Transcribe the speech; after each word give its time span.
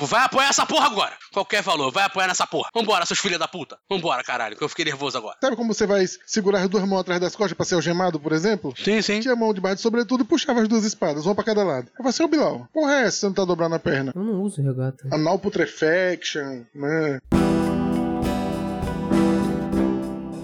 Vai 0.00 0.24
apoiar 0.24 0.48
essa 0.48 0.66
porra 0.66 0.86
agora. 0.86 1.12
Qualquer 1.32 1.62
valor, 1.62 1.90
vai 1.90 2.04
apoiar 2.04 2.26
nessa 2.26 2.46
porra. 2.46 2.68
Vambora, 2.74 3.06
seus 3.06 3.18
filhos 3.18 3.38
da 3.38 3.48
puta. 3.48 3.78
Vambora, 3.90 4.22
caralho, 4.22 4.56
que 4.56 4.62
eu 4.62 4.68
fiquei 4.68 4.84
nervoso 4.84 5.16
agora. 5.16 5.36
Sabe 5.40 5.56
como 5.56 5.72
você 5.72 5.86
vai 5.86 6.04
segurar 6.26 6.60
as 6.60 6.68
duas 6.68 6.84
mãos 6.84 7.00
atrás 7.00 7.20
das 7.20 7.34
costas 7.34 7.56
pra 7.56 7.64
ser 7.64 7.76
algemado, 7.76 8.20
por 8.20 8.32
exemplo? 8.32 8.74
Sim, 8.76 9.00
sim. 9.00 9.20
Tinha 9.20 9.34
a 9.34 9.36
mão 9.36 9.54
debaixo 9.54 9.76
do 9.76 9.82
sobretudo 9.82 10.22
e 10.24 10.26
puxava 10.26 10.60
as 10.60 10.68
duas 10.68 10.84
espadas, 10.84 11.24
uma 11.24 11.34
pra 11.34 11.44
cada 11.44 11.64
lado. 11.64 11.88
Eu 11.88 11.96
falei 11.96 12.10
assim, 12.10 12.22
ô 12.22 12.28
Bilal, 12.28 12.68
porra 12.72 12.92
é 12.94 13.02
essa? 13.02 13.18
Você 13.18 13.26
não 13.26 13.34
tá 13.34 13.44
dobrando 13.44 13.74
a 13.74 13.78
perna? 13.78 14.12
Eu 14.14 14.22
não 14.22 14.42
uso 14.42 14.62
regata. 14.62 15.08
Anal 15.12 15.38
putrefaction, 15.38 16.64
né? 16.74 17.18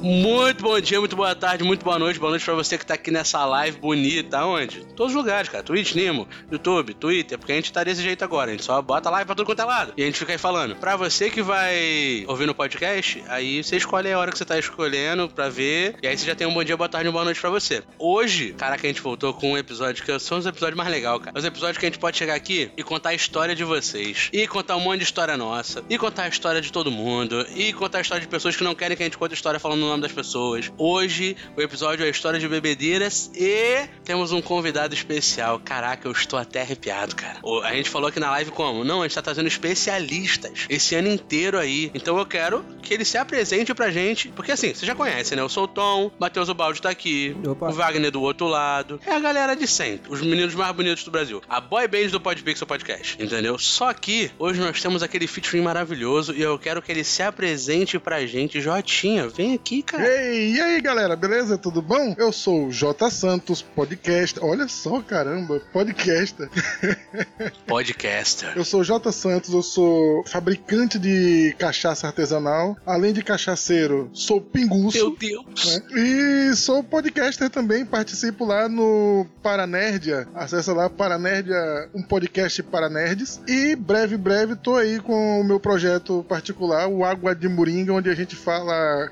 Muito 0.03 0.65
bom 0.65 0.81
dia, 0.81 0.99
muito 0.99 1.15
boa 1.15 1.33
tarde, 1.33 1.63
muito 1.63 1.85
boa 1.85 1.97
noite. 1.97 2.19
Boa 2.19 2.31
noite 2.31 2.45
pra 2.45 2.55
você 2.55 2.77
que 2.77 2.85
tá 2.85 2.95
aqui 2.95 3.13
nessa 3.13 3.45
live 3.47 3.79
bonita. 3.79 4.45
Onde? 4.45 4.85
Todos 4.97 5.13
os 5.13 5.17
lugares, 5.17 5.49
cara. 5.49 5.63
Twitch, 5.63 5.95
Nimo, 5.95 6.27
YouTube, 6.51 6.93
Twitter, 6.93 7.39
porque 7.39 7.53
a 7.53 7.55
gente 7.55 7.73
tá 7.73 7.85
desse 7.85 8.03
jeito 8.03 8.25
agora. 8.25 8.51
A 8.51 8.53
gente 8.53 8.65
só 8.65 8.83
bota 8.83 9.09
live 9.09 9.27
pra 9.27 9.37
tudo 9.37 9.47
quanto 9.47 9.63
é 9.63 9.65
lado. 9.65 9.93
E 9.97 10.03
a 10.03 10.07
gente 10.07 10.19
fica 10.19 10.33
aí 10.33 10.39
falando. 10.39 10.75
Pra 10.75 10.97
você 10.97 11.31
que 11.31 11.41
vai 11.41 12.25
ouvir 12.27 12.47
no 12.47 12.55
podcast, 12.55 13.23
aí 13.29 13.63
você 13.63 13.77
escolhe 13.77 14.11
a 14.11 14.19
hora 14.19 14.33
que 14.33 14.39
você 14.39 14.45
tá 14.45 14.59
escolhendo 14.59 15.29
pra 15.29 15.49
ver. 15.49 15.95
E 16.03 16.09
aí 16.09 16.19
você 16.19 16.27
já 16.27 16.35
tem 16.35 16.49
um 16.49 16.53
bom 16.53 16.65
dia, 16.65 16.77
boa 16.77 16.89
tarde 16.89 17.09
boa 17.09 17.25
noite 17.25 17.41
pra 17.41 17.51
você. 17.51 17.85
Hoje, 17.97 18.55
caraca, 18.55 18.85
a 18.85 18.89
gente 18.89 19.01
voltou 19.01 19.33
com 19.33 19.53
um 19.53 19.57
episódio 19.57 20.05
que 20.05 20.19
são 20.19 20.39
os 20.39 20.47
episódios 20.47 20.77
mais 20.77 20.91
legais, 20.91 21.21
cara. 21.21 21.39
Os 21.39 21.45
episódios 21.45 21.79
que 21.79 21.87
a 21.87 21.89
gente 21.89 22.01
pode 22.01 22.17
chegar 22.17 22.35
aqui 22.35 22.73
e 22.77 22.83
contar 22.83 23.11
a 23.11 23.15
história 23.15 23.55
de 23.55 23.63
vocês. 23.63 24.31
E 24.33 24.49
contar 24.49 24.75
um 24.75 24.81
monte 24.81 24.99
de 24.99 25.05
história 25.05 25.37
nossa. 25.37 25.85
E 25.89 25.97
contar 25.97 26.25
a 26.25 26.29
história 26.29 26.61
de 26.61 26.73
todo 26.73 26.91
mundo. 26.91 27.47
E 27.55 27.73
contar 27.73 27.99
a 27.99 28.01
história 28.01 28.21
de 28.21 28.27
pessoas 28.27 28.57
que 28.57 28.65
não 28.65 28.75
querem 28.75 28.97
que 28.97 29.03
a 29.05 29.07
gente 29.07 29.17
conte 29.17 29.31
a 29.31 29.35
história 29.35 29.61
falando 29.61 29.92
nome 29.93 30.03
das 30.03 30.13
pessoas. 30.13 30.73
Hoje, 30.79 31.37
o 31.57 31.61
episódio 31.61 32.05
é 32.05 32.09
a 32.09 32.11
história 32.11 32.41
de 32.41 32.49
bebedeiras 32.49 33.31
e 33.35 33.87
temos 34.05 34.33
um 34.33 34.41
convidado 34.41 34.95
especial. 34.95 35.61
Caraca, 35.63 36.09
eu 36.09 36.13
estou 36.13 36.39
até 36.39 36.63
arrepiado, 36.63 37.15
cara. 37.15 37.41
A 37.65 37.75
gente 37.75 37.91
falou 37.91 38.09
aqui 38.09 38.19
na 38.19 38.31
live 38.31 38.51
como? 38.51 38.85
Não, 38.85 39.01
a 39.01 39.05
gente 39.05 39.15
tá 39.15 39.23
trazendo 39.23 39.47
especialistas 39.47 40.67
esse 40.69 40.95
ano 40.95 41.09
inteiro 41.09 41.59
aí. 41.59 41.91
Então 41.95 42.19
eu 42.19 42.25
quero 42.25 42.65
que 42.83 42.95
ele 42.95 43.05
se 43.05 43.19
apresente 43.19 43.75
pra 43.75 43.91
gente. 43.91 44.29
Porque 44.29 44.53
assim, 44.53 44.75
você 44.75 44.87
já 44.87 44.95
conhece, 44.95 45.37
né? 45.37 45.43
Eu 45.43 45.49
sou 45.49 45.65
o 45.65 45.69
Tom, 45.69 46.11
Matheus 46.19 46.49
Ubaldi 46.49 46.81
tá 46.81 46.91
aqui, 46.91 47.37
Opa. 47.47 47.69
o 47.69 47.73
Wagner 47.73 48.11
do 48.11 48.23
outro 48.23 48.47
lado. 48.47 48.99
É 49.07 49.13
a 49.13 49.21
galera 49.21 49.55
de 49.55 49.67
sempre, 49.67 50.11
os 50.11 50.23
meninos 50.23 50.55
mais 50.55 50.75
bonitos 50.75 51.05
do 51.05 51.11
Brasil. 51.11 51.43
A 51.49 51.61
boy 51.61 51.87
band 51.87 52.09
do 52.09 52.21
Podpixel 52.21 52.67
Podcast, 52.67 53.23
entendeu? 53.23 53.59
Só 53.59 53.93
que 53.93 54.31
hoje 54.39 54.61
nós 54.61 54.81
temos 54.81 55.03
aquele 55.03 55.27
featuring 55.27 55.63
maravilhoso 55.63 56.35
e 56.35 56.41
eu 56.41 56.59
quero 56.59 56.81
que 56.81 56.91
ele 56.91 57.05
se 57.05 57.23
apresente 57.23 57.99
pra 57.99 58.25
gente. 58.27 58.61
Jotinha, 58.61 59.29
vem 59.29 59.55
aqui, 59.55 59.82
cara. 59.83 60.07
Ei, 60.07 60.55
e 60.55 60.61
aí 60.61 60.81
galera, 60.81 61.15
beleza? 61.17 61.59
Tudo 61.59 61.83
bom? 61.83 62.15
Eu 62.19 62.33
sou 62.33 62.67
o 62.67 62.71
J 62.73 63.11
Santos, 63.11 63.63
podcast. 63.63 64.39
Olha 64.41 64.69
só, 64.69 65.01
caramba, 65.03 65.61
podcaster. 65.73 66.49
Podcaster. 67.67 68.53
Eu 68.57 68.65
sou 68.65 68.81
o 68.81 68.85
J 68.85 69.11
Santos, 69.13 69.53
eu 69.53 69.63
sou 69.63 70.25
fabricante 70.27 70.99
de 70.99 71.55
cachaça 71.59 72.07
artesanal. 72.07 72.77
Além 72.85 73.13
de 73.13 73.23
cachaceiro, 73.23 74.11
sou 74.13 74.41
pinguço. 74.41 74.97
Meu 74.97 75.17
Deus. 75.17 75.45
né? 75.67 75.83
E 76.01 76.57
sou 76.57 76.83
podcaster 76.83 77.49
também, 77.51 77.85
participo 77.85 78.45
lá 78.45 78.69
no 78.69 79.27
Paranerdia. 79.43 80.27
Acessa 80.35 80.73
lá 80.73 80.89
Paranerdia, 80.91 81.57
um 81.95 82.03
podcast 82.03 82.63
para 82.63 82.89
nerds. 82.89 83.41
E 83.47 83.75
breve, 83.77 84.17
breve, 84.17 84.57
tô 84.57 84.77
aí 84.77 85.01
com 85.01 85.41
o 85.41 85.45
meu 85.45 85.61
projeto 85.61 86.25
particular, 86.29 86.89
o 86.89 87.05
Água 87.05 87.35
de 87.35 87.49
Moringa, 87.49 87.93
onde 87.93 88.11
a 88.11 88.15
gente 88.15 88.37
fala 88.37 89.11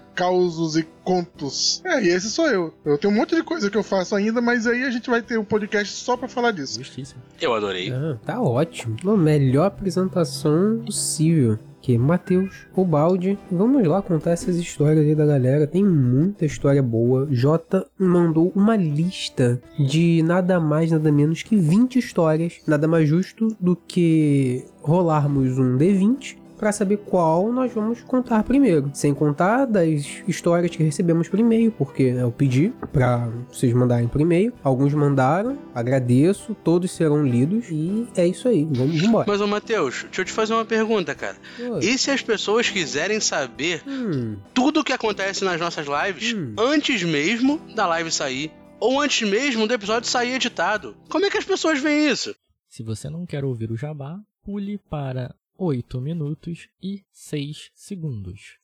causos 0.60 0.76
e 0.76 0.86
contos. 1.02 1.82
É, 1.84 2.02
e 2.02 2.08
esse 2.08 2.28
sou 2.28 2.46
eu. 2.46 2.74
Eu 2.84 2.98
tenho 2.98 3.12
um 3.12 3.16
monte 3.16 3.34
de 3.34 3.42
coisa 3.42 3.70
que 3.70 3.76
eu 3.76 3.82
faço 3.82 4.14
ainda, 4.14 4.40
mas 4.40 4.66
aí 4.66 4.84
a 4.84 4.90
gente 4.90 5.08
vai 5.08 5.22
ter 5.22 5.38
um 5.38 5.44
podcast 5.44 5.92
só 5.94 6.16
pra 6.16 6.28
falar 6.28 6.52
disso. 6.52 6.78
Justíssimo. 6.78 7.20
Eu 7.40 7.54
adorei. 7.54 7.90
Ah, 7.90 8.18
tá 8.24 8.40
ótimo. 8.40 8.96
A 9.06 9.16
melhor 9.16 9.66
apresentação 9.66 10.82
possível. 10.84 11.58
Que 11.82 11.96
Matheus, 11.96 12.66
o 12.76 12.84
balde. 12.84 13.38
Vamos 13.50 13.86
lá 13.86 14.02
contar 14.02 14.32
essas 14.32 14.56
histórias 14.56 15.06
aí 15.06 15.14
da 15.14 15.24
galera. 15.24 15.66
Tem 15.66 15.82
muita 15.82 16.44
história 16.44 16.82
boa. 16.82 17.26
Jota 17.30 17.86
mandou 17.98 18.52
uma 18.54 18.76
lista 18.76 19.62
de 19.78 20.22
nada 20.22 20.60
mais, 20.60 20.90
nada 20.90 21.10
menos 21.10 21.42
que 21.42 21.56
20 21.56 21.98
histórias. 21.98 22.58
Nada 22.66 22.86
mais 22.86 23.08
justo 23.08 23.56
do 23.58 23.74
que 23.74 24.66
rolarmos 24.82 25.58
um 25.58 25.78
D20 25.78 26.39
para 26.60 26.72
saber 26.72 26.98
qual 26.98 27.50
nós 27.50 27.72
vamos 27.72 28.02
contar 28.02 28.44
primeiro. 28.44 28.90
Sem 28.92 29.14
contar 29.14 29.64
das 29.64 30.04
histórias 30.28 30.70
que 30.76 30.82
recebemos 30.82 31.26
por 31.26 31.40
e-mail, 31.40 31.72
porque 31.72 32.02
eu 32.02 32.30
pedi 32.30 32.70
para 32.92 33.28
vocês 33.50 33.72
mandarem 33.72 34.06
por 34.06 34.20
e-mail. 34.20 34.52
Alguns 34.62 34.92
mandaram, 34.92 35.58
agradeço, 35.74 36.54
todos 36.62 36.90
serão 36.90 37.24
lidos 37.26 37.68
e 37.70 38.06
é 38.14 38.26
isso 38.26 38.46
aí. 38.46 38.64
Vamos 38.70 39.02
embora. 39.02 39.24
Mas, 39.26 39.40
ô 39.40 39.46
Matheus, 39.46 40.02
deixa 40.04 40.20
eu 40.20 40.24
te 40.26 40.32
fazer 40.32 40.52
uma 40.52 40.64
pergunta, 40.66 41.14
cara. 41.14 41.36
Oi. 41.58 41.78
E 41.82 41.96
se 41.96 42.10
as 42.10 42.20
pessoas 42.20 42.68
quiserem 42.68 43.20
saber 43.20 43.82
Hum, 43.86 44.36
tudo 44.52 44.80
o 44.80 44.84
que 44.84 44.92
acontece 44.92 45.42
nas 45.44 45.58
nossas 45.58 45.86
lives 45.86 46.34
Hum. 46.34 46.54
antes 46.58 47.02
mesmo 47.02 47.58
da 47.74 47.86
live 47.86 48.12
sair? 48.12 48.52
Ou 48.78 49.00
antes 49.00 49.26
mesmo 49.28 49.66
do 49.66 49.72
episódio 49.74 50.08
sair 50.10 50.34
editado? 50.34 50.94
Como 51.08 51.24
é 51.24 51.30
que 51.30 51.38
as 51.38 51.44
pessoas 51.44 51.80
veem 51.80 52.10
isso? 52.10 52.34
Se 52.68 52.82
você 52.82 53.08
não 53.08 53.24
quer 53.24 53.44
ouvir 53.44 53.70
o 53.70 53.76
jabá, 53.76 54.18
pule 54.44 54.78
para 54.90 55.34
8 55.62 56.00
minutos 56.00 56.70
e 56.82 57.04
6 57.12 57.70
segundos. 57.74 58.58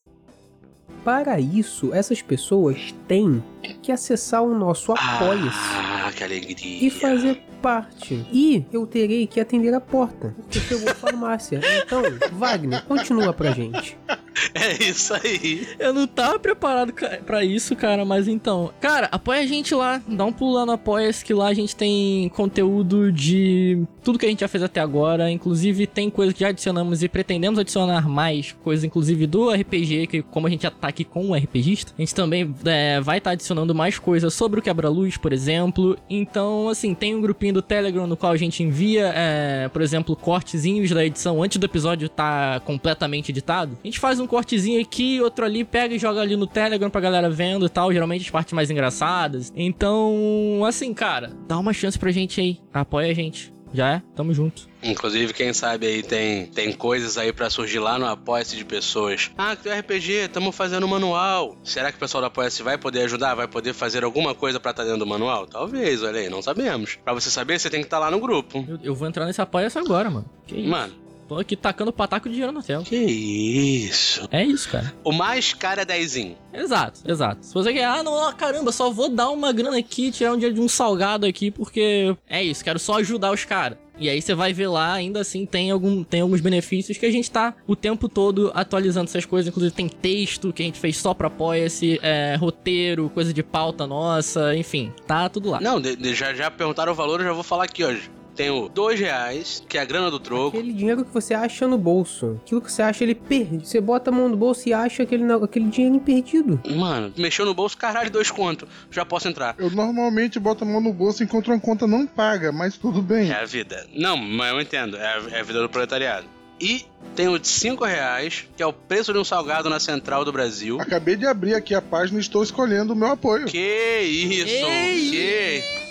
para 1.04 1.38
isso, 1.38 1.92
essas 1.92 2.22
pessoas 2.22 2.94
têm 3.06 3.44
que 3.82 3.92
acessar 3.92 4.42
o 4.42 4.58
nosso 4.58 4.92
Apoia-se. 4.92 5.58
Ah, 5.74 6.10
que 6.16 6.24
alegria. 6.24 6.86
e 6.86 6.88
fazer 6.88 7.42
parte. 7.60 8.26
E 8.32 8.64
eu 8.72 8.86
terei 8.86 9.26
que 9.26 9.38
atender 9.38 9.74
a 9.74 9.80
porta, 9.80 10.34
porque 10.38 10.58
chegou 10.58 10.88
a 10.88 10.94
farmácia. 10.94 11.60
Então, 11.84 12.02
Wagner, 12.32 12.82
continua 12.86 13.32
pra 13.34 13.50
gente. 13.50 13.98
É 14.54 14.82
isso 14.82 15.14
aí. 15.14 15.66
Eu 15.78 15.92
não 15.92 16.06
tava 16.06 16.38
preparado 16.38 16.92
pra 17.24 17.44
isso, 17.44 17.76
cara, 17.76 18.04
mas 18.04 18.28
então. 18.28 18.72
Cara, 18.80 19.08
apoia 19.10 19.40
a 19.40 19.46
gente 19.46 19.74
lá, 19.74 20.00
dá 20.06 20.24
um 20.24 20.32
pulo 20.32 20.54
lá 20.54 20.66
no 20.66 20.72
Apoia-se, 20.72 21.24
que 21.24 21.34
lá 21.34 21.48
a 21.48 21.54
gente 21.54 21.74
tem 21.74 22.28
conteúdo 22.30 23.12
de 23.12 23.84
tudo 24.02 24.18
que 24.18 24.26
a 24.26 24.28
gente 24.28 24.40
já 24.40 24.48
fez 24.48 24.62
até 24.62 24.80
agora. 24.80 25.30
Inclusive, 25.30 25.86
tem 25.86 26.10
coisa 26.10 26.32
que 26.32 26.40
já 26.40 26.48
adicionamos 26.48 27.02
e 27.02 27.08
pretendemos 27.08 27.58
adicionar 27.58 28.08
mais 28.08 28.52
coisas, 28.52 28.84
inclusive 28.84 29.26
do 29.26 29.50
RPG, 29.50 30.06
que 30.06 30.22
como 30.22 30.46
a 30.46 30.50
gente 30.50 30.62
já 30.62 30.70
tá 30.70 30.88
aqui 30.88 31.04
com 31.04 31.26
um 31.26 31.34
RPGista, 31.34 31.92
a 31.96 32.00
gente 32.00 32.14
também 32.14 32.54
é, 32.64 33.00
vai 33.00 33.18
estar 33.18 33.32
adicionando 33.32 33.74
mais 33.74 33.98
coisas 33.98 34.32
sobre 34.32 34.60
o 34.60 34.62
quebra-luz, 34.62 35.16
por 35.16 35.32
exemplo. 35.32 35.96
Então, 36.08 36.68
assim, 36.68 36.94
tem 36.94 37.14
um 37.14 37.20
grupinho 37.20 37.54
do 37.54 37.62
Telegram 37.62 38.06
no 38.06 38.16
qual 38.16 38.32
a 38.32 38.36
gente 38.36 38.62
envia, 38.62 39.12
é, 39.14 39.68
por 39.68 39.82
exemplo, 39.82 40.14
cortezinhos 40.16 40.90
da 40.90 41.04
edição 41.04 41.42
antes 41.42 41.58
do 41.58 41.66
episódio 41.66 42.06
estar 42.06 42.60
completamente 42.60 43.30
editado. 43.30 43.76
A 43.82 43.86
gente 43.86 43.98
faz 43.98 44.20
um 44.20 44.25
cortezinho 44.26 44.80
aqui, 44.80 45.20
outro 45.20 45.44
ali, 45.44 45.64
pega 45.64 45.94
e 45.94 45.98
joga 45.98 46.20
ali 46.20 46.36
no 46.36 46.46
Telegram 46.46 46.90
pra 46.90 47.00
galera 47.00 47.30
vendo 47.30 47.66
e 47.66 47.68
tal. 47.68 47.92
Geralmente 47.92 48.22
as 48.22 48.30
partes 48.30 48.52
mais 48.52 48.70
engraçadas. 48.70 49.52
Então, 49.54 50.62
assim, 50.66 50.92
cara, 50.92 51.32
dá 51.46 51.58
uma 51.58 51.72
chance 51.72 51.98
pra 51.98 52.10
gente 52.10 52.40
aí. 52.40 52.58
Apoia 52.72 53.10
a 53.10 53.14
gente. 53.14 53.54
Já 53.72 53.94
é? 53.94 54.02
Tamo 54.14 54.32
junto. 54.32 54.68
Inclusive, 54.82 55.34
quem 55.34 55.52
sabe 55.52 55.86
aí 55.86 56.02
tem, 56.02 56.46
tem 56.46 56.72
coisas 56.72 57.18
aí 57.18 57.32
pra 57.32 57.50
surgir 57.50 57.78
lá 57.78 57.98
no 57.98 58.06
Apoia-se 58.06 58.56
de 58.56 58.64
pessoas. 58.64 59.30
Ah, 59.36 59.56
que 59.56 59.64
tem 59.64 59.78
RPG, 59.78 60.28
tamo 60.32 60.52
fazendo 60.52 60.86
manual. 60.86 61.56
Será 61.62 61.90
que 61.90 61.96
o 61.96 62.00
pessoal 62.00 62.22
do 62.22 62.26
Apoia-se 62.26 62.62
vai 62.62 62.78
poder 62.78 63.02
ajudar? 63.02 63.34
Vai 63.34 63.48
poder 63.48 63.74
fazer 63.74 64.04
alguma 64.04 64.34
coisa 64.34 64.60
pra 64.60 64.70
estar 64.70 64.84
dentro 64.84 65.00
do 65.00 65.06
manual? 65.06 65.46
Talvez, 65.46 66.02
olha 66.02 66.20
aí, 66.20 66.30
não 66.30 66.40
sabemos. 66.40 66.96
Pra 67.04 67.12
você 67.12 67.28
saber, 67.28 67.58
você 67.58 67.68
tem 67.68 67.80
que 67.80 67.86
estar 67.86 67.98
lá 67.98 68.10
no 68.10 68.20
grupo. 68.20 68.64
Eu, 68.66 68.78
eu 68.82 68.94
vou 68.94 69.08
entrar 69.08 69.26
nesse 69.26 69.42
apoia-se 69.42 69.78
agora, 69.78 70.08
mano. 70.08 70.26
Que 70.46 70.56
isso? 70.56 70.70
Mano, 70.70 70.94
Tô 71.28 71.38
aqui 71.38 71.56
tacando 71.56 71.92
pataco 71.92 72.28
de 72.28 72.34
dinheiro 72.34 72.52
na 72.52 72.62
tela. 72.62 72.84
que 72.84 72.94
isso. 72.96 74.28
É 74.30 74.44
isso, 74.44 74.68
cara. 74.70 74.94
O 75.02 75.12
mais 75.12 75.52
caro 75.52 75.80
é 75.80 75.84
dezinho. 75.84 76.36
Exato, 76.52 77.00
exato. 77.06 77.44
Se 77.44 77.52
você 77.52 77.72
quer, 77.72 77.84
ah, 77.84 78.02
não, 78.02 78.28
ah, 78.28 78.32
caramba, 78.32 78.70
só 78.72 78.90
vou 78.90 79.08
dar 79.08 79.30
uma 79.30 79.52
grana 79.52 79.78
aqui, 79.78 80.10
tirar 80.10 80.32
um 80.32 80.36
dinheiro 80.36 80.54
de 80.54 80.60
um 80.60 80.68
salgado 80.68 81.26
aqui, 81.26 81.50
porque 81.50 82.14
é 82.28 82.42
isso, 82.42 82.62
quero 82.64 82.78
só 82.78 82.98
ajudar 82.98 83.32
os 83.32 83.44
caras. 83.44 83.78
E 83.98 84.10
aí 84.10 84.20
você 84.20 84.34
vai 84.34 84.52
ver 84.52 84.68
lá, 84.68 84.92
ainda 84.92 85.20
assim 85.20 85.46
tem, 85.46 85.70
algum, 85.70 86.04
tem 86.04 86.20
alguns 86.20 86.40
benefícios 86.42 86.98
que 86.98 87.06
a 87.06 87.10
gente 87.10 87.30
tá 87.30 87.54
o 87.66 87.74
tempo 87.74 88.08
todo 88.10 88.52
atualizando 88.54 89.06
essas 89.08 89.24
coisas. 89.24 89.48
Inclusive 89.48 89.74
tem 89.74 89.88
texto 89.88 90.52
que 90.52 90.62
a 90.62 90.66
gente 90.66 90.78
fez 90.78 90.98
só 90.98 91.14
pra 91.14 91.28
apoia-se, 91.28 91.98
é, 92.02 92.36
roteiro, 92.38 93.08
coisa 93.10 93.32
de 93.32 93.42
pauta 93.42 93.86
nossa, 93.86 94.54
enfim, 94.54 94.92
tá 95.06 95.28
tudo 95.30 95.48
lá. 95.50 95.60
Não, 95.60 95.80
de- 95.80 95.96
de- 95.96 96.14
já, 96.14 96.34
já 96.34 96.50
perguntaram 96.50 96.92
o 96.92 96.94
valor, 96.94 97.20
eu 97.20 97.26
já 97.26 97.32
vou 97.32 97.42
falar 97.42 97.64
aqui 97.64 97.82
hoje. 97.84 98.10
Tenho 98.36 98.68
dois 98.68 99.00
reais, 99.00 99.64
que 99.66 99.78
é 99.78 99.80
a 99.80 99.84
grana 99.84 100.10
do 100.10 100.20
troco. 100.20 100.58
Aquele 100.58 100.72
dinheiro 100.72 101.04
que 101.04 101.12
você 101.12 101.32
acha 101.32 101.66
no 101.66 101.78
bolso. 101.78 102.38
Aquilo 102.44 102.60
que 102.60 102.70
você 102.70 102.82
acha 102.82 103.02
ele 103.02 103.14
perdido. 103.14 103.64
Você 103.64 103.80
bota 103.80 104.10
a 104.10 104.12
mão 104.12 104.28
no 104.28 104.36
bolso 104.36 104.68
e 104.68 104.74
acha 104.74 105.02
aquele, 105.02 105.24
aquele 105.32 105.68
dinheiro 105.70 105.98
perdido. 106.00 106.60
Mano, 106.76 107.12
mexeu 107.16 107.46
no 107.46 107.54
bolso, 107.54 107.76
caralho, 107.78 108.10
dois 108.10 108.30
conto. 108.30 108.68
Já 108.90 109.06
posso 109.06 109.26
entrar. 109.26 109.54
Eu 109.58 109.70
normalmente 109.70 110.38
boto 110.38 110.64
a 110.64 110.66
mão 110.66 110.82
no 110.82 110.92
bolso 110.92 111.22
e 111.22 111.24
encontro 111.24 111.50
uma 111.52 111.58
conta 111.58 111.86
não 111.86 112.06
paga, 112.06 112.52
mas 112.52 112.76
tudo 112.76 113.00
bem. 113.00 113.30
É 113.30 113.40
a 113.40 113.46
vida. 113.46 113.86
Não, 113.94 114.16
mas 114.18 114.52
eu 114.52 114.60
entendo. 114.60 114.96
É 114.98 115.06
a, 115.06 115.22
é 115.38 115.40
a 115.40 115.42
vida 115.42 115.62
do 115.62 115.68
proletariado. 115.70 116.26
E 116.60 116.84
tenho 117.14 117.38
de 117.38 117.48
5 117.48 117.84
reais, 117.84 118.46
que 118.56 118.62
é 118.62 118.66
o 118.66 118.72
preço 118.72 119.12
de 119.12 119.18
um 119.18 119.24
salgado 119.24 119.68
na 119.68 119.80
Central 119.80 120.24
do 120.24 120.32
Brasil. 120.32 120.78
Acabei 120.80 121.16
de 121.16 121.26
abrir 121.26 121.54
aqui 121.54 121.74
a 121.74 121.82
página 121.82 122.18
e 122.18 122.20
estou 122.20 122.42
escolhendo 122.42 122.92
o 122.92 122.96
meu 122.96 123.08
apoio. 123.08 123.46
Que 123.46 124.00
isso? 124.00 124.66
Ei! 124.66 125.10
Que? 125.10 125.85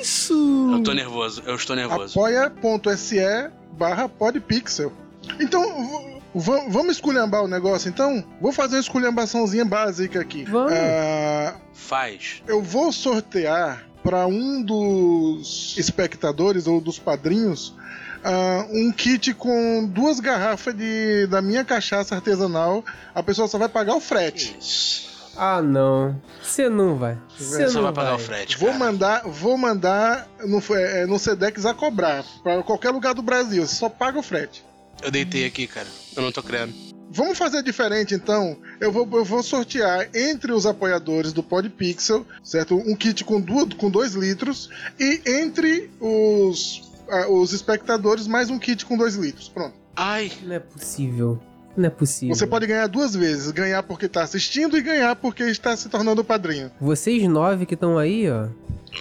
Isso? 0.00 0.70
Eu 0.72 0.82
tô 0.82 0.92
nervoso, 0.92 1.42
eu 1.46 1.54
estou 1.54 1.76
nervoso. 1.76 2.18
apoia.se 2.18 3.50
barra 3.72 4.08
podpixel. 4.08 4.92
Então, 5.38 6.20
vamos 6.34 6.96
esculhambar 6.96 7.42
o 7.42 7.48
negócio, 7.48 7.88
então? 7.88 8.24
Vou 8.40 8.52
fazer 8.52 8.76
uma 8.76 8.80
esculhambaçãozinha 8.80 9.64
básica 9.64 10.20
aqui. 10.20 10.44
Vamos. 10.44 10.72
Ah, 10.72 11.56
Faz. 11.72 12.42
eu 12.46 12.62
vou 12.62 12.92
sortear 12.92 13.86
para 14.02 14.26
um 14.26 14.62
dos 14.62 15.76
espectadores 15.76 16.66
ou 16.66 16.80
dos 16.80 16.98
padrinhos 16.98 17.74
ah, 18.22 18.66
um 18.70 18.92
kit 18.92 19.32
com 19.34 19.86
duas 19.86 20.20
garrafas 20.20 20.74
de, 20.74 21.26
da 21.26 21.40
minha 21.40 21.64
cachaça 21.64 22.14
artesanal. 22.14 22.84
A 23.14 23.22
pessoa 23.22 23.48
só 23.48 23.58
vai 23.58 23.68
pagar 23.68 23.94
o 23.94 24.00
frete. 24.00 24.56
Isso. 24.58 25.09
Ah, 25.36 25.62
não. 25.62 26.20
Você 26.42 26.68
não 26.68 26.96
vai. 26.96 27.16
Você 27.38 27.66
não 27.68 27.82
vai 27.82 27.92
pagar 27.92 28.10
vai. 28.10 28.16
o 28.16 28.24
frete, 28.24 28.58
Vou 28.58 28.68
cara. 28.68 28.78
mandar, 28.78 29.22
vou 29.26 29.56
mandar 29.56 30.28
no, 30.44 30.62
é, 30.76 31.06
no 31.06 31.18
Sedex 31.18 31.64
a 31.64 31.72
cobrar 31.72 32.24
para 32.42 32.62
qualquer 32.62 32.90
lugar 32.90 33.14
do 33.14 33.22
Brasil. 33.22 33.66
Você 33.66 33.76
só 33.76 33.88
paga 33.88 34.18
o 34.18 34.22
frete. 34.22 34.64
Eu 35.02 35.10
deitei 35.10 35.46
aqui, 35.46 35.66
cara. 35.66 35.86
Eu 36.16 36.22
não 36.22 36.32
tô 36.32 36.42
crendo. 36.42 36.74
Vamos 37.12 37.38
fazer 37.38 37.62
diferente 37.62 38.14
então. 38.14 38.56
Eu 38.80 38.92
vou, 38.92 39.08
eu 39.12 39.24
vou 39.24 39.42
sortear 39.42 40.08
entre 40.14 40.52
os 40.52 40.64
apoiadores 40.66 41.32
do 41.32 41.42
Podpixel, 41.42 42.24
certo? 42.44 42.76
Um 42.76 42.94
kit 42.94 43.24
com 43.24 43.40
2 43.40 43.74
com 43.74 43.90
dois 43.90 44.14
litros. 44.14 44.68
E 44.98 45.20
entre 45.26 45.90
os, 46.00 46.82
ah, 47.08 47.28
os 47.28 47.52
espectadores, 47.52 48.26
mais 48.26 48.50
um 48.50 48.58
kit 48.58 48.84
com 48.84 48.96
2 48.96 49.16
litros. 49.16 49.48
Pronto. 49.48 49.74
Ai, 49.96 50.30
Não 50.42 50.54
é 50.54 50.60
possível. 50.60 51.40
Não 51.80 51.86
é 51.86 51.90
possível. 51.90 52.34
Você 52.34 52.46
pode 52.46 52.66
ganhar 52.66 52.86
duas 52.86 53.14
vezes: 53.14 53.50
ganhar 53.50 53.82
porque 53.82 54.06
está 54.06 54.22
assistindo 54.22 54.76
e 54.76 54.82
ganhar 54.82 55.16
porque 55.16 55.42
está 55.44 55.76
se 55.76 55.88
tornando 55.88 56.22
padrinho. 56.22 56.70
Vocês 56.80 57.22
nove 57.28 57.66
que 57.66 57.74
estão 57.74 57.96
aí, 57.98 58.30
ó. 58.30 58.46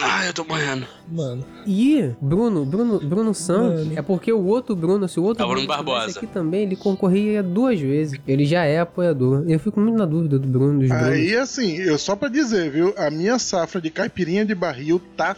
ai, 0.01 0.29
eu 0.29 0.33
tô 0.33 0.43
morrendo. 0.45 0.85
Mano. 1.11 1.43
E 1.65 2.11
Bruno, 2.21 2.63
Bruno, 2.65 2.99
Bruno 2.99 3.33
Sam, 3.33 3.73
Mano. 3.75 3.91
é 3.97 4.01
porque 4.01 4.31
o 4.31 4.45
outro 4.45 4.75
Bruno, 4.75 5.07
se 5.07 5.19
o 5.19 5.23
outro 5.23 5.43
É 5.43 5.45
o 5.45 5.49
Bruno 5.49 5.67
Barbosa. 5.67 6.17
aqui 6.17 6.27
também, 6.27 6.63
ele 6.63 6.75
concorria 6.75 7.41
duas 7.43 7.79
vezes. 7.79 8.19
Ele 8.27 8.45
já 8.45 8.63
é 8.63 8.79
apoiador. 8.79 9.43
Eu 9.47 9.59
fico 9.59 9.79
muito 9.79 9.97
na 9.97 10.05
dúvida 10.05 10.37
do 10.39 10.47
Bruno, 10.47 10.79
dos 10.79 10.87
Brunos. 10.89 11.07
Aí 11.07 11.35
assim, 11.35 11.75
eu 11.77 11.97
só 11.97 12.15
pra 12.15 12.29
dizer, 12.29 12.71
viu? 12.71 12.93
A 12.97 13.09
minha 13.09 13.37
safra 13.39 13.81
de 13.81 13.89
caipirinha 13.89 14.45
de 14.45 14.55
barril 14.55 15.01
tá 15.17 15.35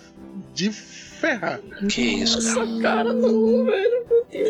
de 0.54 0.70
ferrar. 1.22 1.60
Que 1.90 2.02
isso, 2.02 2.42
cara. 2.54 2.66
Nossa, 2.66 2.82
cara, 2.82 3.14
não, 3.14 3.66
velho. 3.66 4.02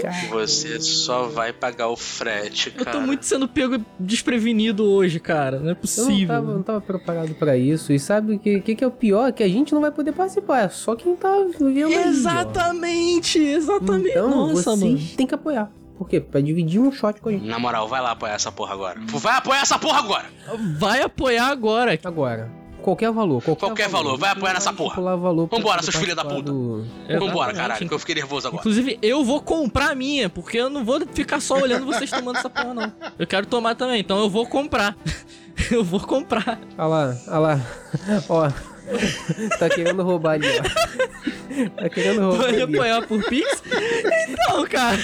Cara, 0.01 0.27
Você 0.31 0.79
só 0.79 1.23
vai 1.27 1.51
pagar 1.51 1.87
o 1.89 1.95
frete, 1.97 2.71
Eu 2.75 2.85
cara. 2.85 2.99
tô 2.99 3.05
muito 3.05 3.25
sendo 3.25 3.47
pego 3.47 3.83
desprevenido 3.99 4.83
hoje, 4.85 5.19
cara. 5.19 5.57
Não 5.59 5.67
é 5.67 5.71
Eu 5.71 5.75
não 5.75 5.81
possível. 5.81 6.27
tava, 6.27 6.53
não 6.53 6.63
tava 6.63 6.81
preparado 6.81 7.33
pra 7.35 7.57
isso. 7.57 7.91
E 7.91 7.99
sabe 7.99 8.35
o 8.35 8.39
que, 8.39 8.61
que, 8.61 8.75
que 8.75 8.83
é 8.83 8.87
o 8.87 8.91
pior? 8.91 9.31
Que 9.33 9.43
a 9.43 9.47
gente 9.47 9.73
não 9.73 9.81
vai 9.81 9.91
poder 9.91 10.11
participar. 10.13 10.61
É 10.65 10.69
só 10.69 10.95
quem 10.95 11.15
tá 11.15 11.29
vendo 11.59 11.67
aí, 11.67 11.83
ó. 11.83 11.89
Exatamente, 12.07 13.39
exatamente. 13.39 14.09
Então, 14.11 14.29
Nossa, 14.29 14.75
mano. 14.75 14.99
têm 15.17 15.27
que 15.27 15.35
apoiar. 15.35 15.71
Por 15.97 16.09
quê? 16.09 16.19
Pra 16.19 16.41
dividir 16.41 16.79
um 16.81 16.91
shot 16.91 17.21
com 17.21 17.29
a 17.29 17.31
gente. 17.31 17.45
Na 17.45 17.59
moral, 17.59 17.87
vai 17.87 18.01
lá 18.01 18.11
apoiar 18.11 18.33
essa 18.33 18.51
porra 18.51 18.73
agora. 18.73 18.99
Vai 19.05 19.37
apoiar 19.37 19.61
essa 19.61 19.77
porra 19.77 19.99
agora! 19.99 20.25
Vai 20.79 21.01
apoiar 21.03 21.47
agora. 21.47 21.99
Agora, 22.03 22.51
qualquer 22.81 23.11
valor. 23.11 23.41
Qualquer, 23.43 23.65
Qualquer 23.67 23.89
valor, 23.89 24.17
vai 24.17 24.31
apoiar 24.31 24.53
nessa 24.53 24.73
porra. 24.73 25.01
Valor 25.01 25.47
Vambora, 25.47 25.81
seus 25.81 25.95
filha 25.95 26.15
da 26.15 26.23
puta. 26.25 26.51
do- 26.51 26.85
Vambora, 27.19 27.53
caralho, 27.53 27.87
que 27.87 27.93
eu 27.93 27.99
fiquei 27.99 28.15
nervoso 28.15 28.47
agora. 28.47 28.61
Inclusive, 28.61 28.97
eu 29.01 29.23
vou 29.23 29.41
comprar 29.41 29.91
a 29.91 29.95
minha, 29.95 30.29
porque 30.29 30.57
eu 30.57 30.69
não 30.69 30.83
vou 30.83 31.01
ficar 31.13 31.39
só 31.39 31.55
olhando 31.55 31.85
vocês 31.85 32.09
tomando 32.09 32.37
essa 32.37 32.49
porra, 32.49 32.73
não. 32.73 32.93
Eu 33.17 33.27
quero 33.27 33.45
tomar 33.45 33.75
também, 33.75 33.99
então 33.99 34.19
eu 34.19 34.29
vou 34.29 34.45
comprar. 34.45 34.95
eu 35.71 35.83
vou 35.83 35.99
comprar. 35.99 36.59
Olha 36.77 36.87
lá, 36.87 37.17
olha 37.27 37.39
lá. 37.39 37.61
Ó. 38.29 38.49
tá 39.59 39.69
querendo 39.69 40.03
roubar 40.03 40.33
ali, 40.33 40.47
ó. 40.47 41.71
Tá 41.81 41.89
querendo 41.89 42.21
roubar 42.21 42.45
Pode 42.45 42.61
apoiar 42.61 43.07
por 43.07 43.23
Pix? 43.25 43.63
Então, 44.29 44.65
cara. 44.67 44.97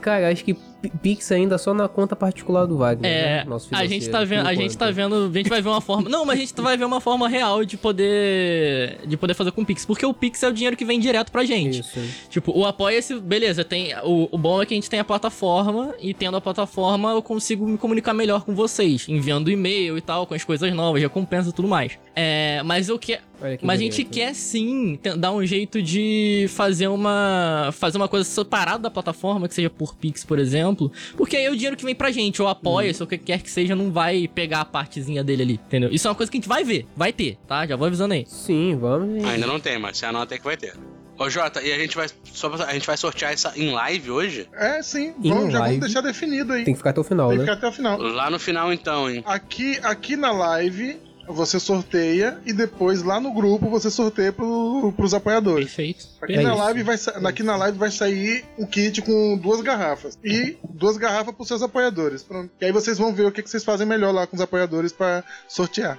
Cara, 0.00 0.30
acho 0.30 0.44
que 0.44 0.56
Pix 1.02 1.30
ainda 1.32 1.58
só 1.58 1.74
na 1.74 1.88
conta 1.88 2.16
particular 2.16 2.66
do 2.66 2.78
Wagner. 2.78 3.10
É, 3.10 3.22
né? 3.22 3.44
Nosso 3.44 3.68
a 3.74 3.86
gente 3.86 4.08
tá 4.08 4.24
vendo, 4.24 4.46
a 4.46 4.54
gente 4.54 4.76
tá 4.76 4.90
vendo, 4.90 5.30
a 5.32 5.38
gente 5.38 5.48
vai 5.48 5.60
ver 5.60 5.68
uma 5.68 5.80
forma. 5.80 6.08
Não, 6.08 6.24
mas 6.24 6.38
a 6.38 6.40
gente 6.40 6.60
vai 6.60 6.76
ver 6.76 6.84
uma 6.84 7.00
forma 7.00 7.28
real 7.28 7.64
de 7.64 7.76
poder 7.76 9.00
de 9.06 9.16
poder 9.16 9.34
fazer 9.34 9.52
com 9.52 9.62
o 9.62 9.66
Pix, 9.66 9.84
porque 9.84 10.04
o 10.04 10.14
Pix 10.14 10.42
é 10.42 10.48
o 10.48 10.52
dinheiro 10.52 10.76
que 10.76 10.84
vem 10.84 10.98
direto 10.98 11.30
pra 11.30 11.44
gente. 11.44 11.80
Isso. 11.80 12.00
Tipo, 12.28 12.56
o 12.56 12.64
apoia-se, 12.64 13.18
beleza, 13.20 13.64
tem 13.64 13.94
o, 14.02 14.28
o 14.30 14.38
bom 14.38 14.62
é 14.62 14.66
que 14.66 14.74
a 14.74 14.76
gente 14.76 14.88
tem 14.88 15.00
a 15.00 15.04
plataforma 15.04 15.94
e 16.00 16.14
tendo 16.14 16.36
a 16.36 16.40
plataforma 16.40 17.10
eu 17.10 17.22
consigo 17.22 17.66
me 17.66 17.76
comunicar 17.76 18.14
melhor 18.14 18.44
com 18.44 18.54
vocês, 18.54 19.06
enviando 19.08 19.50
e-mail 19.50 19.98
e 19.98 20.00
tal, 20.00 20.26
com 20.26 20.34
as 20.34 20.44
coisas 20.44 20.72
novas, 20.72 21.02
recompensa 21.02 21.50
e 21.50 21.52
tudo 21.52 21.68
mais. 21.68 21.98
É, 22.14 22.62
mas 22.64 22.88
eu 22.88 22.98
que 22.98 23.18
mas 23.62 23.80
a 23.80 23.82
gente 23.82 24.02
bonito. 24.02 24.12
quer 24.12 24.34
sim 24.34 24.98
dar 25.16 25.32
um 25.32 25.44
jeito 25.44 25.80
de 25.80 26.46
fazer 26.50 26.88
uma 26.88 27.70
fazer 27.72 27.96
uma 27.96 28.08
coisa 28.08 28.24
separada 28.24 28.80
da 28.80 28.90
plataforma, 28.90 29.48
que 29.48 29.54
seja 29.54 29.70
por 29.70 29.94
Pix, 29.94 30.24
por 30.24 30.38
exemplo, 30.38 30.69
porque 31.16 31.36
aí 31.36 31.44
é 31.44 31.50
o 31.50 31.54
dinheiro 31.54 31.76
que 31.76 31.84
vem 31.84 31.94
pra 31.94 32.10
gente, 32.10 32.40
ou 32.40 32.48
apoia, 32.48 32.92
se 32.92 33.02
ou 33.02 33.06
o 33.06 33.08
que 33.08 33.18
quer 33.18 33.42
que 33.42 33.50
seja, 33.50 33.74
não 33.74 33.90
vai 33.90 34.28
pegar 34.28 34.60
a 34.60 34.64
partezinha 34.64 35.22
dele 35.22 35.42
ali, 35.42 35.54
entendeu? 35.54 35.90
Isso 35.92 36.06
é 36.06 36.10
uma 36.10 36.14
coisa 36.14 36.30
que 36.30 36.38
a 36.38 36.40
gente 36.40 36.48
vai 36.48 36.64
ver, 36.64 36.86
vai 36.96 37.12
ter, 37.12 37.36
tá? 37.46 37.66
Já 37.66 37.76
vou 37.76 37.86
avisando 37.86 38.14
aí. 38.14 38.24
Sim, 38.26 38.76
vamos. 38.80 39.24
Ainda 39.24 39.46
não 39.46 39.60
tem, 39.60 39.78
mas 39.78 39.98
você 39.98 40.06
anota 40.06 40.34
aí 40.34 40.38
que 40.38 40.44
vai 40.44 40.56
ter. 40.56 40.74
Ô 41.18 41.28
Jota, 41.28 41.60
e 41.62 41.70
a 41.70 41.78
gente 41.78 41.94
vai. 41.96 42.06
Só 42.32 42.50
a 42.54 42.72
gente 42.72 42.86
vai 42.86 42.96
sortear 42.96 43.30
essa 43.30 43.52
em 43.54 43.70
live 43.70 44.10
hoje? 44.10 44.48
É, 44.54 44.82
sim. 44.82 45.12
Vamos, 45.18 45.52
já 45.52 45.58
live. 45.58 45.76
vamos 45.76 45.80
deixar 45.80 46.00
definido 46.00 46.54
aí. 46.54 46.64
Tem 46.64 46.72
que 46.72 46.78
ficar 46.78 46.90
até 46.90 47.00
o 47.00 47.04
final, 47.04 47.28
Tem 47.28 47.40
que 47.40 47.44
né? 47.44 47.52
ficar 47.52 47.58
até 47.58 47.68
o 47.68 47.76
final. 47.76 48.00
Lá 48.00 48.30
no 48.30 48.38
final 48.38 48.72
então, 48.72 49.10
hein? 49.10 49.22
Aqui, 49.26 49.78
aqui 49.82 50.16
na 50.16 50.32
live, 50.32 50.96
você 51.32 51.58
sorteia 51.60 52.40
e 52.44 52.52
depois 52.52 53.02
lá 53.02 53.20
no 53.20 53.32
grupo 53.32 53.68
você 53.70 53.90
sorteia 53.90 54.32
pro, 54.32 54.92
pros 54.96 55.14
apoiadores. 55.14 55.66
Perfeito. 55.66 56.06
Aqui, 56.20 56.34
É 56.34 56.42
na 56.42 56.50
isso. 56.50 56.58
live 56.58 56.82
vai, 56.82 56.96
aqui 57.26 57.42
na 57.42 57.56
live 57.56 57.78
vai 57.78 57.90
sair 57.90 58.44
um 58.58 58.66
kit 58.66 59.00
com 59.02 59.36
duas 59.36 59.60
garrafas. 59.60 60.18
E 60.24 60.56
duas 60.68 60.96
garrafas 60.96 61.34
pros 61.34 61.48
seus 61.48 61.62
apoiadores. 61.62 62.22
Pronto. 62.22 62.50
E 62.60 62.64
aí 62.64 62.72
vocês 62.72 62.98
vão 62.98 63.12
ver 63.14 63.26
o 63.26 63.32
que, 63.32 63.42
que 63.42 63.50
vocês 63.50 63.64
fazem 63.64 63.86
melhor 63.86 64.12
lá 64.12 64.26
com 64.26 64.36
os 64.36 64.42
apoiadores 64.42 64.92
pra 64.92 65.24
sortear. 65.48 65.98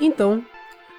Então, 0.00 0.44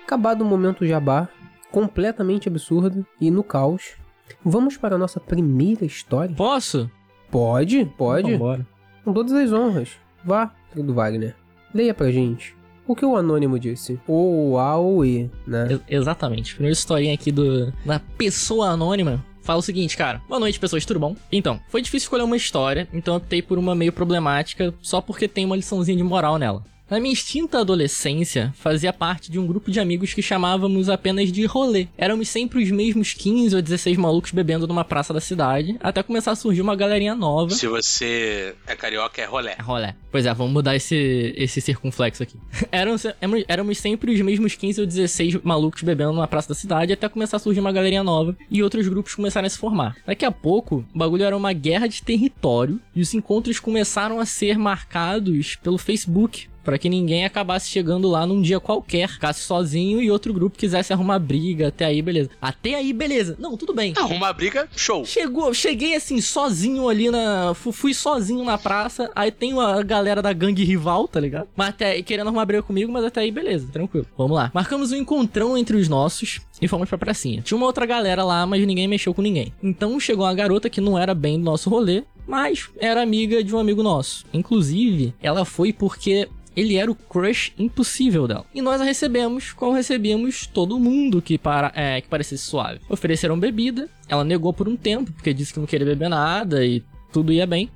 acabado 0.04 0.42
o 0.42 0.46
momento 0.46 0.86
jabá, 0.86 1.28
completamente 1.72 2.48
absurdo 2.48 3.06
e 3.20 3.30
no 3.30 3.44
caos, 3.44 3.96
vamos 4.44 4.78
para 4.78 4.96
a 4.96 4.98
nossa 4.98 5.20
primeira 5.20 5.84
história? 5.86 6.34
Posso? 6.36 6.90
Pode, 7.30 7.86
pode. 7.98 8.32
Vambora. 8.34 8.66
Com 9.04 9.14
todas 9.14 9.32
as 9.34 9.52
honras. 9.52 9.90
Vá, 10.24 10.52
querido 10.72 10.94
Wagner. 10.94 11.36
Leia 11.74 11.94
pra 11.94 12.12
gente. 12.12 12.56
O 12.88 12.96
que 12.96 13.06
o 13.06 13.16
anônimo 13.16 13.58
disse? 13.58 14.00
Ou 14.08 14.60
A 14.60 14.78
ou 14.78 15.06
E, 15.06 15.30
né? 15.48 15.68
Ex- 15.72 15.82
exatamente. 15.88 16.54
Primeira 16.56 16.74
historinha 16.74 17.14
aqui 17.14 17.32
do 17.32 17.72
da 17.86 18.00
pessoa 18.18 18.68
anônima. 18.70 19.24
Fala 19.42 19.60
o 19.60 19.64
seguinte, 19.64 19.98
cara. 19.98 20.22
Boa 20.28 20.40
noite, 20.40 20.60
pessoas, 20.60 20.86
tudo 20.86 21.00
bom? 21.00 21.16
Então, 21.32 21.60
foi 21.68 21.82
difícil 21.82 22.06
escolher 22.06 22.24
uma 22.24 22.38
história, 22.38 22.88
então 22.94 23.16
optei 23.18 23.42
por 23.42 23.58
uma 23.58 23.76
meio 23.76 23.92
problemática, 23.92 24.74
só 24.82 25.02
porque 25.02 25.28
tem 25.28 25.44
uma 25.46 25.56
liçãozinha 25.58 25.98
de 25.98 26.04
moral 26.04 26.38
nela. 26.38 26.64
Na 26.94 27.00
minha 27.00 27.12
extinta 27.12 27.58
adolescência, 27.58 28.54
fazia 28.56 28.94
parte 28.94 29.32
de 29.32 29.40
um 29.40 29.48
grupo 29.48 29.72
de 29.72 29.80
amigos 29.80 30.14
que 30.14 30.22
chamávamos 30.22 30.90
apenas 30.90 31.32
de 31.32 31.44
rolê. 31.44 31.88
Éramos 31.98 32.30
sempre 32.30 32.62
os 32.62 32.70
mesmos 32.70 33.14
15 33.14 33.56
ou 33.56 33.64
16 33.64 33.98
malucos 33.98 34.30
bebendo 34.30 34.68
numa 34.68 34.86
praça 34.86 35.12
da 35.12 35.20
cidade, 35.20 35.76
até 35.80 36.04
começar 36.04 36.34
a 36.34 36.36
surgir 36.36 36.62
uma 36.62 36.76
galerinha 36.76 37.16
nova. 37.16 37.50
Se 37.50 37.66
você 37.66 38.54
é 38.68 38.76
carioca, 38.76 39.20
é 39.20 39.26
rolé. 39.26 39.56
É 39.58 39.62
rolé. 39.64 39.96
Pois 40.12 40.28
é, 40.28 40.34
vamos 40.36 40.54
mudar 40.54 40.76
esse, 40.76 41.34
esse 41.36 41.60
circunflexo 41.62 42.22
aqui. 42.22 42.38
Éramos, 42.72 43.08
éramos 43.48 43.80
sempre 43.80 44.14
os 44.14 44.22
mesmos 44.22 44.54
15 44.54 44.82
ou 44.82 44.86
16 44.86 45.44
malucos 45.44 45.82
bebendo 45.82 46.14
numa 46.14 46.28
praça 46.28 46.50
da 46.50 46.54
cidade 46.54 46.94
até 46.94 47.10
começar 47.10 47.38
a 47.38 47.40
surgir 47.40 47.60
uma 47.60 47.72
galerinha 47.72 48.04
nova 48.04 48.38
e 48.52 48.62
outros 48.62 48.88
grupos 48.88 49.16
começaram 49.16 49.48
a 49.48 49.50
se 49.50 49.58
formar. 49.58 49.96
Daqui 50.06 50.26
a 50.26 50.32
pouco, 50.32 50.86
o 50.94 50.98
bagulho 51.00 51.24
era 51.24 51.36
uma 51.36 51.54
guerra 51.54 51.88
de 51.88 52.04
território 52.04 52.80
e 52.96 53.02
os 53.02 53.16
encontros 53.16 53.60
começaram 53.60 54.20
a 54.20 54.28
ser 54.28 54.60
marcados 54.60 55.56
pelo 55.56 55.80
Facebook. 55.80 56.53
Pra 56.64 56.78
que 56.78 56.88
ninguém 56.90 57.26
acabasse 57.26 57.70
chegando 57.70 58.10
lá 58.10 58.26
num 58.26 58.42
dia 58.42 58.60
qualquer, 58.60 59.10
ficasse 59.10 59.42
sozinho 59.42 60.02
e 60.02 60.10
outro 60.10 60.34
grupo 60.34 60.58
quisesse 60.58 60.94
arrumar 60.94 61.20
briga. 61.20 61.68
Até 61.68 61.86
aí, 61.86 62.02
beleza. 62.02 62.30
Até 62.42 62.76
aí, 62.76 62.94
beleza. 62.94 63.36
Não, 63.40 63.58
tudo 63.58 63.74
bem. 63.74 63.94
Arruma 63.98 64.16
uma 64.28 64.34
briga, 64.34 64.68
show. 64.76 65.04
Chegou, 65.06 65.54
cheguei 65.54 65.96
assim, 65.96 66.22
sozinho 66.22 66.88
ali 66.88 67.10
na. 67.12 67.54
fu- 67.54 67.72
Fui 67.72 67.94
sozinho 67.94 68.44
na 68.46 68.58
praça. 68.58 69.12
Aí 69.16 69.32
tem 69.32 69.60
a 69.60 69.82
galera 69.84 70.22
da 70.22 70.32
gangue 70.32 70.64
rival, 70.64 71.08
tá 71.08 71.20
ligado? 71.20 71.48
Mas 71.56 71.70
até 71.70 71.92
aí, 71.92 72.04
querendo 72.04 72.28
arrumar 72.28 72.46
briga 72.46 72.64
comigo, 72.64 72.92
mas 72.92 73.04
até 73.04 73.22
aí, 73.22 73.32
beleza, 73.32 73.68
tranquilo. 73.72 74.06
Vamos 74.18 74.36
lá. 74.36 74.52
Marcamos 74.54 74.92
um 74.92 74.96
encontrão 74.96 75.58
entre 75.58 75.76
os 75.76 75.90
nossos 75.90 76.40
e 76.62 76.68
fomos 76.68 76.88
pra 76.88 76.98
pracinha. 76.98 77.42
Tinha 77.42 77.58
uma 77.58 77.66
outra 77.66 77.86
galera 77.86 78.24
lá, 78.24 78.46
mas 78.46 78.66
ninguém 78.66 78.88
mexeu 78.88 79.14
com 79.14 79.22
ninguém. 79.22 79.52
Então 79.62 80.00
chegou 80.00 80.26
uma 80.26 80.34
garota 80.34 80.70
que 80.70 80.80
não 80.80 80.98
era 80.98 81.14
bem 81.14 81.38
do 81.38 81.44
nosso 81.44 81.70
rolê, 81.70 82.04
mas 82.26 82.70
era 82.80 83.02
amiga 83.02 83.44
de 83.44 83.54
um 83.54 83.60
amigo 83.60 83.84
nosso. 83.84 84.26
Inclusive, 84.34 85.14
ela 85.22 85.44
foi 85.46 85.74
porque 85.74 86.30
ele 86.56 86.76
era 86.76 86.92
o 86.92 86.96
crush 86.96 87.54
impossível 87.58 88.28
dela. 88.28 88.46
E 88.54 88.62
nós 88.62 88.82
a 88.82 88.84
recebemos 88.84 89.54
como 89.54 89.74
recebíamos 89.74 90.48
todo 90.48 90.80
mundo 90.80 91.22
que, 91.22 91.38
para, 91.38 91.72
é, 91.76 92.02
que 92.02 92.08
parecesse 92.08 92.44
suave. 92.44 92.80
Ofereceram 92.90 93.40
bebida, 93.40 93.90
ela 94.08 94.24
negou 94.24 94.54
por 94.54 94.68
um 94.68 94.76
tempo, 94.76 95.12
porque 95.12 95.34
disse 95.34 95.54
que 95.54 95.60
não 95.60 95.68
queria 95.68 95.86
beber 95.86 96.10
nada 96.10 96.66
e 96.66 96.84
tudo 97.12 97.32
ia 97.32 97.46
bem. 97.46 97.70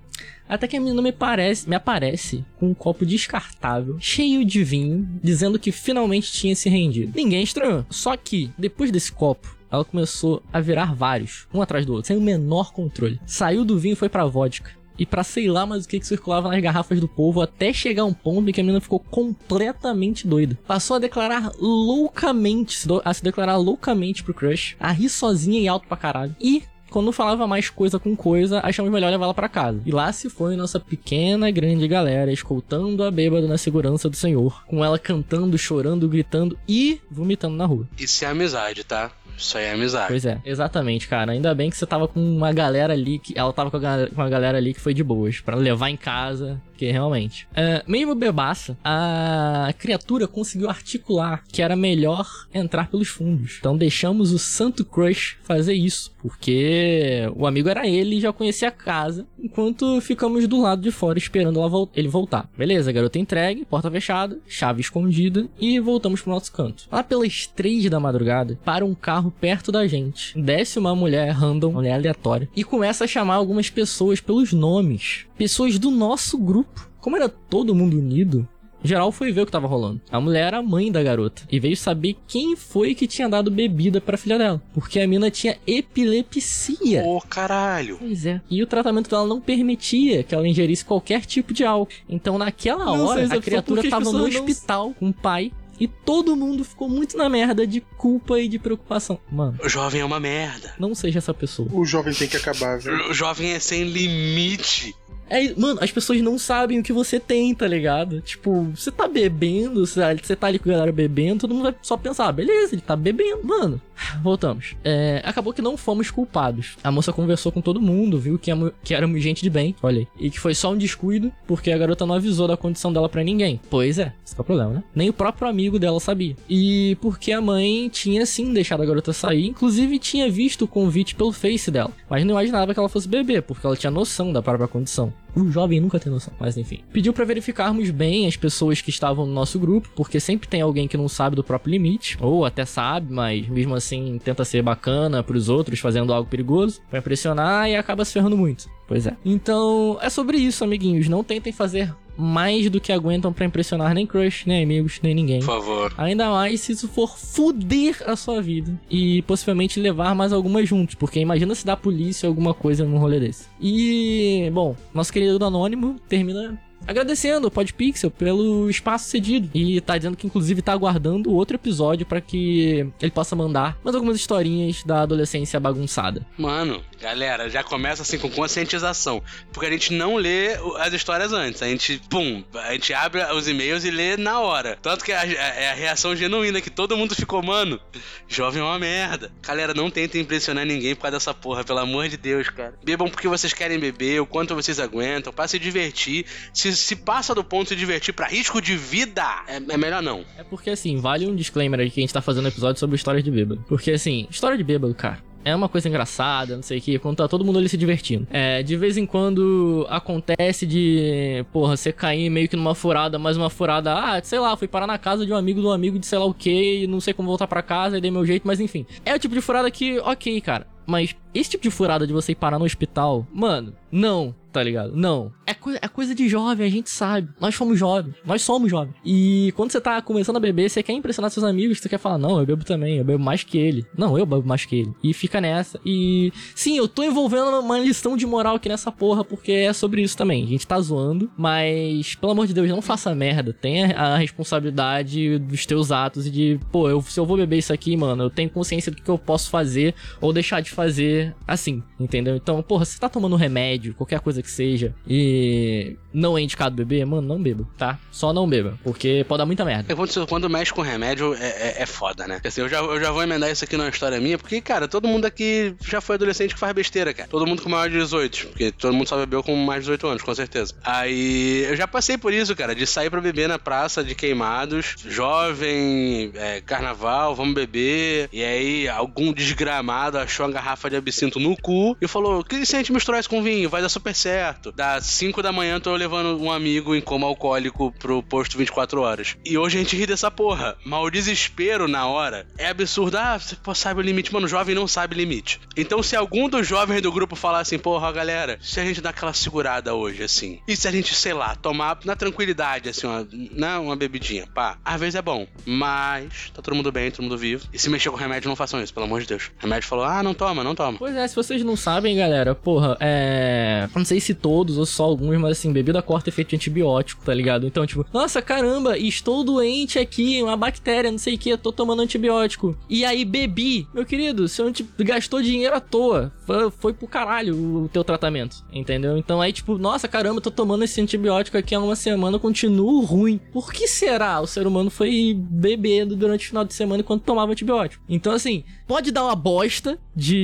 Até 0.49 0.67
que 0.67 0.77
a 0.77 0.79
menina 0.79 1.01
me 1.01 1.11
parece, 1.11 1.69
me 1.69 1.75
aparece 1.75 2.43
com 2.57 2.67
um 2.67 2.73
copo 2.73 3.05
descartável, 3.05 3.97
cheio 3.99 4.45
de 4.45 4.63
vinho, 4.63 5.07
dizendo 5.21 5.59
que 5.59 5.71
finalmente 5.71 6.31
tinha 6.31 6.55
se 6.55 6.69
rendido. 6.69 7.11
Ninguém 7.15 7.43
estranhou. 7.43 7.85
Só 7.89 8.15
que, 8.15 8.49
depois 8.57 8.89
desse 8.89 9.11
copo, 9.11 9.57
ela 9.69 9.83
começou 9.83 10.41
a 10.51 10.61
virar 10.61 10.95
vários, 10.95 11.47
um 11.53 11.61
atrás 11.61 11.85
do 11.85 11.93
outro, 11.93 12.07
sem 12.07 12.17
o 12.17 12.21
menor 12.21 12.71
controle. 12.71 13.19
Saiu 13.25 13.65
do 13.65 13.77
vinho 13.77 13.93
e 13.93 13.97
foi 13.97 14.07
pra 14.07 14.25
vodka. 14.25 14.71
E 14.97 15.05
pra 15.05 15.23
sei 15.23 15.49
lá 15.49 15.65
mais 15.65 15.85
o 15.85 15.87
que, 15.87 15.99
que 15.99 16.07
circulava 16.07 16.49
nas 16.49 16.61
garrafas 16.61 16.99
do 16.99 17.07
povo, 17.07 17.41
até 17.41 17.71
chegar 17.71 18.05
um 18.05 18.13
ponto 18.13 18.49
em 18.49 18.53
que 18.53 18.61
a 18.61 18.63
menina 18.63 18.81
ficou 18.81 18.99
completamente 18.99 20.27
doida. 20.27 20.57
Passou 20.67 20.95
a 20.95 20.99
declarar 20.99 21.51
loucamente, 21.59 22.87
a 23.03 23.13
se 23.13 23.23
declarar 23.23 23.57
loucamente 23.57 24.23
pro 24.23 24.33
crush, 24.33 24.75
a 24.79 24.91
rir 24.91 25.09
sozinha 25.09 25.59
e 25.59 25.67
alto 25.67 25.87
pra 25.87 25.97
caralho. 25.97 26.35
E 26.39 26.63
quando 26.89 27.11
falava 27.11 27.45
mais 27.45 27.69
coisa 27.69 27.99
com 27.99 28.15
coisa, 28.15 28.61
achamos 28.63 28.91
melhor 28.91 29.11
levar 29.11 29.25
ela 29.25 29.33
para 29.33 29.49
casa. 29.49 29.81
E 29.85 29.91
lá 29.91 30.11
se 30.11 30.29
foi 30.29 30.55
nossa 30.55 30.79
pequena 30.79 31.51
grande 31.51 31.87
galera, 31.87 32.31
escoltando 32.31 33.03
a 33.03 33.11
bêbada 33.11 33.47
na 33.47 33.57
segurança 33.57 34.09
do 34.09 34.15
senhor, 34.15 34.63
com 34.65 34.83
ela 34.83 34.97
cantando, 34.97 35.57
chorando, 35.57 36.07
gritando 36.07 36.57
e 36.67 37.01
vomitando 37.11 37.55
na 37.55 37.65
rua. 37.65 37.87
Isso 37.97 38.23
é 38.23 38.27
amizade, 38.27 38.83
tá? 38.83 39.11
Isso 39.37 39.57
aí 39.57 39.65
é 39.65 39.73
amizade. 39.73 40.07
Pois 40.07 40.25
é, 40.25 40.41
exatamente, 40.43 41.07
cara. 41.07 41.31
Ainda 41.31 41.53
bem 41.53 41.69
que 41.69 41.77
você 41.77 41.85
tava 41.85 42.07
com 42.07 42.19
uma 42.19 42.51
galera 42.51 42.93
ali, 42.93 43.19
que 43.19 43.37
ela 43.37 43.53
tava 43.53 43.69
com 43.69 43.77
a, 43.77 44.07
com 44.13 44.21
a 44.21 44.29
galera 44.29 44.57
ali 44.57 44.73
que 44.73 44.81
foi 44.81 44.93
de 44.93 45.03
boas, 45.03 45.39
para 45.39 45.55
levar 45.55 45.89
em 45.89 45.97
casa, 45.97 46.59
que 46.77 46.91
realmente. 46.91 47.47
É, 47.53 47.83
mesmo 47.87 48.15
bebaça, 48.15 48.77
a 48.83 49.73
criatura 49.77 50.27
conseguiu 50.27 50.69
articular 50.69 51.43
que 51.51 51.61
era 51.61 51.75
melhor 51.75 52.27
entrar 52.53 52.89
pelos 52.89 53.07
fundos. 53.07 53.57
Então 53.59 53.75
deixamos 53.75 54.31
o 54.31 54.39
Santo 54.39 54.85
Crush 54.85 55.37
fazer 55.43 55.73
isso, 55.73 56.11
porque 56.21 57.29
o 57.35 57.47
amigo 57.47 57.67
era 57.69 57.87
ele 57.87 58.17
e 58.17 58.21
já 58.21 58.31
conhecia 58.31 58.67
a 58.69 58.71
casa, 58.71 59.25
enquanto 59.39 59.99
ficamos 60.01 60.47
do 60.47 60.61
lado 60.61 60.81
de 60.81 60.91
fora 60.91 61.17
esperando 61.17 61.67
vo 61.67 61.89
ele 61.95 62.07
voltar. 62.07 62.49
Beleza, 62.57 62.91
garota 62.91 63.19
entregue, 63.19 63.65
porta 63.65 63.89
fechada, 63.89 64.37
chave 64.47 64.81
escondida 64.81 65.47
e 65.59 65.79
voltamos 65.79 66.21
pro 66.21 66.31
nosso 66.31 66.51
canto. 66.51 66.87
Lá 66.91 67.03
pelas 67.03 67.47
três 67.47 67.89
da 67.89 67.99
madrugada, 67.99 68.59
para 68.63 68.85
um 68.85 68.93
carro 68.93 69.31
perto 69.31 69.71
da 69.71 69.87
gente. 69.87 70.37
Desce 70.39 70.77
uma 70.77 70.95
mulher 70.95 71.31
random, 71.31 71.71
mulher 71.71 71.93
aleatória, 71.93 72.49
e 72.55 72.63
começa 72.63 73.03
a 73.03 73.07
chamar 73.07 73.35
algumas 73.35 73.69
pessoas 73.69 74.19
pelos 74.19 74.53
nomes. 74.53 75.26
Pessoas 75.37 75.77
do 75.77 75.91
nosso 75.91 76.37
grupo. 76.37 76.89
Como 76.99 77.15
era 77.15 77.29
todo 77.29 77.75
mundo 77.75 77.97
unido, 77.97 78.47
geral 78.83 79.11
foi 79.11 79.31
ver 79.31 79.41
o 79.41 79.45
que 79.45 79.51
tava 79.51 79.67
rolando. 79.67 80.01
A 80.11 80.19
mulher 80.19 80.47
era 80.47 80.57
a 80.57 80.63
mãe 80.63 80.91
da 80.91 81.03
garota 81.03 81.43
e 81.51 81.59
veio 81.59 81.77
saber 81.77 82.15
quem 82.27 82.55
foi 82.55 82.95
que 82.95 83.07
tinha 83.07 83.29
dado 83.29 83.51
bebida 83.51 84.01
pra 84.01 84.17
filha 84.17 84.37
dela. 84.37 84.61
Porque 84.73 84.99
a 84.99 85.07
mina 85.07 85.29
tinha 85.29 85.57
epilepsia. 85.65 87.03
Ô, 87.03 87.17
oh, 87.17 87.21
caralho. 87.21 87.97
Pois 87.99 88.25
é. 88.25 88.41
E 88.49 88.63
o 88.63 88.67
tratamento 88.67 89.09
dela 89.09 89.27
não 89.27 89.39
permitia 89.39 90.23
que 90.23 90.33
ela 90.33 90.47
ingerisse 90.47 90.83
qualquer 90.83 91.25
tipo 91.25 91.53
de 91.53 91.63
álcool. 91.63 91.93
Então, 92.09 92.37
naquela 92.37 92.85
não 92.85 93.05
hora, 93.05 93.25
a 93.25 93.41
criatura 93.41 93.87
tava 93.89 94.11
no 94.11 94.25
hospital 94.25 94.87
não... 94.87 94.93
com 94.93 95.09
o 95.09 95.13
pai 95.13 95.51
e 95.79 95.87
todo 95.87 96.35
mundo 96.35 96.63
ficou 96.63 96.89
muito 96.89 97.15
na 97.15 97.29
merda 97.29 97.65
de 97.65 97.81
culpa 97.81 98.39
e 98.39 98.47
de 98.47 98.57
preocupação. 98.57 99.19
Mano. 99.31 99.59
O 99.63 99.69
jovem 99.69 100.01
é 100.01 100.05
uma 100.05 100.19
merda. 100.19 100.73
Não 100.79 100.95
seja 100.95 101.19
essa 101.19 101.33
pessoa. 101.33 101.69
O 101.71 101.85
jovem 101.85 102.13
tem 102.13 102.27
que 102.27 102.37
acabar, 102.37 102.79
velho. 102.79 103.09
O 103.09 103.13
jovem 103.13 103.51
é 103.51 103.59
sem 103.59 103.83
limite. 103.83 104.95
É, 105.29 105.53
mano, 105.55 105.79
as 105.81 105.91
pessoas 105.91 106.21
não 106.21 106.37
sabem 106.37 106.79
o 106.79 106.83
que 106.83 106.93
você 106.93 107.19
tem, 107.19 107.53
tá 107.53 107.67
ligado? 107.67 108.21
Tipo, 108.21 108.63
você 108.75 108.91
tá 108.91 109.07
bebendo, 109.07 109.85
você 109.85 110.35
tá 110.35 110.47
ali 110.47 110.59
com 110.59 110.69
a 110.69 110.73
galera 110.73 110.91
bebendo, 110.91 111.41
todo 111.41 111.53
mundo 111.53 111.63
vai 111.63 111.75
só 111.81 111.97
pensar, 111.97 112.27
ah, 112.27 112.31
beleza, 112.31 112.75
ele 112.75 112.81
tá 112.81 112.95
bebendo, 112.95 113.45
mano. 113.45 113.81
Voltamos. 114.21 114.75
É, 114.83 115.21
acabou 115.23 115.53
que 115.53 115.61
não 115.61 115.77
fomos 115.77 116.11
culpados. 116.11 116.77
A 116.83 116.91
moça 116.91 117.11
conversou 117.11 117.51
com 117.51 117.61
todo 117.61 117.81
mundo, 117.81 118.19
viu 118.19 118.37
que, 118.37 118.51
que 118.83 118.93
éramos 118.93 119.21
gente 119.21 119.41
de 119.41 119.49
bem, 119.49 119.75
olha 119.81 119.99
aí. 119.99 120.07
E 120.19 120.29
que 120.29 120.39
foi 120.39 120.53
só 120.53 120.71
um 120.71 120.77
descuido, 120.77 121.31
porque 121.45 121.71
a 121.71 121.77
garota 121.77 122.05
não 122.05 122.15
avisou 122.15 122.47
da 122.47 122.57
condição 122.57 122.91
dela 122.93 123.09
para 123.09 123.23
ninguém. 123.23 123.59
Pois 123.69 123.99
é, 123.99 124.13
esse 124.25 124.35
é 124.37 124.41
o 124.41 124.43
problema, 124.43 124.73
né? 124.73 124.83
Nem 124.95 125.09
o 125.09 125.13
próprio 125.13 125.47
amigo 125.47 125.79
dela 125.79 125.99
sabia. 125.99 126.35
E 126.49 126.97
porque 127.01 127.31
a 127.31 127.41
mãe 127.41 127.89
tinha 127.89 128.25
sim 128.25 128.53
deixado 128.53 128.83
a 128.83 128.85
garota 128.85 129.13
sair, 129.13 129.45
inclusive 129.45 129.99
tinha 129.99 130.29
visto 130.29 130.63
o 130.63 130.67
convite 130.67 131.15
pelo 131.15 131.31
Face 131.31 131.69
dela. 131.69 131.91
Mas 132.09 132.23
não 132.23 132.31
imaginava 132.31 132.73
que 132.73 132.79
ela 132.79 132.89
fosse 132.89 133.07
beber, 133.07 133.43
porque 133.43 133.65
ela 133.65 133.75
tinha 133.75 133.91
noção 133.91 134.31
da 134.31 134.41
própria 134.41 134.67
condição. 134.67 135.13
Um 135.35 135.51
jovem 135.51 135.79
nunca 135.79 135.99
tem 135.99 136.11
noção, 136.11 136.33
mas 136.39 136.57
enfim. 136.57 136.79
Pediu 136.91 137.13
para 137.13 137.23
verificarmos 137.23 137.91
bem 137.91 138.25
as 138.27 138.35
pessoas 138.35 138.81
que 138.81 138.89
estavam 138.89 139.25
no 139.25 139.33
nosso 139.33 139.59
grupo, 139.59 139.87
porque 139.95 140.19
sempre 140.19 140.47
tem 140.47 140.61
alguém 140.61 140.87
que 140.87 140.97
não 140.97 141.07
sabe 141.07 141.35
do 141.35 141.43
próprio 141.43 141.71
limite, 141.71 142.17
ou 142.19 142.43
até 142.43 142.65
sabe, 142.65 143.13
mas 143.13 143.47
mesmo 143.47 143.75
assim 143.75 144.19
tenta 144.23 144.43
ser 144.43 144.63
bacana 144.63 145.21
pros 145.21 145.47
outros, 145.47 145.79
fazendo 145.79 146.11
algo 146.11 146.29
perigoso, 146.29 146.81
para 146.89 146.99
impressionar 146.99 147.69
e 147.69 147.75
acaba 147.75 148.03
se 148.03 148.13
ferrando 148.13 148.35
muito. 148.35 148.67
Pois 148.87 149.05
é. 149.05 149.15
Então, 149.25 149.97
é 150.01 150.09
sobre 150.09 150.37
isso, 150.37 150.63
amiguinhos. 150.63 151.09
Não 151.09 151.23
tentem 151.23 151.51
fazer 151.51 151.93
mais 152.17 152.69
do 152.69 152.81
que 152.81 152.91
aguentam 152.91 153.31
para 153.31 153.45
impressionar 153.45 153.93
nem 153.93 154.07
crush, 154.07 154.45
nem 154.47 154.63
amigos, 154.63 154.99
nem 155.03 155.13
ninguém. 155.13 155.39
Por 155.39 155.47
favor. 155.47 155.93
Ainda 155.97 156.29
mais 156.31 156.61
se 156.61 156.71
isso 156.71 156.87
for 156.87 157.15
fuder 157.17 158.01
a 158.07 158.15
sua 158.15 158.41
vida 158.41 158.79
e 158.89 159.21
possivelmente 159.23 159.79
levar 159.79 160.15
mais 160.15 160.33
algumas 160.33 160.67
juntos, 160.67 160.95
porque 160.95 161.19
imagina 161.19 161.53
se 161.53 161.65
dá 161.65 161.77
polícia 161.77 162.27
ou 162.27 162.31
alguma 162.31 162.53
coisa 162.53 162.85
num 162.85 162.97
rolê 162.97 163.19
desse. 163.19 163.47
E, 163.61 164.49
bom, 164.51 164.75
nosso 164.93 165.13
querido 165.13 165.43
Anônimo 165.45 165.97
termina 166.09 166.59
agradecendo 166.87 167.47
o 167.47 167.51
Podpixel 167.51 168.09
pelo 168.09 168.69
espaço 168.69 169.09
cedido. 169.09 169.49
E 169.53 169.81
tá 169.81 169.97
dizendo 169.97 170.15
que, 170.15 170.25
inclusive, 170.25 170.61
tá 170.61 170.71
aguardando 170.71 171.33
outro 171.33 171.55
episódio 171.55 172.05
para 172.05 172.21
que 172.21 172.87
ele 173.01 173.11
possa 173.11 173.35
mandar 173.35 173.77
mais 173.83 173.95
algumas 173.95 174.15
historinhas 174.15 174.83
da 174.83 175.01
adolescência 175.01 175.59
bagunçada. 175.59 176.25
Mano, 176.37 176.81
galera, 176.99 177.49
já 177.49 177.63
começa 177.63 178.01
assim 178.01 178.17
com 178.17 178.29
conscientização. 178.29 179.21
Porque 179.51 179.67
a 179.67 179.71
gente 179.71 179.93
não 179.93 180.15
lê 180.15 180.55
as 180.79 180.93
histórias 180.93 181.33
antes. 181.33 181.61
A 181.61 181.67
gente, 181.67 182.01
pum, 182.09 182.43
a 182.53 182.73
gente 182.73 182.93
abre 182.93 183.21
os 183.33 183.47
e-mails 183.47 183.83
e 183.83 183.91
lê 183.91 184.15
na 184.15 184.39
hora. 184.39 184.77
Tanto 184.81 185.03
que 185.03 185.11
é 185.11 185.17
a, 185.17 185.71
a, 185.71 185.73
reação 185.73 186.15
genuína 186.15 186.61
que 186.61 186.69
todo 186.69 186.95
mundo 186.95 187.15
ficou, 187.15 187.41
mano, 187.43 187.79
jovem 188.27 188.61
é 188.61 188.65
uma 188.65 188.79
merda. 188.79 189.31
Galera, 189.41 189.73
não 189.73 189.89
tentem 189.89 190.21
impressionar 190.21 190.65
ninguém 190.65 190.95
por 190.95 191.03
causa 191.03 191.17
dessa 191.17 191.33
porra, 191.33 191.63
pelo 191.63 191.79
amor 191.79 192.07
de 192.07 192.17
Deus, 192.17 192.49
cara. 192.49 192.75
Bebam 192.83 193.09
porque 193.09 193.27
vocês 193.27 193.53
querem 193.53 193.79
beber, 193.79 194.21
o 194.21 194.25
quanto 194.25 194.55
vocês 194.55 194.79
aguentam, 194.79 195.33
para 195.33 195.47
se 195.47 195.59
divertir. 195.59 196.25
Se 196.53 196.76
se 196.77 196.95
passa 196.95 197.33
do 197.33 197.43
ponto 197.43 197.69
de 197.69 197.75
divertir 197.75 198.13
para 198.13 198.27
risco 198.27 198.61
de 198.61 198.75
vida, 198.75 199.23
é, 199.47 199.57
é, 199.57 199.77
melhor 199.77 200.01
não. 200.01 200.23
É 200.37 200.43
porque, 200.43 200.69
assim, 200.69 200.97
vale 200.97 201.25
um 201.25 201.35
disclaimer 201.35 201.79
aí 201.79 201.89
que 201.89 201.99
a 201.99 202.03
gente 202.03 202.13
tá 202.13 202.21
fazendo 202.21 202.45
um 202.45 202.49
episódio 202.49 202.79
sobre 202.79 202.95
histórias 202.95 203.23
de 203.23 203.31
bêbado. 203.31 203.63
Porque, 203.67 203.91
assim, 203.91 204.27
história 204.29 204.57
de 204.57 204.63
bêbado, 204.63 204.93
cara, 204.93 205.19
é 205.47 205.55
uma 205.55 205.69
coisa 205.69 205.87
engraçada, 205.87 206.55
não 206.55 206.63
sei 206.63 206.79
o 206.79 206.81
que, 206.81 206.99
quando 206.99 207.17
tá 207.17 207.27
todo 207.27 207.45
mundo 207.45 207.57
ali 207.59 207.69
se 207.69 207.77
divertindo. 207.77 208.27
É, 208.29 208.61
de 208.61 208.75
vez 208.75 208.97
em 208.97 209.05
quando 209.05 209.87
acontece 209.89 210.65
de, 210.65 211.45
porra, 211.53 211.77
você 211.77 211.93
cair 211.93 212.29
meio 212.29 212.49
que 212.49 212.55
numa 212.55 212.75
furada, 212.75 213.17
mas 213.17 213.37
uma 213.37 213.49
furada, 213.49 213.93
ah, 213.93 214.21
sei 214.21 214.39
lá, 214.39 214.57
fui 214.57 214.67
parar 214.67 214.87
na 214.87 214.97
casa 214.97 215.25
de 215.25 215.31
um 215.31 215.37
amigo 215.37 215.61
de 215.61 215.67
um 215.67 215.71
amigo 215.71 215.97
de 215.97 216.05
sei 216.05 216.17
lá 216.17 216.25
o 216.25 216.33
que, 216.33 216.85
não 216.87 216.99
sei 216.99 217.13
como 217.13 217.29
voltar 217.29 217.47
para 217.47 217.61
casa, 217.61 217.97
e 217.97 218.01
dei 218.01 218.11
meu 218.11 218.25
jeito, 218.25 218.45
mas 218.45 218.59
enfim. 218.59 218.85
É 219.05 219.15
o 219.15 219.19
tipo 219.19 219.33
de 219.33 219.41
furada 219.41 219.71
que, 219.71 219.99
ok, 219.99 220.41
cara. 220.41 220.67
Mas 220.87 221.15
esse 221.33 221.51
tipo 221.51 221.63
de 221.63 221.69
furada 221.69 222.07
de 222.07 222.13
você 222.13 222.31
ir 222.31 222.35
parar 222.35 222.57
no 222.57 222.65
hospital, 222.65 223.27
mano, 223.31 223.75
não 223.91 224.33
tá 224.57 224.63
ligado? 224.63 224.95
Não. 224.95 225.31
É, 225.45 225.51
é 225.51 225.87
coisa 225.87 226.15
de 226.15 226.27
jovem, 226.27 226.65
a 226.65 226.69
gente 226.69 226.89
sabe. 226.89 227.29
Nós 227.39 227.53
fomos 227.53 227.77
jovens. 227.77 228.15
Nós 228.25 228.41
somos 228.41 228.71
jovens. 228.71 228.95
E 229.05 229.53
quando 229.55 229.71
você 229.71 229.79
tá 229.79 230.01
começando 230.01 230.37
a 230.37 230.39
beber, 230.39 230.67
você 230.67 230.81
quer 230.81 230.93
impressionar 230.93 231.29
seus 231.29 231.43
amigos, 231.43 231.79
você 231.79 231.87
quer 231.87 231.99
falar, 231.99 232.17
não, 232.17 232.39
eu 232.39 232.45
bebo 232.45 232.63
também, 232.63 232.97
eu 232.97 233.03
bebo 233.03 233.23
mais 233.23 233.43
que 233.43 233.55
ele. 233.55 233.85
Não, 233.95 234.17
eu 234.17 234.25
bebo 234.25 234.47
mais 234.47 234.65
que 234.65 234.77
ele. 234.77 234.93
E 235.03 235.13
fica 235.13 235.39
nessa. 235.39 235.79
E 235.85 236.33
sim, 236.55 236.75
eu 236.75 236.87
tô 236.87 237.03
envolvendo 237.03 237.59
uma 237.59 237.77
lição 237.77 238.17
de 238.17 238.25
moral 238.25 238.55
aqui 238.55 238.67
nessa 238.67 238.91
porra, 238.91 239.23
porque 239.23 239.51
é 239.51 239.73
sobre 239.73 240.01
isso 240.01 240.17
também. 240.17 240.43
A 240.43 240.47
gente 240.47 240.65
tá 240.65 240.79
zoando, 240.79 241.29
mas, 241.37 242.15
pelo 242.15 242.31
amor 242.31 242.47
de 242.47 242.53
Deus, 242.55 242.67
não 242.67 242.81
faça 242.81 243.13
merda. 243.13 243.53
Tenha 243.53 243.95
a 243.95 244.17
responsabilidade 244.17 245.37
dos 245.37 245.67
teus 245.67 245.91
atos 245.91 246.25
e 246.25 246.31
de, 246.31 246.59
pô, 246.71 246.89
eu, 246.89 246.99
se 247.03 247.19
eu 247.19 247.27
vou 247.27 247.37
beber 247.37 247.57
isso 247.57 247.71
aqui, 247.71 247.95
mano, 247.95 248.23
eu 248.23 248.29
tenho 248.31 248.49
consciência 248.49 248.91
do 248.91 248.99
que 248.99 249.09
eu 249.09 249.19
posso 249.19 249.51
fazer 249.51 249.93
ou 250.19 250.33
deixar 250.33 250.61
de 250.61 250.71
fazer 250.77 251.33
assim, 251.47 251.81
entendeu? 251.99 252.35
Então, 252.35 252.61
porra, 252.61 252.85
você 252.85 252.99
tá 252.99 253.09
tomando 253.09 253.35
remédio, 253.35 253.95
qualquer 253.95 254.19
coisa 254.19 254.43
que 254.43 254.51
seja, 254.51 254.93
e 255.07 255.97
não 256.13 256.37
é 256.37 256.41
indicado 256.41 256.75
beber, 256.75 257.03
mano, 257.03 257.27
não 257.27 257.41
beba, 257.41 257.67
tá? 257.75 257.97
Só 258.11 258.31
não 258.31 258.47
beba, 258.47 258.77
porque 258.83 259.25
pode 259.27 259.39
dar 259.39 259.47
muita 259.47 259.65
merda. 259.65 259.91
É, 259.91 259.95
quando, 259.95 260.27
quando 260.27 260.47
mexe 260.47 260.71
com 260.71 260.83
remédio, 260.83 261.33
é, 261.33 261.47
é, 261.47 261.75
é 261.81 261.85
foda, 261.87 262.27
né? 262.27 262.39
Assim, 262.45 262.61
eu, 262.61 262.69
já, 262.69 262.79
eu 262.79 263.01
já 263.01 263.11
vou 263.11 263.23
emendar 263.23 263.49
isso 263.49 263.63
aqui 263.63 263.75
numa 263.75 263.89
história 263.89 264.19
minha, 264.19 264.37
porque, 264.37 264.61
cara, 264.61 264.87
todo 264.87 265.07
mundo 265.07 265.25
aqui 265.25 265.75
já 265.81 265.99
foi 265.99 266.15
adolescente 266.15 266.53
que 266.53 266.59
faz 266.59 266.73
besteira, 266.73 267.11
cara. 267.11 267.27
Todo 267.27 267.47
mundo 267.47 267.63
com 267.63 267.69
maior 267.69 267.89
de 267.89 267.97
18, 267.97 268.47
porque 268.49 268.71
todo 268.71 268.93
mundo 268.93 269.07
só 269.07 269.17
bebeu 269.17 269.41
com 269.41 269.55
mais 269.55 269.79
de 269.79 269.85
18 269.85 270.07
anos, 270.07 270.21
com 270.21 270.35
certeza. 270.35 270.75
Aí, 270.83 271.65
eu 271.67 271.75
já 271.75 271.87
passei 271.87 272.19
por 272.19 272.31
isso, 272.31 272.55
cara, 272.55 272.75
de 272.75 272.85
sair 272.85 273.09
pra 273.09 273.19
beber 273.19 273.49
na 273.49 273.57
praça 273.57 274.03
de 274.03 274.13
queimados, 274.13 274.95
jovem, 275.07 276.31
é, 276.35 276.61
carnaval, 276.61 277.35
vamos 277.35 277.55
beber, 277.55 278.29
e 278.31 278.43
aí 278.43 278.87
algum 278.87 279.33
desgramado 279.33 280.19
achou 280.19 280.45
uma 280.45 280.53
garrafa 280.53 280.66
de, 280.89 280.95
absinto 280.95 281.39
no 281.39 281.55
cu 281.55 281.95
e 282.01 282.07
falou: 282.07 282.43
que 282.43 282.65
se 282.65 282.75
a 282.75 282.79
gente 282.79 282.91
misturar 282.91 283.19
isso 283.19 283.29
com 283.29 283.43
vinho? 283.43 283.69
Vai 283.69 283.81
dar 283.81 283.89
super 283.89 284.13
certo. 284.13 284.71
Das 284.71 285.05
5 285.05 285.41
da 285.41 285.51
manhã, 285.51 285.79
tô 285.79 285.95
levando 285.95 286.41
um 286.41 286.51
amigo 286.51 286.95
em 286.95 287.01
coma 287.01 287.27
alcoólico 287.27 287.91
pro 287.99 288.23
posto 288.23 288.57
24 288.57 289.01
horas. 289.01 289.35
E 289.45 289.57
hoje 289.57 289.77
a 289.77 289.81
gente 289.81 289.95
ri 289.95 290.05
dessa 290.05 290.31
porra. 290.31 290.77
Mas 290.85 291.03
o 291.03 291.09
desespero 291.09 291.87
na 291.87 292.07
hora 292.07 292.47
é 292.57 292.67
absurdo. 292.67 293.17
Ah, 293.17 293.37
você 293.37 293.55
sabe 293.75 293.99
o 293.99 294.03
limite. 294.03 294.33
Mano, 294.33 294.45
o 294.45 294.49
jovem 294.49 294.75
não 294.75 294.87
sabe 294.87 295.15
limite. 295.15 295.59
Então, 295.75 296.01
se 296.01 296.15
algum 296.15 296.49
dos 296.49 296.67
jovens 296.67 297.01
do 297.01 297.11
grupo 297.11 297.35
falar 297.35 297.59
assim, 297.59 297.77
porra, 297.77 298.11
galera, 298.11 298.57
se 298.61 298.79
a 298.79 298.85
gente 298.85 299.01
dá 299.01 299.09
aquela 299.09 299.33
segurada 299.33 299.93
hoje, 299.93 300.23
assim, 300.23 300.59
e 300.67 300.75
se 300.75 300.87
a 300.87 300.91
gente, 300.91 301.13
sei 301.15 301.33
lá, 301.33 301.55
tomar 301.55 301.99
na 302.03 302.15
tranquilidade, 302.15 302.89
assim, 302.89 303.07
uma, 303.07 303.27
não, 303.31 303.85
uma 303.85 303.95
bebidinha, 303.95 304.47
pá, 304.53 304.77
às 304.83 304.99
vezes 304.99 305.15
é 305.15 305.21
bom. 305.21 305.47
Mas 305.65 306.51
tá 306.53 306.61
todo 306.61 306.75
mundo 306.75 306.91
bem, 306.91 307.11
todo 307.11 307.23
mundo 307.23 307.37
vivo. 307.37 307.67
E 307.73 307.79
se 307.79 307.89
mexer 307.89 308.09
com 308.09 308.17
remédio, 308.17 308.49
não 308.49 308.55
façam 308.55 308.81
isso, 308.81 308.93
pelo 308.93 309.05
amor 309.05 309.21
de 309.21 309.27
Deus. 309.27 309.51
O 309.57 309.61
remédio 309.61 309.87
falou, 309.87 310.05
ah, 310.05 310.23
não 310.23 310.33
toma, 310.33 310.56
não 310.63 310.75
toma. 310.75 310.97
Pois 310.97 311.15
é, 311.15 311.27
se 311.27 311.35
vocês 311.35 311.63
não 311.63 311.75
sabem, 311.75 312.17
galera, 312.17 312.53
porra, 312.53 312.97
é. 312.99 313.87
Não 313.95 314.05
sei 314.05 314.19
se 314.19 314.33
todos 314.33 314.77
ou 314.77 314.85
só 314.85 315.03
alguns, 315.03 315.37
mas 315.37 315.51
assim, 315.51 315.71
bebida 315.71 316.01
corta 316.01 316.29
efeito 316.29 316.49
de 316.49 316.55
antibiótico, 316.55 317.23
tá 317.25 317.33
ligado? 317.33 317.65
Então, 317.65 317.85
tipo, 317.85 318.05
nossa, 318.13 318.41
caramba, 318.41 318.97
estou 318.97 319.43
doente 319.43 319.99
aqui, 319.99 320.41
uma 320.41 320.55
bactéria, 320.55 321.11
não 321.11 321.17
sei 321.17 321.35
o 321.35 321.37
que, 321.37 321.55
tô 321.57 321.71
tomando 321.71 322.01
antibiótico. 322.01 322.77
E 322.89 323.03
aí 323.05 323.25
bebi. 323.25 323.87
Meu 323.93 324.05
querido, 324.05 324.47
você 324.47 324.63
gastou 324.99 325.41
dinheiro 325.41 325.75
à 325.75 325.79
toa. 325.79 326.31
Foi, 326.45 326.71
foi 326.71 326.93
pro 326.93 327.07
caralho 327.07 327.83
o 327.83 327.89
teu 327.89 328.03
tratamento, 328.03 328.63
entendeu? 328.71 329.17
Então 329.17 329.41
aí, 329.41 329.51
tipo, 329.51 329.77
nossa, 329.77 330.07
caramba, 330.07 330.41
tô 330.41 330.51
tomando 330.51 330.83
esse 330.83 330.99
antibiótico 331.01 331.57
aqui 331.57 331.75
há 331.75 331.79
uma 331.79 331.95
semana, 331.95 332.39
continuo 332.39 333.01
ruim. 333.01 333.39
Por 333.51 333.71
que 333.71 333.87
será? 333.87 334.39
O 334.39 334.47
ser 334.47 334.65
humano 334.65 334.89
foi 334.89 335.35
bebendo 335.37 336.15
durante 336.15 336.45
o 336.45 336.49
final 336.49 336.65
de 336.65 336.73
semana 336.73 337.01
enquanto 337.01 337.23
tomava 337.23 337.51
antibiótico. 337.51 338.03
Então, 338.07 338.33
assim, 338.33 338.63
pode 338.87 339.11
dar 339.11 339.25
uma 339.25 339.35
bosta 339.35 339.99
de 340.15 340.36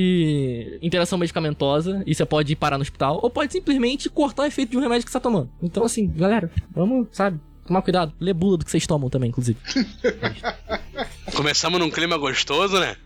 interação 0.82 1.18
medicamentosa 1.18 2.02
e 2.06 2.14
você 2.14 2.24
pode 2.24 2.52
ir 2.52 2.56
parar 2.56 2.78
no 2.78 2.82
hospital, 2.82 3.20
ou 3.22 3.30
pode 3.30 3.52
simplesmente 3.52 4.08
cortar 4.08 4.42
o 4.42 4.46
efeito 4.46 4.70
de 4.70 4.76
um 4.76 4.80
remédio 4.80 5.04
que 5.04 5.10
você 5.10 5.18
tá 5.18 5.22
tomando. 5.22 5.50
Então, 5.62 5.84
assim, 5.84 6.06
galera, 6.08 6.50
vamos, 6.74 7.08
sabe? 7.12 7.40
Tomar 7.66 7.82
cuidado. 7.82 8.12
Lê 8.20 8.32
bula 8.32 8.58
do 8.58 8.64
que 8.64 8.70
vocês 8.70 8.86
tomam 8.86 9.08
também, 9.08 9.30
inclusive. 9.30 9.58
Começamos 11.34 11.80
num 11.80 11.90
clima 11.90 12.18
gostoso, 12.18 12.78
né? 12.78 12.96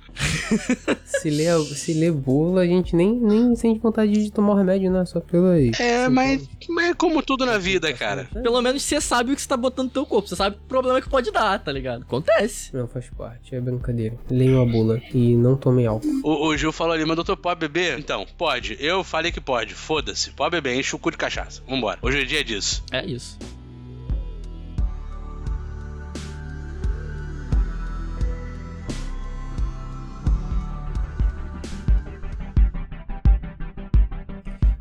Se 1.04 1.30
lê, 1.30 1.46
se 1.64 1.92
lê 1.94 2.10
bula, 2.10 2.62
a 2.62 2.66
gente 2.66 2.94
nem, 2.94 3.14
nem 3.14 3.54
sente 3.56 3.80
vontade 3.80 4.12
de 4.12 4.30
tomar 4.30 4.52
o 4.52 4.56
remédio, 4.56 4.90
né? 4.90 5.04
Só 5.04 5.20
pelo 5.20 5.48
aí. 5.48 5.72
É, 5.78 6.08
mas, 6.08 6.48
mas 6.68 6.90
é 6.90 6.94
como 6.94 7.22
tudo 7.22 7.44
na 7.44 7.58
vida, 7.58 7.92
cara. 7.92 8.28
Pelo 8.32 8.60
menos 8.62 8.82
você 8.82 9.00
sabe 9.00 9.32
o 9.32 9.34
que 9.34 9.42
você 9.42 9.48
tá 9.48 9.56
botando 9.56 9.86
no 9.86 9.92
teu 9.92 10.06
corpo. 10.06 10.28
Você 10.28 10.36
sabe 10.36 10.56
o 10.56 10.68
problema 10.68 11.00
que 11.00 11.08
pode 11.08 11.30
dar, 11.30 11.58
tá 11.58 11.72
ligado? 11.72 12.02
Acontece. 12.02 12.74
Não, 12.74 12.86
faz 12.86 13.08
parte, 13.10 13.54
é 13.54 13.60
brincadeira. 13.60 14.16
Leiam 14.30 14.62
a 14.62 14.66
bula 14.66 15.00
e 15.12 15.34
não 15.34 15.56
tomem 15.56 15.86
álcool. 15.86 16.08
O, 16.22 16.48
o 16.48 16.56
Gil 16.56 16.72
falou 16.72 16.94
ali, 16.94 17.04
mas 17.04 17.16
doutor, 17.16 17.36
pode 17.36 17.60
beber? 17.60 17.98
Então, 17.98 18.26
pode. 18.36 18.76
Eu 18.80 19.02
falei 19.02 19.32
que 19.32 19.40
pode. 19.40 19.74
Foda-se. 19.74 20.30
Pode 20.30 20.50
beber, 20.50 20.78
enche 20.78 20.94
o 20.94 20.98
cu 20.98 21.10
de 21.10 21.16
cachaça. 21.16 21.62
Vambora. 21.68 21.98
Hoje 22.02 22.22
é 22.22 22.24
dia 22.24 22.44
disso. 22.44 22.82
É 22.92 23.04
isso. 23.04 23.38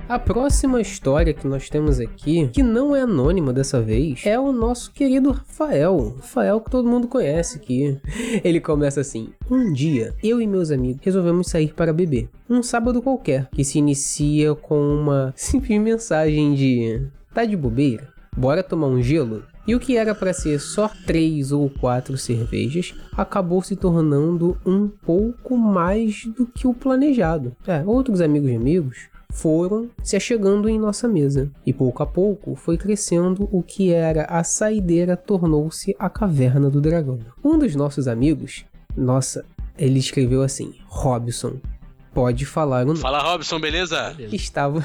A 0.10 0.18
próxima 0.18 0.80
história 0.80 1.34
que 1.34 1.46
nós 1.46 1.70
temos 1.70 2.00
aqui, 2.00 2.48
que 2.54 2.64
não 2.64 2.96
é 2.96 3.02
anônima 3.02 3.52
dessa 3.52 3.82
vez, 3.82 4.22
é 4.26 4.40
o 4.40 4.54
nosso 4.54 4.90
querido 4.94 5.32
Rafael. 5.32 6.16
Rafael 6.16 6.62
que 6.62 6.72
todo 6.72 6.88
mundo 6.88 7.10
conhece 7.10 7.58
aqui. 7.58 8.00
Ele 8.42 8.62
começa 8.62 9.02
assim: 9.02 9.28
Um 9.52 9.74
dia, 9.74 10.16
eu 10.24 10.40
e 10.40 10.48
meus 10.48 10.72
amigos 10.72 11.02
resolvemos 11.04 11.50
sair 11.50 11.74
para 11.74 11.92
beber. 11.92 12.30
Um 12.50 12.64
sábado 12.64 13.02
qualquer, 13.02 13.50
que 13.52 13.66
se 13.66 13.80
inicia 13.80 14.56
com 14.56 14.80
uma 14.80 15.34
simples 15.36 15.82
mensagem 15.82 16.56
de: 16.56 17.02
Tá 17.34 17.44
de 17.44 17.58
bobeira? 17.58 18.08
Bora 18.36 18.64
tomar 18.64 18.88
um 18.88 19.02
gelo? 19.02 19.44
E 19.68 19.76
o 19.76 19.80
que 19.80 19.98
era 19.98 20.16
para 20.16 20.32
ser 20.32 20.62
só 20.62 20.90
três 21.06 21.52
ou 21.52 21.70
quatro 21.70 22.18
cervejas 22.18 22.96
acabou 23.18 23.62
se 23.62 23.76
tornando 23.76 24.58
um 24.66 24.88
pouco 24.88 25.58
mais 25.58 26.24
do 26.28 26.46
que 26.46 26.66
o 26.66 26.74
planejado. 26.74 27.54
É, 27.68 27.84
outros 27.86 28.22
amigos 28.22 28.50
de 28.50 28.56
amigos 28.56 29.10
foram 29.32 29.90
se 30.02 30.16
achegando 30.16 30.68
em 30.70 30.80
nossa 30.80 31.08
mesa, 31.08 31.52
e 31.66 31.74
pouco 31.74 32.02
a 32.02 32.06
pouco 32.06 32.56
foi 32.56 32.78
crescendo 32.78 33.48
o 33.52 33.62
que 33.62 33.94
era 33.94 34.24
a 34.26 34.44
saideira 34.44 35.16
tornou-se 35.16 35.96
a 36.00 36.10
caverna 36.10 36.70
do 36.70 36.82
dragão. 36.82 37.20
Um 37.44 37.58
dos 37.58 37.76
nossos 37.76 38.08
amigos, 38.08 38.66
nossa, 38.96 39.46
ele 39.78 40.00
escreveu 40.00 40.42
assim: 40.42 40.74
Robson, 40.88 41.58
pode 42.14 42.46
falar 42.46 42.84
o 42.84 42.88
nome. 42.88 43.00
Fala, 43.00 43.20
Robson, 43.20 43.60
beleza? 43.60 44.16
Estava 44.32 44.84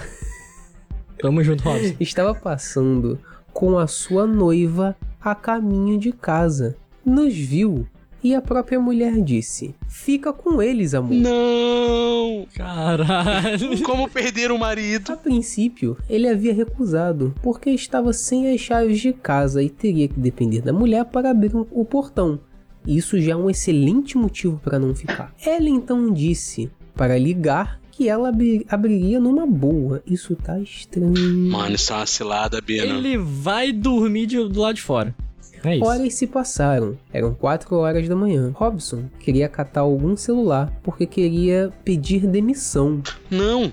Tamo 1.20 1.42
junto, 1.42 1.62
Robson. 1.62 1.94
estava 2.00 2.34
passando 2.34 3.18
com 3.52 3.78
a 3.78 3.86
sua 3.86 4.26
noiva 4.26 4.96
a 5.20 5.34
caminho 5.34 5.98
de 5.98 6.12
casa. 6.12 6.76
Nos 7.04 7.34
viu 7.34 7.86
e 8.22 8.34
a 8.34 8.40
própria 8.42 8.78
mulher 8.80 9.20
disse: 9.22 9.74
Fica 9.88 10.32
com 10.32 10.62
eles, 10.62 10.94
amor. 10.94 11.14
Não! 11.14 12.46
Caralho. 12.54 13.82
Como 13.82 14.08
perder 14.08 14.50
o 14.52 14.58
marido? 14.58 15.12
A 15.12 15.16
princípio, 15.16 15.96
ele 16.08 16.28
havia 16.28 16.52
recusado, 16.54 17.34
porque 17.42 17.70
estava 17.70 18.12
sem 18.12 18.52
as 18.52 18.60
chaves 18.60 19.00
de 19.00 19.12
casa 19.12 19.62
e 19.62 19.68
teria 19.68 20.08
que 20.08 20.18
depender 20.18 20.60
da 20.60 20.72
mulher 20.72 21.04
para 21.04 21.30
abrir 21.30 21.52
o 21.54 21.84
portão. 21.84 22.38
Isso 22.86 23.20
já 23.20 23.32
é 23.32 23.36
um 23.36 23.48
excelente 23.48 24.16
motivo 24.18 24.60
para 24.62 24.78
não 24.78 24.94
ficar. 24.94 25.32
Ela 25.44 25.68
então 25.68 26.10
disse 26.12 26.70
para 26.94 27.16
ligar 27.18 27.80
que 27.92 28.08
ela 28.08 28.28
abri- 28.30 28.66
abriria 28.68 29.20
numa 29.20 29.46
boa. 29.46 30.02
Isso 30.06 30.34
tá 30.34 30.58
estranho. 30.58 31.12
Mano, 31.50 31.74
isso 31.76 31.92
é 31.92 31.96
uma 31.96 32.06
cilada, 32.06 32.60
Bino. 32.60 32.84
Ele 32.96 33.16
vai 33.18 33.70
dormir 33.70 34.26
de- 34.26 34.48
do 34.48 34.60
lado 34.60 34.74
de 34.76 34.82
fora. 34.82 35.14
É. 35.64 35.78
Horas 35.78 36.14
se 36.14 36.26
passaram, 36.26 36.96
eram 37.12 37.34
4 37.34 37.76
horas 37.76 38.08
da 38.08 38.16
manhã. 38.16 38.52
Robson 38.54 39.04
queria 39.20 39.48
catar 39.48 39.82
algum 39.82 40.16
celular 40.16 40.72
porque 40.82 41.06
queria 41.06 41.72
pedir 41.84 42.26
demissão. 42.26 43.00
Não! 43.30 43.72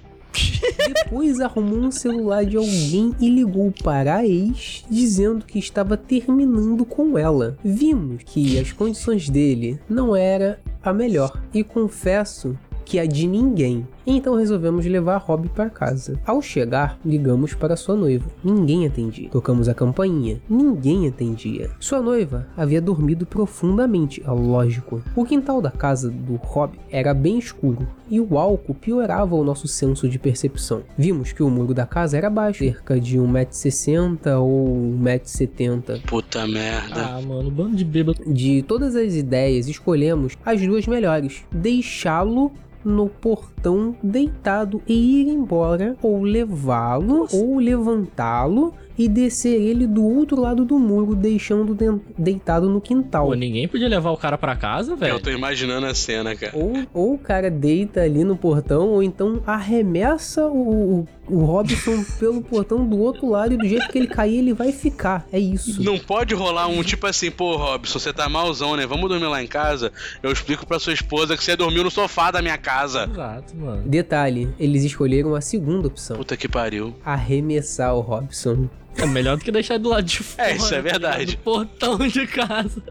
Depois 0.88 1.40
arrumou 1.40 1.80
um 1.80 1.92
celular 1.92 2.46
de 2.46 2.56
alguém 2.56 3.16
e 3.20 3.30
ligou 3.30 3.74
para 3.84 4.18
a 4.18 4.26
ex, 4.26 4.84
dizendo 4.90 5.46
que 5.46 5.58
estava 5.58 5.98
terminando 5.98 6.86
com 6.86 7.18
ela. 7.18 7.58
Vimos 7.64 8.24
que 8.24 8.60
as 8.60 8.72
condições 8.72 9.28
dele 9.28 9.80
não 9.90 10.16
era 10.16 10.60
a 10.84 10.94
melhor 10.94 11.42
e 11.54 11.64
confesso 11.64 12.58
que 12.86 13.00
a 13.00 13.06
de 13.06 13.28
ninguém. 13.28 13.88
Então 14.12 14.36
resolvemos 14.36 14.88
levar 14.88 15.18
Rob 15.18 15.48
para 15.50 15.70
casa. 15.70 16.20
Ao 16.26 16.42
chegar, 16.42 16.98
ligamos 17.06 17.54
para 17.54 17.76
sua 17.76 17.96
noiva. 17.96 18.28
Ninguém 18.44 18.88
atendia. 18.88 19.30
Tocamos 19.30 19.70
a 19.70 19.74
campainha. 19.76 20.42
Ninguém 20.50 21.08
atendia. 21.08 21.70
Sua 21.80 22.02
noiva 22.02 22.48
havia 22.58 22.82
dormido 22.82 23.24
profundamente, 23.24 24.24
é 24.26 24.32
lógico. 24.32 25.04
O 25.16 25.24
quintal 25.24 25.62
da 25.62 25.70
casa 25.70 26.10
do 26.10 26.38
Rob 26.38 26.74
era 26.90 27.14
bem 27.14 27.38
escuro 27.38 27.88
e 28.10 28.20
o 28.20 28.36
álcool 28.40 28.74
piorava 28.74 29.36
o 29.36 29.44
nosso 29.44 29.68
senso 29.68 30.10
de 30.10 30.18
percepção. 30.18 30.82
Vimos 30.98 31.32
que 31.32 31.44
o 31.44 31.50
muro 31.52 31.76
da 31.76 31.86
casa 31.86 32.18
era 32.18 32.32
baixo, 32.32 32.64
cerca 32.64 33.00
de 33.00 33.20
1,60m 33.20 34.40
ou 34.40 34.98
1,70m. 35.04 36.02
Puta 36.08 36.48
merda. 36.48 37.16
Ah, 37.16 37.22
mano, 37.22 37.52
bando 37.52 37.76
de 37.76 37.86
bêbado. 37.86 38.24
De 38.26 38.64
todas 38.64 38.96
as 38.96 39.14
ideias, 39.14 39.68
escolhemos 39.68 40.36
as 40.44 40.60
duas 40.60 40.88
melhores: 40.88 41.46
deixá-lo 41.52 42.52
no 42.84 43.10
portão 43.10 43.96
deitado 44.02 44.82
e 44.88 44.94
ir 44.94 45.28
embora, 45.28 45.96
ou 46.02 46.24
levá-lo, 46.24 47.28
ou 47.32 47.60
levantá-lo 47.60 48.74
e 49.00 49.08
descer 49.08 49.60
ele 49.60 49.88
do 49.88 50.04
outro 50.04 50.40
lado 50.42 50.66
do 50.66 50.78
muro, 50.78 51.16
deixando 51.16 51.74
de- 51.74 52.00
deitado 52.18 52.70
no 52.70 52.82
quintal. 52.82 53.28
Pô, 53.28 53.34
ninguém 53.34 53.66
podia 53.68 53.88
levar 53.88 54.12
o 54.12 54.18
cara 54.18 54.38
pra 54.38 54.56
casa, 54.58 54.96
velho. 54.96 55.14
Eu 55.14 55.20
tô 55.22 55.30
imaginando 55.32 55.86
a 55.86 55.96
cena, 55.96 56.36
cara. 56.36 56.52
Ou, 56.56 56.74
ou 56.94 57.14
o 57.14 57.18
cara 57.18 57.50
deita 57.50 58.02
ali 58.02 58.26
no 58.26 58.36
portão, 58.36 58.90
ou 58.90 59.02
então 59.02 59.42
arremessa 59.48 60.46
o, 60.48 61.00
o, 61.00 61.08
o 61.30 61.46
Robson 61.46 62.04
pelo 62.20 62.42
portão 62.42 62.86
do 62.86 63.00
outro 63.00 63.30
lado 63.30 63.54
e 63.54 63.58
do 63.58 63.66
jeito 63.68 63.88
que 63.90 63.98
ele 63.98 64.08
cair, 64.08 64.40
ele 64.40 64.54
vai 64.54 64.72
ficar. 64.74 65.26
É 65.32 65.40
isso. 65.40 65.82
Não 65.82 65.98
pode 65.98 66.36
rolar 66.36 66.68
um 66.68 66.84
tipo 66.84 67.08
assim, 67.08 67.32
pô, 67.32 67.56
Robson, 67.56 67.98
você 68.00 68.12
tá 68.12 68.28
malzão, 68.28 68.76
né? 68.76 68.86
Vamos 68.86 69.10
dormir 69.10 69.28
lá 69.28 69.42
em 69.42 69.48
casa. 69.48 69.94
Eu 70.22 70.32
explico 70.32 70.68
pra 70.68 70.78
sua 70.78 70.92
esposa 70.92 71.38
que 71.38 71.44
você 71.44 71.56
dormiu 71.56 71.86
no 71.86 71.90
sofá 71.92 72.32
da 72.32 72.42
minha 72.42 72.58
casa. 72.58 73.08
Exato, 73.10 73.56
mano. 73.56 73.84
Detalhe, 73.86 74.50
eles 74.60 74.84
escolheram 74.84 75.36
a 75.36 75.42
segunda 75.42 75.88
opção. 75.88 76.18
Puta 76.18 76.36
que 76.36 76.50
pariu. 76.50 76.94
Arremessar 77.06 77.96
o 77.96 78.02
Robson. 78.02 78.68
É 79.02 79.06
melhor 79.06 79.38
do 79.38 79.44
que 79.44 79.52
deixar 79.52 79.76
ele 79.76 79.84
do 79.84 79.90
lado 79.90 80.04
de 80.04 80.20
fora. 80.24 80.52
isso 80.52 80.74
é 80.74 80.78
tá 80.78 80.82
verdade. 80.82 81.36
Do 81.36 81.38
portão 81.44 81.98
de 81.98 82.28
casa. 82.28 82.84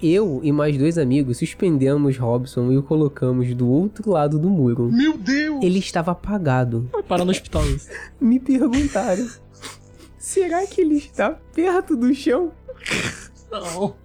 Eu 0.00 0.40
e 0.42 0.52
mais 0.52 0.76
dois 0.78 0.96
amigos 0.96 1.38
suspendemos 1.38 2.16
Robson 2.16 2.70
e 2.70 2.78
o 2.78 2.82
colocamos 2.82 3.52
do 3.54 3.68
outro 3.68 4.12
lado 4.12 4.38
do 4.38 4.48
muro. 4.48 4.90
Meu 4.90 5.18
Deus! 5.18 5.62
Ele 5.62 5.78
estava 5.78 6.12
apagado. 6.12 6.88
Vai 6.92 7.02
parar 7.02 7.24
no 7.24 7.30
hospital 7.30 7.66
isso. 7.66 7.88
Me 8.20 8.38
perguntaram: 8.38 9.28
será 10.16 10.66
que 10.66 10.80
ele 10.80 10.96
está 10.96 11.30
perto 11.52 11.96
do 11.96 12.14
chão? 12.14 12.52
Não. 13.50 13.96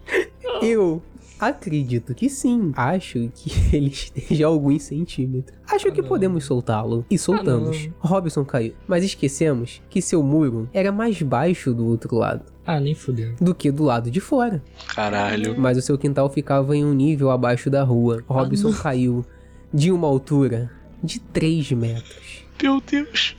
Eu 0.61 1.01
Acredito 1.39 2.13
que 2.15 2.29
sim. 2.29 2.71
Acho 2.75 3.29
que 3.33 3.51
ele 3.75 3.89
esteja 3.89 4.45
a 4.45 4.47
alguns 4.49 4.83
centímetros. 4.83 5.57
Acho 5.69 5.91
que 5.91 6.01
não. 6.01 6.07
podemos 6.07 6.45
soltá-lo. 6.45 7.05
E 7.09 7.17
soltamos. 7.17 7.89
Robson 7.99 8.45
caiu. 8.45 8.73
Mas 8.87 9.03
esquecemos 9.03 9.81
que 9.89 10.01
seu 10.01 10.21
muro 10.23 10.69
era 10.73 10.91
mais 10.91 11.21
baixo 11.21 11.73
do 11.73 11.85
outro 11.85 12.15
lado 12.15 12.43
Ah, 12.65 12.79
nem 12.79 12.93
fudeu. 12.95 13.33
do 13.41 13.53
que 13.53 13.71
do 13.71 13.83
lado 13.83 14.09
de 14.11 14.19
fora. 14.19 14.63
Caralho. 14.95 15.59
Mas 15.59 15.77
o 15.77 15.81
seu 15.81 15.97
quintal 15.97 16.29
ficava 16.29 16.75
em 16.75 16.85
um 16.85 16.93
nível 16.93 17.29
abaixo 17.31 17.69
da 17.69 17.83
rua. 17.83 18.23
Robson 18.27 18.69
não. 18.69 18.77
caiu 18.77 19.25
de 19.73 19.91
uma 19.91 20.07
altura 20.07 20.71
de 21.03 21.19
3 21.19 21.71
metros. 21.73 22.45
Meu 22.61 22.79
Deus. 22.79 23.35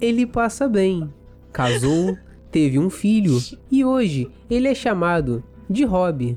Ele 0.00 0.26
passa 0.26 0.66
bem. 0.66 1.08
Casou, 1.52 2.16
teve 2.50 2.78
um 2.78 2.90
filho 2.90 3.38
e 3.70 3.84
hoje 3.84 4.28
ele 4.50 4.66
é 4.66 4.74
chamado 4.74 5.42
de 5.70 5.84
Rob 5.84 6.36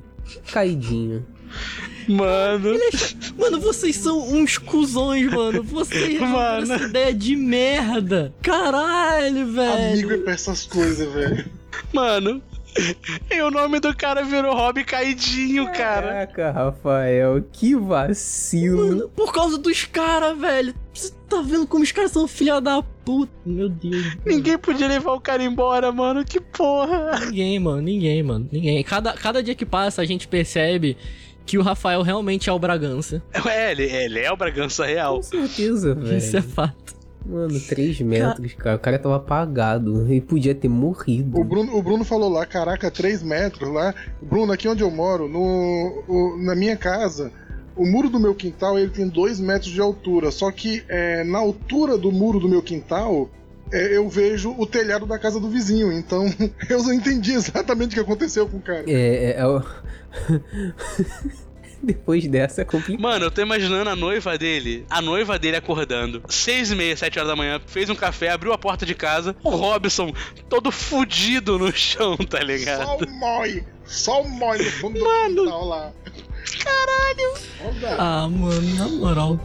Caidinho. 0.52 1.26
Mano. 2.08 2.78
Mano, 3.38 3.60
vocês 3.60 3.96
são 3.98 4.20
uns 4.34 4.58
cuzões, 4.58 5.32
mano. 5.32 5.62
Vocês 5.64 6.20
Mano. 6.20 6.74
essa 6.74 6.86
ideia 6.86 7.14
de 7.14 7.36
merda. 7.36 8.34
Caralho, 8.42 9.52
velho. 9.52 9.94
Amigo 9.94 10.14
é 10.14 10.18
pra 10.18 10.34
essas 10.34 10.66
coisas, 10.66 11.12
velho. 11.14 11.46
Mano. 11.94 12.42
E 13.32 13.42
o 13.42 13.50
nome 13.50 13.80
do 13.80 13.96
cara 13.96 14.24
virou 14.24 14.56
Rob 14.56 14.84
Caidinho, 14.84 15.66
cara. 15.72 16.28
Caraca, 16.28 16.52
Rafael, 16.52 17.44
que 17.52 17.76
vacilo. 17.76 18.88
Mano, 18.88 19.10
por 19.10 19.34
causa 19.34 19.58
dos 19.58 19.84
caras, 19.86 20.38
velho. 20.38 20.76
Você 20.98 21.14
tá 21.30 21.42
vendo 21.42 21.68
como 21.68 21.84
os 21.84 21.92
caras 21.92 22.12
são 22.12 22.28
filha 22.28 22.60
da 22.60 22.82
puta? 22.82 23.32
Meu 23.46 23.70
Deus. 23.70 24.18
Ninguém 24.26 24.58
podia 24.58 24.88
levar 24.88 25.14
o 25.14 25.22
cara 25.22 25.44
embora, 25.44 25.92
mano. 25.92 26.26
Que 26.26 26.40
porra. 26.42 27.20
Ninguém, 27.26 27.60
mano. 27.60 27.82
Ninguém, 27.82 28.24
mano. 28.24 28.50
Ninguém. 28.52 28.84
Cada, 28.84 29.14
cada 29.14 29.44
dia 29.44 29.54
que 29.56 29.66
passa, 29.66 30.02
a 30.02 30.06
gente 30.06 30.28
percebe 30.28 30.98
que 31.46 31.58
o 31.58 31.62
Rafael 31.62 32.02
realmente 32.02 32.50
é 32.50 32.54
o 32.54 32.60
Bragança. 32.60 33.22
É, 33.46 33.72
ele, 33.72 33.84
ele 33.84 34.20
é 34.20 34.32
o 34.32 34.36
Bragança 34.38 34.86
Real. 34.86 35.18
Com 35.18 35.24
certeza, 35.24 35.94
velho. 35.96 36.18
Isso 36.18 36.36
é 36.36 36.42
fato. 36.42 36.98
Mano, 37.26 37.60
3 37.60 38.00
metros, 38.02 38.54
cara. 38.54 38.78
O 38.78 38.80
cara 38.80 38.98
tava 38.98 39.18
apagado. 39.18 40.02
Ele 40.10 40.22
podia 40.22 40.56
ter 40.56 40.70
morrido. 40.70 41.38
O 41.40 41.44
Bruno, 41.44 41.76
o 41.76 41.84
Bruno 41.84 42.04
falou 42.06 42.30
lá, 42.30 42.46
caraca, 42.46 42.90
3 42.90 43.22
metros 43.22 43.70
lá. 43.74 43.94
Bruno, 44.22 44.54
aqui 44.54 44.68
onde 44.68 44.82
eu 44.82 44.90
moro, 44.90 45.28
no, 45.28 46.04
o- 46.08 46.38
na 46.42 46.56
minha 46.56 46.78
casa, 46.78 47.32
o 47.78 47.86
muro 47.86 48.10
do 48.10 48.20
meu 48.20 48.34
quintal 48.36 48.78
ele 48.78 48.90
tem 48.90 49.08
2 49.08 49.40
metros 49.40 49.72
de 49.72 49.80
altura. 49.80 50.32
Só 50.32 50.52
que 50.52 50.84
é, 50.90 51.24
na 51.24 51.40
altura 51.40 51.98
do 51.98 52.12
muro 52.12 52.40
do 52.40 52.50
meu 52.50 52.62
quintal, 52.62 53.30
é, 53.72 53.98
eu 53.98 54.08
vejo 54.10 54.56
o 54.58 54.66
telhado 54.66 55.06
da 55.06 55.18
casa 55.20 55.40
do 55.40 55.50
vizinho. 55.50 55.92
Então 55.92 56.26
eu 56.70 56.84
não 56.84 56.94
entendi 56.94 57.34
exatamente 57.34 57.92
o 57.92 57.94
que 57.94 58.00
aconteceu 58.00 58.48
com 58.48 58.58
o 58.58 58.62
cara. 58.62 58.84
É, 58.88 59.36
é, 59.36 59.40
é 59.40 59.46
o... 59.46 59.62
Depois 61.82 62.28
dessa 62.28 62.62
é 62.62 62.66
complicado. 62.66 63.02
Mano, 63.02 63.26
eu 63.26 63.32
tô 63.32 63.42
imaginando 63.42 63.90
a 63.90 63.96
noiva 63.96 64.38
dele, 64.38 64.86
a 64.90 65.02
noiva 65.02 65.38
dele 65.38 65.58
acordando, 65.58 66.24
seis 66.28 66.72
e 66.72 66.76
meia, 66.76 66.98
sete 66.98 67.20
horas 67.20 67.30
da 67.30 67.36
manhã, 67.36 67.62
fez 67.68 67.90
um 67.90 67.96
café, 67.96 68.30
abriu 68.30 68.52
a 68.52 68.58
porta 68.58 68.86
de 68.86 68.96
casa, 68.96 69.36
o 69.44 69.52
Robson 69.52 70.12
todo 70.50 70.72
fudido 70.72 71.60
no 71.60 71.72
chão, 71.76 72.18
tá 72.18 72.40
Só 72.40 72.44
ligado? 72.44 73.06
o 73.06 73.12
mói, 73.12 73.64
só 73.86 74.24
o 74.24 74.28
mói 74.28 74.58
no 74.58 74.72
fundo 74.72 75.00
Mano. 75.00 75.36
do 75.36 75.44
quintal 75.44 75.66
lá. 75.66 75.94
Caralho! 76.56 77.34
Ah, 78.00 78.28
mano, 78.30 78.62
na 78.76 78.88
moral. 78.88 79.40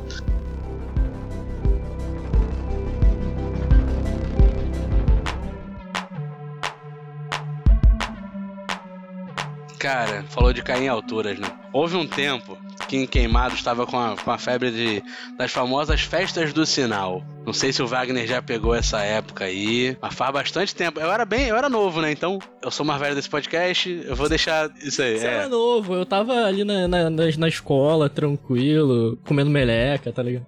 Cara, 9.82 10.22
falou 10.28 10.52
de 10.52 10.62
cair 10.62 10.84
em 10.84 10.88
alturas, 10.88 11.36
né? 11.40 11.48
Houve 11.72 11.96
um 11.96 12.06
tempo 12.06 12.56
que 12.86 12.96
em 12.96 13.04
Queimado 13.04 13.56
estava 13.56 13.84
com 13.84 13.98
a, 13.98 14.16
com 14.16 14.30
a 14.30 14.38
febre 14.38 14.70
de, 14.70 15.02
das 15.36 15.50
famosas 15.50 16.02
festas 16.02 16.52
do 16.52 16.64
sinal. 16.64 17.20
Não 17.44 17.52
sei 17.52 17.72
se 17.72 17.82
o 17.82 17.86
Wagner 17.88 18.24
já 18.24 18.40
pegou 18.40 18.76
essa 18.76 19.00
época 19.00 19.46
aí, 19.46 19.96
mas 20.00 20.14
faz 20.14 20.32
bastante 20.32 20.72
tempo. 20.72 21.00
Eu 21.00 21.10
era 21.10 21.24
bem, 21.24 21.48
eu 21.48 21.56
era 21.56 21.68
novo, 21.68 22.00
né? 22.00 22.12
Então, 22.12 22.38
eu 22.62 22.70
sou 22.70 22.86
mais 22.86 23.00
velho 23.00 23.16
desse 23.16 23.28
podcast, 23.28 24.04
eu 24.06 24.14
vou 24.14 24.28
deixar 24.28 24.70
isso 24.84 25.02
aí. 25.02 25.18
Você 25.18 25.26
é. 25.26 25.30
era 25.30 25.48
novo, 25.48 25.96
eu 25.96 26.06
tava 26.06 26.32
ali 26.44 26.62
na, 26.62 26.86
na, 26.86 27.10
na, 27.10 27.24
na 27.36 27.48
escola, 27.48 28.08
tranquilo, 28.08 29.18
comendo 29.26 29.50
meleca, 29.50 30.12
tá 30.12 30.22
ligado? 30.22 30.46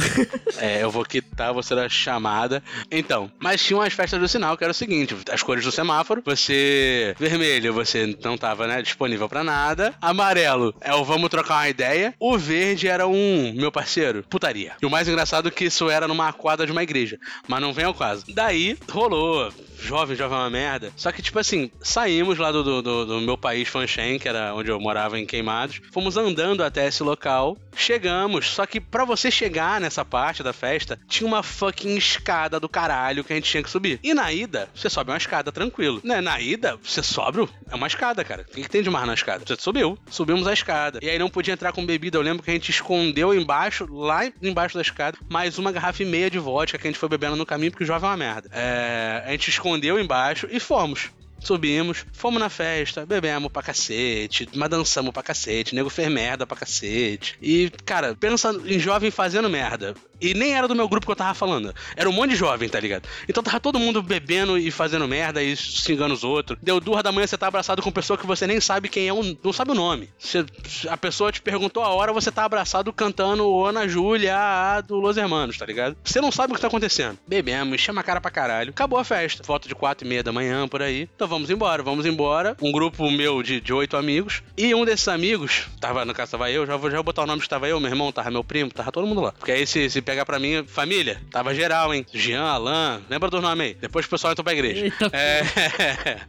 É, 0.58 0.82
eu 0.82 0.90
vou 0.90 1.04
quitar 1.04 1.54
você 1.54 1.74
da 1.74 1.88
chamada. 1.88 2.62
Então, 2.90 3.30
mas 3.38 3.62
tinha 3.64 3.78
umas 3.78 3.92
festas 3.92 4.20
do 4.20 4.28
sinal 4.28 4.58
que 4.58 4.64
era 4.64 4.72
o 4.72 4.74
seguinte: 4.74 5.16
as 5.30 5.42
cores 5.42 5.64
do 5.64 5.72
semáforo, 5.72 6.22
você. 6.24 7.14
Vermelho, 7.18 7.72
você 7.72 8.14
não 8.22 8.36
tava, 8.36 8.66
né, 8.66 8.82
disponível 8.82 9.28
pra 9.28 9.42
nada. 9.42 9.94
Amarelo 10.02 10.74
é 10.80 10.94
o 10.94 11.04
vamos 11.04 11.30
trocar 11.30 11.54
uma 11.54 11.68
ideia. 11.68 12.14
O 12.18 12.36
verde 12.36 12.88
era 12.88 13.06
um, 13.06 13.54
meu 13.54 13.72
parceiro, 13.72 14.22
putaria. 14.28 14.72
E 14.82 14.86
o 14.86 14.90
mais 14.90 15.08
engraçado 15.08 15.48
é 15.48 15.50
que 15.50 15.64
isso 15.64 15.88
era 15.88 16.06
numa 16.06 16.32
quadra 16.32 16.66
de 16.66 16.72
uma 16.72 16.82
igreja. 16.82 17.18
Mas 17.48 17.60
não 17.60 17.72
vem 17.72 17.86
ao 17.86 17.94
caso. 17.94 18.24
Daí, 18.28 18.76
rolou. 18.90 19.52
Jovem, 19.82 20.16
jovem 20.16 20.36
é 20.38 20.40
uma 20.40 20.50
merda. 20.50 20.92
Só 20.96 21.10
que, 21.10 21.22
tipo 21.22 21.38
assim, 21.38 21.70
saímos 21.80 22.38
lá 22.38 22.52
do, 22.52 22.62
do, 22.82 23.06
do- 23.06 23.20
meu 23.20 23.36
país, 23.36 23.68
Fanshen, 23.68 24.18
que 24.18 24.28
era 24.28 24.54
onde 24.54 24.70
eu 24.70 24.78
morava 24.80 25.18
em 25.18 25.26
Queimados. 25.26 25.80
Fomos 25.92 26.16
andando 26.16 26.62
até 26.62 26.86
esse 26.86 27.02
local. 27.02 27.56
Chegamos. 27.74 28.48
Só 28.50 28.66
que 28.66 28.80
pra 28.80 29.04
você 29.04 29.30
chegar 29.30 29.80
nessa 29.80 30.04
parte 30.04 30.42
da 30.42 30.52
festa, 30.52 30.98
tinha 31.08 31.26
uma 31.26 31.42
fucking 31.42 31.96
escada 31.96 32.60
do 32.60 32.68
caralho 32.68 33.24
que 33.24 33.32
a 33.32 33.36
gente 33.36 33.50
tinha 33.50 33.62
que 33.62 33.70
subir. 33.70 33.98
E 34.02 34.12
na 34.14 34.32
ida, 34.32 34.68
você 34.74 34.88
sobe 34.90 35.10
uma 35.10 35.16
escada 35.16 35.50
tranquilo. 35.50 36.00
Né? 36.04 36.20
Na 36.20 36.40
ida, 36.40 36.78
você 36.82 37.02
sobe 37.02 37.48
é 37.70 37.74
uma 37.74 37.86
escada, 37.86 38.24
cara. 38.24 38.42
O 38.42 38.52
que, 38.52 38.62
que 38.62 38.68
tem 38.70 38.82
de 38.82 38.90
mais 38.90 39.06
na 39.06 39.14
escada? 39.14 39.44
Você 39.46 39.56
subiu. 39.58 39.98
Subimos 40.10 40.46
a 40.46 40.52
escada. 40.52 40.98
E 41.02 41.08
aí 41.08 41.18
não 41.18 41.30
podia 41.30 41.54
entrar 41.54 41.72
com 41.72 41.84
bebida. 41.86 42.18
Eu 42.18 42.22
lembro 42.22 42.42
que 42.42 42.50
a 42.50 42.52
gente 42.54 42.70
escondeu 42.70 43.32
embaixo, 43.32 43.86
lá 43.90 44.26
embaixo 44.42 44.74
da 44.74 44.82
escada, 44.82 45.16
mais 45.28 45.58
uma 45.58 45.72
garrafa 45.72 46.02
e 46.02 46.06
meia 46.06 46.30
de 46.30 46.38
vodka 46.38 46.76
que 46.78 46.86
a 46.86 46.90
gente 46.90 46.98
foi 46.98 47.08
bebendo 47.08 47.36
no 47.36 47.46
caminho, 47.46 47.70
porque 47.70 47.84
o 47.84 47.86
jovem 47.86 48.08
é 48.08 48.10
uma 48.10 48.16
merda. 48.16 48.50
É, 48.52 49.22
a 49.26 49.30
gente 49.30 49.48
escondeu 49.48 49.69
embaixo 49.76 50.48
e 50.50 50.58
fomos. 50.60 51.10
Subimos, 51.42 52.04
fomos 52.12 52.38
na 52.38 52.50
festa, 52.50 53.06
bebemos 53.06 53.50
pra 53.50 53.62
cacete, 53.62 54.46
mas 54.54 54.68
dançamos 54.68 55.10
pra 55.10 55.22
cacete, 55.22 55.74
nego 55.74 55.88
fez 55.88 56.08
merda 56.10 56.46
pra 56.46 56.56
cacete. 56.56 57.38
E, 57.40 57.70
cara, 57.84 58.14
pensa 58.14 58.50
em 58.66 58.78
jovem 58.78 59.10
fazendo 59.10 59.48
merda. 59.48 59.94
E 60.20 60.34
nem 60.34 60.54
era 60.54 60.66
do 60.68 60.74
meu 60.74 60.88
grupo 60.88 61.06
que 61.06 61.12
eu 61.12 61.16
tava 61.16 61.34
falando. 61.34 61.74
Era 61.96 62.08
um 62.08 62.12
monte 62.12 62.30
de 62.30 62.36
jovem, 62.36 62.68
tá 62.68 62.78
ligado? 62.80 63.08
Então 63.28 63.42
tava 63.42 63.60
todo 63.60 63.78
mundo 63.78 64.02
bebendo 64.02 64.58
e 64.58 64.70
fazendo 64.70 65.06
merda 65.08 65.42
e 65.42 65.56
xingando 65.56 66.14
os 66.14 66.24
outros. 66.24 66.58
Deu 66.62 66.80
duas 66.80 67.02
da 67.02 67.12
manhã, 67.12 67.26
você 67.26 67.38
tá 67.38 67.46
abraçado 67.46 67.82
com 67.82 67.90
pessoa 67.90 68.16
que 68.18 68.26
você 68.26 68.46
nem 68.46 68.60
sabe 68.60 68.88
quem 68.88 69.08
é, 69.08 69.12
um, 69.12 69.36
não 69.42 69.52
sabe 69.52 69.70
o 69.72 69.74
nome. 69.74 70.08
Você- 70.18 70.44
a 70.88 70.96
pessoa 70.96 71.32
te 71.32 71.40
perguntou 71.40 71.82
a 71.82 71.88
hora, 71.88 72.12
você 72.12 72.30
tá 72.30 72.44
abraçado 72.44 72.92
cantando 72.92 73.64
Ana 73.64 73.86
Júlia 73.88 74.80
do 74.86 74.96
Los 74.98 75.16
Hermanos, 75.16 75.56
tá 75.58 75.66
ligado? 75.66 75.96
Você 76.04 76.20
não 76.20 76.30
sabe 76.32 76.52
o 76.52 76.56
que 76.56 76.60
tá 76.60 76.66
acontecendo. 76.68 77.18
Bebemos, 77.26 77.80
chama 77.80 78.00
a 78.00 78.04
cara 78.04 78.20
pra 78.20 78.30
caralho. 78.30 78.70
Acabou 78.70 78.98
a 78.98 79.04
festa. 79.04 79.42
Volta 79.46 79.68
de 79.68 79.74
quatro 79.74 80.06
e 80.06 80.08
meia 80.08 80.22
da 80.22 80.32
manhã, 80.32 80.66
por 80.68 80.82
aí. 80.82 81.08
Então 81.14 81.26
vamos 81.28 81.50
embora, 81.50 81.82
vamos 81.82 82.06
embora. 82.06 82.56
Um 82.60 82.72
grupo 82.72 83.10
meu 83.10 83.42
de, 83.42 83.60
de 83.60 83.72
oito 83.72 83.96
amigos. 83.96 84.42
E 84.56 84.74
um 84.74 84.84
desses 84.84 85.08
amigos, 85.08 85.66
tava 85.80 86.04
no 86.04 86.12
caso, 86.14 86.32
tava 86.32 86.50
eu, 86.50 86.66
já 86.66 86.76
vou, 86.76 86.90
já 86.90 86.96
vou 86.96 87.04
botar 87.04 87.22
o 87.22 87.26
nome 87.26 87.40
que 87.42 87.48
tava 87.48 87.68
eu, 87.68 87.78
meu 87.80 87.90
irmão, 87.90 88.12
tava 88.12 88.30
meu 88.30 88.44
primo, 88.44 88.70
tava 88.70 88.90
todo 88.92 89.06
mundo 89.06 89.20
lá. 89.20 89.32
Porque 89.32 89.52
aí 89.52 89.66
se, 89.66 89.88
se 89.88 90.00
pegar 90.10 90.26
pra 90.26 90.40
mim, 90.40 90.64
família, 90.66 91.20
tava 91.30 91.54
geral, 91.54 91.94
hein? 91.94 92.04
Jean, 92.12 92.42
Alain, 92.42 93.00
lembra 93.08 93.30
dos 93.30 93.40
nomes 93.40 93.68
aí? 93.68 93.74
Depois 93.80 94.06
o 94.06 94.08
pessoal 94.08 94.32
entrou 94.32 94.42
pra 94.42 94.52
igreja. 94.52 94.86
Eita, 94.86 95.10
É. 95.12 96.20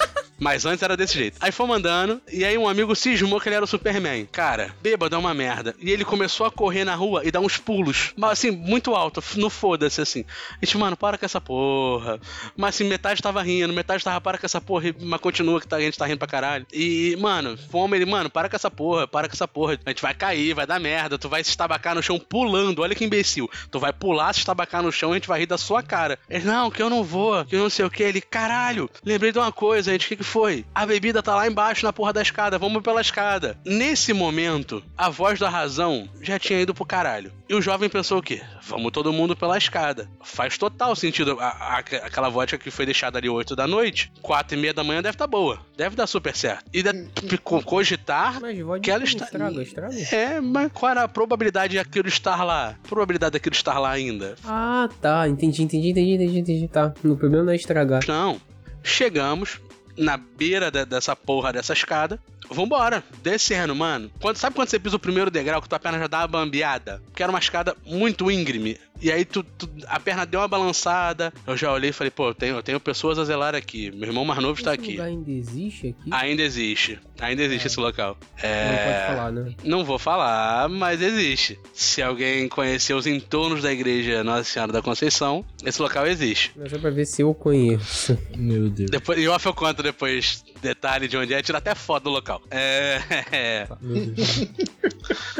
Mas 0.38 0.64
antes 0.66 0.82
era 0.82 0.96
desse 0.96 1.14
jeito. 1.14 1.38
Aí 1.40 1.50
fomos 1.52 1.76
andando, 1.76 2.20
e 2.30 2.44
aí 2.44 2.56
um 2.58 2.68
amigo 2.68 2.94
cismou 2.94 3.40
que 3.40 3.48
ele 3.48 3.56
era 3.56 3.64
o 3.64 3.68
Superman. 3.68 4.26
Cara, 4.30 4.74
bêbado 4.82 5.14
é 5.14 5.18
uma 5.18 5.32
merda. 5.34 5.74
E 5.80 5.90
ele 5.90 6.04
começou 6.04 6.46
a 6.46 6.50
correr 6.50 6.84
na 6.84 6.94
rua 6.94 7.22
e 7.24 7.30
dar 7.30 7.40
uns 7.40 7.56
pulos. 7.56 8.12
Mas 8.16 8.32
assim, 8.32 8.50
muito 8.50 8.94
alto, 8.94 9.22
no 9.36 9.48
foda-se 9.50 10.00
assim. 10.00 10.24
A 10.60 10.64
gente, 10.64 10.76
mano, 10.78 10.96
para 10.96 11.16
com 11.18 11.24
essa 11.24 11.40
porra. 11.40 12.20
Mas 12.56 12.74
assim, 12.74 12.84
metade 12.84 13.22
tava 13.22 13.42
rindo, 13.42 13.72
metade 13.72 14.04
tava 14.04 14.20
para 14.20 14.38
com 14.38 14.46
essa 14.46 14.60
porra, 14.60 14.94
mas 15.00 15.20
continua 15.20 15.60
que 15.60 15.66
tá- 15.66 15.76
a 15.76 15.80
gente 15.80 15.96
tá 15.98 16.06
rindo 16.06 16.18
pra 16.18 16.28
caralho. 16.28 16.66
E, 16.72 17.16
mano, 17.20 17.56
fomos 17.70 17.96
ele, 17.96 18.04
mano, 18.10 18.28
para 18.30 18.48
com 18.48 18.56
essa 18.56 18.70
porra, 18.70 19.06
para 19.08 19.28
com 19.28 19.34
essa 19.34 19.48
porra. 19.48 19.78
A 19.84 19.88
gente 19.90 20.02
vai 20.02 20.14
cair, 20.14 20.54
vai 20.54 20.66
dar 20.66 20.78
merda, 20.78 21.18
tu 21.18 21.28
vai 21.28 21.42
se 21.42 21.50
estabacar 21.50 21.94
no 21.94 22.02
chão 22.02 22.18
pulando. 22.18 22.82
Olha 22.82 22.94
que 22.94 23.04
imbecil. 23.04 23.48
Tu 23.70 23.78
vai 23.78 23.92
pular, 23.92 24.32
se 24.32 24.40
estabacar 24.40 24.82
no 24.82 24.92
chão, 24.92 25.12
a 25.12 25.14
gente 25.14 25.28
vai 25.28 25.40
rir 25.40 25.46
da 25.46 25.58
sua 25.58 25.82
cara. 25.82 26.18
Ele, 26.28 26.44
não, 26.44 26.70
que 26.70 26.82
eu 26.82 26.90
não 26.90 27.02
vou, 27.02 27.44
que 27.44 27.54
eu 27.56 27.60
não 27.60 27.70
sei 27.70 27.84
o 27.84 27.90
que. 27.90 28.02
Ele, 28.02 28.20
caralho, 28.20 28.90
lembrei 29.04 29.32
de 29.32 29.38
uma 29.38 29.50
coisa, 29.52 29.90
gente, 29.92 30.04
o 30.06 30.08
que, 30.08 30.16
que 30.16 30.24
foi? 30.26 30.64
A 30.74 30.84
bebida 30.84 31.22
tá 31.22 31.34
lá 31.34 31.46
embaixo 31.46 31.84
na 31.86 31.92
porra 31.92 32.12
da 32.12 32.20
escada, 32.22 32.58
vamos 32.58 32.82
pela 32.82 33.00
escada. 33.00 33.56
Nesse 33.64 34.12
momento, 34.12 34.82
a 34.96 35.08
voz 35.08 35.38
da 35.38 35.48
razão 35.48 36.08
já 36.20 36.38
tinha 36.38 36.60
ido 36.60 36.74
pro 36.74 36.84
caralho. 36.84 37.32
E 37.48 37.54
o 37.54 37.62
jovem 37.62 37.88
pensou 37.88 38.18
o 38.18 38.22
quê? 38.22 38.42
Vamos 38.62 38.90
todo 38.92 39.12
mundo 39.12 39.36
pela 39.36 39.56
escada. 39.56 40.10
Faz 40.22 40.58
total 40.58 40.96
sentido. 40.96 41.38
A- 41.40 41.46
a- 41.46 41.78
aquela 41.78 42.28
vodka 42.28 42.58
que 42.58 42.70
foi 42.72 42.84
deixada 42.84 43.18
ali 43.18 43.28
8 43.28 43.54
da 43.54 43.66
noite, 43.68 44.10
4 44.20 44.56
e 44.56 44.60
meia 44.60 44.74
da 44.74 44.82
manhã 44.82 45.00
deve 45.00 45.16
tá 45.16 45.26
boa. 45.28 45.60
Deve 45.76 45.94
dar 45.94 46.06
super 46.08 46.34
certo. 46.34 46.64
E 46.74 46.82
de, 46.82 47.38
co- 47.38 47.62
cogitar 47.62 48.40
que 48.82 48.90
ela 48.90 49.04
está. 49.04 49.24
estraga, 49.26 49.62
estraga. 49.62 49.94
É, 50.12 50.40
mas 50.40 50.72
qual 50.72 50.90
era 50.90 51.02
a 51.04 51.08
probabilidade 51.08 51.72
de 51.72 51.78
aquilo 51.78 52.08
estar 52.08 52.42
lá? 52.42 52.74
Probabilidade 52.88 53.32
daquilo 53.34 53.54
estar 53.54 53.78
lá 53.78 53.90
ainda? 53.92 54.34
Ah, 54.44 54.88
tá. 55.00 55.28
Entendi, 55.28 55.62
entendi, 55.62 55.90
entendi, 55.90 56.12
entendi, 56.14 56.38
entendi. 56.40 56.68
Tá. 56.68 56.92
O 57.04 57.16
problema 57.16 57.44
não 57.44 57.52
é 57.52 57.56
estragar. 57.56 58.02
Não. 58.08 58.40
Chegamos, 58.82 59.60
na 59.96 60.16
beira 60.16 60.70
de- 60.70 60.84
dessa 60.84 61.14
porra 61.16 61.52
dessa 61.52 61.72
escada. 61.72 62.18
Vambora, 62.50 63.02
descendo, 63.22 63.74
mano. 63.74 64.10
Quando, 64.20 64.36
sabe 64.36 64.54
quando 64.56 64.68
você 64.68 64.78
pisa 64.78 64.96
o 64.96 65.00
primeiro 65.00 65.30
degrau 65.30 65.60
que 65.60 65.68
tua 65.68 65.78
perna 65.78 65.98
já 65.98 66.06
dá 66.06 66.18
uma 66.20 66.28
bambeada? 66.28 67.02
Que 67.14 67.22
era 67.22 67.30
uma 67.30 67.38
escada 67.38 67.76
muito 67.84 68.30
íngreme. 68.30 68.76
E 69.02 69.12
aí 69.12 69.26
tu, 69.26 69.42
tu- 69.42 69.68
a 69.88 70.00
perna 70.00 70.24
deu 70.24 70.40
uma 70.40 70.48
balançada. 70.48 71.30
Eu 71.46 71.54
já 71.54 71.70
olhei 71.70 71.90
e 71.90 71.92
falei, 71.92 72.10
pô, 72.10 72.28
eu 72.30 72.34
tenho, 72.34 72.56
eu 72.56 72.62
tenho 72.62 72.80
pessoas 72.80 73.18
a 73.18 73.24
zelar 73.24 73.54
aqui. 73.54 73.90
Meu 73.90 74.08
irmão 74.08 74.24
mais 74.24 74.40
novo 74.40 74.58
está 74.58 74.72
Esse 74.74 74.80
aqui. 74.82 75.00
ainda 75.00 75.30
existe 75.30 75.88
aqui? 75.88 76.10
Ainda 76.10 76.42
existe. 76.42 76.98
Ainda 77.20 77.42
existe 77.42 77.66
esse 77.66 77.78
local. 77.78 78.16
É. 78.42 78.70
Não 78.70 78.76
pode 78.78 79.06
falar, 79.16 79.32
né? 79.32 79.54
Não 79.64 79.84
vou 79.84 79.98
falar, 79.98 80.68
mas 80.70 81.02
existe. 81.02 81.58
Se 81.74 82.00
alguém 82.02 82.48
conhecer 82.48 82.94
os 82.94 83.06
entornos 83.06 83.62
da 83.62 83.70
igreja 83.72 84.24
Nossa 84.24 84.44
Senhora 84.44 84.72
da 84.72 84.80
Conceição, 84.80 85.44
esse 85.64 85.80
local 85.82 86.06
existe. 86.06 86.52
Mas 86.56 86.72
é 86.72 86.78
pra 86.78 86.88
ver 86.90 87.04
se 87.04 87.20
eu 87.20 87.34
conheço. 87.34 88.18
Meu 88.34 88.70
Deus. 88.70 88.90
Depois, 88.90 89.18
e 89.18 89.28
off 89.28 89.44
eu 89.44 89.52
conto 89.52 89.82
depois 89.82 90.42
detalhe 90.60 91.08
de 91.08 91.16
onde 91.16 91.34
é, 91.34 91.42
tira 91.42 91.58
até 91.58 91.74
foto 91.74 92.04
do 92.04 92.10
local. 92.10 92.42
É. 92.50 93.66
Meu 93.80 94.06
Deus. 94.06 94.46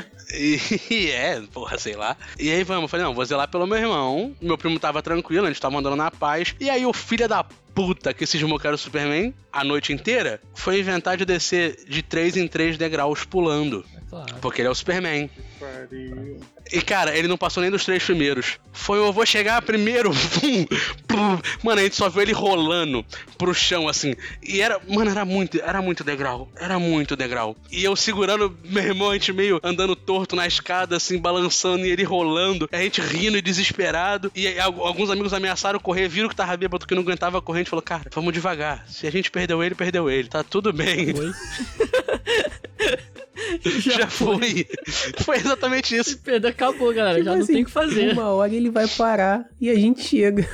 E 0.39 1.11
é, 1.11 1.41
porra, 1.53 1.79
sei 1.79 1.95
lá. 1.95 2.17
E 2.39 2.51
aí 2.51 2.63
vamos, 2.65 2.91
falei, 2.91 3.07
não, 3.07 3.15
vou 3.15 3.25
zelar 3.25 3.49
pelo 3.49 3.67
meu 3.67 3.79
irmão. 3.79 4.35
Meu 4.41 4.59
primo 4.59 4.79
tava 4.79 5.03
tranquilo, 5.03 5.47
a 5.47 5.49
gente 5.49 5.61
tava 5.61 5.79
andando 5.79 5.97
na 5.97 6.11
paz. 6.11 6.55
E 6.61 6.69
aí 6.69 6.85
o 6.85 6.93
filho 6.93 7.29
da 7.29 7.45
puta 7.45 8.13
que 8.13 8.27
cismou 8.27 8.59
que 8.59 8.67
era 8.67 8.75
o 8.75 8.79
Superman 8.79 9.35
a 9.53 9.63
noite 9.63 9.93
inteira 9.93 10.41
foi 10.55 10.81
inventar 10.81 11.17
de 11.17 11.25
descer 11.25 11.77
de 11.87 12.03
3 12.03 12.39
em 12.39 12.49
3 12.49 12.77
degraus 12.77 13.25
pulando. 13.25 13.85
Claro. 14.17 14.35
Porque 14.41 14.63
ele 14.63 14.69
é 14.69 14.71
o 14.71 14.75
Superman. 14.75 15.29
Pariu. 15.61 16.41
E 16.73 16.81
cara, 16.81 17.17
ele 17.17 17.29
não 17.29 17.37
passou 17.37 17.61
nem 17.61 17.71
dos 17.71 17.85
três 17.85 18.03
primeiros. 18.03 18.59
Foi 18.73 18.99
eu 18.99 19.13
vou 19.13 19.27
chegar 19.27 19.61
primeiro. 19.61 20.11
Mano, 21.63 21.81
a 21.81 21.85
gente 21.85 21.97
só 21.97 22.09
viu 22.09 22.23
ele 22.23 22.33
rolando 22.33 23.05
pro 23.37 23.55
chão 23.55 23.89
assim. 23.89 24.15
E 24.43 24.61
era, 24.61 24.81
mano, 24.89 25.11
era 25.11 25.25
muito, 25.25 25.61
era 25.61 25.83
muito 25.83 26.03
degrau. 26.03 26.49
Era 26.57 26.79
muito 26.79 27.15
degrau. 27.15 27.57
E 27.71 27.85
eu 27.85 27.95
segurando 27.95 28.57
meu 28.65 28.83
irmão, 28.83 29.11
a 29.11 29.15
gente 29.15 29.33
meio 29.33 29.61
andando 29.63 29.95
torto 29.95 30.35
na 30.35 30.47
escada, 30.47 30.97
assim, 30.97 31.19
balançando 31.19 31.87
e 31.87 31.91
ele 31.91 32.03
rolando. 32.03 32.69
A 32.73 32.79
gente 32.79 33.01
rindo 33.01 33.37
e 33.37 33.43
desesperado. 33.43 34.33
E 34.35 34.59
alguns 34.59 35.11
amigos 35.11 35.33
ameaçaram 35.33 35.79
correr, 35.79 36.09
viram 36.09 36.29
que 36.29 36.37
tava 36.37 36.57
bêbado, 36.57 36.87
que 36.87 36.95
não 36.95 37.03
aguentava 37.03 37.41
correr. 37.43 37.61
A 37.61 37.63
gente 37.63 37.71
falou, 37.71 37.83
cara, 37.83 38.11
vamos 38.15 38.33
devagar. 38.33 38.85
Se 38.89 39.07
a 39.07 39.13
gente 39.13 39.31
perdeu 39.31 39.63
ele, 39.63 39.75
perdeu 39.75 40.11
ele. 40.11 40.29
Tá 40.29 40.43
tudo 40.43 40.73
bem. 40.73 41.15
Foi. 41.15 41.33
Já 43.81 44.07
foi. 44.07 44.67
Foi 45.19 45.37
exatamente 45.37 45.97
isso. 45.97 46.19
Perder, 46.19 46.49
acabou, 46.49 46.93
galera. 46.93 47.17
Tipo 47.17 47.25
Já 47.27 47.35
não 47.35 47.43
assim, 47.43 47.53
tem 47.53 47.63
o 47.63 47.67
que 47.67 47.71
fazer. 47.71 48.13
Uma 48.13 48.29
hora 48.31 48.55
ele 48.55 48.71
vai 48.71 48.89
parar 48.89 49.49
e 49.61 49.71
a 49.71 49.75
gente 49.75 50.03
chega. 50.03 50.49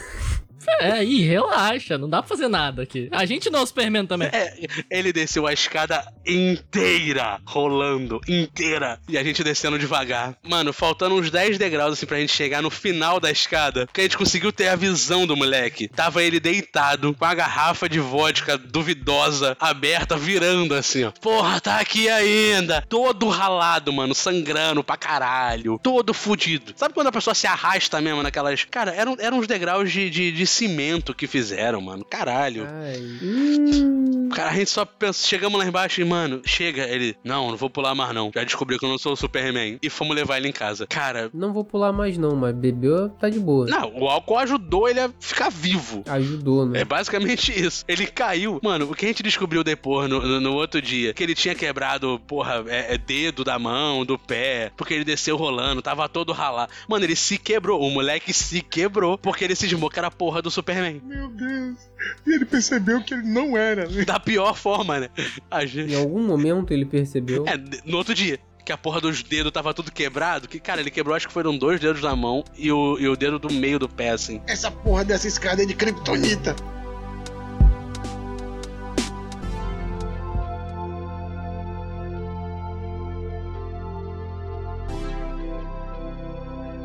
É, 0.80 0.92
aí, 0.92 1.22
relaxa. 1.22 1.98
Não 1.98 2.08
dá 2.08 2.22
pra 2.22 2.28
fazer 2.28 2.48
nada 2.48 2.82
aqui. 2.82 3.08
A 3.10 3.24
gente 3.24 3.50
não 3.50 3.60
é 3.60 3.62
o 3.62 3.66
Superman 3.66 4.06
também. 4.06 4.28
É, 4.32 4.54
ele 4.90 5.12
desceu 5.12 5.46
a 5.46 5.52
escada 5.52 6.04
inteira, 6.26 7.40
rolando, 7.44 8.20
inteira. 8.28 8.98
E 9.08 9.18
a 9.18 9.24
gente 9.24 9.42
descendo 9.42 9.78
devagar. 9.78 10.36
Mano, 10.42 10.72
faltando 10.72 11.14
uns 11.16 11.30
10 11.30 11.58
degraus 11.58 11.92
assim 11.92 12.06
pra 12.06 12.18
gente 12.18 12.32
chegar 12.32 12.62
no 12.62 12.70
final 12.70 13.18
da 13.20 13.30
escada. 13.30 13.88
Que 13.92 14.00
a 14.00 14.04
gente 14.04 14.16
conseguiu 14.16 14.52
ter 14.52 14.68
a 14.68 14.76
visão 14.76 15.26
do 15.26 15.36
moleque. 15.36 15.88
Tava 15.88 16.22
ele 16.22 16.40
deitado, 16.40 17.14
com 17.14 17.24
a 17.24 17.34
garrafa 17.34 17.88
de 17.88 18.00
vodka 18.00 18.56
duvidosa, 18.56 19.56
aberta, 19.60 20.16
virando 20.16 20.74
assim, 20.74 21.04
ó. 21.04 21.10
Porra, 21.10 21.60
tá 21.60 21.78
aqui 21.78 22.08
ainda. 22.08 22.82
Todo 22.88 23.28
ralado, 23.28 23.92
mano, 23.92 24.14
sangrando 24.14 24.82
pra 24.84 24.96
caralho. 24.96 25.78
Todo 25.82 26.14
fudido. 26.14 26.72
Sabe 26.76 26.94
quando 26.94 27.08
a 27.08 27.12
pessoa 27.12 27.34
se 27.34 27.46
arrasta 27.46 28.00
mesmo 28.00 28.22
naquelas. 28.22 28.64
Cara, 28.64 28.92
eram, 28.92 29.16
eram 29.18 29.38
uns 29.38 29.46
degraus 29.46 29.90
de, 29.90 30.08
de, 30.10 30.32
de 30.32 30.46
cimento 30.52 31.14
que 31.14 31.26
fizeram, 31.26 31.80
mano. 31.80 32.04
Caralho. 32.04 32.66
Ai. 32.70 32.96
Hum. 33.22 34.28
Cara, 34.34 34.50
a 34.50 34.54
gente 34.54 34.70
só 34.70 34.84
pensa, 34.84 35.26
chegamos 35.26 35.58
lá 35.58 35.66
embaixo 35.66 36.00
e, 36.00 36.04
mano, 36.04 36.40
chega. 36.44 36.84
Ele, 36.88 37.14
não, 37.22 37.50
não 37.50 37.56
vou 37.56 37.68
pular 37.68 37.94
mais 37.94 38.14
não. 38.14 38.30
Já 38.34 38.44
descobri 38.44 38.78
que 38.78 38.84
eu 38.84 38.88
não 38.88 38.96
sou 38.98 39.12
o 39.12 39.16
Superman. 39.16 39.78
E 39.82 39.90
fomos 39.90 40.16
levar 40.16 40.38
ele 40.38 40.48
em 40.48 40.52
casa. 40.52 40.86
Cara, 40.86 41.30
Não 41.34 41.52
vou 41.52 41.64
pular 41.64 41.92
mais 41.92 42.16
não, 42.16 42.34
mas 42.34 42.54
bebeu 42.54 43.10
tá 43.10 43.28
de 43.28 43.38
boa. 43.38 43.66
não, 43.66 43.92
o 43.94 44.08
álcool 44.08 44.38
ajudou 44.38 44.88
ele 44.88 45.00
a 45.00 45.10
ficar 45.20 45.50
vivo. 45.50 46.02
Ajudou, 46.08 46.64
né? 46.66 46.80
É 46.80 46.84
basicamente 46.84 47.52
isso. 47.58 47.84
Ele 47.86 48.06
caiu. 48.06 48.58
Mano, 48.62 48.90
o 48.90 48.94
que 48.94 49.04
a 49.04 49.08
gente 49.08 49.22
descobriu 49.22 49.62
depois, 49.62 50.08
no, 50.08 50.20
no- 50.26 50.40
no 50.40 50.54
outro 50.54 50.80
dia, 50.80 51.12
que 51.12 51.22
ele 51.22 51.34
tinha 51.34 51.54
quebrado, 51.54 52.18
porra, 52.26 52.64
é, 52.68 52.94
é 52.94 52.98
dedo 52.98 53.44
da 53.44 53.58
mão, 53.58 54.04
do 54.04 54.18
pé, 54.18 54.70
porque 54.76 54.94
ele 54.94 55.04
desceu 55.04 55.36
rolando, 55.36 55.82
tava 55.82 56.08
todo 56.08 56.32
ralado. 56.32 56.72
Mano, 56.88 57.04
ele 57.04 57.16
se 57.16 57.36
quebrou. 57.38 57.80
O 57.82 57.90
moleque 57.90 58.32
se 58.32 58.60
quebrou 58.62 59.16
porque 59.18 59.44
ele 59.44 59.54
cismou 59.54 59.90
que 59.90 59.98
era 59.98 60.10
porra 60.10 60.40
do 60.42 60.50
Superman. 60.50 61.00
Meu 61.04 61.28
Deus. 61.28 61.78
E 62.26 62.34
ele 62.34 62.44
percebeu 62.44 63.02
que 63.02 63.14
ele 63.14 63.22
não 63.22 63.56
era, 63.56 63.88
né? 63.88 64.04
Da 64.04 64.20
pior 64.20 64.54
forma, 64.56 65.00
né? 65.00 65.08
A 65.50 65.64
Em 65.64 65.66
gente... 65.66 65.94
algum 65.94 66.22
momento 66.26 66.72
ele 66.72 66.84
percebeu. 66.84 67.44
É, 67.46 67.56
no 67.84 67.96
outro 67.96 68.14
dia. 68.14 68.38
Que 68.64 68.70
a 68.72 68.76
porra 68.78 69.00
dos 69.00 69.24
dedos 69.24 69.50
tava 69.50 69.74
tudo 69.74 69.90
quebrado. 69.90 70.46
Que, 70.46 70.60
cara, 70.60 70.80
ele 70.80 70.90
quebrou, 70.90 71.16
acho 71.16 71.26
que 71.26 71.32
foram 71.32 71.56
dois 71.58 71.80
dedos 71.80 72.00
na 72.00 72.14
mão 72.14 72.44
e 72.56 72.70
o, 72.70 72.96
e 72.96 73.08
o 73.08 73.16
dedo 73.16 73.36
do 73.38 73.52
meio 73.52 73.76
do 73.76 73.88
pé, 73.88 74.10
assim. 74.10 74.40
Essa 74.46 74.70
porra 74.70 75.04
dessa 75.04 75.26
escada 75.26 75.64
é 75.64 75.66
de 75.66 75.74
kryptonita. 75.74 76.54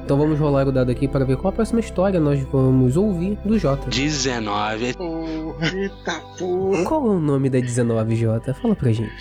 Então 0.07 0.17
vamos 0.17 0.39
rolar 0.39 0.65
o 0.65 0.71
dado 0.71 0.89
aqui 0.89 1.05
para 1.05 1.25
ver 1.25 1.35
qual 1.35 1.49
a 1.49 1.51
próxima 1.51 1.81
história 1.81 2.17
nós 2.17 2.41
vamos 2.49 2.95
ouvir 2.95 3.37
do 3.43 3.59
Jota. 3.59 3.89
19. 3.89 4.93
Porra, 4.93 5.67
eita 5.75 6.13
porra. 6.39 6.83
Qual 6.85 7.05
é 7.07 7.09
o 7.09 7.19
nome 7.19 7.49
da 7.49 7.59
19, 7.59 8.15
Jota? 8.15 8.53
Fala 8.53 8.73
pra 8.73 8.89
gente. 8.93 9.11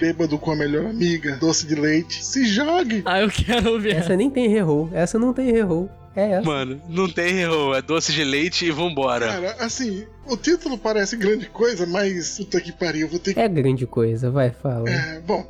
Bêbado 0.00 0.38
com 0.38 0.52
a 0.52 0.56
melhor 0.56 0.86
amiga, 0.86 1.36
doce 1.36 1.66
de 1.66 1.74
leite. 1.74 2.24
Se 2.24 2.46
jogue. 2.46 3.02
Ah, 3.04 3.20
eu 3.20 3.28
quero 3.28 3.78
ver. 3.78 3.96
Essa 3.96 4.16
nem 4.16 4.30
tem 4.30 4.48
reroll. 4.48 4.88
Essa 4.94 5.18
não 5.18 5.34
tem 5.34 5.52
reroll. 5.52 5.90
É 6.16 6.30
essa. 6.30 6.46
Mano, 6.46 6.80
não 6.88 7.10
tem 7.10 7.40
erro. 7.40 7.74
É 7.74 7.82
doce 7.82 8.10
de 8.10 8.24
leite 8.24 8.64
e 8.64 8.70
vambora. 8.70 9.26
Cara, 9.26 9.56
assim, 9.60 10.06
o 10.26 10.34
título 10.34 10.78
parece 10.78 11.14
grande 11.14 11.44
coisa, 11.44 11.84
mas 11.84 12.38
puta 12.38 12.58
que 12.58 12.72
pariu, 12.72 13.06
vou 13.06 13.18
ter 13.18 13.34
que. 13.34 13.40
É 13.40 13.46
grande 13.46 13.86
coisa, 13.86 14.30
vai, 14.30 14.48
fala. 14.48 14.88
É, 14.88 15.20
bom, 15.20 15.46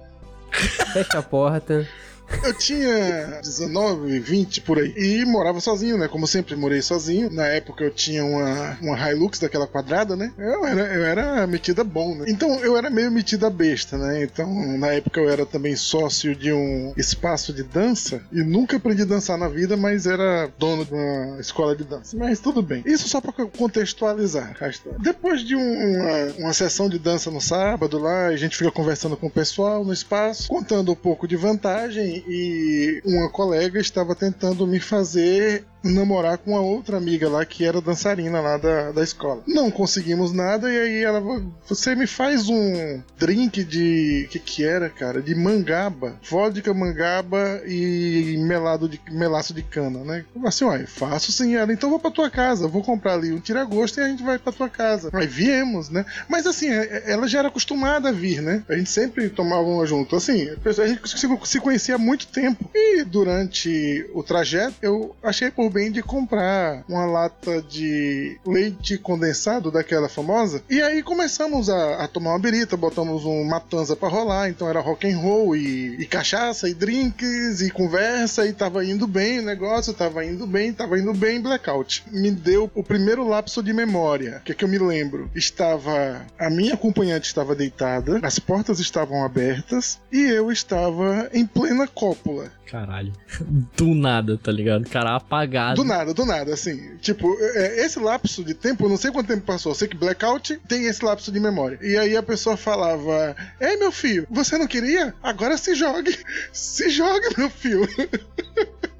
Fecha 0.92 1.20
a 1.20 1.22
porta. 1.22 1.86
eu 2.44 2.54
tinha 2.54 3.40
19, 3.42 4.18
20 4.20 4.60
por 4.62 4.78
aí. 4.78 4.92
E 4.96 5.24
morava 5.24 5.60
sozinho, 5.60 5.96
né? 5.98 6.08
Como 6.08 6.26
sempre, 6.26 6.56
morei 6.56 6.82
sozinho. 6.82 7.30
Na 7.30 7.46
época 7.46 7.84
eu 7.84 7.90
tinha 7.90 8.24
uma, 8.24 8.76
uma 8.80 9.10
Hilux 9.10 9.38
daquela 9.38 9.66
quadrada, 9.66 10.16
né? 10.16 10.32
Eu 10.38 10.66
era, 10.66 10.80
eu 10.94 11.04
era 11.04 11.46
metida 11.46 11.84
bom, 11.84 12.14
né? 12.14 12.24
Então 12.28 12.58
eu 12.60 12.76
era 12.76 12.90
meio 12.90 13.10
metida 13.10 13.48
besta, 13.50 13.96
né? 13.98 14.22
Então 14.22 14.48
na 14.78 14.88
época 14.92 15.20
eu 15.20 15.28
era 15.28 15.44
também 15.46 15.76
sócio 15.76 16.34
de 16.34 16.52
um 16.52 16.92
espaço 16.96 17.52
de 17.52 17.62
dança. 17.62 18.22
E 18.32 18.42
nunca 18.42 18.76
aprendi 18.76 19.02
a 19.02 19.06
dançar 19.06 19.36
na 19.38 19.48
vida, 19.48 19.76
mas 19.76 20.06
era 20.06 20.50
dono 20.58 20.84
de 20.84 20.92
uma 20.94 21.40
escola 21.40 21.76
de 21.76 21.84
dança. 21.84 22.16
Mas 22.16 22.40
tudo 22.40 22.62
bem. 22.62 22.82
Isso 22.86 23.08
só 23.08 23.20
pra 23.20 23.32
contextualizar 23.32 24.56
a 24.60 24.68
história. 24.68 24.98
Depois 25.00 25.42
de 25.42 25.56
um- 25.56 25.60
uma, 25.96 26.32
uma 26.46 26.52
sessão 26.52 26.88
de 26.88 26.98
dança 26.98 27.30
no 27.30 27.40
sábado 27.40 27.98
lá, 27.98 28.26
a 28.26 28.36
gente 28.36 28.56
fica 28.56 28.70
conversando 28.70 29.16
com 29.16 29.26
o 29.26 29.30
pessoal 29.30 29.84
no 29.84 29.92
espaço, 29.92 30.48
contando 30.48 30.92
um 30.92 30.96
pouco 30.96 31.26
de 31.26 31.36
vantagem 31.36 32.11
e 32.26 33.02
uma 33.04 33.28
colega 33.30 33.80
estava 33.80 34.14
tentando 34.14 34.66
me 34.66 34.80
fazer 34.80 35.64
namorar 35.82 36.38
com 36.38 36.52
uma 36.52 36.60
outra 36.60 36.96
amiga 36.96 37.28
lá 37.28 37.44
que 37.44 37.64
era 37.64 37.80
dançarina 37.80 38.40
lá 38.40 38.56
da, 38.56 38.92
da 38.92 39.02
escola. 39.02 39.42
Não 39.46 39.70
conseguimos 39.70 40.32
nada 40.32 40.70
e 40.72 40.78
aí 40.78 41.02
ela 41.04 41.20
você 41.68 41.94
me 41.94 42.06
faz 42.06 42.48
um 42.48 43.00
drink 43.18 43.64
de 43.64 44.28
que 44.30 44.38
que 44.38 44.64
era, 44.64 44.88
cara? 44.88 45.20
De 45.22 45.34
mangaba, 45.34 46.16
vodka 46.28 46.72
mangaba 46.74 47.60
e 47.66 48.36
melado 48.38 48.88
de 48.88 49.00
melaço 49.10 49.54
de 49.54 49.62
cana, 49.62 50.00
né? 50.04 50.24
Assim, 50.44 50.64
ó, 50.64 50.78
faço 50.86 51.32
sim 51.32 51.54
ela, 51.54 51.72
então 51.72 51.90
vou 51.90 51.98
pra 51.98 52.10
tua 52.10 52.30
casa, 52.30 52.68
vou 52.68 52.82
comprar 52.82 53.14
ali 53.14 53.32
um 53.32 53.40
tiragosto 53.40 54.00
e 54.00 54.02
a 54.02 54.08
gente 54.08 54.22
vai 54.22 54.38
pra 54.38 54.52
tua 54.52 54.68
casa. 54.68 55.10
Aí 55.12 55.26
viemos, 55.26 55.88
né? 55.88 56.04
Mas 56.28 56.46
assim, 56.46 56.68
é- 56.70 57.04
ela 57.06 57.26
já 57.26 57.40
era 57.40 57.48
acostumada 57.48 58.08
a 58.08 58.12
vir, 58.12 58.40
né? 58.42 58.62
A 58.68 58.74
gente 58.76 58.90
sempre 58.90 59.28
tomava 59.28 59.62
uma 59.62 59.86
junto. 59.86 60.16
Assim, 60.16 60.48
a 60.64 60.86
gente 60.86 61.48
se 61.48 61.60
conhecia 61.60 61.94
há 61.94 61.98
muito 61.98 62.26
tempo. 62.28 62.68
E 62.74 63.04
durante 63.04 64.08
o 64.14 64.22
trajeto, 64.22 64.74
eu 64.82 65.14
achei 65.22 65.50
por 65.50 65.70
bem 65.72 65.90
de 65.90 66.02
comprar 66.02 66.84
uma 66.88 67.06
lata 67.06 67.62
de 67.62 68.38
leite 68.46 68.98
condensado 68.98 69.70
daquela 69.70 70.08
famosa. 70.08 70.62
E 70.68 70.80
aí 70.82 71.02
começamos 71.02 71.68
a, 71.68 72.04
a 72.04 72.08
tomar 72.08 72.30
uma 72.30 72.38
birita, 72.38 72.76
botamos 72.76 73.24
um 73.24 73.44
matanza 73.44 73.96
pra 73.96 74.08
rolar. 74.08 74.48
Então 74.48 74.68
era 74.68 74.80
rock 74.80 75.10
and 75.10 75.18
roll 75.18 75.56
e, 75.56 75.96
e 76.00 76.06
cachaça 76.06 76.68
e 76.68 76.74
drinks 76.74 77.60
e 77.60 77.70
conversa 77.70 78.46
e 78.46 78.52
tava 78.52 78.84
indo 78.84 79.06
bem 79.06 79.40
o 79.40 79.42
negócio, 79.42 79.94
tava 79.94 80.24
indo 80.24 80.46
bem, 80.46 80.72
tava 80.72 80.98
indo 80.98 81.14
bem, 81.14 81.40
blackout. 81.40 82.04
Me 82.10 82.30
deu 82.30 82.70
o 82.74 82.82
primeiro 82.82 83.26
lapso 83.26 83.62
de 83.62 83.72
memória. 83.72 84.42
Que 84.44 84.52
é 84.52 84.54
que 84.54 84.64
eu 84.64 84.68
me 84.68 84.78
lembro? 84.78 85.30
Estava 85.34 86.22
a 86.38 86.50
minha 86.50 86.74
acompanhante 86.74 87.26
estava 87.26 87.54
deitada, 87.54 88.20
as 88.22 88.38
portas 88.38 88.78
estavam 88.80 89.24
abertas 89.24 90.00
e 90.12 90.20
eu 90.20 90.50
estava 90.50 91.30
em 91.32 91.46
plena 91.46 91.86
cópula. 91.86 92.50
Caralho. 92.66 93.12
Do 93.76 93.94
nada, 93.94 94.38
tá 94.38 94.50
ligado? 94.50 94.88
Cara 94.88 95.16
apagado. 95.16 95.61
Do 95.74 95.84
nada, 95.84 96.12
do 96.12 96.24
nada, 96.24 96.52
assim. 96.52 96.96
Tipo, 96.98 97.36
é, 97.40 97.84
esse 97.84 97.98
lapso 97.98 98.44
de 98.44 98.54
tempo, 98.54 98.84
eu 98.84 98.88
não 98.88 98.96
sei 98.96 99.10
quanto 99.10 99.28
tempo 99.28 99.46
passou. 99.46 99.72
Eu 99.72 99.76
sei 99.76 99.88
que 99.88 99.96
Blackout 99.96 100.60
tem 100.68 100.84
esse 100.84 101.04
lapso 101.04 101.30
de 101.30 101.40
memória. 101.40 101.78
E 101.82 101.96
aí 101.96 102.16
a 102.16 102.22
pessoa 102.22 102.56
falava: 102.56 103.36
Ei, 103.60 103.76
meu 103.76 103.92
filho, 103.92 104.26
você 104.30 104.58
não 104.58 104.66
queria? 104.66 105.14
Agora 105.22 105.56
se 105.56 105.74
jogue. 105.74 106.18
Se 106.52 106.88
jogue, 106.90 107.28
meu 107.36 107.50
filho. 107.50 107.88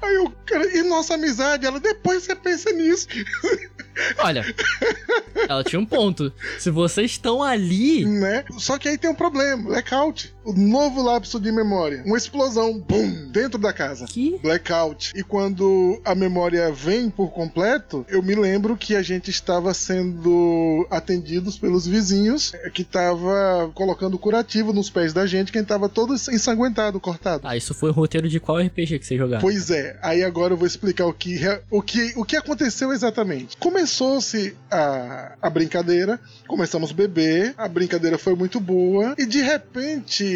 Aí 0.00 0.16
o 0.18 0.30
cara, 0.46 0.76
e 0.76 0.82
nossa 0.82 1.14
amizade, 1.14 1.66
ela 1.66 1.78
depois 1.78 2.22
você 2.22 2.34
pensa 2.34 2.72
nisso. 2.72 3.06
Olha, 4.18 4.42
ela 5.48 5.62
tinha 5.62 5.78
um 5.78 5.84
ponto. 5.84 6.32
Se 6.58 6.70
vocês 6.70 7.10
estão 7.10 7.42
ali. 7.42 8.06
Né? 8.06 8.44
Só 8.58 8.78
que 8.78 8.88
aí 8.88 8.96
tem 8.96 9.10
um 9.10 9.14
problema: 9.14 9.62
blackout. 9.62 10.34
O 10.44 10.52
novo 10.52 11.02
lapso 11.02 11.38
de 11.38 11.52
memória. 11.52 12.02
Uma 12.06 12.16
explosão, 12.16 12.78
bum, 12.78 13.30
dentro 13.30 13.58
da 13.58 13.72
casa. 13.72 14.06
Que? 14.06 14.38
Blackout. 14.42 15.12
E 15.14 15.22
quando 15.22 16.00
a 16.04 16.14
memória 16.14 16.72
vem 16.72 17.10
por 17.10 17.30
completo, 17.30 18.06
eu 18.08 18.22
me 18.22 18.34
lembro 18.34 18.76
que 18.76 18.96
a 18.96 19.02
gente 19.02 19.30
estava 19.30 19.74
sendo 19.74 20.86
atendidos 20.90 21.58
pelos 21.58 21.86
vizinhos, 21.86 22.54
eh, 22.54 22.70
que 22.70 22.84
tava 22.84 23.70
colocando 23.74 24.18
curativo 24.18 24.72
nos 24.72 24.88
pés 24.88 25.12
da 25.12 25.26
gente, 25.26 25.52
quem 25.52 25.64
tava 25.64 25.88
todo 25.88 26.14
ensanguentado, 26.14 26.98
cortado. 26.98 27.42
Ah, 27.44 27.56
isso 27.56 27.74
foi 27.74 27.90
o 27.90 27.92
roteiro 27.92 28.28
de 28.28 28.40
qual 28.40 28.58
RPG 28.58 28.98
que 28.98 29.06
você 29.06 29.16
jogava? 29.16 29.42
Pois 29.42 29.70
é, 29.70 29.98
aí 30.02 30.22
agora 30.24 30.54
eu 30.54 30.56
vou 30.56 30.66
explicar 30.66 31.06
o 31.06 31.12
que, 31.12 31.38
o 31.70 31.82
que, 31.82 32.12
o 32.16 32.24
que 32.24 32.36
aconteceu 32.36 32.92
exatamente. 32.92 33.56
Começou-se 33.58 34.56
a, 34.70 35.34
a 35.40 35.50
brincadeira, 35.50 36.18
começamos 36.46 36.90
a 36.90 36.94
beber, 36.94 37.54
a 37.56 37.68
brincadeira 37.68 38.16
foi 38.16 38.34
muito 38.34 38.58
boa, 38.58 39.14
e 39.18 39.26
de 39.26 39.42
repente 39.42 40.29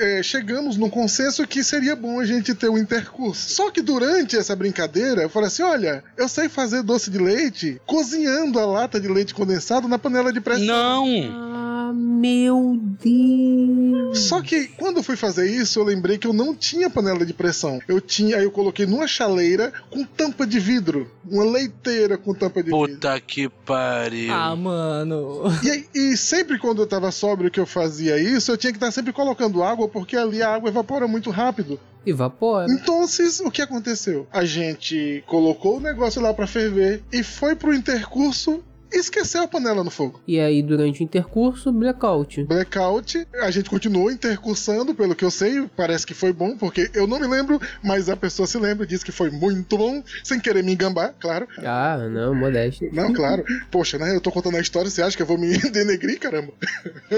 é, 0.00 0.22
chegamos 0.22 0.76
num 0.76 0.90
consenso 0.90 1.46
que 1.46 1.62
seria 1.62 1.96
bom 1.96 2.20
a 2.20 2.26
gente 2.26 2.54
ter 2.54 2.68
um 2.68 2.78
intercurso. 2.78 3.50
Só 3.50 3.70
que 3.70 3.80
durante 3.80 4.36
essa 4.36 4.54
brincadeira, 4.54 5.22
eu 5.22 5.28
falei 5.28 5.48
assim: 5.48 5.62
olha, 5.62 6.02
eu 6.16 6.28
sei 6.28 6.48
fazer 6.48 6.82
doce 6.82 7.10
de 7.10 7.18
leite 7.18 7.80
cozinhando 7.86 8.58
a 8.58 8.66
lata 8.66 9.00
de 9.00 9.08
leite 9.08 9.34
condensado 9.34 9.88
na 9.88 9.98
panela 9.98 10.32
de 10.32 10.40
pressão. 10.40 10.66
Não! 10.66 11.55
Ah, 11.86 11.92
meu 11.92 12.80
Deus. 13.00 14.18
Só 14.18 14.42
que 14.42 14.66
quando 14.66 14.96
eu 14.96 15.02
fui 15.04 15.14
fazer 15.14 15.48
isso, 15.48 15.78
eu 15.78 15.84
lembrei 15.84 16.18
que 16.18 16.26
eu 16.26 16.32
não 16.32 16.52
tinha 16.52 16.90
panela 16.90 17.24
de 17.24 17.32
pressão. 17.32 17.78
Eu 17.86 18.00
tinha, 18.00 18.38
aí 18.38 18.42
eu 18.42 18.50
coloquei 18.50 18.86
numa 18.86 19.06
chaleira 19.06 19.72
com 19.88 20.04
tampa 20.04 20.44
de 20.44 20.58
vidro. 20.58 21.08
Uma 21.24 21.44
leiteira 21.44 22.18
com 22.18 22.34
tampa 22.34 22.60
de 22.60 22.70
vidro. 22.70 22.88
Puta 22.88 23.20
que 23.20 23.48
pariu. 23.48 24.32
Ah, 24.32 24.56
mano. 24.56 25.42
E, 25.62 26.12
e 26.12 26.16
sempre 26.16 26.58
quando 26.58 26.82
eu 26.82 26.88
tava 26.88 27.12
sóbrio 27.12 27.52
que 27.52 27.60
eu 27.60 27.66
fazia 27.66 28.18
isso, 28.18 28.50
eu 28.50 28.56
tinha 28.56 28.72
que 28.72 28.78
estar 28.78 28.90
sempre 28.90 29.12
colocando 29.12 29.62
água, 29.62 29.88
porque 29.88 30.16
ali 30.16 30.42
a 30.42 30.54
água 30.54 30.68
evapora 30.68 31.06
muito 31.06 31.30
rápido. 31.30 31.78
Evapora. 32.04 32.66
Então, 32.70 33.04
o 33.44 33.50
que 33.50 33.62
aconteceu? 33.62 34.26
A 34.32 34.44
gente 34.44 35.22
colocou 35.26 35.76
o 35.76 35.80
negócio 35.80 36.20
lá 36.20 36.34
pra 36.34 36.46
ferver 36.46 37.02
e 37.12 37.22
foi 37.22 37.54
pro 37.54 37.74
intercurso 37.74 38.62
esqueceu 38.98 39.42
a 39.42 39.48
panela 39.48 39.82
no 39.82 39.90
fogo. 39.90 40.20
E 40.26 40.38
aí, 40.40 40.62
durante 40.62 41.00
o 41.00 41.04
intercurso, 41.04 41.72
blackout. 41.72 42.44
Blackout, 42.44 43.26
a 43.40 43.50
gente 43.50 43.70
continuou 43.70 44.10
intercursando, 44.10 44.94
pelo 44.94 45.14
que 45.14 45.24
eu 45.24 45.30
sei, 45.30 45.68
parece 45.76 46.06
que 46.06 46.14
foi 46.14 46.32
bom, 46.32 46.56
porque 46.56 46.90
eu 46.94 47.06
não 47.06 47.18
me 47.18 47.26
lembro, 47.26 47.60
mas 47.82 48.08
a 48.08 48.16
pessoa 48.16 48.46
se 48.46 48.58
lembra, 48.58 48.86
diz 48.86 49.02
que 49.02 49.12
foi 49.12 49.30
muito 49.30 49.76
bom, 49.76 50.02
sem 50.22 50.40
querer 50.40 50.62
me 50.62 50.72
engambar, 50.72 51.14
claro. 51.18 51.46
Ah, 51.58 51.98
não, 52.10 52.34
modéstia. 52.34 52.88
Não, 52.92 53.12
claro. 53.12 53.44
Poxa, 53.70 53.98
né? 53.98 54.14
Eu 54.14 54.20
tô 54.20 54.30
contando 54.30 54.56
a 54.56 54.60
história, 54.60 54.90
você 54.90 55.02
acha 55.02 55.16
que 55.16 55.22
eu 55.22 55.26
vou 55.26 55.38
me 55.38 55.56
denegrir, 55.70 56.18
caramba? 56.18 56.52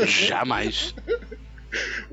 Jamais. 0.06 0.94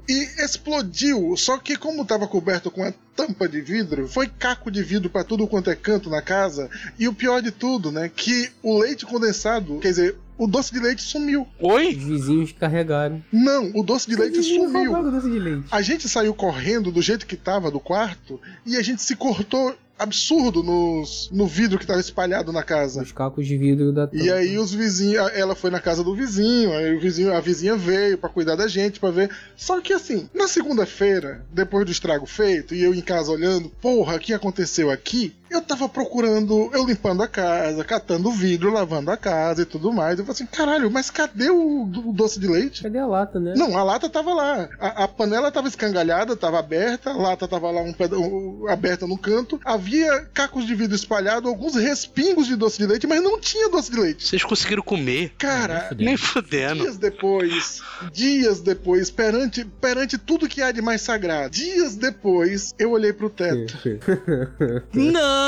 E 0.08 0.44
explodiu, 0.44 1.36
só 1.38 1.58
que 1.58 1.76
como 1.76 2.06
tava 2.06 2.28
coberto 2.28 2.70
com 2.70 2.84
a 2.84 2.94
tampa 3.16 3.48
de 3.48 3.62
vidro, 3.62 4.08
foi 4.08 4.28
caco 4.28 4.70
de 4.70 4.84
vidro 4.84 5.10
pra 5.10 5.24
tudo 5.24 5.48
quanto 5.48 5.70
é 5.70 5.76
canto 5.76 6.10
na 6.10 6.22
casa. 6.22 6.70
E 7.00 7.08
o 7.08 7.14
pior 7.14 7.42
de 7.42 7.52
tudo, 7.52 7.92
né, 7.92 8.10
que 8.14 8.52
o 8.62 8.78
leite 8.78 9.06
condensado, 9.06 9.80
quer 9.80 9.90
dizer, 9.90 10.16
o 10.38 10.48
doce 10.48 10.74
de 10.74 10.80
leite 10.80 11.02
sumiu. 11.02 11.48
Os 11.60 11.72
Oi? 11.74 11.94
vizinhos 11.94 12.52
carregaram. 12.52 13.24
Não, 13.32 13.72
o 13.76 13.84
doce 13.84 14.08
de 14.10 14.16
leite 14.16 14.40
Os 14.40 14.46
sumiu. 14.48 14.94
o 14.94 15.12
doce 15.12 15.30
de 15.30 15.40
leite. 15.40 15.66
A 15.72 15.82
gente 15.82 16.08
saiu 16.10 16.34
correndo 16.34 16.92
do 16.92 17.02
jeito 17.02 17.26
que 17.26 17.36
tava 17.36 17.70
do 17.72 17.80
quarto 17.80 18.40
e 18.66 18.76
a 18.78 18.82
gente 18.82 19.02
se 19.02 19.16
cortou 19.16 19.76
absurdo 19.98 20.62
nos, 20.62 21.30
no 21.32 21.48
vidro 21.48 21.80
que 21.80 21.88
tava 21.88 22.02
espalhado 22.02 22.52
na 22.52 22.62
casa. 22.62 23.02
Os 23.02 23.14
cacos 23.14 23.48
de 23.48 23.58
vidro 23.58 23.94
da 23.94 24.10
E 24.12 24.20
tampa. 24.20 24.34
aí 24.34 24.58
os 24.58 24.74
vizinhos, 24.74 25.26
ela 25.34 25.56
foi 25.56 25.72
na 25.72 25.80
casa 25.80 26.04
do 26.04 26.14
vizinho, 26.14 26.74
aí 26.74 26.94
o 26.98 27.00
vizinho, 27.00 27.34
a 27.34 27.40
vizinha 27.40 27.78
veio 27.78 28.18
pra 28.18 28.28
cuidar 28.28 28.58
da 28.58 28.68
gente, 28.68 29.00
pra 29.00 29.10
ver. 29.10 29.30
Só 29.56 29.80
que 29.80 29.94
assim, 29.94 30.30
na 30.34 30.50
segunda-feira, 30.50 31.46
depois 31.50 31.86
do 31.86 31.94
estrago 31.94 32.26
feito, 32.26 32.76
e 32.76 32.84
eu 32.84 32.94
em 32.94 33.00
casa 33.00 33.32
olhando, 33.32 33.70
porra, 33.82 34.18
o 34.18 34.20
que 34.20 34.34
aconteceu 34.34 34.92
aqui? 34.92 35.34
Eu 35.56 35.62
tava 35.62 35.88
procurando, 35.88 36.70
eu 36.74 36.86
limpando 36.86 37.24
a 37.24 37.28
casa, 37.30 37.84
catando 37.84 38.30
vidro, 38.32 38.72
lavando 38.74 39.10
a 39.10 39.16
casa 39.18 39.62
e 39.62 39.66
tudo 39.66 39.92
mais. 39.94 40.20
Eu 40.20 40.26
falei 40.26 40.34
assim, 40.34 40.46
caralho, 40.46 40.92
mas 40.92 41.10
cadê 41.10 41.50
o, 41.50 41.84
o 41.84 42.14
doce 42.14 42.40
de 42.40 42.48
leite? 42.48 42.84
Cadê 42.84 43.00
a 43.00 43.06
lata, 43.08 43.40
né? 43.40 43.54
Não, 43.56 43.78
a 43.78 43.84
lata 43.84 44.10
tava 44.10 44.34
lá. 44.34 44.68
A, 44.80 45.04
a 45.06 45.08
panela 45.08 45.50
tava 45.52 45.68
escangalhada, 45.70 46.36
tava 46.36 46.60
aberta, 46.60 47.12
a 47.12 47.18
lata 47.18 47.48
tava 47.48 47.72
lá 47.72 47.82
um 47.82 47.94
peda- 47.94 48.18
um- 48.20 48.66
aberta 48.68 49.08
no 49.08 49.18
canto. 49.18 49.60
Havia 49.64 50.28
cacos 50.34 50.66
de 50.66 50.76
vidro 50.76 50.96
espalhados, 50.96 51.50
alguns 51.50 51.76
respingos 51.76 52.48
de 52.48 52.56
doce 52.58 52.78
de 52.78 52.86
leite, 52.86 53.08
mas 53.08 53.24
não 53.24 53.40
tinha 53.40 53.70
doce 53.70 53.90
de 53.92 54.00
leite. 54.00 54.28
Vocês 54.28 54.44
conseguiram 54.44 54.84
comer? 54.84 55.32
Cara, 55.38 55.90
Nem 55.98 56.18
fudendo. 56.18 56.82
dias 56.84 56.98
depois, 56.98 57.82
dias 58.12 58.60
depois, 58.60 59.10
perante, 59.10 59.64
perante 59.64 60.18
tudo 60.18 60.50
que 60.50 60.62
há 60.62 60.72
de 60.72 60.82
mais 60.82 61.02
sagrado, 61.02 61.52
dias 61.52 61.96
depois, 61.96 62.74
eu 62.78 62.92
olhei 62.92 63.14
pro 63.14 63.30
teto. 63.30 63.74
Não! 64.94 65.45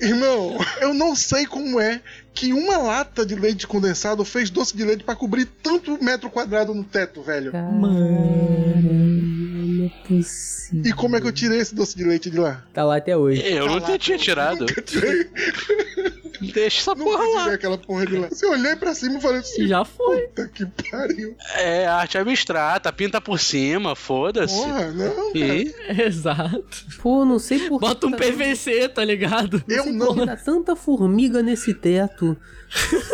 Irmão, 0.00 0.58
eu 0.80 0.92
não 0.92 1.14
sei 1.14 1.46
como 1.46 1.78
é 1.80 2.00
que 2.34 2.52
uma 2.52 2.76
lata 2.76 3.24
de 3.24 3.36
leite 3.36 3.66
condensado 3.66 4.24
fez 4.24 4.50
doce 4.50 4.76
de 4.76 4.84
leite 4.84 5.04
pra 5.04 5.14
cobrir 5.14 5.46
tanto 5.62 6.02
metro 6.02 6.28
quadrado 6.28 6.74
no 6.74 6.82
teto, 6.82 7.22
velho. 7.22 7.52
Não 7.52 9.84
é 9.84 10.08
possível. 10.08 10.82
E 10.84 10.92
como 10.92 11.16
é 11.16 11.20
que 11.20 11.26
eu 11.26 11.32
tirei 11.32 11.60
esse 11.60 11.74
doce 11.74 11.96
de 11.96 12.04
leite 12.04 12.30
de 12.30 12.38
lá? 12.38 12.64
Tá 12.72 12.84
lá 12.84 12.96
até 12.96 13.16
hoje. 13.16 13.42
Eu 13.44 13.66
não 13.66 13.80
Tá 13.80 13.90
lá, 13.90 13.98
tinha 13.98 14.18
tirado. 14.18 14.66
Deixa 16.52 16.80
essa 16.80 16.94
nunca 16.94 17.10
porra 17.18 17.24
lá. 17.46 17.52
aquela 17.54 17.78
porra 17.78 18.06
de 18.06 18.16
lá. 18.16 18.28
Se 18.30 18.44
eu 18.44 18.50
olhei 18.50 18.74
pra 18.74 18.94
cima 18.94 19.18
e 19.18 19.20
falei 19.20 19.38
assim, 19.38 19.66
Já 19.68 19.84
foi. 19.84 20.22
puta 20.22 20.48
que 20.48 20.66
pariu. 20.90 21.36
É 21.56 21.86
arte 21.86 22.18
abstrata, 22.18 22.92
pinta 22.92 23.20
por 23.20 23.38
cima, 23.38 23.94
foda-se. 23.94 24.54
Porra, 24.54 24.90
não. 24.92 25.36
E 25.36 25.74
Exato. 26.02 26.86
Pô, 27.02 27.24
não 27.24 27.38
sei 27.38 27.58
por 27.68 27.78
que 27.80 27.86
Bota 27.86 28.06
um 28.06 28.10
tá- 28.12 28.16
PVC, 28.18 28.88
tá 28.88 29.04
ligado? 29.04 29.62
Eu 29.68 29.84
sei 29.84 29.92
não. 29.92 30.14
que 30.14 30.26
Tá 30.26 30.36
tanta 30.36 30.74
formiga 30.76 31.42
nesse 31.42 31.74
teto. 31.74 32.36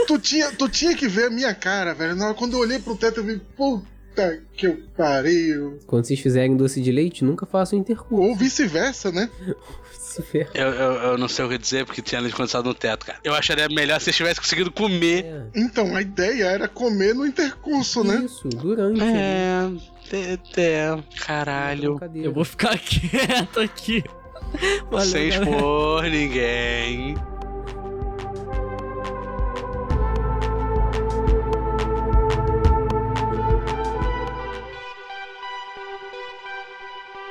Tu 0.07 0.19
tinha, 0.19 0.53
tu 0.53 0.69
tinha 0.69 0.95
que 0.95 1.09
ver 1.09 1.25
a 1.27 1.31
minha 1.31 1.53
cara, 1.55 1.93
velho. 1.95 2.15
Na 2.15 2.27
hora- 2.27 2.35
Quando 2.35 2.53
eu 2.55 2.61
olhei 2.61 2.79
pro 2.79 2.97
teto, 2.97 3.19
eu 3.21 3.25
vi, 3.25 3.39
puta 3.57 3.98
que 4.55 4.67
eu 4.67 4.79
pariu. 4.97 5.79
Quando 5.87 6.05
vocês 6.07 6.21
fizerem 6.21 6.57
doce 6.57 6.81
de 6.81 6.91
leite, 6.93 7.25
nunca 7.25 7.47
façam 7.47 7.79
intercurso. 7.79 8.23
Ou 8.25 8.35
vice-versa, 8.37 9.11
né? 9.13 9.29
Ferra. 10.33 10.51
eu, 10.53 10.67
eu, 10.71 10.93
eu 11.11 11.19
não 11.19 11.29
sei 11.29 11.45
o 11.45 11.49
que 11.49 11.57
dizer 11.57 11.87
porque 11.87 12.03
tinha 12.03 12.21
leite 12.21 12.35
condensado 12.35 12.69
no 12.69 12.75
teto, 12.75 13.07
cara. 13.07 13.21
Eu 13.23 13.35
acharia 13.35 13.69
melhor 13.69 14.01
se 14.01 14.07
vocês 14.07 14.17
tivessem 14.17 14.43
conseguido 14.43 14.73
comer. 14.73 15.25
É, 15.25 15.43
Então, 15.55 15.95
a 15.95 16.03
ideia 16.03 16.45
era 16.47 16.67
comer 16.67 17.15
no 17.15 17.25
intercurso, 17.25 18.03
né? 18.03 18.23
Isso, 18.25 18.49
durante. 18.49 18.99
né? 18.99 19.71
É, 20.11 20.17
é, 20.17 20.39
é, 20.61 20.99
caralho. 21.21 22.01
Eu 22.17 22.33
vou 22.33 22.45
ficar 22.45 22.77
quieto 22.83 23.61
aqui. 23.61 24.03
Valeu, 24.91 25.07
Sem 25.07 25.29
galera. 25.31 25.51
expor 25.55 26.03
ninguém. 26.05 27.15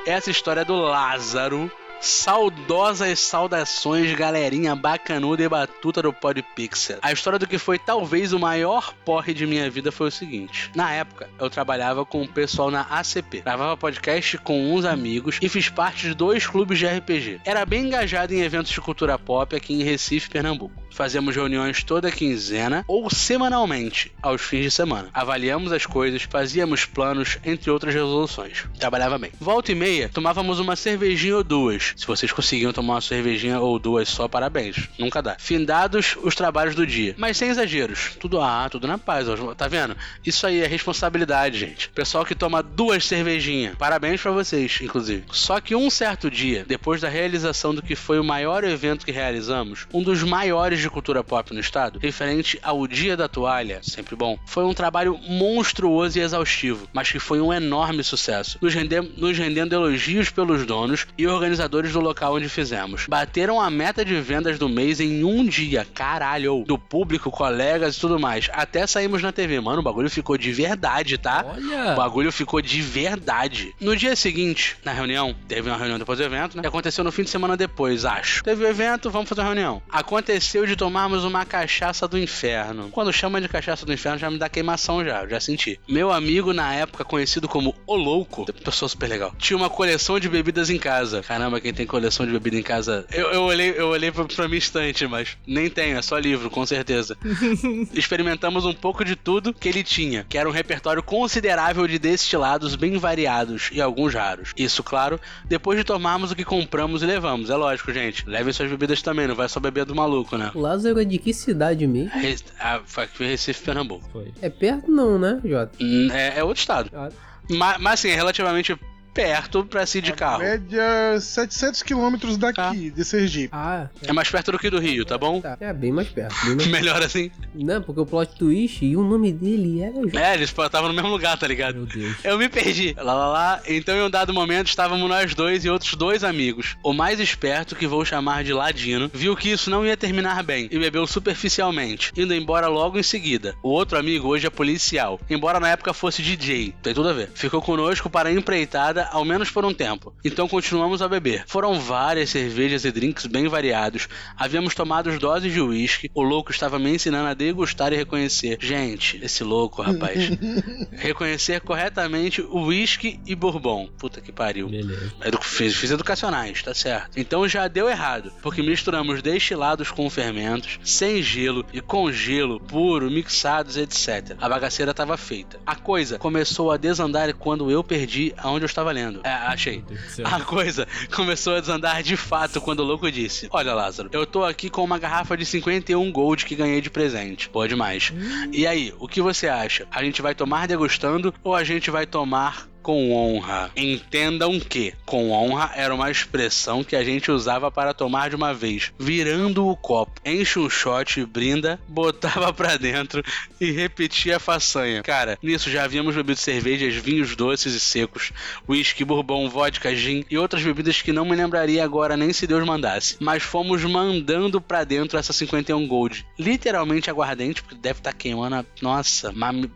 Essa 0.08 0.30
história 0.30 0.62
é 0.62 0.64
do 0.64 0.74
Lázaro. 0.74 1.70
Saudosas 2.00 3.18
saudações, 3.18 4.14
galerinha 4.14 4.74
bacanuda 4.74 5.42
e 5.42 5.48
batuta 5.48 6.00
do 6.00 6.14
Podpixel. 6.14 6.98
A 7.02 7.12
história 7.12 7.38
do 7.38 7.46
que 7.46 7.58
foi 7.58 7.78
talvez 7.78 8.32
o 8.32 8.38
maior 8.38 8.94
porre 9.04 9.34
de 9.34 9.46
minha 9.46 9.68
vida 9.68 9.92
foi 9.92 10.08
o 10.08 10.10
seguinte. 10.10 10.70
Na 10.74 10.90
época, 10.94 11.28
eu 11.38 11.50
trabalhava 11.50 12.06
com 12.06 12.22
o 12.22 12.28
pessoal 12.28 12.70
na 12.70 12.82
ACP. 12.82 13.42
Gravava 13.42 13.76
podcast 13.76 14.38
com 14.38 14.72
uns 14.72 14.86
amigos 14.86 15.38
e 15.42 15.48
fiz 15.48 15.68
parte 15.68 16.08
de 16.08 16.14
dois 16.14 16.46
clubes 16.46 16.78
de 16.78 16.86
RPG. 16.86 17.42
Era 17.44 17.66
bem 17.66 17.84
engajado 17.84 18.32
em 18.32 18.40
eventos 18.40 18.72
de 18.72 18.80
cultura 18.80 19.18
pop 19.18 19.54
aqui 19.54 19.74
em 19.74 19.82
Recife, 19.82 20.30
Pernambuco. 20.30 20.72
Fazemos 20.90 21.34
reuniões 21.34 21.82
toda 21.82 22.10
quinzena 22.10 22.84
ou 22.86 23.08
semanalmente, 23.10 24.12
aos 24.22 24.42
fins 24.42 24.62
de 24.64 24.70
semana. 24.70 25.08
Avaliamos 25.12 25.72
as 25.72 25.86
coisas, 25.86 26.22
fazíamos 26.22 26.84
planos, 26.84 27.38
entre 27.44 27.70
outras 27.70 27.94
resoluções. 27.94 28.64
Trabalhava 28.78 29.18
bem. 29.18 29.30
Volta 29.40 29.72
e 29.72 29.74
meia, 29.74 30.08
tomávamos 30.08 30.58
uma 30.58 30.76
cervejinha 30.76 31.36
ou 31.36 31.44
duas. 31.44 31.94
Se 31.96 32.06
vocês 32.06 32.32
conseguiam 32.32 32.72
tomar 32.72 32.94
uma 32.94 33.00
cervejinha 33.00 33.60
ou 33.60 33.78
duas 33.78 34.08
só, 34.08 34.26
parabéns. 34.28 34.88
Nunca 34.98 35.22
dá. 35.22 35.36
Findados 35.38 36.16
os 36.22 36.34
trabalhos 36.34 36.74
do 36.74 36.86
dia. 36.86 37.14
Mas 37.16 37.36
sem 37.36 37.48
exageros. 37.48 38.16
Tudo 38.18 38.40
ah, 38.40 38.68
tudo 38.70 38.86
na 38.86 38.98
paz. 38.98 39.26
Tá 39.56 39.68
vendo? 39.68 39.96
Isso 40.24 40.46
aí 40.46 40.60
é 40.60 40.66
responsabilidade, 40.66 41.58
gente. 41.58 41.88
Pessoal 41.90 42.24
que 42.24 42.34
toma 42.34 42.62
duas 42.62 43.04
cervejinhas. 43.04 43.76
Parabéns 43.76 44.20
pra 44.20 44.30
vocês, 44.30 44.78
inclusive. 44.82 45.24
Só 45.30 45.60
que 45.60 45.74
um 45.74 45.90
certo 45.90 46.30
dia, 46.30 46.64
depois 46.66 47.00
da 47.00 47.08
realização 47.08 47.74
do 47.74 47.82
que 47.82 47.94
foi 47.94 48.18
o 48.18 48.24
maior 48.24 48.64
evento 48.64 49.04
que 49.04 49.12
realizamos, 49.12 49.86
um 49.92 50.02
dos 50.02 50.22
maiores 50.22 50.77
de 50.80 50.90
cultura 50.90 51.22
pop 51.24 51.52
no 51.52 51.60
estado, 51.60 51.98
referente 52.00 52.58
ao 52.62 52.86
Dia 52.86 53.16
da 53.16 53.28
Toalha, 53.28 53.80
sempre 53.82 54.14
bom, 54.16 54.38
foi 54.46 54.64
um 54.64 54.74
trabalho 54.74 55.18
monstruoso 55.28 56.18
e 56.18 56.22
exaustivo, 56.22 56.88
mas 56.92 57.10
que 57.10 57.18
foi 57.18 57.40
um 57.40 57.52
enorme 57.52 58.02
sucesso, 58.04 58.58
nos, 58.60 58.74
rendem- 58.74 59.12
nos 59.16 59.36
rendendo 59.36 59.74
elogios 59.74 60.30
pelos 60.30 60.64
donos 60.66 61.06
e 61.16 61.26
organizadores 61.26 61.92
do 61.92 62.00
local 62.00 62.34
onde 62.34 62.48
fizemos. 62.48 63.06
Bateram 63.08 63.60
a 63.60 63.70
meta 63.70 64.04
de 64.04 64.20
vendas 64.20 64.58
do 64.58 64.68
mês 64.68 65.00
em 65.00 65.24
um 65.24 65.44
dia, 65.44 65.86
caralho, 65.94 66.64
do 66.66 66.78
público, 66.78 67.30
colegas 67.30 67.96
e 67.96 68.00
tudo 68.00 68.18
mais. 68.18 68.48
Até 68.52 68.86
saímos 68.86 69.22
na 69.22 69.32
TV, 69.32 69.60
mano, 69.60 69.80
o 69.80 69.82
bagulho 69.82 70.10
ficou 70.10 70.36
de 70.38 70.52
verdade, 70.52 71.18
tá? 71.18 71.44
O 71.44 71.50
Olha. 71.50 71.94
bagulho 71.94 72.30
ficou 72.32 72.60
de 72.60 72.80
verdade. 72.82 73.74
No 73.80 73.96
dia 73.96 74.14
seguinte, 74.16 74.76
na 74.84 74.92
reunião, 74.92 75.34
teve 75.46 75.68
uma 75.68 75.76
reunião 75.76 75.98
depois 75.98 76.18
do 76.18 76.24
evento, 76.24 76.56
né? 76.56 76.62
Que 76.62 76.68
aconteceu 76.68 77.02
no 77.04 77.12
fim 77.12 77.22
de 77.22 77.30
semana 77.30 77.56
depois, 77.56 78.04
acho. 78.04 78.42
Teve 78.44 78.64
o 78.64 78.68
evento, 78.68 79.10
vamos 79.10 79.28
fazer 79.28 79.40
uma 79.40 79.46
reunião. 79.48 79.82
Aconteceu 79.90 80.66
de 80.68 80.76
tomarmos 80.76 81.24
uma 81.24 81.44
cachaça 81.44 82.06
do 82.06 82.18
inferno. 82.18 82.88
Quando 82.90 83.12
chama 83.12 83.40
de 83.40 83.48
cachaça 83.48 83.84
do 83.84 83.92
inferno, 83.92 84.18
já 84.18 84.30
me 84.30 84.38
dá 84.38 84.48
queimação 84.48 85.04
já, 85.04 85.26
já 85.26 85.40
senti. 85.40 85.80
Meu 85.88 86.12
amigo, 86.12 86.52
na 86.52 86.74
época, 86.74 87.04
conhecido 87.04 87.48
como 87.48 87.74
O 87.86 87.96
Louco, 87.96 88.46
pessoa 88.52 88.88
super 88.88 89.08
legal, 89.08 89.34
tinha 89.38 89.56
uma 89.56 89.70
coleção 89.70 90.20
de 90.20 90.28
bebidas 90.28 90.70
em 90.70 90.78
casa. 90.78 91.22
Caramba, 91.22 91.60
quem 91.60 91.72
tem 91.72 91.86
coleção 91.86 92.26
de 92.26 92.32
bebida 92.32 92.56
em 92.56 92.62
casa. 92.62 93.06
Eu, 93.12 93.30
eu 93.30 93.42
olhei, 93.42 93.74
eu 93.76 93.88
olhei 93.88 94.12
pra, 94.12 94.24
pra 94.24 94.48
minha 94.48 94.58
estante, 94.58 95.06
mas 95.06 95.36
nem 95.46 95.68
tenho, 95.68 95.98
é 95.98 96.02
só 96.02 96.18
livro, 96.18 96.50
com 96.50 96.64
certeza 96.64 97.16
experimentamos 97.92 98.64
um 98.64 98.72
pouco 98.72 99.04
de 99.04 99.16
tudo 99.16 99.52
que 99.52 99.68
ele 99.68 99.82
tinha, 99.82 100.24
que 100.28 100.38
era 100.38 100.48
um 100.48 100.52
repertório 100.52 101.02
considerável 101.02 101.86
de 101.86 101.98
destilados 101.98 102.74
bem 102.74 102.96
variados 102.98 103.70
e 103.72 103.80
alguns 103.80 104.14
raros. 104.14 104.52
Isso, 104.56 104.82
claro, 104.82 105.20
depois 105.44 105.78
de 105.78 105.84
tomarmos 105.84 106.30
o 106.30 106.36
que 106.36 106.44
compramos 106.44 107.02
e 107.02 107.06
levamos. 107.06 107.50
É 107.50 107.56
lógico, 107.56 107.92
gente. 107.92 108.28
Levem 108.28 108.52
suas 108.52 108.70
bebidas 108.70 109.02
também, 109.02 109.26
não 109.26 109.34
vai 109.34 109.48
só 109.48 109.60
beber 109.60 109.84
do 109.84 109.94
maluco, 109.94 110.36
né? 110.36 110.50
Lázaro 110.58 111.00
é 111.00 111.04
de 111.04 111.18
que 111.18 111.32
cidade 111.32 111.86
mesmo? 111.86 112.10
Re- 112.10 112.36
ah, 112.60 112.80
foi 112.84 113.06
Recife, 113.26 113.62
Pernambuco. 113.64 114.04
Foi. 114.12 114.32
É 114.42 114.50
perto 114.50 114.90
não, 114.90 115.18
né, 115.18 115.40
Jota? 115.44 115.72
Hum, 115.80 116.08
É, 116.12 116.38
é 116.38 116.44
outro 116.44 116.60
estado. 116.60 116.90
Ah, 116.92 117.08
Mas, 117.48 117.78
mas 117.80 117.92
assim, 118.00 118.10
é 118.10 118.14
relativamente 118.14 118.76
perto 119.12 119.64
pra 119.64 119.84
se 119.86 119.98
ir 119.98 120.02
de 120.02 120.12
carro. 120.12 120.38
Média 120.40 121.18
700 121.20 121.82
quilômetros 121.82 122.36
daqui, 122.36 122.90
de 122.90 123.04
Sergipe. 123.04 123.50
Ah, 123.52 123.88
É 124.02 124.12
mais 124.12 124.30
perto 124.30 124.52
do 124.52 124.58
que 124.58 124.70
do 124.70 124.78
Rio, 124.78 125.04
tá 125.04 125.18
bom? 125.18 125.40
tá. 125.40 125.56
É 125.60 125.72
bem 125.72 125.92
mais 125.92 126.08
perto. 126.08 126.34
Bem 126.46 126.54
mais... 126.56 126.68
Melhor 126.78 127.02
assim. 127.02 127.30
Não, 127.54 127.82
porque 127.82 128.00
o 128.00 128.06
plot 128.06 128.34
twist 128.36 128.84
e 128.84 128.96
o 128.96 129.02
nome 129.02 129.32
dele 129.32 129.82
era 129.82 129.94
Jota. 129.94 130.20
É, 130.20 130.34
eles 130.34 130.50
estavam 130.50 130.88
no 130.88 130.94
mesmo 130.94 131.08
lugar, 131.08 131.36
tá 131.38 131.46
ligado? 131.46 131.76
Meu 131.76 131.86
Deus. 131.86 132.16
Eu 132.22 132.38
me 132.38 132.48
perdi. 132.48 132.94
Lá, 132.96 133.14
lá, 133.14 133.26
lá. 133.28 133.60
Então, 133.66 133.96
em 133.96 134.02
um 134.02 134.10
dado 134.10 134.32
momento, 134.32 134.68
estávamos 134.68 135.08
nós 135.08 135.34
dois 135.34 135.64
e 135.64 135.68
outros 135.70 135.94
dois 135.94 136.22
amigos. 136.24 136.76
O 136.82 136.92
mais 136.92 137.18
esperto, 137.20 137.74
que 137.74 137.86
vou 137.86 138.04
chamar 138.04 138.44
de 138.44 138.52
Ladino, 138.52 139.10
viu 139.12 139.34
que 139.36 139.50
isso 139.50 139.70
não 139.70 139.84
ia 139.84 139.96
terminar 139.96 140.42
bem 140.42 140.68
e 140.70 140.78
bebeu 140.78 141.06
superficialmente, 141.06 142.12
indo 142.16 142.34
embora 142.34 142.68
logo 142.68 142.98
em 142.98 143.02
seguida. 143.02 143.54
O 143.62 143.70
outro 143.70 143.98
amigo 143.98 144.28
hoje 144.28 144.46
é 144.46 144.50
policial, 144.50 145.20
embora 145.30 145.60
na 145.60 145.68
época 145.70 145.92
fosse 145.92 146.22
DJ. 146.22 146.74
Tem 146.82 146.94
tudo 146.94 147.08
a 147.08 147.12
ver. 147.12 147.30
Ficou 147.34 147.60
conosco 147.62 148.10
para 148.10 148.28
a 148.28 148.32
empreitada, 148.32 148.97
ao 149.10 149.24
menos 149.24 149.50
por 149.50 149.64
um 149.64 149.74
tempo. 149.74 150.14
Então, 150.24 150.48
continuamos 150.48 151.02
a 151.02 151.08
beber. 151.08 151.44
Foram 151.46 151.78
várias 151.78 152.30
cervejas 152.30 152.84
e 152.84 152.90
drinks 152.90 153.26
bem 153.26 153.48
variados. 153.48 154.08
Havíamos 154.36 154.74
tomado 154.74 155.18
doses 155.18 155.52
de 155.52 155.60
uísque. 155.60 156.10
O 156.14 156.22
louco 156.22 156.50
estava 156.50 156.78
me 156.78 156.94
ensinando 156.94 157.28
a 157.28 157.34
degustar 157.34 157.92
e 157.92 157.96
reconhecer. 157.96 158.58
Gente, 158.60 159.18
esse 159.22 159.42
louco, 159.44 159.82
rapaz. 159.82 160.30
reconhecer 160.92 161.60
corretamente 161.60 162.40
o 162.42 162.66
whisky 162.66 163.20
e 163.26 163.34
bourbon. 163.34 163.88
Puta 163.98 164.20
que 164.20 164.32
pariu. 164.32 164.68
Beleza. 164.68 165.12
Edu 165.24 165.38
fiz, 165.42 165.74
fiz 165.74 165.90
educacionais, 165.90 166.62
tá 166.62 166.74
certo. 166.74 167.18
Então 167.18 167.48
já 167.48 167.68
deu 167.68 167.88
errado, 167.88 168.32
porque 168.42 168.62
misturamos 168.62 169.22
destilados 169.22 169.90
com 169.90 170.08
fermentos, 170.10 170.78
sem 170.82 171.22
gelo 171.22 171.64
e 171.72 171.80
com 171.80 172.10
gelo 172.12 172.60
puro, 172.60 173.10
mixados, 173.10 173.76
etc. 173.76 174.36
A 174.40 174.48
bagaceira 174.48 174.94
tava 174.94 175.16
feita. 175.16 175.58
A 175.66 175.76
coisa 175.76 176.18
começou 176.18 176.70
a 176.70 176.76
desandar 176.76 177.32
quando 177.34 177.70
eu 177.70 177.82
perdi 177.82 178.32
aonde 178.36 178.64
eu 178.64 178.68
estava 178.68 178.87
lendo. 178.92 179.20
É, 179.24 179.30
achei. 179.30 179.84
A 180.24 180.40
coisa 180.40 180.86
começou 181.14 181.56
a 181.56 181.60
desandar 181.60 182.02
de 182.02 182.16
fato 182.16 182.60
quando 182.60 182.80
o 182.80 182.84
louco 182.84 183.10
disse: 183.10 183.48
Olha, 183.50 183.74
Lázaro, 183.74 184.08
eu 184.12 184.26
tô 184.26 184.44
aqui 184.44 184.68
com 184.70 184.84
uma 184.84 184.98
garrafa 184.98 185.36
de 185.36 185.44
51 185.44 186.10
Gold 186.12 186.44
que 186.44 186.54
ganhei 186.54 186.80
de 186.80 186.90
presente. 186.90 187.48
Pô, 187.48 187.66
demais. 187.66 188.12
E 188.52 188.66
aí, 188.66 188.94
o 188.98 189.08
que 189.08 189.20
você 189.20 189.48
acha? 189.48 189.86
A 189.90 190.02
gente 190.02 190.22
vai 190.22 190.34
tomar 190.34 190.66
degustando 190.66 191.34
ou 191.42 191.54
a 191.54 191.64
gente 191.64 191.90
vai 191.90 192.06
tomar 192.06 192.67
com 192.82 193.12
honra. 193.12 193.70
Entendam 193.76 194.58
que 194.58 194.94
com 195.04 195.30
honra 195.30 195.72
era 195.74 195.94
uma 195.94 196.10
expressão 196.10 196.82
que 196.84 196.96
a 196.96 197.04
gente 197.04 197.30
usava 197.30 197.70
para 197.70 197.94
tomar 197.94 198.30
de 198.30 198.36
uma 198.36 198.54
vez, 198.54 198.92
virando 198.98 199.66
o 199.66 199.76
copo, 199.76 200.20
enche 200.24 200.58
um 200.58 200.70
shot, 200.70 201.24
brinda, 201.26 201.78
botava 201.88 202.52
pra 202.52 202.76
dentro 202.76 203.22
e 203.60 203.70
repetia 203.70 204.36
a 204.36 204.40
façanha. 204.40 205.02
Cara, 205.02 205.38
nisso 205.42 205.70
já 205.70 205.84
havíamos 205.84 206.14
bebido 206.14 206.38
cervejas, 206.38 206.94
vinhos 206.94 207.34
doces 207.36 207.74
e 207.74 207.80
secos, 207.80 208.32
whisky, 208.68 209.04
bourbon, 209.04 209.48
vodka, 209.48 209.94
gin 209.94 210.24
e 210.30 210.38
outras 210.38 210.62
bebidas 210.62 211.02
que 211.02 211.12
não 211.12 211.24
me 211.24 211.36
lembraria 211.36 211.84
agora 211.84 212.16
nem 212.16 212.32
se 212.32 212.46
Deus 212.46 212.64
mandasse. 212.64 213.16
Mas 213.20 213.42
fomos 213.42 213.84
mandando 213.84 214.60
pra 214.60 214.84
dentro 214.84 215.18
essa 215.18 215.32
51 215.32 215.86
Gold. 215.86 216.26
Literalmente 216.38 217.10
aguardente, 217.10 217.62
porque 217.62 217.76
deve 217.76 218.00
estar 218.00 218.12
queimando 218.12 218.56
a... 218.56 218.64
Nossa, 218.80 219.32
mas 219.32 219.68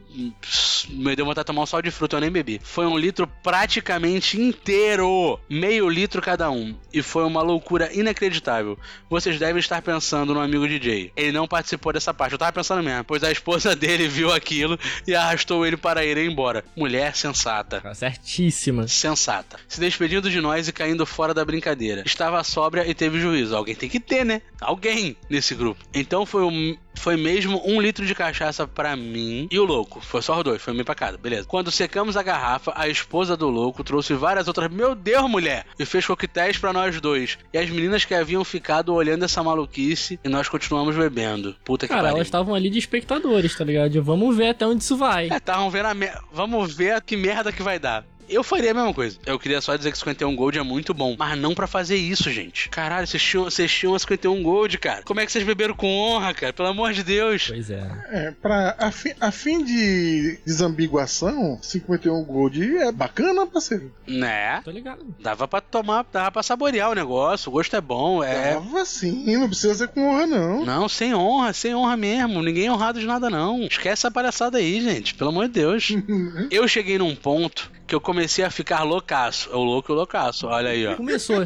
me, 0.91 1.17
deu 1.17 1.25
vontade 1.25 1.45
de 1.45 1.47
tomar 1.47 1.63
um 1.63 1.67
sal 1.67 1.83
de 1.83 1.91
fruta, 1.91 2.17
eu 2.17 2.21
nem 2.21 2.31
bebi. 2.31 2.61
Foi 2.63 2.87
um 2.87 2.99
litro 2.99 3.27
praticamente 3.43 4.41
inteiro. 4.41 5.39
Meio 5.49 5.89
litro 5.89 6.21
cada 6.21 6.51
um. 6.51 6.75
E 6.93 7.03
foi 7.03 7.25
uma 7.25 7.43
loucura 7.43 7.91
inacreditável. 7.93 8.79
Vocês 9.09 9.39
devem 9.39 9.61
estar 9.61 9.81
pensando 9.83 10.35
no 10.35 10.41
amigo 10.41 10.67
DJ. 10.67 11.13
Ele 11.17 11.33
não 11.33 11.49
participou 11.49 11.93
dessa 11.93 12.13
parte. 12.13 12.33
Eu 12.33 12.39
tava 12.39 12.53
pensando 12.53 12.83
mesmo, 12.83 13.05
pois 13.05 13.25
a 13.25 13.33
esposa 13.33 13.75
dele 13.77 14.09
viu 14.09 14.33
aquilo 14.33 14.79
e 15.07 15.15
arrastou 15.15 15.67
ele 15.67 15.77
para 15.77 16.05
ir 16.05 16.19
embora. 16.19 16.65
Mulher 16.77 17.15
sensata. 17.17 17.81
Tá 17.81 17.95
certíssima. 17.95 18.87
Sensata. 18.89 19.59
Se 19.69 19.81
despedindo 19.81 20.31
de 20.31 20.41
nós 20.41 20.69
e 20.69 20.73
caindo 20.73 21.07
fora 21.07 21.35
da 21.35 21.45
brincadeira. 21.45 22.03
Estava 22.05 22.43
sóbria 22.45 22.87
e 22.87 22.95
teve 22.95 23.21
juízo. 23.21 23.57
Alguém 23.57 23.75
tem 23.75 23.89
que 23.89 24.01
ter, 24.01 24.25
né? 24.25 24.43
Alguém 24.61 25.17
nesse 25.29 25.55
grupo. 25.55 25.83
Então 25.95 26.27
foi 26.27 26.43
um. 26.43 26.77
Foi 27.03 27.17
mesmo 27.17 27.61
um 27.67 27.81
litro 27.81 28.07
de 28.07 28.15
cachaça 28.15 28.65
pra 28.65 28.95
mim 28.95 29.49
e 29.51 29.59
o 29.59 29.65
louco. 29.65 30.01
Foi 30.01 30.23
só 30.23 30.39
os 30.39 30.45
dois, 30.45 30.63
foi 30.63 30.73
meio 30.73 30.85
pra 30.85 30.95
cada, 30.95 31.19
beleza. 31.19 31.49
Quando 31.49 31.69
secamos 31.69 32.17
a 32.17 32.23
garrafa, 32.23 32.73
a 32.77 32.89
esposa 32.89 33.37
do 33.37 33.49
louco 33.49 33.83
trouxe 33.83 34.15
várias 34.15 34.47
outras. 34.47 34.71
Meu 34.71 34.95
Deus, 34.95 35.29
mulher! 35.29 35.67
E 35.77 35.85
fez 35.85 36.07
coquetéis 36.07 36.59
pra 36.59 36.73
nós 36.73 37.01
dois. 37.01 37.39
E 37.53 37.59
as 37.59 37.69
meninas 37.69 38.05
que 38.05 38.15
haviam 38.15 38.45
ficado 38.45 38.95
olhando 38.95 39.25
essa 39.25 39.43
maluquice 39.43 40.21
e 40.23 40.29
nós 40.29 40.49
continuamos 40.49 40.95
bebendo. 40.95 41.57
Puta 41.65 41.89
que 41.89 41.93
Cara, 41.93 42.03
pariu. 42.03 42.17
elas 42.19 42.29
estavam 42.29 42.55
ali 42.55 42.71
de 42.71 42.79
espectadores, 42.79 43.57
tá 43.57 43.65
ligado? 43.65 44.01
Vamos 44.01 44.37
ver 44.37 44.51
até 44.51 44.65
onde 44.65 44.85
isso 44.85 44.97
vai. 44.97 45.29
É, 45.29 45.39
estavam 45.39 45.69
vendo 45.71 45.87
a 45.87 45.95
mer... 45.95 46.17
Vamos 46.33 46.73
ver 46.73 47.03
que 47.03 47.17
merda 47.17 47.51
que 47.51 47.65
vai 47.65 47.81
dar. 47.81 48.05
Eu 48.29 48.43
faria 48.43 48.71
a 48.71 48.75
mesma 48.75 48.95
coisa. 48.95 49.19
Eu 49.27 49.39
queria 49.39 49.61
só 49.61 49.77
dizer 49.77 49.93
que 49.93 49.99
51 49.99 50.35
Gold 50.35 50.59
é 50.59 50.63
muito 50.63 50.95
bom. 50.95 51.15
Mas 51.19 51.39
não 51.39 51.55
pra 51.55 51.67
fazer 51.67 51.97
isso, 51.97 52.31
gente. 52.31 52.69
Caralho, 52.69 53.07
vocês 53.07 53.23
tinham, 53.23 53.45
vocês 53.45 53.71
tinham 53.71 53.95
a 53.95 53.99
51 53.99 54.43
Gold, 54.43 54.79
cara. 54.79 55.03
Como 55.03 55.21
é 55.21 55.27
que 55.27 55.33
vocês 55.33 55.45
beberam 55.45 55.75
com 55.75 55.87
honra, 55.87 56.35
cara? 56.35 56.53
Pelo 56.53 56.69
amor 56.69 56.93
de 56.93 57.03
Deus. 57.03 57.49
Pois 57.49 57.71
é. 57.71 57.83
É, 58.11 58.31
pra, 58.31 58.77
a, 58.79 58.91
fim, 58.91 59.13
a 59.21 59.31
fim 59.31 59.65
de 59.65 60.39
desambiguação, 60.45 61.59
51 61.61 62.25
Gold 62.25 62.77
é 62.79 62.93
bacana, 62.93 63.47
parceiro. 63.47 63.93
Né? 64.07 64.61
Tô 64.65 64.71
ligado. 64.71 65.05
Dava 65.21 65.47
pra 65.47 65.61
tomar, 65.61 66.07
dava 66.13 66.31
pra 66.31 66.43
saborear 66.43 66.91
o 66.91 66.95
negócio. 66.95 67.49
O 67.49 67.53
gosto 67.53 67.77
é 67.77 67.81
bom. 67.81 68.23
É. 68.23 68.55
Tava 68.55 68.85
sim, 68.85 69.37
não 69.37 69.49
precisa 69.49 69.75
ser 69.75 69.89
com 69.89 70.09
honra, 70.09 70.27
não. 70.27 70.65
Não, 70.65 70.89
sem 70.89 71.15
honra, 71.15 71.53
sem 71.53 71.75
honra 71.75 71.97
mesmo. 71.97 72.43
Ninguém 72.43 72.67
é 72.67 72.73
honrado 72.73 73.01
de 73.01 73.07
nada, 73.07 73.29
não. 73.29 73.65
Esquece 73.65 73.93
essa 73.93 74.11
palhaçada 74.11 74.59
aí, 74.59 74.81
gente. 74.81 75.15
Pelo 75.15 75.31
amor 75.31 75.47
de 75.47 75.55
Deus. 75.55 75.89
Eu 76.51 76.67
cheguei 76.67 76.99
num 76.99 77.15
ponto 77.15 77.71
que 77.87 77.95
eu 77.95 78.01
comecei 78.13 78.45
a 78.45 78.51
ficar 78.51 78.83
loucaço. 78.83 79.49
É 79.51 79.57
o 79.57 79.63
louco 79.63 79.91
e 79.91 79.93
o 79.95 79.97
loucaço, 79.97 80.47
olha 80.47 80.71
aí, 80.71 80.87
ó. 80.87 80.97
Começou. 81.03 81.45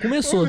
Começou. 0.00 0.46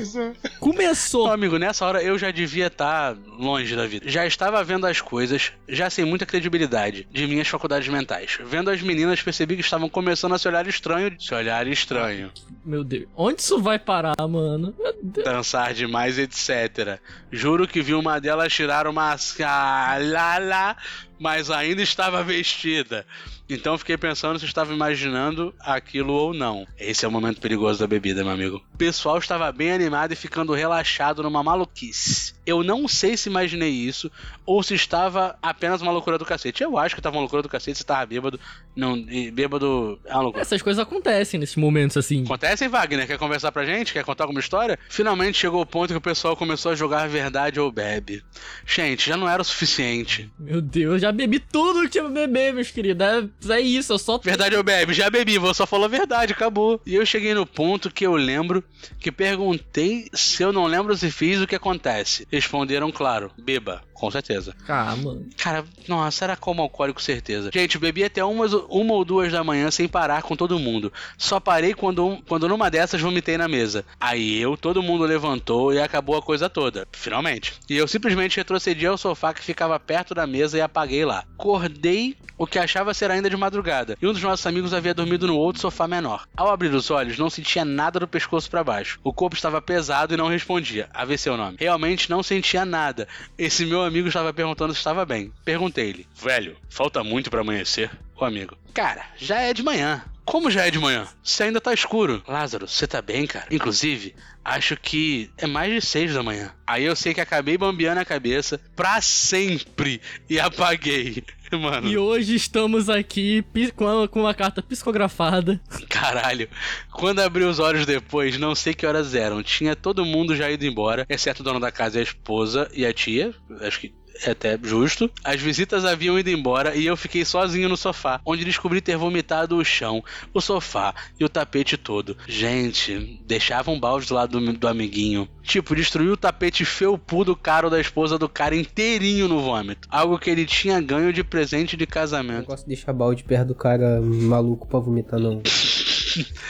Começou. 0.59 1.27
Ô, 1.27 1.31
amigo, 1.31 1.57
nessa 1.57 1.85
hora 1.85 2.03
eu 2.03 2.17
já 2.17 2.31
devia 2.31 2.67
estar 2.67 3.15
longe 3.39 3.73
da 3.73 3.87
vida. 3.87 4.09
Já 4.09 4.25
estava 4.25 4.61
vendo 4.63 4.85
as 4.85 4.99
coisas, 4.99 5.53
já 5.67 5.89
sem 5.89 6.03
muita 6.03 6.25
credibilidade 6.25 7.07
de 7.09 7.25
minhas 7.27 7.47
faculdades 7.47 7.87
mentais. 7.87 8.37
Vendo 8.43 8.69
as 8.69 8.81
meninas, 8.81 9.21
percebi 9.21 9.55
que 9.55 9.61
estavam 9.61 9.87
começando 9.87 10.33
a 10.33 10.37
se 10.37 10.47
olhar 10.47 10.67
estranho. 10.67 11.15
Se 11.17 11.33
olhar 11.33 11.65
estranho. 11.65 12.29
Meu 12.65 12.83
Deus. 12.83 13.07
Onde 13.15 13.41
isso 13.41 13.61
vai 13.61 13.79
parar, 13.79 14.15
mano? 14.27 14.75
Meu 14.77 14.93
Deus. 15.01 15.25
dançar 15.25 15.73
demais, 15.73 16.19
etc. 16.19 16.99
Juro 17.31 17.67
que 17.67 17.81
vi 17.81 17.93
uma 17.93 18.19
delas 18.19 18.51
tirar 18.51 18.85
uma 18.85 19.17
scalala, 19.17 20.75
mas 21.17 21.49
ainda 21.49 21.81
estava 21.81 22.21
vestida. 22.21 23.05
Então 23.49 23.77
fiquei 23.77 23.97
pensando 23.97 24.39
se 24.39 24.45
estava 24.45 24.73
imaginando 24.73 25.53
aquilo 25.59 26.13
ou 26.13 26.33
não. 26.33 26.65
Esse 26.77 27.05
é 27.05 27.07
o 27.07 27.11
momento 27.11 27.41
perigoso 27.41 27.79
da 27.79 27.87
bebida, 27.87 28.23
meu 28.23 28.33
amigo. 28.33 28.63
O 28.73 28.77
pessoal 28.77 29.17
estava 29.17 29.51
bem 29.51 29.71
animado 29.71 30.13
e 30.13 30.15
ficando 30.15 30.53
relaxado 30.53 31.21
numa 31.23 31.43
maluquice. 31.43 32.33
Eu 32.45 32.63
não 32.63 32.87
sei 32.87 33.15
se 33.15 33.29
imaginei 33.29 33.69
isso 33.69 34.11
ou 34.45 34.61
se 34.61 34.73
estava 34.73 35.37
apenas 35.41 35.81
uma 35.81 35.91
loucura 35.91 36.17
do 36.17 36.25
cacete. 36.25 36.63
Eu 36.63 36.77
acho 36.77 36.95
que 36.95 36.99
estava 36.99 37.15
uma 37.15 37.21
loucura 37.21 37.41
do 37.41 37.49
cacete, 37.49 37.77
se 37.77 37.83
estava 37.83 38.05
bêbado. 38.05 38.39
Não, 38.75 39.01
bêbado 39.31 39.99
é 40.05 40.13
uma 40.13 40.23
loucura. 40.23 40.41
Essas 40.41 40.61
coisas 40.61 40.81
acontecem 40.81 41.39
nesses 41.39 41.55
momentos 41.55 41.95
assim. 41.95 42.23
Acontece, 42.23 42.63
hein, 42.63 42.69
Wagner? 42.69 43.07
Quer 43.07 43.17
conversar 43.17 43.51
pra 43.51 43.65
gente? 43.65 43.93
Quer 43.93 44.03
contar 44.03 44.25
alguma 44.25 44.39
história? 44.39 44.77
Finalmente 44.89 45.37
chegou 45.37 45.61
o 45.61 45.65
ponto 45.65 45.89
que 45.93 45.97
o 45.97 46.01
pessoal 46.01 46.35
começou 46.35 46.71
a 46.71 46.75
jogar 46.75 47.07
verdade 47.07 47.59
ou 47.59 47.71
bebe. 47.71 48.23
Gente, 48.65 49.07
já 49.07 49.15
não 49.15 49.29
era 49.29 49.41
o 49.41 49.45
suficiente. 49.45 50.29
Meu 50.37 50.61
Deus, 50.61 51.01
já 51.01 51.11
bebi 51.11 51.39
tudo 51.39 51.83
que 51.83 51.89
tinha 51.89 52.03
pra 52.03 52.13
beber, 52.13 52.53
meus 52.53 52.71
queridos. 52.71 53.05
É, 53.05 53.53
é 53.53 53.61
isso, 53.61 53.93
eu 53.93 53.99
só. 53.99 54.17
Verdade 54.17 54.55
ou 54.55 54.63
bebe? 54.63 54.93
Já 54.93 55.09
bebi, 55.09 55.37
você 55.37 55.59
só 55.59 55.67
falou 55.67 55.85
a 55.85 55.89
verdade, 55.89 56.33
acabou. 56.33 56.81
E 56.85 56.95
eu 56.95 57.05
cheguei 57.05 57.33
no 57.33 57.45
ponto 57.45 57.91
que 57.91 58.05
eu 58.05 58.15
lembro 58.15 58.63
que 58.99 59.11
perguntei 59.11 60.09
se 60.13 60.43
eu 60.43 60.51
não 60.51 60.65
lembro 60.65 60.95
se 60.95 61.09
fiz 61.11 61.41
o 61.41 61.47
que 61.47 61.55
acontece. 61.55 62.27
Responderam, 62.37 62.91
claro, 62.91 63.31
beba. 63.37 63.83
Com 63.93 64.09
certeza. 64.11 64.53
Ah, 64.67 64.95
mano. 64.97 65.27
Cara, 65.37 65.63
nossa, 65.87 66.25
era 66.25 66.35
como 66.35 66.61
alcoólico, 66.61 67.01
certeza. 67.01 67.49
Gente, 67.53 67.77
bebi 67.77 68.03
até 68.03 68.23
umas, 68.25 68.51
uma 68.51 68.95
ou 68.95 69.05
duas 69.05 69.31
da 69.31 69.43
manhã 69.43 69.69
sem 69.71 69.87
parar 69.87 70.23
com 70.23 70.35
todo 70.35 70.59
mundo. 70.59 70.91
Só 71.17 71.39
parei 71.39 71.73
quando, 71.73 72.05
um- 72.05 72.21
quando 72.21 72.49
numa 72.49 72.69
dessas 72.71 72.99
vomitei 72.99 73.37
na 73.37 73.47
mesa. 73.47 73.85
Aí 73.99 74.41
eu, 74.41 74.57
todo 74.57 74.81
mundo 74.83 75.05
levantou 75.05 75.71
e 75.73 75.79
acabou 75.79 76.17
a 76.17 76.21
coisa 76.21 76.49
toda. 76.49 76.85
Finalmente. 76.91 77.53
E 77.69 77.77
eu 77.77 77.87
simplesmente 77.87 78.35
retrocedi 78.37 78.85
ao 78.87 78.97
sofá 78.97 79.33
que 79.33 79.41
ficava 79.43 79.79
perto 79.79 80.13
da 80.15 80.25
mesa 80.25 80.57
e 80.57 80.61
apaguei 80.61 81.05
lá. 81.05 81.23
Acordei 81.37 82.17
o 82.35 82.47
que 82.47 82.57
achava 82.57 82.93
ser 82.95 83.11
ainda 83.11 83.29
de 83.29 83.37
madrugada. 83.37 83.95
E 84.01 84.07
um 84.07 84.11
dos 84.11 84.23
nossos 84.23 84.45
amigos 84.47 84.73
havia 84.73 84.93
dormido 84.93 85.27
no 85.27 85.37
outro 85.37 85.61
sofá 85.61 85.87
menor. 85.87 86.25
Ao 86.35 86.49
abrir 86.49 86.73
os 86.73 86.89
olhos, 86.89 87.17
não 87.19 87.29
sentia 87.29 87.63
nada 87.63 87.99
do 87.99 88.07
pescoço 88.07 88.49
para 88.49 88.63
baixo. 88.63 88.99
O 89.03 89.13
corpo 89.13 89.35
estava 89.35 89.61
pesado 89.61 90.13
e 90.13 90.17
não 90.17 90.27
respondia. 90.27 90.89
AVC 90.93 91.29
é 91.29 91.31
o 91.31 91.37
nome. 91.37 91.57
Realmente 91.59 92.09
não 92.09 92.22
sentia 92.23 92.65
nada. 92.65 93.07
Esse 93.37 93.65
meu 93.65 93.83
amigo 93.83 94.07
estava 94.07 94.33
perguntando 94.33 94.73
se 94.73 94.79
estava 94.79 95.05
bem. 95.05 95.31
Perguntei-lhe: 95.43 96.07
Velho, 96.15 96.57
falta 96.69 97.03
muito 97.03 97.29
para 97.29 97.41
amanhecer? 97.41 97.91
O 98.19 98.25
amigo: 98.25 98.57
Cara, 98.73 99.05
já 99.17 99.41
é 99.41 99.53
de 99.53 99.63
manhã. 99.63 100.03
Como 100.25 100.49
já 100.49 100.65
é 100.65 100.71
de 100.71 100.79
manhã? 100.79 101.05
Se 101.21 101.43
ainda 101.43 101.59
tá 101.59 101.73
escuro. 101.73 102.23
Lázaro, 102.25 102.67
você 102.67 102.87
tá 102.87 103.01
bem, 103.01 103.27
cara? 103.27 103.47
Inclusive, 103.51 104.15
acho 104.43 104.77
que 104.77 105.29
é 105.37 105.45
mais 105.45 105.73
de 105.73 105.81
seis 105.81 106.13
da 106.13 106.23
manhã. 106.23 106.53
Aí 106.65 106.85
eu 106.85 106.95
sei 106.95 107.13
que 107.13 107.19
acabei 107.19 107.57
bambeando 107.57 107.99
a 107.99 108.05
cabeça 108.05 108.59
pra 108.73 109.01
sempre 109.01 110.01
e 110.29 110.39
apaguei. 110.39 111.23
Mano, 111.59 111.87
E 111.87 111.97
hoje 111.97 112.35
estamos 112.35 112.89
aqui 112.89 113.43
com 113.75 113.85
uma, 113.85 114.07
com 114.07 114.19
uma 114.21 114.33
carta 114.33 114.61
psicografada. 114.61 115.59
caralho. 115.89 116.49
Quando 116.91 117.19
abri 117.19 117.43
os 117.43 117.59
olhos 117.59 117.85
depois, 117.85 118.37
não 118.37 118.55
sei 118.55 118.73
que 118.73 118.85
horas 118.85 119.15
eram. 119.15 119.41
Tinha 119.43 119.75
todo 119.75 120.05
mundo 120.05 120.35
já 120.35 120.49
ido 120.49 120.65
embora, 120.65 121.05
exceto 121.09 121.41
o 121.41 121.43
dono 121.43 121.59
da 121.59 121.71
casa 121.71 121.97
e 121.97 121.99
a 121.99 122.03
esposa 122.03 122.69
e 122.73 122.85
a 122.85 122.93
tia. 122.93 123.33
Acho 123.61 123.79
que 123.79 123.93
é 124.25 124.31
até 124.31 124.57
justo. 124.61 125.09
As 125.23 125.41
visitas 125.41 125.85
haviam 125.85 126.17
ido 126.17 126.29
embora 126.29 126.75
e 126.75 126.85
eu 126.85 126.95
fiquei 126.95 127.25
sozinho 127.25 127.67
no 127.69 127.77
sofá, 127.77 128.19
onde 128.25 128.45
descobri 128.45 128.81
ter 128.81 128.97
vomitado 128.97 129.57
o 129.57 129.63
chão, 129.65 130.03
o 130.33 130.39
sofá 130.41 130.93
e 131.19 131.25
o 131.25 131.29
tapete 131.29 131.77
todo. 131.77 132.15
Gente, 132.27 133.19
deixava 133.25 133.71
um 133.71 133.79
balde 133.79 134.07
do 134.07 134.13
lado 134.13 134.39
do, 134.39 134.53
do 134.53 134.67
amiguinho. 134.67 135.27
Tipo, 135.41 135.75
destruiu 135.75 136.13
o 136.13 136.17
tapete 136.17 136.63
felpudo 136.63 137.35
caro 137.35 137.69
da 137.69 137.79
esposa 137.79 138.17
do 138.17 138.29
cara 138.29 138.55
inteirinho 138.55 139.27
no 139.27 139.41
vômito. 139.41 139.87
Algo 139.91 140.17
que 140.17 140.29
ele 140.29 140.45
tinha 140.45 140.79
ganho 140.79 141.11
de 141.11 141.23
presente 141.23 141.75
de 141.75 141.85
Não 141.85 141.91
casamento. 141.91 142.45
gosto 142.45 142.63
de 142.63 142.69
deixar 142.75 142.93
balde 142.93 143.23
perto 143.23 143.47
do 143.49 143.55
cara 143.55 143.99
maluco 144.01 144.67
pra 144.67 144.79
vomitar, 144.79 145.19
não. 145.19 145.41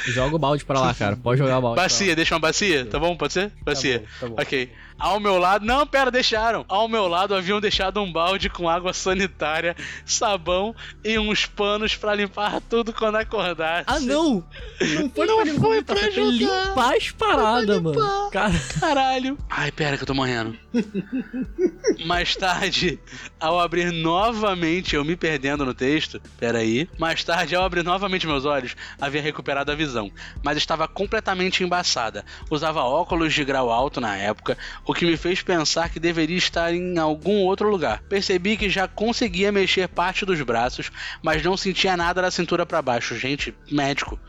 Joga 0.07 0.36
o 0.36 0.39
balde 0.39 0.66
pra 0.66 0.80
lá, 0.80 0.93
cara. 0.93 1.16
Pode 1.16 1.39
jogar 1.39 1.57
o 1.59 1.61
balde. 1.61 1.76
pra 1.76 1.84
lá. 1.84 1.88
Bacia, 1.89 2.16
deixa 2.16 2.36
uma 2.36 2.39
bacia, 2.39 2.86
tá 2.86 2.99
bom? 2.99 3.16
Pode 3.16 3.34
ser? 3.34 3.51
Bacia. 3.64 3.99
bom, 3.99 4.05
tá 4.20 4.28
bom. 4.28 4.36
Ok. 4.41 4.70
Ao 4.98 5.20
meu 5.20 5.38
lado. 5.38 5.66
Não, 5.66 5.86
pera, 5.86 6.10
deixaram. 6.12 6.66
Ao 6.68 6.88
meu 6.88 7.08
lado 7.08 7.36
haviam 7.36 7.60
deixado 7.60 8.02
um 8.02 8.12
balde 8.12 8.50
com 8.50 8.70
água 8.70 8.94
sanitária, 8.94 9.76
sabão 10.06 10.76
e 11.04 11.18
uns 11.20 11.46
panos 11.46 11.96
pra 11.96 12.16
limpar 12.16 12.62
tudo 12.70 12.94
quando 12.94 13.16
acordasse. 13.16 13.86
Ah, 13.88 14.00
não! 14.00 14.44
Não 14.82 15.10
foi 15.10 15.26
Não 15.28 15.36
pra 15.38 15.46
limpar, 15.46 15.62
foi 15.62 15.84
pra 15.84 15.96
pra 15.96 16.08
ajudar. 16.08 16.32
limpar 16.32 16.96
as 16.96 17.12
paradas, 17.12 17.82
mano. 17.82 18.30
Cara, 18.32 18.54
Caralho. 18.80 19.38
Ai, 19.50 19.72
pera 19.72 19.98
que 19.98 20.04
eu 20.04 20.08
tô 20.08 20.14
morrendo. 20.14 20.58
Mais 22.06 22.36
tarde, 22.36 23.00
ao 23.39 23.60
abrir 23.60 23.91
novamente, 23.91 24.96
eu 24.96 25.04
me 25.06 25.16
perdendo 25.16 25.66
no 25.66 25.74
texto, 25.74 26.22
pera 26.39 26.60
aí. 26.60 26.89
Mais 26.98 27.24
tarde, 27.24 27.56
ao 27.56 27.64
abrir 27.64 27.84
novamente 27.84 28.28
meus 28.28 28.46
olhos, 28.46 28.76
havia 29.00 29.22
recuperado 29.22 29.72
a 29.72 29.76
visão, 29.76 30.12
mas 30.44 30.58
estava 30.58 30.88
completamente 30.88 31.64
embaçada. 31.64 32.26
Usava 32.50 32.82
óculos 32.84 33.34
de 33.34 33.44
grau 33.44 33.72
alto 33.72 34.00
na 34.02 34.16
época, 34.18 34.58
o 34.86 34.94
que 34.94 35.06
me 35.06 35.18
fez 35.18 35.42
pensar 35.42 35.90
que 35.90 36.00
deveria 36.00 36.38
estar 36.38 36.74
em 36.74 36.98
algum 36.98 37.38
outro 37.42 37.70
lugar. 37.70 38.02
Percebi 38.10 38.58
que 38.58 38.70
já 38.70 38.88
conseguia 38.88 39.52
mexer 39.52 39.88
parte 39.88 40.26
dos 40.26 40.42
braços, 40.42 40.92
mas 41.22 41.44
não 41.44 41.56
sentia 41.56 41.96
nada 41.96 42.22
da 42.22 42.32
cintura 42.32 42.66
para 42.66 42.82
baixo. 42.82 43.18
Gente, 43.18 43.54
médico. 43.72 44.20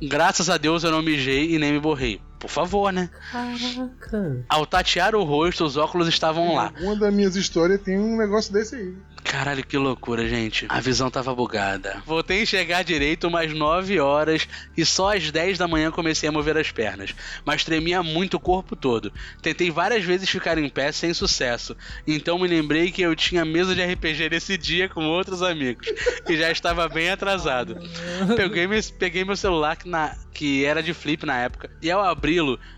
Graças 0.00 0.50
a 0.50 0.56
Deus 0.56 0.84
eu 0.84 0.90
não 0.90 1.02
mijei 1.02 1.54
e 1.54 1.58
nem 1.58 1.72
me 1.72 1.80
borrei. 1.80 2.20
Por 2.42 2.50
favor, 2.50 2.92
né? 2.92 3.08
Caraca. 3.30 4.44
Ao 4.48 4.66
tatear 4.66 5.14
o 5.14 5.22
rosto, 5.22 5.64
os 5.64 5.76
óculos 5.76 6.08
estavam 6.08 6.56
lá. 6.56 6.72
Uma 6.80 6.96
das 6.96 7.14
minhas 7.14 7.36
histórias 7.36 7.80
tem 7.80 7.96
um 7.96 8.16
negócio 8.16 8.52
desse 8.52 8.74
aí. 8.74 8.96
Caralho, 9.22 9.64
que 9.64 9.78
loucura, 9.78 10.28
gente. 10.28 10.66
A 10.68 10.80
visão 10.80 11.08
tava 11.08 11.34
bugada. 11.34 12.02
Voltei 12.04 12.40
a 12.40 12.42
enxergar 12.42 12.82
direito 12.82 13.28
umas 13.28 13.52
9 13.52 14.00
horas 14.00 14.48
e 14.76 14.84
só 14.84 15.16
às 15.16 15.30
10 15.30 15.56
da 15.56 15.68
manhã 15.68 15.90
comecei 15.90 16.28
a 16.28 16.32
mover 16.32 16.56
as 16.56 16.72
pernas. 16.72 17.14
Mas 17.44 17.64
tremia 17.64 18.02
muito 18.02 18.36
o 18.36 18.40
corpo 18.40 18.74
todo. 18.74 19.12
Tentei 19.40 19.70
várias 19.70 20.04
vezes 20.04 20.28
ficar 20.28 20.58
em 20.58 20.68
pé 20.68 20.90
sem 20.90 21.14
sucesso. 21.14 21.76
Então 22.06 22.38
me 22.38 22.48
lembrei 22.48 22.90
que 22.90 23.02
eu 23.02 23.14
tinha 23.14 23.44
mesa 23.44 23.74
de 23.74 23.84
RPG 23.84 24.30
nesse 24.30 24.58
dia 24.58 24.88
com 24.88 25.04
outros 25.04 25.42
amigos. 25.42 25.86
E 26.28 26.36
já 26.36 26.50
estava 26.50 26.88
bem 26.88 27.08
atrasado. 27.08 27.76
Peguei 28.36 28.66
meu, 28.66 28.80
peguei 28.98 29.24
meu 29.24 29.36
celular 29.36 29.76
que, 29.76 29.88
na, 29.88 30.16
que 30.34 30.64
era 30.64 30.82
de 30.82 30.92
flip 30.92 31.24
na 31.24 31.38
época. 31.38 31.70
E 31.80 31.90
ao 31.90 32.04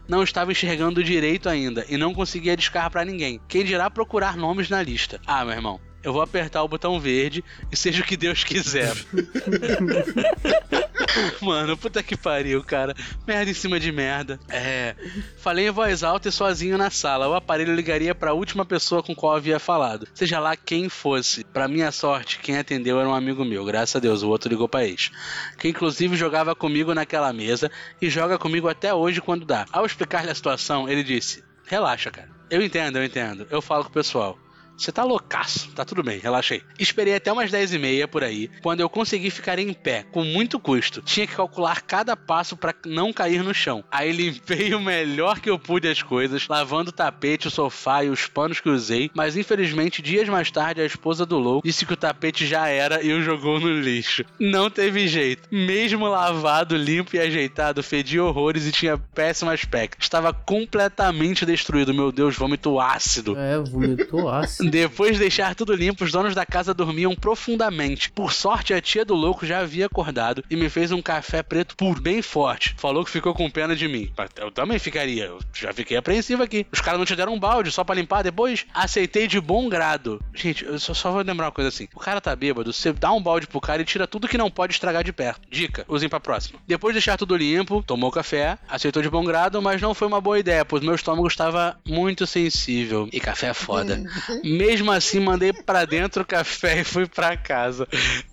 não 0.08 0.22
estava 0.22 0.52
enxergando 0.52 1.04
direito 1.04 1.48
ainda. 1.48 1.84
E 1.88 1.96
não 1.96 2.14
conseguia 2.14 2.56
discar 2.56 2.90
pra 2.90 3.04
ninguém. 3.04 3.40
Quem 3.48 3.64
dirá 3.64 3.90
procurar 3.90 4.36
nomes 4.36 4.68
na 4.68 4.82
lista? 4.82 5.20
Ah, 5.26 5.44
meu 5.44 5.54
irmão. 5.54 5.80
Eu 6.02 6.12
vou 6.12 6.20
apertar 6.20 6.62
o 6.62 6.68
botão 6.68 7.00
verde 7.00 7.42
e 7.72 7.76
seja 7.76 8.02
o 8.02 8.04
que 8.04 8.16
Deus 8.16 8.44
quiser. 8.44 8.92
Mano, 11.40 11.76
puta 11.76 12.02
que 12.02 12.16
pariu, 12.16 12.62
cara. 12.62 12.94
Merda 13.26 13.50
em 13.50 13.54
cima 13.54 13.78
de 13.78 13.90
merda. 13.92 14.38
É. 14.48 14.94
Falei 15.38 15.68
em 15.68 15.70
voz 15.70 16.02
alta 16.02 16.28
e 16.28 16.32
sozinho 16.32 16.78
na 16.78 16.90
sala. 16.90 17.28
O 17.28 17.34
aparelho 17.34 17.74
ligaria 17.74 18.14
pra 18.14 18.32
última 18.32 18.64
pessoa 18.64 19.02
com 19.02 19.14
qual 19.14 19.36
havia 19.36 19.58
falado. 19.58 20.06
Seja 20.14 20.38
lá 20.38 20.56
quem 20.56 20.88
fosse. 20.88 21.44
Pra 21.44 21.68
minha 21.68 21.90
sorte, 21.92 22.38
quem 22.38 22.58
atendeu 22.58 22.98
era 22.98 23.08
um 23.08 23.14
amigo 23.14 23.44
meu. 23.44 23.64
Graças 23.64 23.96
a 23.96 24.00
Deus, 24.00 24.22
o 24.22 24.28
outro 24.28 24.48
ligou 24.48 24.68
pra 24.68 24.84
ex. 24.84 25.10
Que 25.58 25.68
inclusive 25.68 26.16
jogava 26.16 26.54
comigo 26.54 26.94
naquela 26.94 27.32
mesa 27.32 27.70
e 28.00 28.08
joga 28.08 28.38
comigo 28.38 28.68
até 28.68 28.92
hoje 28.92 29.20
quando 29.20 29.44
dá. 29.44 29.66
Ao 29.72 29.86
explicar-lhe 29.86 30.30
a 30.30 30.34
situação, 30.34 30.88
ele 30.88 31.02
disse: 31.02 31.44
Relaxa, 31.66 32.10
cara. 32.10 32.28
Eu 32.50 32.62
entendo, 32.62 32.98
eu 32.98 33.04
entendo. 33.04 33.46
Eu 33.50 33.62
falo 33.62 33.84
com 33.84 33.90
o 33.90 33.92
pessoal. 33.94 34.38
Você 34.76 34.90
tá 34.90 35.04
loucaço, 35.04 35.70
tá 35.72 35.84
tudo 35.84 36.02
bem, 36.02 36.18
relaxa 36.18 36.54
aí. 36.54 36.62
Esperei 36.78 37.14
até 37.14 37.32
umas 37.32 37.50
10 37.50 37.74
e 37.74 37.78
meia 37.78 38.08
por 38.08 38.24
aí, 38.24 38.50
quando 38.62 38.80
eu 38.80 38.88
consegui 38.88 39.30
ficar 39.30 39.58
em 39.58 39.72
pé, 39.72 40.04
com 40.10 40.24
muito 40.24 40.58
custo. 40.58 41.00
Tinha 41.02 41.26
que 41.26 41.34
calcular 41.34 41.82
cada 41.82 42.16
passo 42.16 42.56
pra 42.56 42.74
não 42.84 43.12
cair 43.12 43.42
no 43.42 43.54
chão. 43.54 43.84
Aí 43.90 44.12
limpei 44.12 44.74
o 44.74 44.80
melhor 44.80 45.40
que 45.40 45.48
eu 45.48 45.58
pude 45.58 45.88
as 45.88 46.02
coisas, 46.02 46.48
lavando 46.48 46.90
o 46.90 46.92
tapete, 46.92 47.48
o 47.48 47.50
sofá 47.50 48.04
e 48.04 48.10
os 48.10 48.26
panos 48.26 48.60
que 48.60 48.68
usei, 48.68 49.10
mas 49.14 49.36
infelizmente 49.36 50.02
dias 50.02 50.28
mais 50.28 50.50
tarde 50.50 50.80
a 50.80 50.86
esposa 50.86 51.24
do 51.24 51.38
Lou 51.38 51.60
disse 51.64 51.86
que 51.86 51.92
o 51.92 51.96
tapete 51.96 52.46
já 52.46 52.68
era 52.68 53.02
e 53.02 53.12
o 53.12 53.22
jogou 53.22 53.60
no 53.60 53.80
lixo. 53.80 54.24
Não 54.38 54.68
teve 54.68 55.06
jeito. 55.06 55.48
Mesmo 55.50 56.06
lavado, 56.06 56.76
limpo 56.76 57.16
e 57.16 57.20
ajeitado, 57.20 57.82
fedia 57.82 58.22
horrores 58.24 58.66
e 58.66 58.72
tinha 58.72 58.98
péssimo 58.98 59.50
aspecto. 59.50 60.02
Estava 60.02 60.32
completamente 60.32 61.46
destruído, 61.46 61.94
meu 61.94 62.10
Deus, 62.10 62.36
vômito 62.36 62.80
ácido. 62.80 63.36
É, 63.36 63.58
vomitou 63.58 64.28
ácido. 64.28 64.63
Depois 64.70 65.12
de 65.12 65.18
deixar 65.18 65.54
tudo 65.54 65.74
limpo, 65.74 66.04
os 66.04 66.12
donos 66.12 66.34
da 66.34 66.46
casa 66.46 66.74
dormiam 66.74 67.14
profundamente. 67.14 68.10
Por 68.10 68.32
sorte, 68.32 68.74
a 68.74 68.80
tia 68.80 69.04
do 69.04 69.14
louco 69.14 69.46
já 69.46 69.60
havia 69.60 69.86
acordado 69.86 70.44
e 70.50 70.56
me 70.56 70.68
fez 70.68 70.92
um 70.92 71.02
café 71.02 71.42
preto 71.42 71.76
puro, 71.76 72.00
bem 72.00 72.22
forte. 72.22 72.74
Falou 72.78 73.04
que 73.04 73.10
ficou 73.10 73.34
com 73.34 73.50
pena 73.50 73.74
de 73.74 73.88
mim. 73.88 74.10
Eu 74.36 74.50
também 74.50 74.78
ficaria. 74.78 75.26
Eu 75.26 75.38
já 75.52 75.72
fiquei 75.72 75.96
apreensivo 75.96 76.42
aqui. 76.42 76.66
Os 76.72 76.80
caras 76.80 76.98
não 76.98 77.06
te 77.06 77.16
deram 77.16 77.34
um 77.34 77.40
balde 77.40 77.70
só 77.70 77.84
pra 77.84 77.94
limpar 77.94 78.22
depois? 78.22 78.66
Aceitei 78.72 79.26
de 79.26 79.40
bom 79.40 79.68
grado. 79.68 80.22
Gente, 80.34 80.64
eu 80.64 80.78
só, 80.78 80.94
só 80.94 81.10
vou 81.10 81.22
lembrar 81.22 81.46
uma 81.46 81.52
coisa 81.52 81.68
assim. 81.68 81.88
O 81.94 82.00
cara 82.00 82.20
tá 82.20 82.34
bêbado, 82.34 82.72
você 82.72 82.92
dá 82.92 83.12
um 83.12 83.22
balde 83.22 83.46
pro 83.46 83.60
cara 83.60 83.82
e 83.82 83.84
tira 83.84 84.06
tudo 84.06 84.28
que 84.28 84.38
não 84.38 84.50
pode 84.50 84.74
estragar 84.74 85.04
de 85.04 85.12
perto. 85.12 85.40
Dica, 85.50 85.84
usem 85.88 86.08
pra 86.08 86.20
próxima. 86.20 86.58
Depois 86.66 86.92
de 86.92 86.98
deixar 86.98 87.16
tudo 87.16 87.36
limpo, 87.36 87.82
tomou 87.82 88.10
café, 88.10 88.58
aceitou 88.68 89.02
de 89.02 89.10
bom 89.10 89.24
grado, 89.24 89.60
mas 89.60 89.80
não 89.80 89.94
foi 89.94 90.08
uma 90.08 90.20
boa 90.20 90.38
ideia, 90.38 90.64
pois 90.64 90.82
meu 90.82 90.94
estômago 90.94 91.26
estava 91.26 91.76
muito 91.86 92.26
sensível. 92.26 93.08
E 93.12 93.20
café 93.20 93.48
é 93.48 93.54
foda. 93.54 94.02
Mesmo 94.54 94.90
assim, 94.92 95.20
mandei 95.20 95.52
pra 95.52 95.84
dentro 95.84 96.22
o 96.22 96.26
café 96.26 96.80
e 96.80 96.84
fui 96.84 97.06
pra 97.06 97.36
casa. 97.36 97.86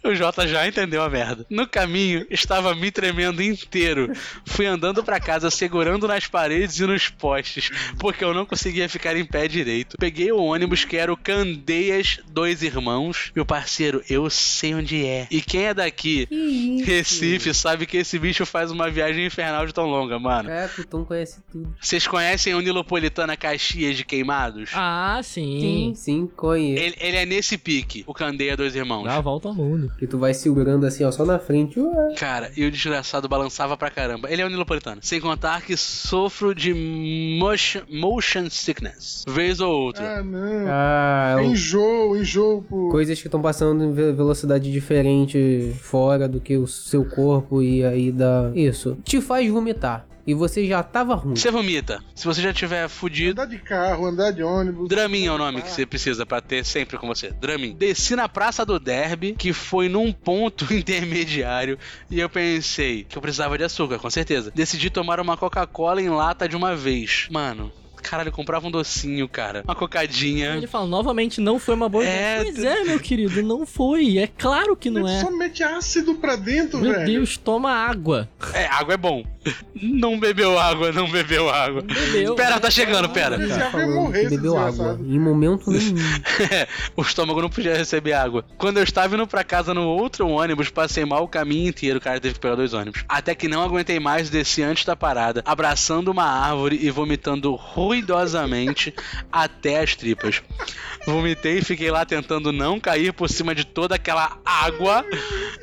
O 0.03 0.13
Jota 0.13 0.47
já 0.47 0.67
entendeu 0.67 1.01
a 1.01 1.09
merda. 1.09 1.45
No 1.49 1.67
caminho, 1.67 2.25
estava 2.29 2.73
me 2.75 2.91
tremendo 2.91 3.41
inteiro. 3.41 4.11
Fui 4.45 4.65
andando 4.65 5.03
pra 5.03 5.19
casa, 5.19 5.49
segurando 5.49 6.07
nas 6.07 6.27
paredes 6.27 6.79
e 6.79 6.85
nos 6.85 7.09
postes, 7.09 7.69
porque 7.99 8.23
eu 8.23 8.33
não 8.33 8.45
conseguia 8.45 8.87
ficar 8.89 9.15
em 9.15 9.25
pé 9.25 9.47
direito. 9.47 9.97
Peguei 9.99 10.31
o 10.31 10.37
ônibus 10.41 10.83
que 10.85 10.97
era 10.97 11.11
o 11.11 11.17
Candeias 11.17 12.19
Dois 12.29 12.61
Irmãos. 12.63 13.31
Meu 13.35 13.45
parceiro, 13.45 14.03
eu 14.09 14.29
sei 14.29 14.73
onde 14.75 15.05
é. 15.05 15.27
E 15.31 15.41
quem 15.41 15.65
é 15.67 15.73
daqui, 15.73 16.27
Recife, 16.85 17.53
sabe 17.53 17.85
que 17.85 17.97
esse 17.97 18.17
bicho 18.19 18.45
faz 18.45 18.71
uma 18.71 18.89
viagem 18.89 19.25
infernal 19.25 19.65
de 19.65 19.73
tão 19.73 19.85
longa, 19.85 20.17
mano. 20.19 20.49
É, 20.49 20.69
o 20.77 20.85
Tom 20.85 21.03
conhece 21.05 21.41
tudo. 21.51 21.73
Vocês 21.79 22.05
conhecem 22.07 22.53
o 22.53 22.59
Nilopolitana 22.61 23.35
Caxias 23.37 23.95
de 23.97 24.03
Queimados? 24.05 24.71
Ah, 24.73 25.19
Sim, 25.23 25.59
sim. 25.61 25.93
sim, 25.95 26.10
conheço. 26.35 26.83
Ele, 26.83 26.95
ele 26.99 27.17
é 27.17 27.25
nesse 27.25 27.57
pique, 27.57 28.03
o 28.07 28.13
Candeia 28.13 28.55
Dois 28.57 28.75
Irmãos. 28.75 29.03
Dá 29.03 29.17
a 29.17 29.21
volta 29.21 29.47
ao 29.47 29.53
mundo. 29.55 29.91
Que 29.97 30.05
tu 30.07 30.17
vai 30.17 30.33
segurando 30.33 30.85
assim, 30.85 31.03
ó, 31.03 31.11
só 31.11 31.25
na 31.25 31.39
frente. 31.39 31.79
Ué. 31.79 32.15
Cara, 32.17 32.51
e 32.55 32.65
o 32.65 32.71
desgraçado 32.71 33.27
balançava 33.27 33.75
pra 33.77 33.89
caramba. 33.89 34.31
Ele 34.31 34.41
é 34.41 34.45
o 34.45 34.49
Nilopolitano. 34.49 35.01
Sem 35.03 35.19
contar 35.21 35.61
que 35.61 35.75
sofro 35.77 36.53
de 36.55 36.73
motion, 37.39 37.81
motion 37.89 38.49
sickness. 38.49 39.23
Vez 39.27 39.59
ou 39.59 39.71
outra. 39.71 40.19
Ah, 40.19 40.23
não. 40.23 40.65
Ah, 40.67 41.35
é 41.39 41.45
Enjoo, 41.45 42.17
enjoo 42.17 42.61
por. 42.63 42.91
coisas 42.91 43.19
que 43.19 43.27
estão 43.27 43.41
passando 43.41 43.83
em 43.83 43.93
ve- 43.93 44.11
velocidade 44.13 44.71
diferente 44.71 45.73
fora 45.81 46.27
do 46.27 46.39
que 46.39 46.57
o 46.57 46.67
seu 46.67 47.05
corpo 47.05 47.61
e 47.61 47.83
aí 47.83 48.11
dá. 48.11 48.51
Isso. 48.55 48.97
Te 49.03 49.19
faz 49.21 49.49
vomitar. 49.49 50.05
E 50.25 50.33
você 50.33 50.67
já 50.67 50.83
tava 50.83 51.15
ruim. 51.15 51.35
Você 51.35 51.49
vomita. 51.49 52.03
Se 52.15 52.25
você 52.25 52.41
já 52.41 52.53
tiver 52.53 52.87
fudido. 52.87 53.41
Andar 53.41 53.45
de 53.45 53.59
carro, 53.59 54.05
andar 54.05 54.31
de 54.31 54.43
ônibus. 54.43 54.87
Dramin 54.87 55.25
é 55.25 55.31
o 55.31 55.37
nome 55.37 55.61
que 55.61 55.69
você 55.69 55.85
precisa 55.85 56.25
pra 56.25 56.41
ter 56.41 56.65
sempre 56.65 56.97
com 56.97 57.07
você. 57.07 57.31
Dramin. 57.31 57.75
Desci 57.75 58.15
na 58.15 58.29
Praça 58.29 58.65
do 58.65 58.79
Derby, 58.79 59.33
que 59.33 59.53
foi 59.53 59.89
num 59.89 60.11
ponto 60.11 60.71
intermediário, 60.73 61.77
e 62.09 62.19
eu 62.19 62.29
pensei 62.29 63.03
que 63.03 63.17
eu 63.17 63.21
precisava 63.21 63.57
de 63.57 63.63
açúcar, 63.63 63.99
com 63.99 64.09
certeza. 64.09 64.51
Decidi 64.53 64.89
tomar 64.89 65.19
uma 65.19 65.37
Coca-Cola 65.37 66.01
em 66.01 66.09
lata 66.09 66.47
de 66.47 66.55
uma 66.55 66.75
vez. 66.75 67.27
Mano, 67.31 67.71
caralho, 68.01 68.29
eu 68.29 68.33
comprava 68.33 68.67
um 68.67 68.71
docinho, 68.71 69.27
cara. 69.29 69.61
Uma 69.65 69.75
cocadinha. 69.75 70.55
Ele 70.55 70.67
fala, 70.67 70.85
novamente, 70.87 71.39
não 71.39 71.59
foi 71.59 71.75
uma 71.75 71.87
boa 71.87 72.03
É, 72.05 72.41
ideia. 72.41 72.53
Pois 72.53 72.63
é, 72.63 72.83
meu 72.83 72.99
querido, 72.99 73.41
não 73.43 73.65
foi. 73.65 74.17
É 74.17 74.27
claro 74.27 74.75
que 74.75 74.89
não 74.89 75.07
é. 75.07 75.21
Só 75.21 75.31
mete 75.31 75.63
ácido 75.63 76.15
pra 76.15 76.35
dentro, 76.35 76.79
Meu 76.79 76.91
velho. 76.91 77.05
Deus, 77.05 77.37
toma 77.37 77.71
água. 77.71 78.27
É, 78.53 78.65
água 78.65 78.93
é 78.93 78.97
bom. 78.97 79.23
Não 79.81 80.19
bebeu 80.19 80.59
água, 80.59 80.91
não 80.91 81.09
bebeu 81.09 81.49
água. 81.49 81.81
Bebeu. 81.81 82.35
Pera, 82.35 82.59
tá 82.59 82.69
chegando, 82.69 83.09
pera. 83.09 83.33
Ele 83.35 83.47
Cara, 83.47 83.71
já 83.71 83.87
morrer, 83.87 84.29
bebeu 84.29 84.55
água. 84.55 84.99
Em 85.03 85.17
momento 85.19 85.71
nenhum. 85.71 85.95
o 86.95 87.01
estômago 87.01 87.41
não 87.41 87.49
podia 87.49 87.75
receber 87.75 88.13
água. 88.13 88.45
Quando 88.59 88.77
eu 88.77 88.83
estava 88.83 89.15
indo 89.15 89.25
pra 89.25 89.43
casa 89.43 89.73
no 89.73 89.87
outro 89.87 90.27
ônibus, 90.27 90.69
passei 90.69 91.03
mal 91.05 91.23
o 91.23 91.27
caminho 91.27 91.69
inteiro. 91.69 91.97
O 91.97 92.01
cara 92.01 92.19
teve 92.19 92.35
que 92.35 92.39
pegar 92.39 92.53
dois 92.53 92.73
ônibus. 92.75 93.03
Até 93.09 93.33
que 93.33 93.47
não 93.47 93.63
aguentei 93.63 93.99
mais, 93.99 94.29
desci 94.29 94.61
antes 94.61 94.85
da 94.85 94.95
parada, 94.95 95.41
abraçando 95.45 96.09
uma 96.09 96.25
árvore 96.25 96.77
e 96.79 96.91
vomitando 96.91 97.55
ruidosamente 97.91 98.93
até 99.29 99.81
as 99.81 99.95
tripas. 99.95 100.41
Vomitei 101.05 101.57
e 101.57 101.63
fiquei 101.63 101.91
lá 101.91 102.05
tentando 102.05 102.51
não 102.53 102.79
cair 102.79 103.11
por 103.11 103.29
cima 103.29 103.53
de 103.53 103.65
toda 103.65 103.95
aquela 103.95 104.37
água 104.45 105.05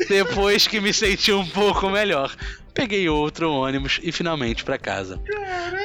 depois 0.08 0.66
que 0.66 0.78
me 0.78 0.92
senti 0.92 1.32
um 1.32 1.46
pouco 1.46 1.88
melhor. 1.88 2.34
Peguei 2.74 3.08
outro 3.08 3.50
ônibus 3.50 3.98
e 4.02 4.12
finalmente 4.12 4.62
pra 4.62 4.76
casa. 4.76 5.20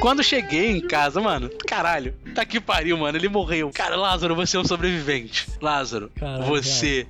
Quando 0.01 0.21
cheguei 0.21 0.69
em 0.71 0.81
casa, 0.81 1.21
mano, 1.21 1.49
caralho, 1.65 2.13
tá 2.35 2.45
que 2.45 2.59
pariu, 2.59 2.97
mano, 2.97 3.17
ele 3.17 3.29
morreu. 3.29 3.71
Cara, 3.73 3.95
Lázaro, 3.95 4.35
você 4.35 4.57
é 4.57 4.59
um 4.59 4.65
sobrevivente. 4.65 5.47
Lázaro, 5.61 6.11
Caralho, 6.19 6.43
você 6.43 7.07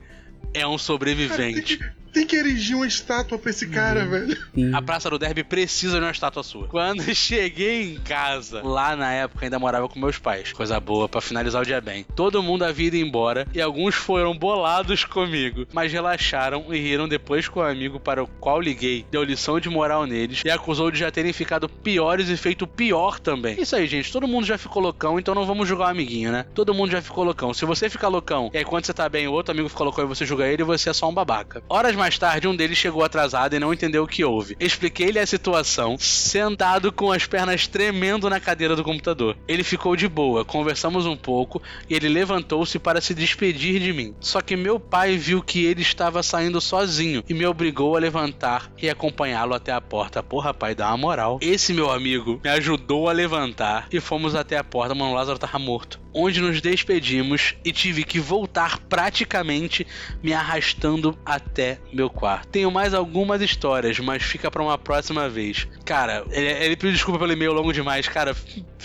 é 0.54 0.66
um 0.66 0.78
sobrevivente. 0.78 1.80
Tem 2.14 2.28
que 2.28 2.36
erigir 2.36 2.76
uma 2.76 2.86
estátua 2.86 3.39
pra 3.39 3.49
esse 3.49 3.68
cara, 3.68 4.05
velho. 4.05 4.38
A 4.74 4.82
Praça 4.82 5.09
do 5.09 5.18
Derby 5.18 5.43
precisa 5.43 5.97
de 5.97 6.05
uma 6.05 6.11
estátua 6.11 6.43
sua. 6.43 6.68
Quando 6.68 7.03
cheguei 7.16 7.93
em 7.93 7.99
casa, 7.99 8.61
lá 8.64 8.95
na 8.95 9.11
época 9.11 9.45
ainda 9.45 9.57
morava 9.57 9.89
com 9.89 9.99
meus 9.99 10.20
pais. 10.20 10.53
Coisa 10.53 10.80
boa, 10.80 11.09
pra 11.09 11.22
finalizar 11.22 11.61
o 11.61 11.66
dia 11.66 11.82
bem. 11.82 12.05
Todo 12.16 12.43
mundo 12.43 12.64
havia 12.64 12.88
ido 12.88 12.97
embora 12.97 13.47
e 13.53 13.59
alguns 13.59 13.95
foram 13.95 14.38
bolados 14.38 15.03
comigo, 15.05 15.66
mas 15.74 15.91
relaxaram 15.91 16.66
e 16.70 16.78
riram 16.78 17.07
depois 17.07 17.47
que 17.47 17.57
o 17.57 17.61
amigo 17.64 17.99
para 17.99 18.24
o 18.24 18.28
qual 18.28 18.61
liguei 18.61 19.05
deu 19.09 19.24
lição 19.24 19.59
de 19.59 19.70
moral 19.70 20.05
neles 20.05 20.41
e 20.45 20.51
acusou 20.51 20.91
de 20.91 20.99
já 20.99 21.09
terem 21.09 21.34
ficado 21.34 21.68
piores 21.68 22.30
e 22.30 22.38
feito 22.38 22.68
pior 22.68 23.20
também. 23.20 23.59
Isso 23.59 23.76
aí, 23.76 23.88
gente. 23.88 24.11
Todo 24.11 24.28
mundo 24.28 24.45
já 24.45 24.57
ficou 24.57 24.84
loucão, 24.84 25.18
então 25.18 25.34
não 25.34 25.45
vamos 25.45 25.68
julgar 25.68 25.88
o 25.88 25.91
amiguinho, 25.91 26.32
né? 26.32 26.45
Todo 26.53 26.74
mundo 26.76 26.91
já 26.91 27.01
ficou 27.01 27.24
loucão. 27.24 27.53
Se 27.55 27.66
você 27.66 27.89
ficar 27.89 28.07
loucão 28.07 28.51
e 28.53 28.57
aí 28.59 28.66
quando 28.66 28.86
você 28.86 28.93
tá 28.93 29.09
bem, 29.09 29.28
o 29.28 29.32
outro 29.32 29.51
amigo 29.51 29.68
ficou 29.68 29.86
loucão 29.86 30.05
e 30.05 30.07
você 30.07 30.26
julga 30.26 30.45
ele, 30.45 30.64
você 30.64 30.89
é 30.89 30.93
só 30.93 31.09
um 31.09 31.14
babaca. 31.14 31.64
Horas 31.68 31.95
mais 31.95 32.03
tarde, 32.18 32.47
um 32.47 32.56
deles 32.56 32.78
chegou 32.78 33.04
atrasado 33.04 33.56
e 33.56 33.60
não 33.60 33.74
entendeu 33.74 34.04
o 34.04 34.08
que 34.08 34.24
houve. 34.24 34.56
Expliquei-lhe 34.60 35.20
a 35.20 35.26
situação, 35.26 35.97
sentado 35.97 36.91
com 36.91 37.12
as 37.12 37.26
pernas 37.26 37.68
tremendo 37.68 38.30
na 38.30 38.39
cadeira 38.39 38.76
do 38.76 38.84
computador. 38.84 39.36
Ele 39.47 39.64
ficou 39.64 39.95
de 39.95 40.08
boa, 40.08 40.45
conversamos 40.45 41.06
um 41.06 41.16
pouco 41.16 41.62
e 41.89 41.95
ele 41.95 42.10
levantou-se 42.10 42.78
para 42.78 43.01
se 43.01 43.14
despedir 43.14 43.80
de 43.80 43.93
mim. 43.93 44.14
Só 44.20 44.41
que 44.41 44.56
meu 44.56 44.80
pai 44.80 45.18
viu 45.18 45.41
que 45.41 45.66
ele 45.66 45.82
estava 45.82 46.22
saindo 46.22 46.60
sozinho 46.60 47.24
e 47.28 47.34
me 47.34 47.45
obrigou 47.45 47.95
a 47.95 47.99
levantar 47.99 48.72
e 48.82 48.89
acompanhá-lo 48.89 49.54
até 49.54 49.72
a 49.72 49.82
porta. 49.82 50.22
Porra, 50.22 50.54
pai, 50.54 50.76
dá 50.76 50.88
uma 50.89 50.97
moral. 50.97 51.39
Esse 51.41 51.74
meu 51.74 51.91
amigo 51.91 52.39
me 52.43 52.49
ajudou 52.49 53.10
a 53.10 53.14
levantar 53.14 53.88
e 53.91 53.99
fomos 53.99 54.36
até 54.36 54.58
a 54.58 54.64
porta. 54.64 54.93
Mano, 54.93 55.12
o 55.12 55.16
Lázaro 55.16 55.39
tava 55.39 55.60
morto. 55.60 56.03
Onde 56.14 56.39
nos 56.39 56.61
despedimos 56.61 57.55
e 57.64 57.72
tive 57.72 58.03
que 58.03 58.20
voltar 58.20 58.80
praticamente 58.80 59.86
me 60.22 60.34
arrastando 60.34 61.18
até 61.26 61.80
meu 61.91 62.09
quarto. 62.09 62.47
Tenho 62.49 62.70
mais 62.72 62.93
algumas 62.93 63.41
histórias, 63.41 63.99
mas 63.99 64.24
fica 64.24 64.51
pra 64.51 64.61
uma 64.61 64.78
próxima 64.78 65.28
vez. 65.28 65.68
Cara, 65.86 66.24
ele, 66.32 66.47
ele 66.47 66.76
pediu 66.76 66.93
desculpa 66.93 67.20
pelo 67.20 67.34
e-mail 67.34 67.53
longo 67.53 67.74
demais, 67.74 68.07
cara. 68.07 68.36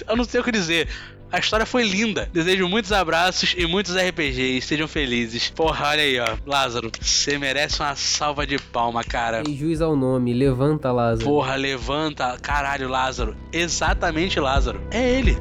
Eu 0.06 0.16
não 0.16 0.24
sei 0.24 0.40
o 0.40 0.44
que 0.44 0.52
dizer. 0.52 0.88
A 1.30 1.38
história 1.38 1.66
foi 1.66 1.82
linda. 1.82 2.28
Desejo 2.32 2.66
muitos 2.68 2.90
abraços 2.90 3.54
e 3.56 3.66
muitos 3.66 3.94
RPGs. 3.94 4.66
Sejam 4.66 4.88
felizes. 4.88 5.50
Porra, 5.50 5.88
olha 5.88 6.02
aí, 6.02 6.18
ó. 6.18 6.36
Lázaro, 6.46 6.90
você 6.98 7.36
merece 7.36 7.80
uma 7.80 7.94
salva 7.94 8.46
de 8.46 8.58
palma, 8.58 9.04
cara. 9.04 9.42
tem 9.42 9.54
juiz 9.54 9.82
ao 9.82 9.94
nome. 9.94 10.32
Levanta, 10.32 10.90
Lázaro. 10.90 11.28
Porra, 11.28 11.54
levanta. 11.54 12.38
Caralho, 12.40 12.88
Lázaro. 12.88 13.36
Exatamente, 13.52 14.40
Lázaro. 14.40 14.80
É 14.90 15.06
ele. 15.06 15.36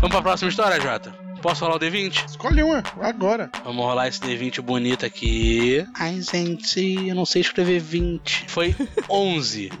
Vamos 0.00 0.10
pra 0.12 0.22
próxima 0.22 0.48
história, 0.48 0.80
Jota? 0.80 1.12
Posso 1.42 1.64
rolar 1.64 1.76
o 1.76 1.80
D20? 1.80 2.26
Escolhe 2.26 2.62
uma, 2.62 2.82
agora. 3.00 3.50
Vamos 3.64 3.84
rolar 3.84 4.08
esse 4.08 4.20
D20 4.20 4.60
bonito 4.60 5.06
aqui. 5.06 5.86
Ai, 5.94 6.20
gente, 6.20 7.08
eu 7.08 7.14
não 7.14 7.24
sei 7.24 7.40
escrever 7.42 7.80
20. 7.80 8.44
Foi 8.48 8.74
11. 9.08 9.70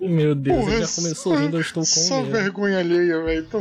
Meu 0.00 0.34
Deus, 0.34 0.56
Porra, 0.64 0.72
ele 0.72 0.86
já 0.86 0.94
começou 0.94 1.36
rindo, 1.36 1.56
eu 1.56 1.60
estou 1.60 1.82
com 1.82 1.86
Só 1.86 2.22
medo. 2.22 2.32
vergonha 2.32 2.78
alheia, 2.78 3.22
velho. 3.22 3.46
Cu. 3.48 3.60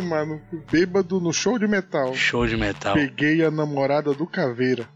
Bêbado 0.71 1.19
no 1.19 1.33
show 1.33 1.59
de 1.59 1.67
metal. 1.67 2.15
Show 2.15 2.47
de 2.47 2.55
metal. 2.55 2.93
Peguei 2.93 3.43
a 3.43 3.51
namorada 3.51 4.13
do 4.13 4.25
Caveira. 4.25 4.87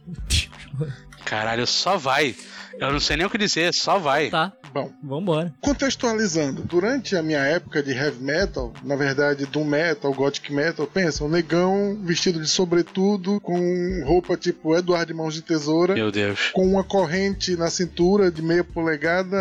Caralho, 1.26 1.68
só 1.68 1.98
vai. 1.98 2.34
Eu 2.80 2.92
não 2.92 3.00
sei 3.00 3.18
nem 3.18 3.26
o 3.26 3.30
que 3.30 3.38
dizer, 3.38 3.74
só 3.74 4.00
vai. 4.00 4.30
Tá, 4.30 4.54
Bom, 4.74 4.90
vambora. 5.04 5.54
contextualizando, 5.62 6.64
durante 6.64 7.16
a 7.16 7.22
minha 7.22 7.42
época 7.42 7.84
de 7.84 7.92
heavy 7.92 8.24
metal, 8.24 8.74
na 8.84 8.96
verdade 8.96 9.46
doom 9.46 9.66
metal, 9.66 10.12
gothic 10.14 10.52
metal, 10.52 10.88
pensa, 10.88 11.24
um 11.24 11.30
negão 11.30 11.96
vestido 12.02 12.42
de 12.42 12.48
sobretudo, 12.48 13.40
com 13.40 14.02
roupa 14.04 14.36
tipo 14.36 14.76
Eduardo 14.76 15.14
Mãos 15.14 15.36
de 15.36 15.44
Tesoura, 15.44 15.94
Meu 15.94 16.12
Deus. 16.12 16.50
com 16.54 16.66
uma 16.66 16.84
corrente 16.84 17.56
na 17.56 17.70
cintura 17.70 18.32
de 18.32 18.42
meia 18.42 18.64
polegada, 18.64 19.38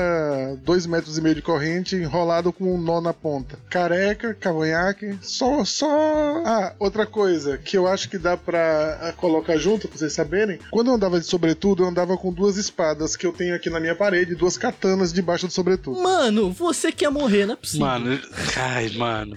dois 0.62 0.86
metros 0.86 1.16
e 1.16 1.22
meio 1.22 1.34
de 1.34 1.42
corrente, 1.42 1.96
enrolado 1.96 2.52
com 2.52 2.74
um 2.74 2.78
nó 2.78 3.00
na 3.00 3.14
ponta. 3.14 3.58
Careca, 3.70 4.34
cavanhaque, 4.34 5.18
só, 5.22 5.64
só... 5.64 5.88
Ah, 6.44 6.74
outra 6.78 7.06
coisa 7.06 7.56
que 7.56 7.76
eu 7.76 7.86
acho 7.86 8.08
que 8.10 8.18
dá 8.18 8.36
pra 8.36 8.98
ah, 9.00 9.12
colocar 9.16 9.56
junto, 9.56 9.88
pra 9.88 9.96
vocês 9.96 10.12
saberem, 10.12 10.58
quando 10.70 10.88
eu 10.88 10.94
andava 10.94 11.18
de 11.18 11.24
sobretudo, 11.26 11.84
eu 11.84 11.88
andava 11.88 12.18
com 12.18 12.32
duas 12.32 12.58
espadas 12.58 13.16
que 13.16 13.26
eu 13.26 13.32
tenho 13.32 13.54
aqui 13.54 13.70
na 13.70 13.80
minha 13.80 13.94
parede, 13.94 14.34
duas 14.34 14.58
katanas 14.58 15.12
de 15.12 15.21
debaixo 15.22 15.46
do 15.46 15.52
sobretudo. 15.52 15.98
Mano, 16.00 16.50
você 16.52 16.92
quer 16.92 17.10
morrer, 17.10 17.46
não 17.46 17.54
é 17.54 17.56
possível. 17.56 17.86
Mano, 17.86 18.20
ai, 18.56 18.90
mano. 18.90 19.36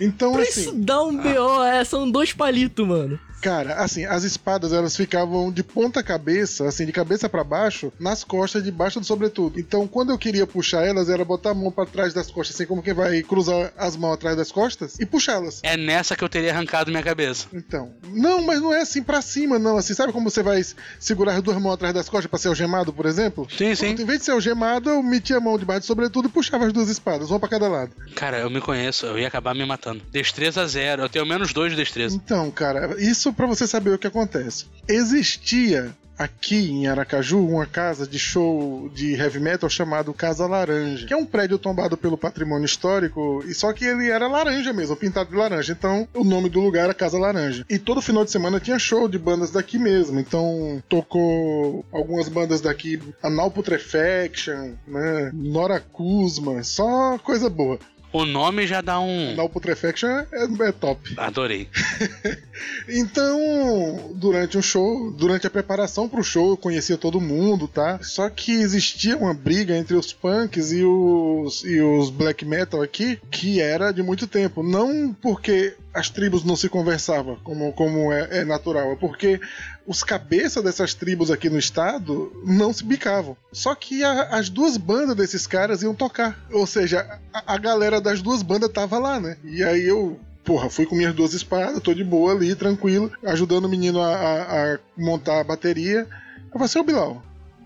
Então, 0.00 0.32
Pra 0.32 0.42
assim, 0.42 0.60
isso 0.62 0.72
dar 0.72 1.02
um 1.02 1.16
BO, 1.16 1.62
é, 1.64 1.84
são 1.84 2.10
dois 2.10 2.32
palitos, 2.32 2.86
mano. 2.86 3.18
Cara, 3.44 3.74
assim, 3.74 4.06
as 4.06 4.24
espadas 4.24 4.72
elas 4.72 4.96
ficavam 4.96 5.52
de 5.52 5.62
ponta 5.62 6.02
cabeça, 6.02 6.66
assim, 6.66 6.86
de 6.86 6.92
cabeça 6.92 7.28
pra 7.28 7.44
baixo, 7.44 7.92
nas 8.00 8.24
costas, 8.24 8.64
debaixo 8.64 8.98
do 8.98 9.04
sobretudo. 9.04 9.60
Então, 9.60 9.86
quando 9.86 10.10
eu 10.10 10.16
queria 10.16 10.46
puxar 10.46 10.82
elas, 10.82 11.10
era 11.10 11.22
botar 11.26 11.50
a 11.50 11.54
mão 11.54 11.70
pra 11.70 11.84
trás 11.84 12.14
das 12.14 12.30
costas, 12.30 12.56
assim 12.56 12.64
como 12.64 12.82
quem 12.82 12.94
vai 12.94 13.22
cruzar 13.22 13.70
as 13.76 13.98
mãos 13.98 14.14
atrás 14.14 14.34
das 14.34 14.50
costas 14.50 14.98
e 14.98 15.04
puxá-las. 15.04 15.60
É 15.62 15.76
nessa 15.76 16.16
que 16.16 16.24
eu 16.24 16.28
teria 16.30 16.52
arrancado 16.52 16.90
minha 16.90 17.02
cabeça. 17.02 17.46
Então, 17.52 17.92
não, 18.08 18.40
mas 18.40 18.62
não 18.62 18.72
é 18.72 18.80
assim 18.80 19.02
pra 19.02 19.20
cima, 19.20 19.58
não. 19.58 19.76
Assim, 19.76 19.92
sabe 19.92 20.10
como 20.10 20.30
você 20.30 20.42
vai 20.42 20.62
segurar 20.98 21.34
as 21.34 21.42
duas 21.42 21.60
mãos 21.60 21.74
atrás 21.74 21.92
das 21.92 22.08
costas 22.08 22.30
pra 22.30 22.38
ser 22.38 22.48
algemado, 22.48 22.94
por 22.94 23.04
exemplo? 23.04 23.46
Sim, 23.54 23.74
sim. 23.74 23.88
Pronto, 23.88 24.00
em 24.00 24.06
vez 24.06 24.20
de 24.20 24.24
ser 24.24 24.30
algemado, 24.30 24.88
eu 24.88 25.02
metia 25.02 25.36
a 25.36 25.40
mão 25.40 25.58
debaixo 25.58 25.82
do 25.82 25.86
sobretudo 25.86 26.28
e 26.28 26.30
puxava 26.30 26.64
as 26.64 26.72
duas 26.72 26.88
espadas, 26.88 27.28
uma 27.28 27.38
pra 27.38 27.50
cada 27.50 27.68
lado. 27.68 27.90
Cara, 28.14 28.38
eu 28.38 28.48
me 28.48 28.62
conheço, 28.62 29.04
eu 29.04 29.18
ia 29.18 29.28
acabar 29.28 29.54
me 29.54 29.66
matando. 29.66 30.02
Destreza 30.10 30.66
zero, 30.66 31.02
eu 31.02 31.10
tenho 31.10 31.26
menos 31.26 31.52
dois 31.52 31.72
de 31.72 31.76
destreza. 31.76 32.16
Então, 32.16 32.50
cara, 32.50 32.96
isso 32.98 33.33
pra 33.34 33.46
você 33.46 33.66
saber 33.66 33.90
o 33.90 33.98
que 33.98 34.06
acontece. 34.06 34.66
Existia 34.88 35.94
aqui 36.18 36.70
em 36.70 36.86
Aracaju 36.86 37.44
uma 37.44 37.66
casa 37.66 38.06
de 38.06 38.18
show 38.18 38.88
de 38.94 39.14
heavy 39.14 39.40
metal 39.40 39.68
chamado 39.68 40.14
Casa 40.14 40.46
Laranja, 40.46 41.06
que 41.06 41.12
é 41.12 41.16
um 41.16 41.26
prédio 41.26 41.58
tombado 41.58 41.96
pelo 41.96 42.16
patrimônio 42.16 42.64
histórico, 42.64 43.44
e 43.46 43.54
só 43.54 43.72
que 43.72 43.84
ele 43.84 44.08
era 44.08 44.28
laranja 44.28 44.72
mesmo, 44.72 44.96
pintado 44.96 45.30
de 45.30 45.36
laranja. 45.36 45.72
Então, 45.72 46.08
o 46.14 46.24
nome 46.24 46.48
do 46.48 46.60
lugar 46.60 46.84
era 46.84 46.94
Casa 46.94 47.18
Laranja. 47.18 47.64
E 47.68 47.78
todo 47.78 48.02
final 48.02 48.24
de 48.24 48.30
semana 48.30 48.60
tinha 48.60 48.78
show 48.78 49.08
de 49.08 49.18
bandas 49.18 49.50
daqui 49.50 49.78
mesmo. 49.78 50.20
Então, 50.20 50.82
tocou 50.88 51.84
algumas 51.92 52.28
bandas 52.28 52.60
daqui, 52.60 53.00
Anal 53.22 53.50
Putrefaction, 53.50 54.72
né, 54.86 55.30
Nora 55.32 55.80
Kuzma, 55.80 56.62
só 56.62 57.18
coisa 57.18 57.50
boa. 57.50 57.78
O 58.14 58.24
nome 58.24 58.64
já 58.64 58.80
dá 58.80 59.00
um. 59.00 59.32
Anal 59.32 59.48
Putrefaction 59.48 60.08
é, 60.08 60.26
é 60.68 60.72
top. 60.72 61.14
Adorei. 61.16 61.68
Então, 62.88 64.12
durante 64.14 64.56
um 64.56 64.62
show, 64.62 65.10
durante 65.10 65.46
a 65.46 65.50
preparação 65.50 66.08
pro 66.08 66.22
show, 66.22 66.50
eu 66.50 66.56
conhecia 66.56 66.96
todo 66.96 67.20
mundo, 67.20 67.66
tá? 67.66 67.98
Só 68.02 68.28
que 68.28 68.52
existia 68.52 69.16
uma 69.16 69.34
briga 69.34 69.76
entre 69.76 69.96
os 69.96 70.12
punks 70.12 70.70
e 70.70 70.84
os, 70.84 71.64
e 71.64 71.80
os 71.80 72.10
black 72.10 72.44
metal 72.44 72.82
aqui, 72.82 73.18
que 73.30 73.60
era 73.60 73.90
de 73.90 74.02
muito 74.02 74.26
tempo. 74.26 74.62
Não 74.62 75.12
porque 75.14 75.74
as 75.94 76.10
tribos 76.10 76.42
não 76.44 76.56
se 76.56 76.68
conversavam, 76.68 77.36
como, 77.44 77.72
como 77.72 78.12
é, 78.12 78.40
é 78.40 78.44
natural, 78.44 78.92
é 78.92 78.96
porque 78.96 79.40
os 79.86 80.02
cabeças 80.02 80.62
dessas 80.64 80.92
tribos 80.92 81.30
aqui 81.30 81.48
no 81.48 81.58
estado 81.58 82.32
não 82.44 82.72
se 82.72 82.84
bicavam. 82.84 83.36
Só 83.52 83.74
que 83.74 84.02
a- 84.02 84.30
as 84.36 84.48
duas 84.48 84.76
bandas 84.76 85.14
desses 85.16 85.46
caras 85.46 85.82
iam 85.82 85.94
tocar. 85.94 86.36
Ou 86.52 86.66
seja, 86.66 87.18
a, 87.32 87.54
a 87.54 87.58
galera 87.58 88.00
das 88.00 88.20
duas 88.20 88.42
bandas 88.42 88.70
tava 88.72 88.98
lá, 88.98 89.20
né? 89.20 89.36
E 89.44 89.62
aí 89.62 89.84
eu 89.84 90.18
Porra, 90.44 90.68
fui 90.68 90.84
com 90.84 90.94
minhas 90.94 91.14
duas 91.14 91.32
espadas, 91.32 91.80
tô 91.80 91.94
de 91.94 92.04
boa 92.04 92.32
ali, 92.32 92.54
tranquilo, 92.54 93.10
ajudando 93.24 93.64
o 93.64 93.68
menino 93.68 94.02
a, 94.02 94.14
a- 94.14 94.74
a 94.74 94.78
montar 94.94 95.40
a 95.40 95.44
bateria. 95.44 96.00
Eu 96.00 96.52
falei 96.52 96.66
assim, 96.66 96.78
ô 96.80 96.82
Bilal, 96.84 97.22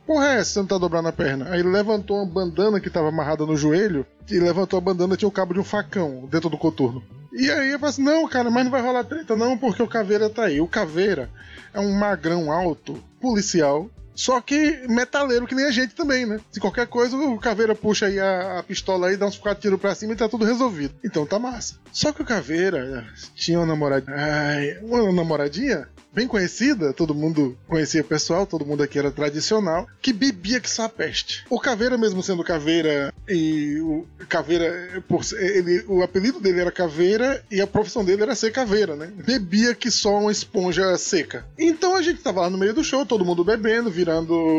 porra 0.06 0.28
é 0.28 0.34
essa? 0.38 0.52
Você 0.52 0.58
não 0.60 0.66
tá 0.68 0.78
dobrando 0.78 1.08
a 1.08 1.12
perna? 1.12 1.48
Aí 1.50 1.60
levantou 1.60 2.18
uma 2.18 2.24
bandana 2.26 2.78
que 2.78 2.88
tava 2.88 3.08
amarrada 3.08 3.44
no 3.44 3.56
joelho, 3.56 4.06
e 4.30 4.38
levantou 4.38 4.76
a 4.78 4.80
bandana 4.80 5.16
tinha 5.16 5.28
o 5.28 5.32
cabo 5.32 5.54
de 5.54 5.58
um 5.58 5.64
facão 5.64 6.28
dentro 6.30 6.48
do 6.48 6.56
coturno. 6.56 7.02
E 7.38 7.48
aí 7.52 7.70
eu 7.70 7.78
falei 7.78 7.90
assim, 7.90 8.02
não, 8.02 8.26
cara, 8.26 8.50
mas 8.50 8.64
não 8.64 8.70
vai 8.72 8.82
rolar 8.82 9.04
treta 9.04 9.36
não, 9.36 9.56
porque 9.56 9.80
o 9.80 9.86
Caveira 9.86 10.28
tá 10.28 10.46
aí. 10.46 10.60
O 10.60 10.66
Caveira 10.66 11.30
é 11.72 11.78
um 11.78 11.96
magrão 11.96 12.50
alto, 12.50 13.00
policial, 13.20 13.88
só 14.18 14.40
que 14.40 14.82
metaleiro 14.88 15.46
que 15.46 15.54
nem 15.54 15.64
a 15.64 15.70
gente 15.70 15.94
também, 15.94 16.26
né? 16.26 16.40
Se 16.50 16.58
qualquer 16.58 16.88
coisa, 16.88 17.16
o 17.16 17.38
Caveira 17.38 17.72
puxa 17.72 18.06
aí 18.06 18.18
a, 18.18 18.58
a 18.58 18.62
pistola 18.64 19.06
aí, 19.06 19.16
dá 19.16 19.26
uns 19.26 19.38
quatro 19.38 19.62
tiros 19.62 19.80
pra 19.80 19.94
cima 19.94 20.12
e 20.12 20.16
tá 20.16 20.28
tudo 20.28 20.44
resolvido. 20.44 20.92
Então 21.04 21.24
tá 21.24 21.38
massa. 21.38 21.76
Só 21.92 22.12
que 22.12 22.20
o 22.20 22.24
Caveira 22.24 23.06
tinha 23.36 23.60
uma 23.60 23.66
namoradinha. 23.66 24.80
Uma 24.82 25.12
namoradinha 25.12 25.88
bem 26.12 26.26
conhecida, 26.26 26.92
todo 26.92 27.14
mundo 27.14 27.56
conhecia 27.68 28.02
pessoal, 28.02 28.44
todo 28.44 28.66
mundo 28.66 28.82
aqui 28.82 28.98
era 28.98 29.12
tradicional, 29.12 29.86
que 30.02 30.12
bebia 30.12 30.58
que 30.58 30.68
só 30.68 30.84
a 30.84 30.88
peste. 30.88 31.44
O 31.48 31.60
Caveira, 31.60 31.96
mesmo 31.96 32.22
sendo 32.24 32.42
Caveira, 32.42 33.14
e 33.28 33.78
o 33.80 34.04
Caveira, 34.28 35.00
por 35.06 35.20
ele, 35.38 35.84
o 35.86 36.02
apelido 36.02 36.40
dele 36.40 36.60
era 36.60 36.72
Caveira 36.72 37.44
e 37.48 37.60
a 37.60 37.68
profissão 37.68 38.04
dele 38.04 38.22
era 38.22 38.34
ser 38.34 38.50
Caveira, 38.50 38.96
né? 38.96 39.12
Bebia 39.24 39.76
que 39.76 39.92
só 39.92 40.18
uma 40.18 40.32
esponja 40.32 40.96
seca. 40.98 41.46
Então 41.56 41.94
a 41.94 42.02
gente 42.02 42.20
tava 42.20 42.40
lá 42.40 42.50
no 42.50 42.58
meio 42.58 42.74
do 42.74 42.82
show, 42.82 43.06
todo 43.06 43.24
mundo 43.24 43.44
bebendo, 43.44 43.90
virando 43.90 44.07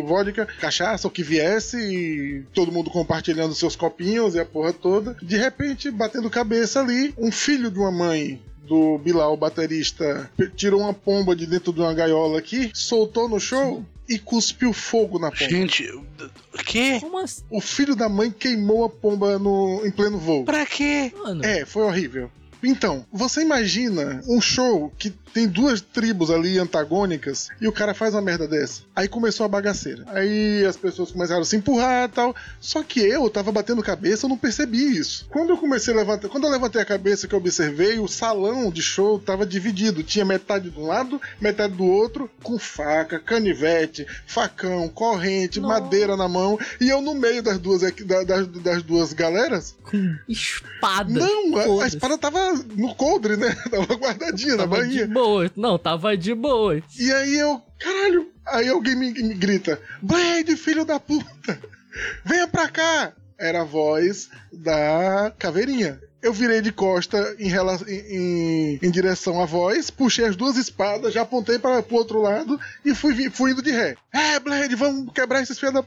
vodka, 0.06 0.46
cachaça, 0.60 1.08
o 1.08 1.12
que 1.12 1.24
viesse, 1.24 1.78
e 1.78 2.44
todo 2.54 2.72
mundo 2.72 2.90
compartilhando 2.90 3.56
seus 3.56 3.76
copinhos 3.76 4.36
e 4.36 4.40
a 4.40 4.46
porra 4.46 4.74
toda. 4.74 5.16
De 5.22 5.38
repente, 5.38 5.92
batendo 5.92 6.30
cabeça 6.30 6.80
ali, 6.82 7.14
um 7.18 7.32
filho 7.32 7.70
de 7.72 7.80
uma 7.80 7.92
mãe 7.92 8.42
do 8.64 9.00
Bilal, 9.00 9.34
o 9.34 9.38
baterista, 9.38 10.30
tirou 10.56 10.82
uma 10.82 10.94
pomba 10.94 11.36
de 11.36 11.48
dentro 11.48 11.74
de 11.74 11.80
uma 11.80 11.94
gaiola 11.94 12.38
aqui, 12.38 12.70
soltou 12.74 13.28
no 13.28 13.40
show 13.40 13.84
e 14.08 14.20
cuspiu 14.20 14.72
fogo 14.74 15.18
na 15.18 15.32
pomba. 15.32 15.50
Gente, 15.50 15.84
o 15.92 16.04
quê? 16.66 17.00
Como 17.00 17.18
assim, 17.18 17.44
O 17.50 17.60
filho 17.60 17.96
da 17.96 18.08
mãe 18.08 18.32
queimou 18.32 18.84
a 18.84 18.90
pomba 18.90 19.40
no, 19.40 19.82
em 19.86 19.92
pleno 19.92 20.18
voo. 20.18 20.46
Pra 20.46 20.66
quê? 20.66 21.12
mano? 21.18 21.44
É, 21.44 21.66
foi 21.66 21.84
horrível. 21.84 22.30
Então, 22.64 23.06
você 23.12 23.42
imagina 23.42 24.22
um 24.28 24.42
show 24.42 24.92
que 24.98 25.10
tem 25.34 25.48
duas 25.48 25.80
tribos 25.80 26.32
ali 26.32 26.58
antagônicas 26.58 27.50
e 27.62 27.68
o 27.68 27.72
cara 27.72 27.94
faz 27.94 28.14
uma 28.16 28.22
merda 28.22 28.48
dessa. 28.48 28.82
Aí 28.96 29.08
começou 29.08 29.46
a 29.46 29.50
bagaceira. 29.50 30.04
Aí 30.08 30.66
as 30.66 30.76
pessoas 30.76 31.12
começaram 31.12 31.42
a 31.42 31.46
se 31.46 31.56
empurrar 31.56 32.06
e 32.10 32.12
tal. 32.12 32.36
Só 32.60 32.82
que 32.84 33.00
eu 33.00 33.30
tava 33.30 33.52
batendo 33.52 33.82
cabeça, 33.84 34.26
eu 34.26 34.30
não 34.30 34.38
percebi 34.38 34.98
isso. 34.98 35.28
Quando 35.30 35.52
eu 35.52 35.58
comecei 35.58 35.94
a 35.94 35.98
levantar, 35.98 36.30
quando 36.30 36.46
eu 36.46 36.50
levantei 36.50 36.82
a 36.82 36.86
cabeça 36.86 37.28
que 37.28 37.36
eu 37.36 37.40
observei, 37.40 38.00
o 38.00 38.08
salão 38.08 38.72
de 38.72 38.82
show 38.82 39.20
tava 39.20 39.46
dividido. 39.46 40.02
Tinha 40.04 40.26
metade 40.26 40.70
de 40.72 40.80
um 40.80 40.88
lado, 40.88 41.22
metade 41.40 41.76
do 41.76 41.86
outro, 41.86 42.30
com 42.42 42.58
faca, 42.58 43.20
canivete, 43.20 44.06
facão, 44.26 44.90
corrente, 44.90 45.60
Nossa. 45.60 45.80
madeira 45.80 46.18
na 46.18 46.28
mão. 46.28 46.58
E 46.82 46.90
eu 46.90 47.02
no 47.02 47.14
meio 47.14 47.44
das 47.44 47.60
duas, 47.60 47.82
das, 47.82 48.48
das 48.48 48.82
duas 48.84 49.14
galeras. 49.14 49.76
Com 49.84 50.16
espada. 50.28 51.10
Não, 51.14 51.56
a- 51.80 51.84
a, 51.84 51.88
espada 51.88 52.18
tava 52.18 52.49
no 52.54 52.96
coldre, 52.96 53.38
né? 53.38 53.56
Tava 53.70 53.96
guardadinha 53.96 54.56
na 54.56 54.64
Tava 54.68 54.88
de 54.88 55.00
bainha. 55.00 55.08
boa. 55.08 55.52
Não, 55.56 55.78
tava 55.78 56.16
de 56.18 56.34
boa. 56.34 56.82
E 56.98 57.12
aí 57.12 57.38
eu, 57.38 57.62
caralho, 57.80 58.30
aí 58.46 58.68
alguém 58.68 58.96
me, 58.96 59.12
me 59.12 59.34
grita: 59.34 59.80
Blade, 60.02 60.56
filho 60.56 60.86
da 60.86 61.00
puta, 61.00 61.60
venha 62.26 62.48
pra 62.48 62.68
cá. 62.68 63.14
Era 63.38 63.62
a 63.62 63.66
voz 63.66 64.30
da 64.52 65.34
caveirinha. 65.40 66.00
Eu 66.22 66.34
virei 66.34 66.62
de 66.62 66.72
costa 66.72 67.36
em, 67.40 67.48
rela- 67.48 67.80
em- 67.88 68.16
em- 68.16 68.80
em 68.84 68.92
direção 68.92 69.42
à 69.42 69.46
voz, 69.46 69.90
puxei 69.90 70.26
as 70.26 70.36
duas 70.36 70.58
espadas, 70.58 71.14
já 71.14 71.22
apontei 71.22 71.58
para 71.58 71.80
o 71.80 71.94
outro 71.96 72.22
lado 72.22 72.60
e 72.84 72.94
fui, 72.94 73.30
fui 73.30 73.52
indo 73.52 73.62
de 73.62 73.72
ré. 73.72 73.96
É, 74.14 74.38
Blade, 74.40 74.76
vamos 74.76 75.14
quebrar 75.14 75.42
esses 75.42 75.58
filhos 75.58 75.76
da. 75.76 75.86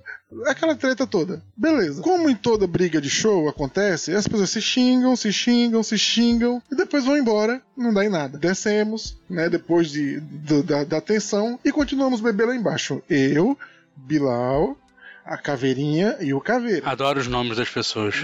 Aquela 0.51 0.74
treta 0.74 1.07
toda. 1.07 1.43
Beleza. 1.57 2.01
Como 2.01 2.30
em 2.30 2.35
toda 2.35 2.66
briga 2.66 3.01
de 3.01 3.11
show 3.11 3.47
acontece, 3.49 4.12
as 4.14 4.26
pessoas 4.26 4.49
se 4.51 4.62
xingam, 4.62 5.14
se 5.16 5.30
xingam, 5.33 5.83
se 5.83 5.99
xingam 5.99 6.62
e 6.72 6.74
depois 6.74 7.05
vão 7.05 7.18
embora. 7.18 7.61
Não 7.76 7.93
dá 7.93 8.03
em 8.05 8.09
nada. 8.09 8.39
Descemos, 8.39 9.18
né? 9.28 9.51
Depois 9.51 9.91
de, 9.91 10.18
do- 10.20 10.62
da, 10.62 10.85
da 10.85 11.01
tensão 11.01 11.59
e 11.64 11.70
continuamos 11.70 12.20
beber 12.22 12.47
lá 12.47 12.57
embaixo. 12.57 13.03
Eu, 13.11 13.59
Bilal, 13.95 14.76
a 15.25 15.37
caveirinha 15.37 16.16
e 16.20 16.35
o 16.35 16.41
caveira. 16.41 16.89
Adoro 16.89 17.20
os 17.20 17.27
nomes 17.27 17.57
das 17.57 17.68
pessoas. 17.68 18.14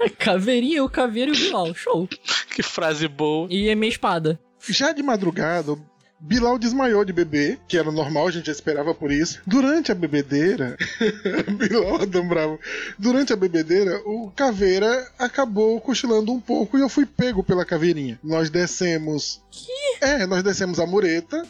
A 0.00 0.08
Caveirinha, 0.10 0.84
o 0.84 0.88
caveiro 0.88 1.34
e 1.34 1.36
o 1.36 1.38
Bilal. 1.38 1.74
Show. 1.74 2.08
que 2.54 2.62
frase 2.62 3.08
boa. 3.08 3.48
E 3.50 3.68
é 3.68 3.74
minha 3.74 3.90
espada. 3.90 4.38
Já 4.68 4.92
de 4.92 5.02
madrugada, 5.02 5.76
Bilal 6.18 6.58
desmaiou 6.58 7.04
de 7.04 7.12
beber, 7.12 7.58
que 7.68 7.76
era 7.76 7.92
normal, 7.92 8.26
a 8.26 8.30
gente 8.30 8.46
já 8.46 8.52
esperava 8.52 8.94
por 8.94 9.12
isso. 9.12 9.40
Durante 9.46 9.92
a 9.92 9.94
bebedeira, 9.94 10.76
Bilal 11.58 12.02
Adão 12.02 12.26
Bravo. 12.26 12.58
Durante 12.98 13.32
a 13.32 13.36
bebedeira, 13.36 14.00
o 14.06 14.30
caveira 14.34 15.06
acabou 15.18 15.80
cochilando 15.80 16.32
um 16.32 16.40
pouco 16.40 16.78
e 16.78 16.80
eu 16.80 16.88
fui 16.88 17.04
pego 17.04 17.42
pela 17.42 17.64
caveirinha. 17.64 18.18
Nós 18.24 18.48
descemos. 18.48 19.42
Que? 19.50 20.04
É, 20.04 20.26
nós 20.26 20.42
descemos 20.42 20.80
a 20.80 20.86
mureta. 20.86 21.44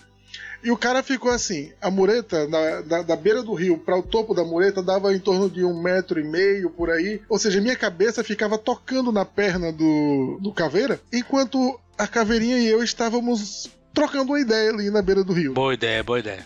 E 0.67 0.71
o 0.73 0.77
cara 0.77 1.01
ficou 1.01 1.31
assim, 1.31 1.71
a 1.81 1.89
mureta, 1.93 2.49
na- 2.49 2.81
da, 2.81 3.03
da 3.03 3.15
beira 3.15 3.41
do 3.41 3.55
rio 3.55 3.79
para 3.79 3.97
o 3.97 4.03
topo 4.03 4.35
da 4.35 4.43
mureta, 4.43 4.83
dava 4.83 5.15
em 5.15 5.21
torno 5.21 5.49
de 5.49 5.65
um 5.65 5.81
metro 5.81 6.19
e 6.19 6.25
meio 6.25 6.71
por 6.71 6.91
aí. 6.91 7.21
Ou 7.29 7.39
seja, 7.39 7.61
minha 7.61 7.77
cabeça 7.77 8.25
ficava 8.25 8.59
tocando 8.59 9.13
na 9.13 9.25
perna 9.25 9.71
do, 9.73 10.41
do 10.43 10.53
caveira, 10.53 11.01
enquanto 11.13 11.79
a 11.97 12.09
caveirinha 12.09 12.59
e 12.59 12.67
eu 12.67 12.83
estávamos 12.83 13.71
trocando 13.95 14.33
uma 14.33 14.41
ideia 14.41 14.71
ali 14.71 14.91
na 14.91 15.01
beira 15.03 15.23
do 15.23 15.33
rio. 15.33 15.55
Boa 15.55 15.73
ideia, 15.73 16.03
boa 16.03 16.19
ideia. 16.19 16.45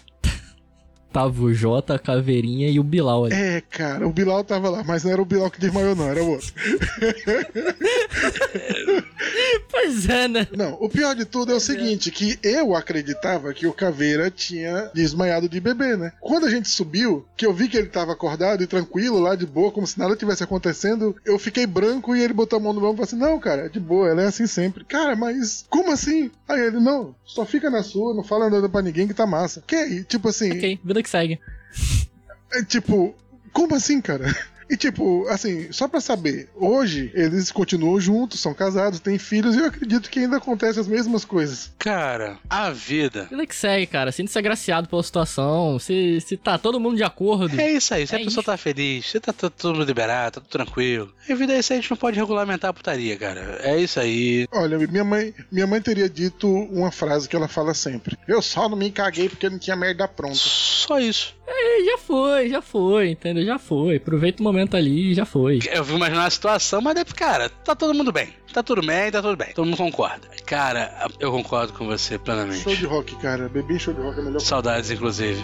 Tava 1.12 1.42
o 1.42 1.52
Jota, 1.52 1.96
a 1.96 1.98
Caveirinha 1.98 2.70
e 2.70 2.78
o 2.78 2.84
Bilal 2.84 3.24
ali. 3.24 3.34
É, 3.34 3.60
cara, 3.68 4.06
o 4.06 4.12
Bilal 4.12 4.44
tava 4.44 4.70
lá, 4.70 4.84
mas 4.84 5.02
não 5.02 5.10
era 5.10 5.20
o 5.20 5.24
Bilal 5.24 5.50
que 5.50 5.58
desmaiou, 5.58 5.96
não, 5.96 6.06
era 6.08 6.22
o 6.22 6.30
outro. 6.30 6.52
Pois 9.70 10.08
é, 10.08 10.26
né? 10.26 10.46
Não, 10.56 10.74
o 10.80 10.88
pior 10.88 11.14
de 11.14 11.24
tudo 11.24 11.52
é 11.52 11.54
o 11.54 11.60
seguinte, 11.60 12.10
que 12.10 12.38
eu 12.42 12.74
acreditava 12.74 13.52
que 13.54 13.66
o 13.66 13.72
Caveira 13.72 14.30
tinha 14.30 14.90
desmaiado 14.92 15.48
de 15.48 15.60
bebê, 15.60 15.96
né? 15.96 16.12
Quando 16.20 16.46
a 16.46 16.50
gente 16.50 16.68
subiu, 16.68 17.24
que 17.36 17.46
eu 17.46 17.52
vi 17.52 17.68
que 17.68 17.76
ele 17.76 17.88
tava 17.88 18.12
acordado 18.12 18.62
e 18.62 18.66
tranquilo 18.66 19.20
lá, 19.20 19.34
de 19.34 19.46
boa, 19.46 19.70
como 19.70 19.86
se 19.86 19.98
nada 19.98 20.16
tivesse 20.16 20.42
acontecendo, 20.42 21.14
eu 21.24 21.38
fiquei 21.38 21.66
branco 21.66 22.14
e 22.14 22.22
ele 22.22 22.32
botou 22.32 22.58
a 22.58 22.62
mão 22.62 22.72
no 22.72 22.80
ombro 22.80 22.92
e 22.92 22.96
falou 22.96 23.04
assim, 23.04 23.16
não, 23.16 23.38
cara, 23.38 23.66
é 23.66 23.68
de 23.68 23.80
boa, 23.80 24.08
ela 24.08 24.22
é 24.22 24.26
assim 24.26 24.46
sempre. 24.46 24.84
Cara, 24.84 25.14
mas 25.14 25.64
como 25.68 25.92
assim? 25.92 26.30
Aí 26.48 26.60
ele, 26.60 26.80
não, 26.80 27.14
só 27.24 27.44
fica 27.44 27.70
na 27.70 27.82
sua, 27.82 28.14
não 28.14 28.24
fala 28.24 28.50
nada 28.50 28.68
pra 28.68 28.82
ninguém 28.82 29.06
que 29.06 29.14
tá 29.14 29.26
massa. 29.26 29.62
Que 29.66 29.76
aí, 29.76 30.04
tipo 30.04 30.28
assim, 30.28 30.50
Ok, 30.52 30.80
vida 30.84 31.02
que 31.02 31.08
segue. 31.10 31.38
é 32.52 32.64
tipo, 32.64 33.14
como 33.52 33.74
assim, 33.74 34.00
cara? 34.00 34.34
E 34.70 34.76
tipo, 34.76 35.26
assim, 35.28 35.70
só 35.72 35.88
pra 35.88 36.00
saber, 36.00 36.48
hoje 36.54 37.10
eles 37.14 37.50
continuam 37.50 38.00
juntos, 38.00 38.38
são 38.40 38.54
casados, 38.54 39.00
têm 39.00 39.18
filhos 39.18 39.54
e 39.56 39.58
eu 39.58 39.66
acredito 39.66 40.08
que 40.08 40.20
ainda 40.20 40.36
acontecem 40.36 40.80
as 40.80 40.86
mesmas 40.86 41.24
coisas. 41.24 41.72
Cara, 41.78 42.38
a 42.48 42.70
vida. 42.70 43.26
Vida 43.30 43.46
que 43.46 43.54
segue, 43.56 43.86
cara. 43.86 44.12
Sinta-se 44.12 44.38
agraciado 44.38 44.88
pela 44.88 45.02
situação. 45.02 45.78
Se, 45.78 46.20
se 46.20 46.36
tá 46.36 46.56
todo 46.56 46.78
mundo 46.78 46.96
de 46.96 47.02
acordo. 47.02 47.60
É 47.60 47.72
isso 47.72 47.92
aí, 47.94 48.06
se 48.06 48.14
a 48.14 48.20
É 48.20 48.24
pessoa 48.24 48.40
isso. 48.42 48.46
tá 48.50 48.56
feliz, 48.56 49.06
se 49.10 49.18
tá 49.18 49.32
tudo 49.32 49.82
liberado, 49.82 50.34
tá 50.34 50.40
tudo 50.40 50.50
tranquilo. 50.50 51.12
A 51.28 51.34
vida 51.34 51.52
é 51.54 51.58
isso 51.58 51.72
aí, 51.72 51.78
a 51.78 51.82
gente 51.82 51.90
não 51.90 51.96
pode 51.96 52.18
regulamentar 52.18 52.70
a 52.70 52.72
putaria, 52.74 53.16
cara. 53.16 53.58
É 53.62 53.76
isso 53.78 53.98
aí. 53.98 54.46
Olha, 54.52 54.78
minha 54.78 55.04
mãe, 55.04 55.34
minha 55.50 55.66
mãe 55.66 55.80
teria 55.80 56.08
dito 56.08 56.46
uma 56.48 56.90
frase 56.92 57.28
que 57.28 57.34
ela 57.34 57.48
fala 57.48 57.74
sempre: 57.74 58.16
Eu 58.28 58.40
só 58.40 58.68
não 58.68 58.76
me 58.76 58.90
caguei 58.90 59.28
porque 59.28 59.48
não 59.50 59.58
tinha 59.58 59.74
merda 59.76 60.06
pronta. 60.06 60.36
Só 60.36 60.98
isso. 61.00 61.34
É, 61.52 61.84
já 61.84 61.98
foi, 61.98 62.48
já 62.48 62.62
foi, 62.62 63.10
entendeu? 63.10 63.44
Já 63.44 63.58
foi. 63.58 63.96
Aproveita 63.96 64.40
o 64.40 64.44
momento 64.44 64.76
ali 64.76 65.10
e 65.10 65.14
já 65.14 65.24
foi. 65.24 65.58
Eu 65.72 65.82
vou 65.82 65.96
imaginar 65.96 66.26
a 66.26 66.30
situação, 66.30 66.80
mas, 66.80 66.96
é, 66.96 67.04
cara, 67.04 67.48
tá 67.48 67.74
todo 67.74 67.92
mundo 67.92 68.12
bem. 68.12 68.28
Tá 68.52 68.62
tudo 68.62 68.80
bem, 68.84 69.10
tá 69.10 69.20
tudo 69.20 69.36
bem. 69.36 69.52
Todo 69.52 69.66
mundo 69.66 69.76
concorda. 69.76 70.28
Cara, 70.46 71.08
eu 71.18 71.30
concordo 71.32 71.72
com 71.72 71.86
você 71.86 72.18
plenamente. 72.18 72.62
Show 72.62 72.76
de 72.76 72.86
rock, 72.86 73.16
cara. 73.16 73.50
Em 73.68 73.78
show 73.78 73.92
de 73.92 74.00
rock 74.00 74.18
é 74.18 74.22
a 74.22 74.24
melhor 74.24 74.40
Saudades, 74.40 74.90
inclusive. 74.90 75.42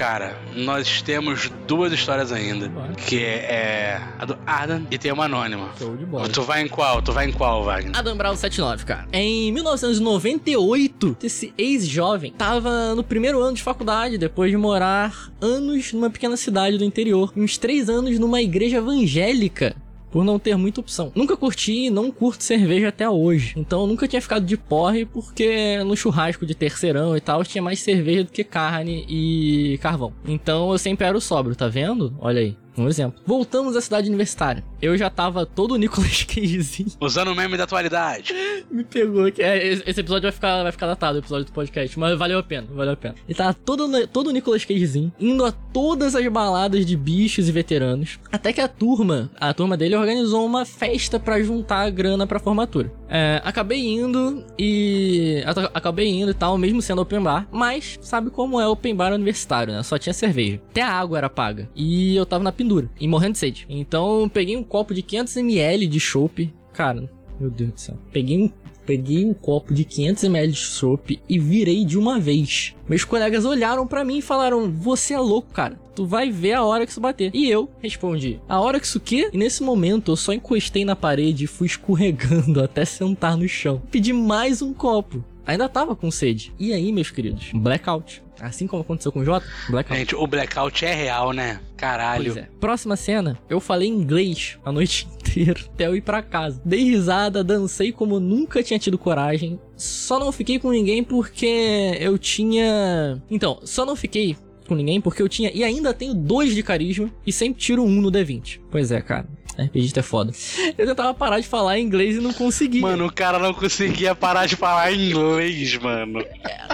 Cara, 0.00 0.34
nós 0.56 1.02
temos 1.02 1.52
duas 1.68 1.92
histórias 1.92 2.32
ainda. 2.32 2.72
Que 3.06 3.22
é 3.22 4.00
a 4.18 4.24
do 4.24 4.38
Adam 4.46 4.86
e 4.90 4.96
tem 4.96 5.12
uma 5.12 5.26
anônima. 5.26 5.68
Show 5.78 5.94
de 5.94 6.06
bola. 6.06 6.26
Tu 6.26 6.40
vai 6.40 6.62
em 6.62 6.68
qual? 6.68 7.02
Tu 7.02 7.12
vai 7.12 7.28
em 7.28 7.32
qual, 7.32 7.62
Wagner? 7.64 7.94
Adam 7.94 8.16
Brown 8.16 8.34
79, 8.34 8.86
cara. 8.86 9.06
Em 9.12 9.52
1998, 9.52 11.18
esse 11.22 11.52
ex-jovem 11.58 12.32
tava 12.32 12.94
no 12.94 13.04
primeiro 13.04 13.42
ano 13.42 13.54
de 13.54 13.62
faculdade, 13.62 14.16
depois 14.16 14.50
de 14.50 14.56
morar 14.56 15.30
anos 15.38 15.92
numa 15.92 16.08
pequena 16.08 16.38
cidade 16.38 16.78
do 16.78 16.84
interior, 16.84 17.30
uns 17.36 17.58
três 17.58 17.90
anos 17.90 18.18
numa 18.18 18.40
igreja 18.40 18.78
evangélica. 18.78 19.76
Por 20.10 20.24
não 20.24 20.38
ter 20.38 20.56
muita 20.56 20.80
opção. 20.80 21.12
Nunca 21.14 21.36
curti 21.36 21.86
e 21.86 21.90
não 21.90 22.10
curto 22.10 22.42
cerveja 22.42 22.88
até 22.88 23.08
hoje. 23.08 23.54
Então 23.56 23.82
eu 23.82 23.86
nunca 23.86 24.08
tinha 24.08 24.20
ficado 24.20 24.44
de 24.44 24.56
porre 24.56 25.04
porque 25.04 25.82
no 25.84 25.96
churrasco 25.96 26.44
de 26.44 26.54
terceirão 26.54 27.16
e 27.16 27.20
tal 27.20 27.44
tinha 27.44 27.62
mais 27.62 27.80
cerveja 27.80 28.24
do 28.24 28.30
que 28.30 28.44
carne 28.44 29.04
e 29.08 29.78
carvão. 29.78 30.12
Então 30.26 30.72
eu 30.72 30.78
sempre 30.78 31.06
era 31.06 31.16
o 31.16 31.20
sóbrio, 31.20 31.56
tá 31.56 31.68
vendo? 31.68 32.14
Olha 32.18 32.40
aí. 32.40 32.56
Um 32.76 32.88
exemplo. 32.88 33.20
Voltamos 33.26 33.76
à 33.76 33.80
cidade 33.80 34.08
universitária. 34.08 34.64
Eu 34.80 34.96
já 34.96 35.10
tava 35.10 35.44
todo 35.44 35.76
Nicolas 35.76 36.22
Cagezinho. 36.24 36.90
Usando 37.00 37.28
o 37.28 37.34
meme 37.34 37.56
da 37.56 37.64
atualidade. 37.64 38.32
Me 38.70 38.84
pegou 38.84 39.26
aqui. 39.26 39.42
É, 39.42 39.66
esse 39.66 40.00
episódio 40.00 40.22
vai 40.22 40.32
ficar, 40.32 40.62
vai 40.62 40.72
ficar 40.72 40.86
datado, 40.86 41.16
o 41.16 41.20
episódio 41.20 41.46
do 41.46 41.52
podcast, 41.52 41.98
mas 41.98 42.18
valeu 42.18 42.38
a 42.38 42.42
pena, 42.42 42.66
valeu 42.70 42.92
a 42.92 42.96
pena. 42.96 43.14
Ele 43.28 43.36
tava 43.36 43.52
todo, 43.54 44.06
todo 44.08 44.28
o 44.28 44.30
Nicolas 44.30 44.64
Cagezinho, 44.64 45.12
indo 45.18 45.44
a 45.44 45.52
todas 45.52 46.14
as 46.14 46.26
baladas 46.28 46.86
de 46.86 46.96
bichos 46.96 47.48
e 47.48 47.52
veteranos, 47.52 48.18
até 48.30 48.52
que 48.52 48.60
a 48.60 48.68
turma, 48.68 49.30
a 49.38 49.52
turma 49.52 49.76
dele 49.76 49.96
organizou 49.96 50.44
uma 50.46 50.64
festa 50.64 51.18
pra 51.18 51.42
juntar 51.42 51.80
a 51.86 51.90
grana 51.90 52.26
pra 52.26 52.38
formatura. 52.38 52.92
É, 53.10 53.42
acabei 53.44 53.84
indo 53.86 54.44
e... 54.56 55.42
Acabei 55.74 56.08
indo 56.08 56.30
e 56.30 56.34
tal, 56.34 56.56
mesmo 56.56 56.80
sendo 56.80 57.02
open 57.02 57.20
bar, 57.20 57.48
mas 57.50 57.98
sabe 58.00 58.30
como 58.30 58.60
é 58.60 58.68
open 58.68 58.94
bar 58.94 59.12
universitário, 59.12 59.74
né? 59.74 59.82
Só 59.82 59.98
tinha 59.98 60.12
cerveja. 60.12 60.60
Até 60.70 60.82
a 60.82 60.92
água 60.92 61.18
era 61.18 61.28
paga. 61.28 61.68
E 61.74 62.14
eu 62.14 62.24
tava 62.24 62.44
na 62.44 62.52
pendura, 62.52 62.88
e 63.00 63.08
morrendo 63.08 63.32
de 63.32 63.38
sede. 63.38 63.66
Então 63.68 64.30
peguei 64.32 64.56
um 64.56 64.62
copo 64.62 64.94
de 64.94 65.02
500ml 65.02 65.88
de 65.88 65.98
chopp, 65.98 66.52
cara... 66.72 67.10
Meu 67.40 67.50
Deus 67.50 67.72
do 67.72 67.80
céu. 67.80 67.98
Peguei 68.12 68.38
um, 68.38 68.50
peguei 68.90 69.24
um 69.24 69.32
copo 69.32 69.72
de 69.72 69.84
500ml 69.84 70.48
de 70.48 70.56
chopp 70.56 71.20
e 71.28 71.38
virei 71.38 71.84
de 71.84 71.96
uma 71.96 72.18
vez. 72.18 72.74
Meus 72.88 73.04
colegas 73.04 73.44
olharam 73.44 73.86
pra 73.86 74.04
mim 74.04 74.18
e 74.18 74.22
falaram: 74.22 74.68
Você 74.68 75.14
é 75.14 75.18
louco, 75.20 75.52
cara. 75.52 75.78
Tu 75.94 76.04
vai 76.04 76.28
ver 76.28 76.54
a 76.54 76.64
hora 76.64 76.84
que 76.84 76.90
isso 76.90 77.00
bater. 77.00 77.30
E 77.32 77.48
eu 77.48 77.70
respondi: 77.80 78.40
A 78.48 78.58
hora 78.58 78.80
que 78.80 78.86
isso 78.86 78.98
quê? 78.98 79.30
E 79.32 79.38
nesse 79.38 79.62
momento 79.62 80.10
eu 80.10 80.16
só 80.16 80.32
encostei 80.32 80.84
na 80.84 80.96
parede 80.96 81.44
e 81.44 81.46
fui 81.46 81.68
escorregando 81.68 82.58
até 82.64 82.84
sentar 82.84 83.36
no 83.36 83.46
chão. 83.46 83.80
Pedi 83.92 84.12
mais 84.12 84.60
um 84.60 84.74
copo. 84.74 85.24
Ainda 85.46 85.68
tava 85.68 85.96
com 85.96 86.10
sede. 86.10 86.52
E 86.58 86.72
aí, 86.72 86.92
meus 86.92 87.10
queridos? 87.10 87.50
Blackout. 87.54 88.22
Assim 88.40 88.66
como 88.66 88.82
aconteceu 88.82 89.12
com 89.12 89.20
o 89.20 89.24
Jota, 89.24 89.46
blackout. 89.68 89.98
Gente, 89.98 90.16
o 90.16 90.26
blackout 90.26 90.84
é 90.84 90.94
real, 90.94 91.32
né? 91.32 91.60
Caralho. 91.76 92.38
É. 92.38 92.48
Próxima 92.58 92.96
cena, 92.96 93.38
eu 93.50 93.60
falei 93.60 93.86
inglês 93.88 94.58
a 94.64 94.72
noite 94.72 95.06
inteira 95.20 95.60
até 95.60 95.86
eu 95.86 95.94
ir 95.94 96.00
pra 96.00 96.22
casa. 96.22 96.60
Dei 96.64 96.82
risada, 96.82 97.44
dancei 97.44 97.92
como 97.92 98.18
nunca 98.18 98.62
tinha 98.62 98.78
tido 98.78 98.96
coragem. 98.96 99.60
Só 99.76 100.18
não 100.18 100.32
fiquei 100.32 100.58
com 100.58 100.70
ninguém 100.70 101.04
porque 101.04 101.98
eu 102.00 102.16
tinha. 102.16 103.22
Então, 103.30 103.60
só 103.64 103.84
não 103.84 103.94
fiquei 103.94 104.36
com 104.66 104.74
ninguém 104.74 105.00
porque 105.00 105.20
eu 105.20 105.28
tinha 105.28 105.50
e 105.52 105.64
ainda 105.64 105.92
tenho 105.92 106.14
dois 106.14 106.54
de 106.54 106.62
carisma 106.62 107.10
e 107.26 107.32
sempre 107.32 107.60
tiro 107.60 107.82
um 107.82 108.00
no 108.00 108.10
D20. 108.10 108.60
Pois 108.70 108.92
é, 108.92 109.00
cara. 109.00 109.26
RPG 109.58 109.92
é 109.98 110.02
foda. 110.02 110.32
Eu 110.76 110.86
tentava 110.86 111.14
parar 111.14 111.40
de 111.40 111.46
falar 111.46 111.78
inglês 111.78 112.16
e 112.16 112.20
não 112.20 112.32
conseguia. 112.32 112.80
Mano, 112.82 113.06
o 113.06 113.12
cara 113.12 113.38
não 113.38 113.52
conseguia 113.52 114.14
parar 114.14 114.46
de 114.46 114.56
falar 114.56 114.92
inglês, 114.92 115.76
mano. 115.78 116.24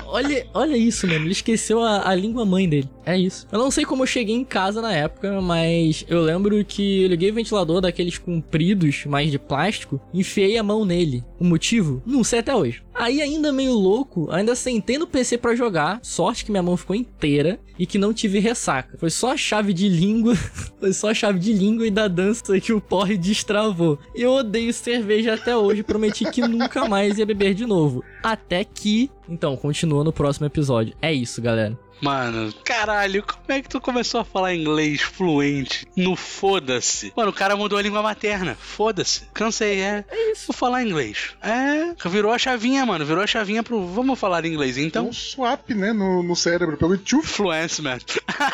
Olha, 0.07 0.47
olha 0.55 0.77
isso, 0.77 1.07
mano. 1.07 1.25
Ele 1.25 1.33
esqueceu 1.33 1.83
a, 1.83 2.09
a 2.09 2.15
língua 2.15 2.45
mãe 2.45 2.69
dele. 2.69 2.89
É 3.05 3.17
isso. 3.17 3.47
Eu 3.51 3.59
não 3.59 3.71
sei 3.71 3.85
como 3.85 4.03
eu 4.03 4.07
cheguei 4.07 4.35
em 4.35 4.45
casa 4.45 4.81
na 4.81 4.93
época, 4.93 5.41
mas 5.41 6.05
eu 6.09 6.21
lembro 6.23 6.65
que 6.65 7.03
eu 7.03 7.09
liguei 7.09 7.31
o 7.31 7.35
ventilador 7.35 7.81
daqueles 7.81 8.19
compridos, 8.19 9.05
mais 9.07 9.31
de 9.31 9.39
plástico, 9.39 10.01
e 10.13 10.21
enfiei 10.21 10.59
a 10.59 10.63
mão 10.63 10.85
nele. 10.85 11.25
O 11.39 11.45
motivo? 11.45 12.03
Não 12.07 12.25
sei 12.25 12.41
até 12.41 12.55
hoje. 12.55 12.83
Aí, 12.99 13.21
ainda 13.21 13.53
meio 13.53 13.73
louco, 13.73 14.29
ainda 14.31 14.55
sentei 14.55 14.97
no 14.97 15.07
PC 15.07 15.37
pra 15.37 15.55
jogar. 15.55 16.01
Sorte 16.03 16.45
que 16.45 16.51
minha 16.51 16.63
mão 16.63 16.77
ficou 16.77 16.97
inteira 16.97 17.61
e 17.79 17.85
que 17.85 17.99
não 17.99 18.13
tive 18.13 18.39
ressaca. 18.39 18.97
Foi 18.99 19.11
só 19.11 19.33
a 19.33 19.37
chave 19.37 19.73
de 19.73 19.89
língua. 19.89 20.35
Foi 20.81 20.93
só 20.93 21.11
a 21.11 21.15
chave 21.15 21.39
de 21.39 21.53
língua 21.53 21.87
e 21.87 21.91
da 21.91 22.09
dança 22.09 22.59
que 22.59 22.73
o 22.73 22.81
porre 22.81 23.19
destravou. 23.19 23.99
Eu 24.15 24.33
odeio 24.33 24.73
cerveja 24.73 25.35
até 25.35 25.55
hoje. 25.57 25.83
Prometi 25.83 26.31
que 26.31 26.41
nunca 26.41 26.89
mais 26.89 27.19
ia 27.19 27.27
beber 27.27 27.55
de 27.55 27.67
novo. 27.67 28.03
Até 28.23 28.65
que. 28.65 29.11
Então, 29.29 29.57
continua 29.57 30.03
no 30.03 30.13
próximo 30.13 30.47
episódio. 30.47 30.95
É 31.03 31.13
isso, 31.13 31.43
galera. 31.43 31.79
Mano, 32.01 32.53
caralho, 32.65 33.23
como 33.23 33.45
é 33.49 33.63
que 33.63 33.69
tu 33.69 33.81
começou 33.81 34.21
a 34.21 34.25
falar 34.25 34.55
inglês 34.55 35.01
fluente 35.01 35.87
no 35.97 36.15
foda-se? 36.15 37.13
Mano, 37.17 37.31
o 37.31 37.35
cara 37.35 37.57
mudou 37.57 37.79
a 37.79 37.83
língua 37.83 38.03
materna. 38.03 38.55
Foda-se. 38.55 39.23
Cansei, 39.33 39.81
é. 39.81 40.05
É 40.09 40.33
isso. 40.33 40.49
Vou 40.49 40.57
falar 40.57 40.83
inglês. 40.85 41.31
É. 41.43 41.95
Virou 42.09 42.33
a 42.33 42.39
chavinha, 42.39 42.85
mano. 42.85 43.05
Virou 43.05 43.23
a 43.23 43.27
chavinha 43.27 43.63
pro. 43.63 43.87
Vamos 43.87 44.19
falar 44.19 44.45
inglês 44.45 44.77
Então, 44.77 44.87
então. 44.87 45.09
um 45.09 45.13
swap, 45.13 45.71
né, 45.71 45.93
no, 45.93 46.23
no 46.23 46.37
cérebro. 46.37 46.77
Pegou 46.77 46.95
e 46.95 46.99
tchuf. 46.99 47.27
Fluence, 47.27 47.81
man. 47.83 47.99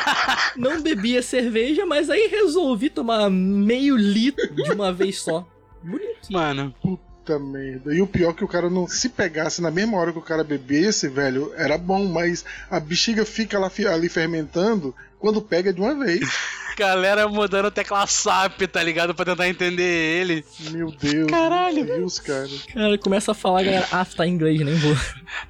Não 0.57 0.81
bebia 0.81 1.23
cerveja, 1.23 1.85
mas 1.85 2.11
aí 2.11 2.29
resolvi 2.29 2.91
tomar 2.91 3.29
meio 3.31 3.97
litro 3.97 4.55
de 4.55 4.73
uma 4.73 4.93
vez 4.93 5.21
só. 5.21 5.47
Bonito. 5.83 6.31
Mano, 6.31 6.75
Puta 6.81 7.12
merda. 7.39 7.95
E 7.95 8.01
o 8.01 8.07
pior 8.07 8.31
é 8.31 8.35
que 8.35 8.45
o 8.45 8.49
cara 8.49 8.69
não. 8.69 8.87
Se 8.87 9.09
pegasse 9.09 9.63
na 9.63 9.71
mesma 9.71 9.99
hora 9.99 10.13
que 10.13 10.19
o 10.19 10.23
cara 10.23 10.45
bebesse, 10.45 11.09
velho, 11.09 11.53
era 11.57 11.79
bom, 11.79 12.07
mas 12.07 12.45
a 12.71 12.81
bexiga 12.81 13.25
fica 13.25 13.59
lá, 13.59 13.71
ali 13.93 14.09
fermentando 14.09 14.95
quando 15.23 15.41
pega 15.41 15.73
de 15.73 15.81
uma 15.81 15.95
vez. 15.95 16.29
galera 16.77 17.29
mudando 17.29 17.71
tecla 17.71 18.05
SAP, 18.09 18.63
tá 18.63 18.83
ligado? 18.83 19.15
Pra 19.15 19.25
tentar 19.25 19.49
entender 19.49 19.85
ele. 19.85 20.45
Meu 20.73 20.91
Deus. 20.91 21.31
Caralho. 21.31 21.85
Meu 21.85 21.99
Deus, 21.99 22.19
cara. 22.19 22.49
Cara, 22.75 22.99
começa 22.99 23.31
a 23.31 23.35
falar, 23.35 23.63
galera. 23.63 23.87
Ah, 23.93 24.05
tá 24.05 24.27
em 24.27 24.33
inglês, 24.33 24.61
nem 24.61 24.75
vou. 24.75 24.97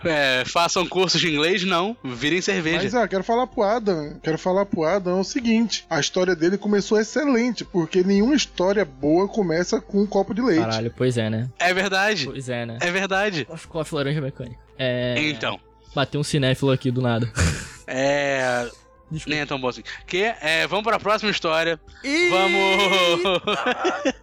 É, 0.05 0.45
façam 0.45 0.87
cursos 0.87 1.21
de 1.21 1.33
inglês? 1.33 1.65
Não. 1.65 1.97
Virem 2.05 2.43
cerveja. 2.43 2.83
Mas 2.83 2.95
ah, 2.95 3.09
quero 3.09 3.25
falar 3.25 3.47
pro 3.47 3.63
Adam. 3.63 4.21
Quero 4.23 4.37
falar 4.37 4.67
pro 4.67 4.85
Adam 4.85 5.21
o 5.21 5.25
seguinte: 5.25 5.87
a 5.89 5.99
história 5.99 6.37
dele 6.37 6.59
começou 6.59 7.01
excelente, 7.01 7.65
porque 7.65 8.05
nenhuma 8.05 8.35
história 8.35 8.85
boa 8.85 9.27
começa 9.27 9.81
com 9.81 10.03
um 10.03 10.07
copo 10.07 10.35
de 10.35 10.43
leite. 10.43 10.61
Caralho, 10.61 10.93
pois 10.95 11.17
é, 11.17 11.31
né? 11.31 11.49
É 11.59 11.73
verdade. 11.73 12.27
Pois 12.27 12.49
é, 12.51 12.67
né? 12.67 12.77
É 12.79 12.91
verdade. 12.91 13.47
Coffee, 13.47 13.69
coffee 13.69 13.97
laranja 13.97 14.21
mecânica. 14.21 14.59
É. 14.79 15.15
Então. 15.19 15.59
Bateu 15.95 16.21
um 16.21 16.25
cinéfilo 16.25 16.71
aqui 16.71 16.91
do 16.91 17.01
nada. 17.01 17.31
É. 17.95 18.71
Desculpa. 19.13 19.31
Nem 19.31 19.41
é 19.41 19.47
tão 19.47 19.61
bom 19.61 19.69
assim. 19.69 19.83
Que 20.07 20.35
é, 20.41 20.67
vamos 20.67 20.85
pra 20.85 20.99
próxima 20.99 21.31
história. 21.31 21.81
Ih! 22.03 22.29
Vamos. 22.31 23.43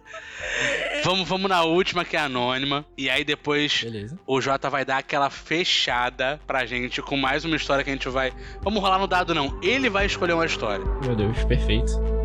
Vamos, 1.04 1.26
vamos 1.28 1.48
na 1.48 1.62
última, 1.62 2.04
que 2.04 2.16
é 2.16 2.20
anônima. 2.20 2.84
E 2.96 3.08
aí 3.08 3.24
depois 3.24 3.82
Beleza. 3.82 4.18
o 4.26 4.40
Jota 4.40 4.68
vai 4.68 4.84
dar 4.84 4.98
aquela 4.98 5.30
fechada 5.30 6.38
pra 6.46 6.66
gente 6.66 7.00
com 7.00 7.16
mais 7.16 7.44
uma 7.44 7.56
história 7.56 7.82
que 7.82 7.90
a 7.90 7.92
gente 7.92 8.08
vai. 8.08 8.32
Vamos 8.60 8.82
rolar 8.82 8.98
no 8.98 9.06
dado, 9.06 9.34
não. 9.34 9.58
Ele 9.62 9.88
vai 9.88 10.06
escolher 10.06 10.34
uma 10.34 10.44
história. 10.44 10.84
Meu 11.02 11.16
Deus, 11.16 11.42
perfeito. 11.44 12.19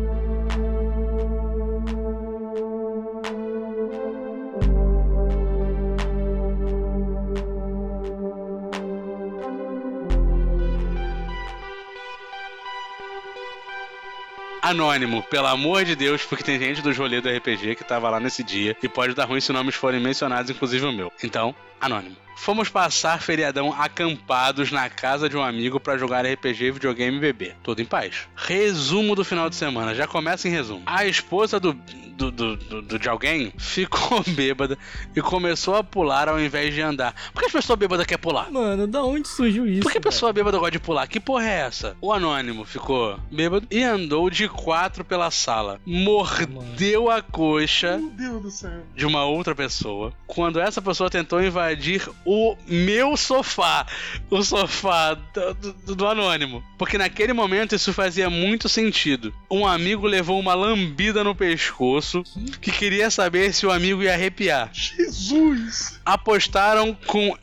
Anônimo, 14.66 15.22
pelo 15.22 15.46
amor 15.46 15.84
de 15.84 15.94
Deus, 15.94 16.24
porque 16.24 16.42
tem 16.42 16.58
gente 16.58 16.82
do 16.82 16.92
rolê 16.92 17.20
do 17.20 17.28
RPG 17.28 17.76
que 17.76 17.84
tava 17.84 18.10
lá 18.10 18.18
nesse 18.18 18.42
dia 18.42 18.76
e 18.82 18.88
pode 18.88 19.14
dar 19.14 19.24
ruim 19.24 19.40
se 19.40 19.52
nomes 19.52 19.76
forem 19.76 20.00
mencionados, 20.00 20.50
inclusive 20.50 20.84
o 20.84 20.90
meu. 20.90 21.12
Então, 21.22 21.54
anônimo. 21.80 22.25
Fomos 22.36 22.68
passar 22.68 23.20
feriadão 23.20 23.72
acampados 23.72 24.70
na 24.70 24.88
casa 24.88 25.28
de 25.28 25.36
um 25.36 25.42
amigo 25.42 25.80
pra 25.80 25.96
jogar 25.98 26.24
RPG, 26.24 26.70
videogame 26.72 27.16
e 27.16 27.20
beber. 27.20 27.56
Tudo 27.62 27.80
em 27.82 27.84
paz. 27.84 28.28
Resumo 28.36 29.14
do 29.16 29.24
final 29.24 29.48
de 29.50 29.56
semana. 29.56 29.94
Já 29.94 30.06
começa 30.06 30.46
em 30.46 30.50
resumo. 30.50 30.82
A 30.86 31.04
esposa 31.06 31.58
do, 31.58 31.72
do, 31.72 32.30
do, 32.30 32.56
do- 32.82 32.98
de 32.98 33.08
alguém 33.08 33.52
ficou 33.58 34.22
bêbada 34.28 34.78
e 35.14 35.20
começou 35.20 35.74
a 35.74 35.82
pular 35.82 36.28
ao 36.28 36.38
invés 36.40 36.72
de 36.74 36.80
andar. 36.80 37.14
Por 37.32 37.40
que 37.40 37.46
as 37.46 37.52
pessoas 37.52 37.78
bêbadas 37.78 38.06
querem 38.06 38.22
pular? 38.22 38.50
Mano, 38.52 38.86
da 38.86 39.02
onde 39.02 39.26
surgiu 39.28 39.66
isso? 39.66 39.82
Por 39.82 39.90
que 39.90 39.98
a 39.98 40.00
pessoa 40.00 40.32
bêbada 40.32 40.56
gosta 40.58 40.70
de 40.72 40.78
pular? 40.78 41.06
Que 41.08 41.18
porra 41.18 41.44
é 41.48 41.60
essa? 41.60 41.96
O 42.00 42.12
anônimo 42.12 42.64
ficou 42.64 43.18
bêbado 43.32 43.66
e 43.70 43.82
andou 43.82 44.30
de 44.30 44.48
quatro 44.48 45.04
pela 45.04 45.30
sala. 45.30 45.80
Mordeu 45.86 47.10
a 47.10 47.22
coxa 47.22 47.98
Meu 47.98 48.10
Deus 48.10 48.42
do 48.42 48.50
céu. 48.50 48.82
de 48.94 49.04
uma 49.06 49.24
outra 49.24 49.54
pessoa. 49.54 50.12
Quando 50.26 50.60
essa 50.60 50.80
pessoa 50.80 51.10
tentou 51.10 51.42
invadir 51.42 52.08
o 52.26 52.56
meu 52.66 53.16
sofá. 53.16 53.86
O 54.28 54.42
sofá 54.42 55.14
do, 55.14 55.54
do- 55.72 55.94
do 55.94 56.06
anônimo. 56.06 56.62
Porque 56.76 56.98
naquele 56.98 57.32
momento 57.32 57.74
isso 57.74 57.92
fazia 57.92 58.28
muito 58.28 58.68
sentido. 58.68 59.32
Um 59.50 59.66
amigo 59.66 60.06
levou 60.06 60.38
uma 60.38 60.52
lambida 60.54 61.22
no 61.24 61.34
pescoço 61.34 62.22
que 62.60 62.70
queria 62.72 63.10
saber 63.10 63.54
se 63.54 63.64
o 63.64 63.70
amigo 63.70 64.02
ia 64.02 64.12
arrepiar 64.14 64.70
Jesus! 64.72 66.00
apostaram 66.04 66.92
com 67.06 67.36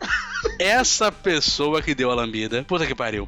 essa 0.60 1.12
pessoa 1.12 1.82
que 1.82 1.96
deu 1.96 2.12
a 2.12 2.16
lambida. 2.16 2.64
Puta 2.64 2.86
que 2.86 2.94
pariu. 2.96 3.28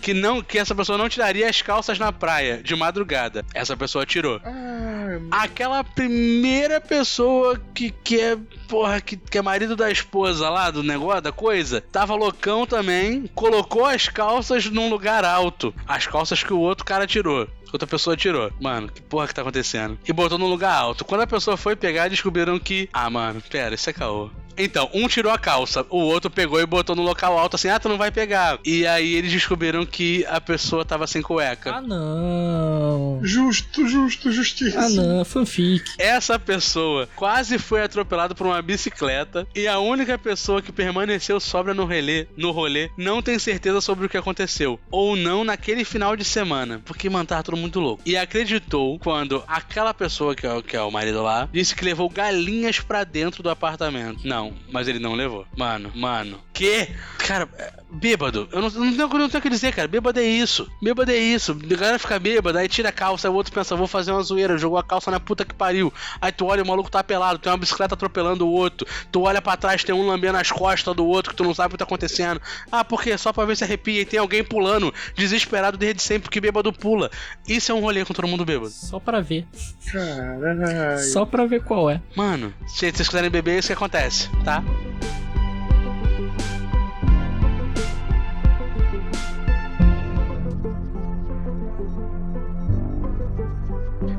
Que 0.00 0.12
não, 0.14 0.42
que 0.42 0.58
essa 0.58 0.74
pessoa 0.74 0.96
não 0.98 1.08
tiraria 1.08 1.48
as 1.48 1.62
calças 1.62 1.98
na 1.98 2.12
praia 2.12 2.62
de 2.62 2.76
madrugada. 2.76 3.44
Essa 3.54 3.76
pessoa 3.76 4.06
tirou. 4.06 4.40
Ai, 4.44 4.85
Aquela 5.30 5.82
primeira 5.82 6.80
pessoa 6.80 7.60
que, 7.74 7.90
que 7.90 8.20
é, 8.20 8.36
porra, 8.68 9.00
que, 9.00 9.16
que 9.16 9.38
é 9.38 9.42
marido 9.42 9.76
da 9.76 9.90
esposa 9.90 10.48
lá, 10.48 10.70
do 10.70 10.82
negócio, 10.82 11.22
da 11.22 11.32
coisa, 11.32 11.80
tava 11.80 12.14
loucão 12.14 12.66
também, 12.66 13.30
colocou 13.34 13.84
as 13.84 14.08
calças 14.08 14.66
num 14.66 14.88
lugar 14.88 15.24
alto. 15.24 15.74
As 15.86 16.06
calças 16.06 16.42
que 16.42 16.52
o 16.52 16.60
outro 16.60 16.84
cara 16.84 17.06
tirou. 17.06 17.46
que 17.46 17.72
Outra 17.72 17.86
pessoa 17.86 18.16
tirou. 18.16 18.50
Mano, 18.60 18.88
que 18.88 19.02
porra 19.02 19.26
que 19.26 19.34
tá 19.34 19.42
acontecendo? 19.42 19.98
E 20.06 20.12
botou 20.12 20.38
num 20.38 20.48
lugar 20.48 20.74
alto. 20.74 21.04
Quando 21.04 21.22
a 21.22 21.26
pessoa 21.26 21.56
foi 21.56 21.76
pegar, 21.76 22.08
descobriram 22.08 22.58
que. 22.58 22.88
Ah, 22.92 23.10
mano, 23.10 23.42
pera, 23.50 23.74
isso 23.74 23.90
é 23.90 23.92
caô. 23.92 24.30
Então, 24.58 24.88
um 24.94 25.06
tirou 25.06 25.30
a 25.30 25.38
calça, 25.38 25.84
o 25.90 25.98
outro 25.98 26.30
pegou 26.30 26.58
e 26.58 26.64
botou 26.64 26.96
no 26.96 27.02
local 27.02 27.38
alto 27.38 27.56
assim, 27.56 27.68
ah, 27.68 27.78
tu 27.78 27.88
não 27.88 27.98
vai 27.98 28.10
pegar. 28.10 28.58
E 28.64 28.86
aí 28.86 29.14
eles 29.14 29.30
descobriram 29.30 29.84
que 29.84 30.24
a 30.26 30.40
pessoa 30.40 30.84
tava 30.84 31.06
sem 31.06 31.20
cueca. 31.20 31.74
Ah, 31.74 31.82
não. 31.82 33.20
justo, 33.22 33.86
justo, 33.86 34.32
justiça. 34.32 34.80
Não. 34.88 35.24
Fanfic. 35.24 35.84
Essa 35.98 36.38
pessoa 36.38 37.08
quase 37.16 37.58
foi 37.58 37.82
atropelada 37.82 38.34
por 38.34 38.46
uma 38.46 38.60
bicicleta 38.62 39.46
e 39.54 39.66
a 39.66 39.78
única 39.78 40.16
pessoa 40.18 40.62
que 40.62 40.72
permaneceu 40.72 41.40
sobra 41.40 41.74
no 41.74 41.84
relé, 41.84 42.26
no 42.36 42.50
rolê, 42.50 42.90
não 42.96 43.20
tem 43.22 43.38
certeza 43.38 43.80
sobre 43.80 44.06
o 44.06 44.08
que 44.08 44.16
aconteceu. 44.16 44.78
Ou 44.90 45.16
não 45.16 45.44
naquele 45.44 45.84
final 45.84 46.16
de 46.16 46.24
semana. 46.24 46.80
Porque, 46.84 47.08
mano, 47.10 47.26
tava 47.26 47.42
todo 47.42 47.56
muito 47.56 47.80
louco. 47.80 48.02
E 48.06 48.16
acreditou 48.16 48.98
quando 48.98 49.42
aquela 49.46 49.92
pessoa, 49.92 50.34
que 50.34 50.46
é, 50.46 50.52
o- 50.52 50.62
que 50.62 50.76
é 50.76 50.82
o 50.82 50.90
marido 50.90 51.22
lá, 51.22 51.48
disse 51.52 51.74
que 51.74 51.84
levou 51.84 52.08
galinhas 52.08 52.80
pra 52.80 53.04
dentro 53.04 53.42
do 53.42 53.50
apartamento. 53.50 54.20
Não, 54.26 54.52
mas 54.70 54.88
ele 54.88 54.98
não 54.98 55.14
levou. 55.14 55.46
Mano, 55.56 55.90
mano. 55.94 56.38
Que? 56.56 56.88
Cara, 57.18 57.46
bêbado. 57.90 58.48
Eu 58.50 58.62
não, 58.62 58.70
não, 58.70 58.92
tenho, 58.92 59.08
não 59.08 59.28
tenho 59.28 59.40
o 59.40 59.42
que 59.42 59.50
dizer, 59.50 59.74
cara. 59.74 59.86
Bêbado 59.86 60.18
é 60.18 60.24
isso. 60.24 60.66
Bêbado 60.80 61.12
é 61.12 61.16
isso. 61.16 61.52
A 61.52 61.76
galera 61.76 61.98
fica 61.98 62.18
bêbada, 62.18 62.60
aí 62.60 62.66
tira 62.66 62.88
a 62.88 62.92
calça, 62.92 63.28
aí 63.28 63.32
o 63.32 63.36
outro 63.36 63.52
pensa, 63.52 63.76
vou 63.76 63.86
fazer 63.86 64.10
uma 64.10 64.22
zoeira, 64.22 64.56
jogou 64.56 64.78
a 64.78 64.82
calça 64.82 65.10
na 65.10 65.20
puta 65.20 65.44
que 65.44 65.52
pariu. 65.52 65.92
Aí 66.18 66.32
tu 66.32 66.46
olha, 66.46 66.62
o 66.62 66.66
maluco 66.66 66.90
tá 66.90 67.04
pelado, 67.04 67.38
tem 67.38 67.52
uma 67.52 67.58
bicicleta 67.58 67.92
atropelando 67.92 68.46
o 68.46 68.50
outro. 68.50 68.86
Tu 69.12 69.20
olha 69.20 69.42
pra 69.42 69.54
trás, 69.54 69.84
tem 69.84 69.94
um 69.94 70.06
lambendo 70.06 70.38
as 70.38 70.50
costas 70.50 70.96
do 70.96 71.06
outro 71.06 71.32
que 71.32 71.36
tu 71.36 71.44
não 71.44 71.52
sabe 71.52 71.68
o 71.68 71.70
que 71.72 71.78
tá 71.78 71.84
acontecendo. 71.84 72.40
Ah, 72.72 72.82
por 72.82 73.02
quê? 73.02 73.18
Só 73.18 73.34
pra 73.34 73.44
ver 73.44 73.54
se 73.54 73.64
arrepia. 73.64 74.00
E 74.00 74.06
tem 74.06 74.18
alguém 74.18 74.42
pulando, 74.42 74.94
desesperado 75.14 75.76
desde 75.76 76.00
sempre 76.00 76.30
que 76.30 76.40
bêbado 76.40 76.72
pula. 76.72 77.10
Isso 77.46 77.70
é 77.70 77.74
um 77.74 77.80
rolê 77.80 78.02
com 78.02 78.14
todo 78.14 78.26
mundo 78.26 78.46
bêbado. 78.46 78.70
Só 78.70 78.98
pra 78.98 79.20
ver. 79.20 79.46
Caralho. 79.92 81.04
Só 81.12 81.26
pra 81.26 81.44
ver 81.44 81.62
qual 81.62 81.90
é. 81.90 82.00
Mano, 82.16 82.54
se 82.66 82.90
vocês 82.90 83.08
quiserem 83.08 83.28
beber, 83.28 83.56
é 83.56 83.58
isso 83.58 83.68
que 83.68 83.74
acontece, 83.74 84.30
tá? 84.42 84.64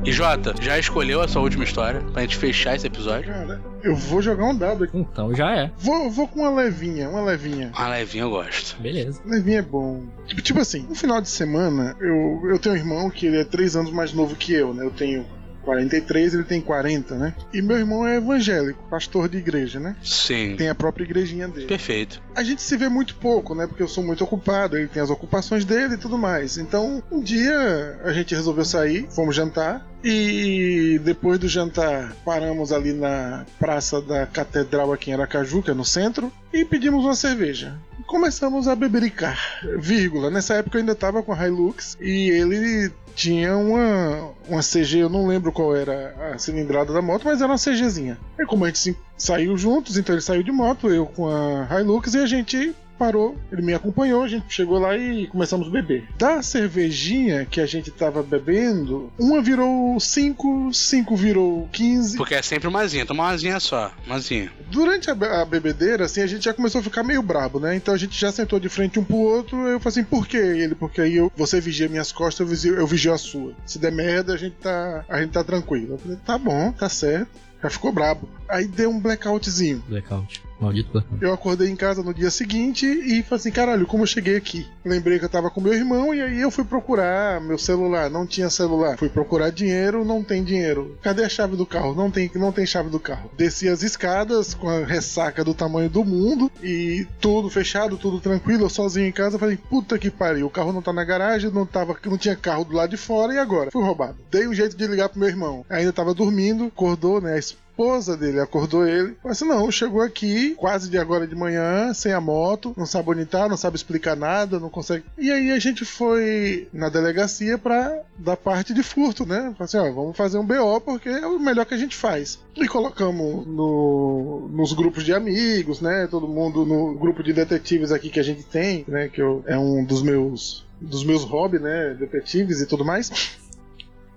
E 0.04 0.12
Jota, 0.12 0.54
já 0.60 0.78
escolheu 0.78 1.20
a 1.20 1.28
sua 1.28 1.42
última 1.42 1.64
história 1.64 2.00
pra 2.12 2.22
gente 2.22 2.36
fechar 2.36 2.76
esse 2.76 2.86
episódio? 2.86 3.32
Cara, 3.32 3.60
eu 3.82 3.94
vou 3.94 4.22
jogar 4.22 4.44
um 4.46 4.56
dado 4.56 4.84
aqui. 4.84 4.96
Então 4.96 5.34
já 5.34 5.54
é. 5.54 5.72
Vou, 5.76 6.08
vou 6.10 6.28
com 6.28 6.40
uma 6.40 6.50
levinha, 6.50 7.08
uma 7.10 7.22
levinha. 7.22 7.72
Uma 7.76 7.88
levinha 7.88 8.24
eu 8.24 8.30
gosto. 8.30 8.80
Beleza. 8.80 9.20
Levinha 9.26 9.58
é 9.58 9.62
bom. 9.62 10.04
Tipo 10.42 10.60
assim, 10.60 10.86
no 10.88 10.94
final 10.94 11.20
de 11.20 11.28
semana, 11.28 11.96
eu, 12.00 12.42
eu 12.48 12.58
tenho 12.58 12.74
um 12.74 12.78
irmão 12.78 13.10
que 13.10 13.26
ele 13.26 13.38
é 13.38 13.44
três 13.44 13.76
anos 13.76 13.92
mais 13.92 14.12
novo 14.12 14.36
que 14.36 14.52
eu, 14.52 14.72
né? 14.72 14.84
Eu 14.84 14.90
tenho 14.90 15.26
43, 15.68 16.32
ele 16.32 16.44
tem 16.44 16.62
40, 16.62 17.14
né? 17.16 17.34
E 17.52 17.60
meu 17.60 17.76
irmão 17.76 18.06
é 18.06 18.16
evangélico, 18.16 18.82
pastor 18.88 19.28
de 19.28 19.36
igreja, 19.36 19.78
né? 19.78 19.96
Sim. 20.02 20.54
Tem 20.56 20.70
a 20.70 20.74
própria 20.74 21.04
igrejinha 21.04 21.46
dele. 21.46 21.66
Perfeito. 21.66 22.22
A 22.34 22.42
gente 22.42 22.62
se 22.62 22.74
vê 22.74 22.88
muito 22.88 23.16
pouco, 23.16 23.54
né? 23.54 23.66
Porque 23.66 23.82
eu 23.82 23.88
sou 23.88 24.02
muito 24.02 24.24
ocupado, 24.24 24.78
ele 24.78 24.88
tem 24.88 25.02
as 25.02 25.10
ocupações 25.10 25.66
dele 25.66 25.94
e 25.94 25.98
tudo 25.98 26.16
mais. 26.16 26.56
Então, 26.56 27.02
um 27.12 27.20
dia 27.20 28.00
a 28.02 28.12
gente 28.14 28.34
resolveu 28.34 28.64
sair, 28.64 29.06
fomos 29.10 29.36
jantar. 29.36 29.86
E 30.02 31.00
depois 31.02 31.38
do 31.38 31.48
jantar, 31.48 32.14
paramos 32.24 32.72
ali 32.72 32.92
na 32.92 33.44
praça 33.58 34.00
da 34.00 34.26
Catedral 34.26 34.92
aqui 34.92 35.10
em 35.10 35.14
Aracaju, 35.14 35.62
que 35.62 35.70
é 35.70 35.74
no 35.74 35.84
centro, 35.84 36.32
e 36.52 36.64
pedimos 36.64 37.04
uma 37.04 37.16
cerveja. 37.16 37.76
Começamos 38.06 38.68
a 38.68 38.76
bebericar, 38.76 39.38
vírgula. 39.78 40.30
Nessa 40.30 40.54
época 40.54 40.78
eu 40.78 40.80
ainda 40.80 40.94
tava 40.94 41.22
com 41.22 41.32
a 41.32 41.46
Hilux 41.46 41.96
e 42.00 42.30
ele 42.30 42.92
tinha 43.14 43.56
uma, 43.56 44.30
uma 44.48 44.62
CG, 44.62 44.98
eu 44.98 45.08
não 45.08 45.26
lembro 45.26 45.50
qual 45.50 45.74
era 45.74 46.14
a 46.32 46.38
cilindrada 46.38 46.92
da 46.92 47.02
moto, 47.02 47.24
mas 47.24 47.42
era 47.42 47.50
uma 47.50 47.58
CGzinha. 47.58 48.16
E 48.38 48.46
como 48.46 48.64
a 48.64 48.68
gente 48.68 48.96
saiu 49.16 49.58
juntos, 49.58 49.96
então 49.98 50.14
ele 50.14 50.22
saiu 50.22 50.42
de 50.42 50.52
moto, 50.52 50.88
eu 50.88 51.04
com 51.04 51.28
a 51.28 51.80
Hilux, 51.80 52.14
e 52.14 52.18
a 52.18 52.26
gente 52.26 52.74
parou, 52.98 53.36
ele 53.52 53.62
me 53.62 53.72
acompanhou, 53.74 54.22
a 54.24 54.28
gente 54.28 54.52
chegou 54.52 54.78
lá 54.78 54.96
e 54.96 55.26
começamos 55.28 55.68
a 55.68 55.70
beber. 55.70 56.06
Da 56.18 56.42
cervejinha 56.42 57.44
que 57.46 57.60
a 57.60 57.66
gente 57.66 57.90
tava 57.90 58.22
bebendo, 58.22 59.10
uma 59.18 59.40
virou 59.40 59.98
5, 60.00 60.72
5 60.72 61.16
virou 61.16 61.68
15. 61.72 62.16
Porque 62.16 62.34
é 62.34 62.42
sempre 62.42 62.68
umazinha, 62.68 63.06
toma 63.06 63.24
umazinha 63.24 63.58
só. 63.60 63.92
Umazinha. 64.06 64.50
Durante 64.70 65.10
a, 65.10 65.14
be- 65.14 65.26
a 65.26 65.44
bebedeira, 65.44 66.04
assim, 66.06 66.20
a 66.20 66.26
gente 66.26 66.44
já 66.44 66.52
começou 66.52 66.80
a 66.80 66.84
ficar 66.84 67.02
meio 67.02 67.22
brabo, 67.22 67.60
né? 67.60 67.76
Então 67.76 67.94
a 67.94 67.98
gente 67.98 68.18
já 68.18 68.30
sentou 68.32 68.58
de 68.60 68.68
frente 68.68 68.98
um 68.98 69.04
pro 69.04 69.16
outro. 69.16 69.56
Eu 69.66 69.78
falei 69.80 70.00
assim, 70.00 70.04
por 70.04 70.26
quê? 70.26 70.36
Ele, 70.36 70.74
porque 70.74 71.00
aí 71.00 71.16
eu, 71.16 71.30
você 71.36 71.60
vigia 71.60 71.88
minhas 71.88 72.10
costas, 72.12 72.40
eu 72.40 72.46
vigio, 72.46 72.74
eu 72.74 72.86
vigio 72.86 73.12
a 73.12 73.18
sua. 73.18 73.52
Se 73.64 73.78
der 73.78 73.92
merda, 73.92 74.34
a 74.34 74.36
gente 74.36 74.56
tá, 74.56 75.04
a 75.08 75.20
gente 75.20 75.30
tá 75.30 75.44
tranquilo. 75.44 75.94
Eu 75.94 75.98
falei, 75.98 76.18
tá 76.24 76.36
bom, 76.38 76.72
tá 76.72 76.88
certo. 76.88 77.28
Já 77.62 77.70
ficou 77.70 77.92
brabo. 77.92 78.28
Aí 78.48 78.66
deu 78.66 78.90
um 78.90 79.00
blackoutzinho. 79.00 79.82
Blackout. 79.88 80.42
Maldito 80.60 80.90
blackout. 80.90 81.22
Eu 81.22 81.32
acordei 81.32 81.68
em 81.68 81.76
casa 81.76 82.02
no 82.02 82.12
dia 82.12 82.30
seguinte 82.30 82.86
e 82.86 83.22
falei 83.22 83.40
assim: 83.40 83.50
caralho, 83.50 83.86
como 83.86 84.02
eu 84.02 84.06
cheguei 84.06 84.36
aqui? 84.36 84.66
Lembrei 84.84 85.18
que 85.18 85.24
eu 85.24 85.28
tava 85.28 85.50
com 85.50 85.60
meu 85.60 85.72
irmão 85.72 86.14
e 86.14 86.20
aí 86.20 86.40
eu 86.40 86.50
fui 86.50 86.64
procurar 86.64 87.40
meu 87.40 87.58
celular. 87.58 88.10
Não 88.10 88.26
tinha 88.26 88.50
celular. 88.50 88.98
Fui 88.98 89.08
procurar 89.08 89.50
dinheiro, 89.50 90.04
não 90.04 90.22
tem 90.22 90.42
dinheiro. 90.42 90.98
Cadê 91.02 91.24
a 91.24 91.28
chave 91.28 91.56
do 91.56 91.66
carro? 91.66 91.94
Não 91.94 92.10
tem, 92.10 92.30
não 92.34 92.52
tem 92.52 92.66
chave 92.66 92.90
do 92.90 93.00
carro. 93.00 93.30
Desci 93.36 93.68
as 93.68 93.82
escadas 93.82 94.54
com 94.54 94.68
a 94.68 94.84
ressaca 94.84 95.44
do 95.44 95.54
tamanho 95.54 95.88
do 95.88 96.04
mundo 96.04 96.50
e 96.62 97.06
tudo 97.20 97.48
fechado, 97.50 97.96
tudo 97.96 98.20
tranquilo. 98.20 98.64
Eu 98.64 98.70
sozinho 98.70 99.06
em 99.06 99.12
casa 99.12 99.38
falei: 99.38 99.56
puta 99.56 99.98
que 99.98 100.10
pariu, 100.10 100.46
o 100.46 100.50
carro 100.50 100.72
não 100.72 100.82
tá 100.82 100.92
na 100.92 101.04
garagem, 101.04 101.50
não, 101.50 101.66
tava, 101.66 101.96
não 102.04 102.18
tinha 102.18 102.36
carro 102.36 102.64
do 102.64 102.74
lado 102.74 102.90
de 102.90 102.96
fora 102.96 103.32
e 103.32 103.38
agora? 103.38 103.70
Fui 103.70 103.82
roubado. 103.82 104.18
Dei 104.30 104.46
um 104.48 104.54
jeito 104.54 104.76
de 104.76 104.86
ligar 104.86 105.08
pro 105.08 105.20
meu 105.20 105.28
irmão. 105.28 105.64
Ainda 105.68 105.92
tava 105.92 106.14
dormindo, 106.14 106.66
acordou, 106.66 107.20
né? 107.20 107.38
Esposa 107.78 108.16
dele 108.16 108.40
acordou 108.40 108.86
ele. 108.86 109.14
Falou 109.22 109.32
assim: 109.32 109.44
não, 109.46 109.70
chegou 109.70 110.02
aqui 110.02 110.54
quase 110.56 110.90
de 110.90 110.98
agora 110.98 111.26
de 111.26 111.36
manhã, 111.36 111.94
sem 111.94 112.12
a 112.12 112.20
moto, 112.20 112.74
não 112.76 112.84
sabe 112.84 113.06
bonitar, 113.06 113.48
não 113.48 113.56
sabe 113.56 113.76
explicar 113.76 114.16
nada, 114.16 114.58
não 114.58 114.68
consegue. 114.68 115.04
E 115.16 115.30
aí 115.30 115.52
a 115.52 115.58
gente 115.60 115.84
foi 115.84 116.68
na 116.72 116.88
delegacia 116.88 117.56
pra 117.56 118.02
dar 118.18 118.36
parte 118.36 118.74
de 118.74 118.82
furto, 118.82 119.24
né? 119.24 119.54
Assim: 119.60 119.78
ó, 119.78 119.90
vamos 119.92 120.16
fazer 120.16 120.38
um 120.38 120.44
BO 120.44 120.80
porque 120.80 121.08
é 121.08 121.26
o 121.26 121.38
melhor 121.38 121.64
que 121.64 121.74
a 121.74 121.78
gente 121.78 121.94
faz. 121.94 122.40
E 122.56 122.66
colocamos 122.66 123.46
no, 123.46 124.48
nos 124.50 124.72
grupos 124.72 125.04
de 125.04 125.14
amigos, 125.14 125.80
né? 125.80 126.08
Todo 126.10 126.26
mundo 126.26 126.66
no 126.66 126.94
grupo 126.94 127.22
de 127.22 127.32
detetives 127.32 127.92
aqui 127.92 128.10
que 128.10 128.18
a 128.18 128.24
gente 128.24 128.42
tem, 128.42 128.84
né? 128.88 129.08
Que 129.08 129.22
eu, 129.22 129.44
é 129.46 129.56
um 129.56 129.84
dos 129.84 130.02
meus 130.02 130.66
dos 130.80 131.04
meus 131.04 131.24
hobbies, 131.24 131.62
né? 131.62 131.96
Detetives 131.98 132.60
e 132.60 132.66
tudo 132.66 132.84
mais. 132.84 133.38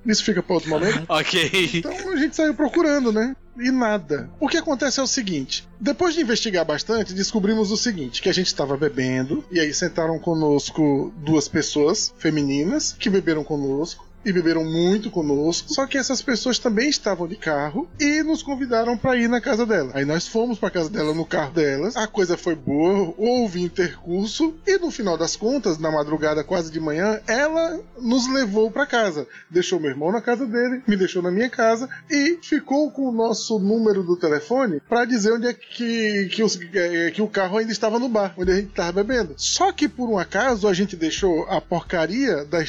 Isso 0.06 0.24
fica 0.24 0.42
para 0.42 0.56
outro 0.56 0.70
momento. 0.70 1.04
ok. 1.10 1.70
Então 1.76 2.12
a 2.12 2.16
gente 2.16 2.36
saiu 2.36 2.54
procurando, 2.54 3.12
né? 3.12 3.36
E 3.58 3.70
nada. 3.70 4.30
O 4.40 4.48
que 4.48 4.58
acontece 4.58 5.00
é 5.00 5.04
o 5.04 5.08
seguinte: 5.08 5.68
depois 5.80 6.14
de 6.14 6.22
investigar 6.22 6.66
bastante, 6.66 7.14
descobrimos 7.14 7.72
o 7.72 7.78
seguinte: 7.78 8.22
que 8.22 8.30
a 8.30 8.34
gente 8.34 8.48
estava 8.48 8.78
bebendo, 8.78 9.44
e 9.52 9.60
aí 9.60 9.74
sentaram 9.74 10.18
conosco 10.18 11.14
duas 11.18 11.48
pessoas 11.48 12.14
femininas 12.18 12.96
que 12.98 13.10
beberam 13.10 13.44
conosco 13.44 14.11
e 14.24 14.32
beberam 14.32 14.64
muito 14.64 15.10
conosco. 15.10 15.74
Só 15.74 15.86
que 15.86 15.98
essas 15.98 16.22
pessoas 16.22 16.60
também 16.60 16.90
estavam 16.90 17.28
de 17.28 17.36
carro 17.36 17.88
e 18.00 18.24
nos 18.24 18.44
convidaram 18.44 18.98
para 18.98 19.18
ir 19.18 19.28
na 19.28 19.42
casa 19.42 19.66
dela. 19.66 19.92
Aí 19.94 20.06
nós 20.06 20.28
fomos 20.28 20.60
para 20.60 20.70
casa 20.70 20.90
dela 20.90 21.14
no 21.14 21.26
carro 21.26 21.54
delas. 21.54 21.96
A 21.96 22.08
coisa 22.08 22.38
foi 22.38 22.56
boa, 22.56 23.14
houve 23.18 23.62
intercurso 23.62 24.56
e 24.66 24.78
no 24.78 24.92
final 24.92 25.18
das 25.18 25.36
contas, 25.36 25.78
na 25.78 25.92
madrugada 25.92 26.44
quase 26.44 26.72
de 26.72 26.80
manhã, 26.80 27.20
ela 27.28 27.80
nos 28.00 28.28
levou 28.32 28.72
para 28.72 28.86
casa. 28.86 29.28
Deixou 29.50 29.80
meu 29.80 29.90
irmão 29.90 30.12
na 30.12 30.22
casa 30.22 30.46
dele, 30.46 30.82
me 30.88 30.96
deixou 30.96 31.22
na 31.22 31.32
minha 31.32 31.50
casa 31.50 31.90
e 32.10 32.40
ficou 32.42 32.92
com 32.92 33.10
o 33.10 33.12
nosso 33.12 33.60
número 33.60 34.04
do 34.04 34.18
telefone 34.18 34.82
para 34.88 35.06
dizer 35.06 35.34
onde 35.34 35.48
é 35.48 35.54
que, 35.54 36.30
que, 36.32 36.44
os, 36.44 36.56
que 36.56 37.22
o 37.22 37.28
carro 37.28 37.58
ainda 37.58 37.72
estava 37.72 38.00
no 38.00 38.10
bar, 38.10 38.34
onde 38.38 38.52
a 38.52 38.56
gente 38.56 38.70
estava 38.70 39.04
bebendo. 39.04 39.34
Só 39.38 39.72
que 39.72 39.88
por 39.88 40.10
um 40.10 40.18
acaso 40.18 40.68
a 40.68 40.74
gente 40.74 40.96
deixou 40.96 41.46
a 41.50 41.60
porcaria 41.60 42.46
da, 42.46 42.60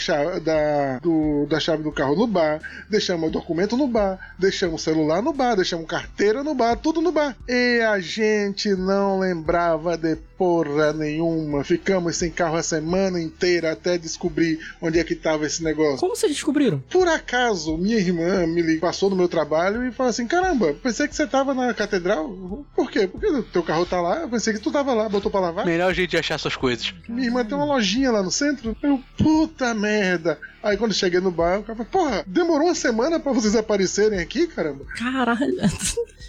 da 0.43 0.99
do 1.01 1.42
da 1.47 1.61
chave 1.61 1.83
do 1.83 1.93
carro 1.93 2.17
no 2.17 2.27
bar, 2.27 2.61
deixamos 2.89 3.29
o 3.29 3.33
documento 3.33 3.77
no 3.77 3.87
bar, 3.87 4.35
deixamos 4.39 4.81
o 4.81 4.85
celular 4.85 5.23
no 5.23 5.33
bar, 5.33 5.55
deixamos 5.55 5.87
carteira 5.87 6.43
no 6.43 6.55
bar, 6.55 6.77
tudo 6.77 7.01
no 7.01 7.13
bar. 7.13 7.37
E 7.49 7.81
a 7.81 7.99
gente 8.01 8.75
não 8.75 9.21
lembrava 9.21 9.97
de 9.97 10.17
porra 10.43 10.93
nenhuma. 10.93 11.63
Ficamos 11.63 12.17
sem 12.17 12.31
carro 12.31 12.57
a 12.57 12.63
semana 12.63 13.21
inteira 13.21 13.73
até 13.73 13.97
descobrir 13.97 14.59
onde 14.81 14.99
é 14.99 15.05
que 15.05 15.15
tava 15.15 15.47
esse 15.47 15.63
negócio. 15.63 15.99
Como 15.99 16.17
vocês 16.17 16.33
descobriram? 16.33 16.83
Por 16.91 17.07
acaso, 17.07 17.79
minha 17.79 17.97
irmã 17.97 18.45
me 18.47 18.77
passou 18.79 19.09
no 19.09 19.15
meu 19.15 19.29
trabalho 19.29 19.87
e 19.87 19.93
falou 19.93 20.11
assim: 20.11 20.27
caramba, 20.27 20.75
pensei 20.83 21.07
que 21.07 21.15
você 21.15 21.27
tava 21.27 21.55
na 21.55 21.73
catedral. 21.73 22.67
Por 22.75 22.91
quê? 22.91 23.07
Porque 23.07 23.27
o 23.27 23.43
teu 23.45 23.63
carro 23.63 23.87
tá 23.87 24.01
lá, 24.01 24.23
eu 24.23 24.29
pensei 24.29 24.53
que 24.53 24.61
tu 24.61 24.73
tava 24.73 24.93
lá, 24.93 25.09
botou 25.09 25.31
pra 25.31 25.41
lavar. 25.41 25.65
Melhor 25.65 25.95
jeito 25.95 26.11
de 26.11 26.17
achar 26.17 26.39
suas 26.39 26.57
coisas. 26.57 26.93
Minha 27.09 27.29
irmã 27.29 27.45
tem 27.45 27.57
uma 27.57 27.65
lojinha 27.65 28.11
lá 28.11 28.23
no 28.23 28.31
centro. 28.31 28.77
Eu, 28.83 29.01
puta 29.17 29.73
merda. 29.75 30.39
Aí 30.63 30.77
quando 30.77 30.95
cheguei 30.95 31.21
no 31.21 31.31
bar, 31.31 31.61
o 31.61 31.63
cara 31.63 31.85
falou, 31.85 31.91
porra, 31.91 32.25
demorou 32.27 32.69
uma 32.69 32.75
semana 32.75 33.19
pra 33.19 33.33
vocês 33.33 33.57
aparecerem 33.57 34.21
aqui, 34.21 34.47
caramba. 34.47 34.85
Caralho. 34.97 35.57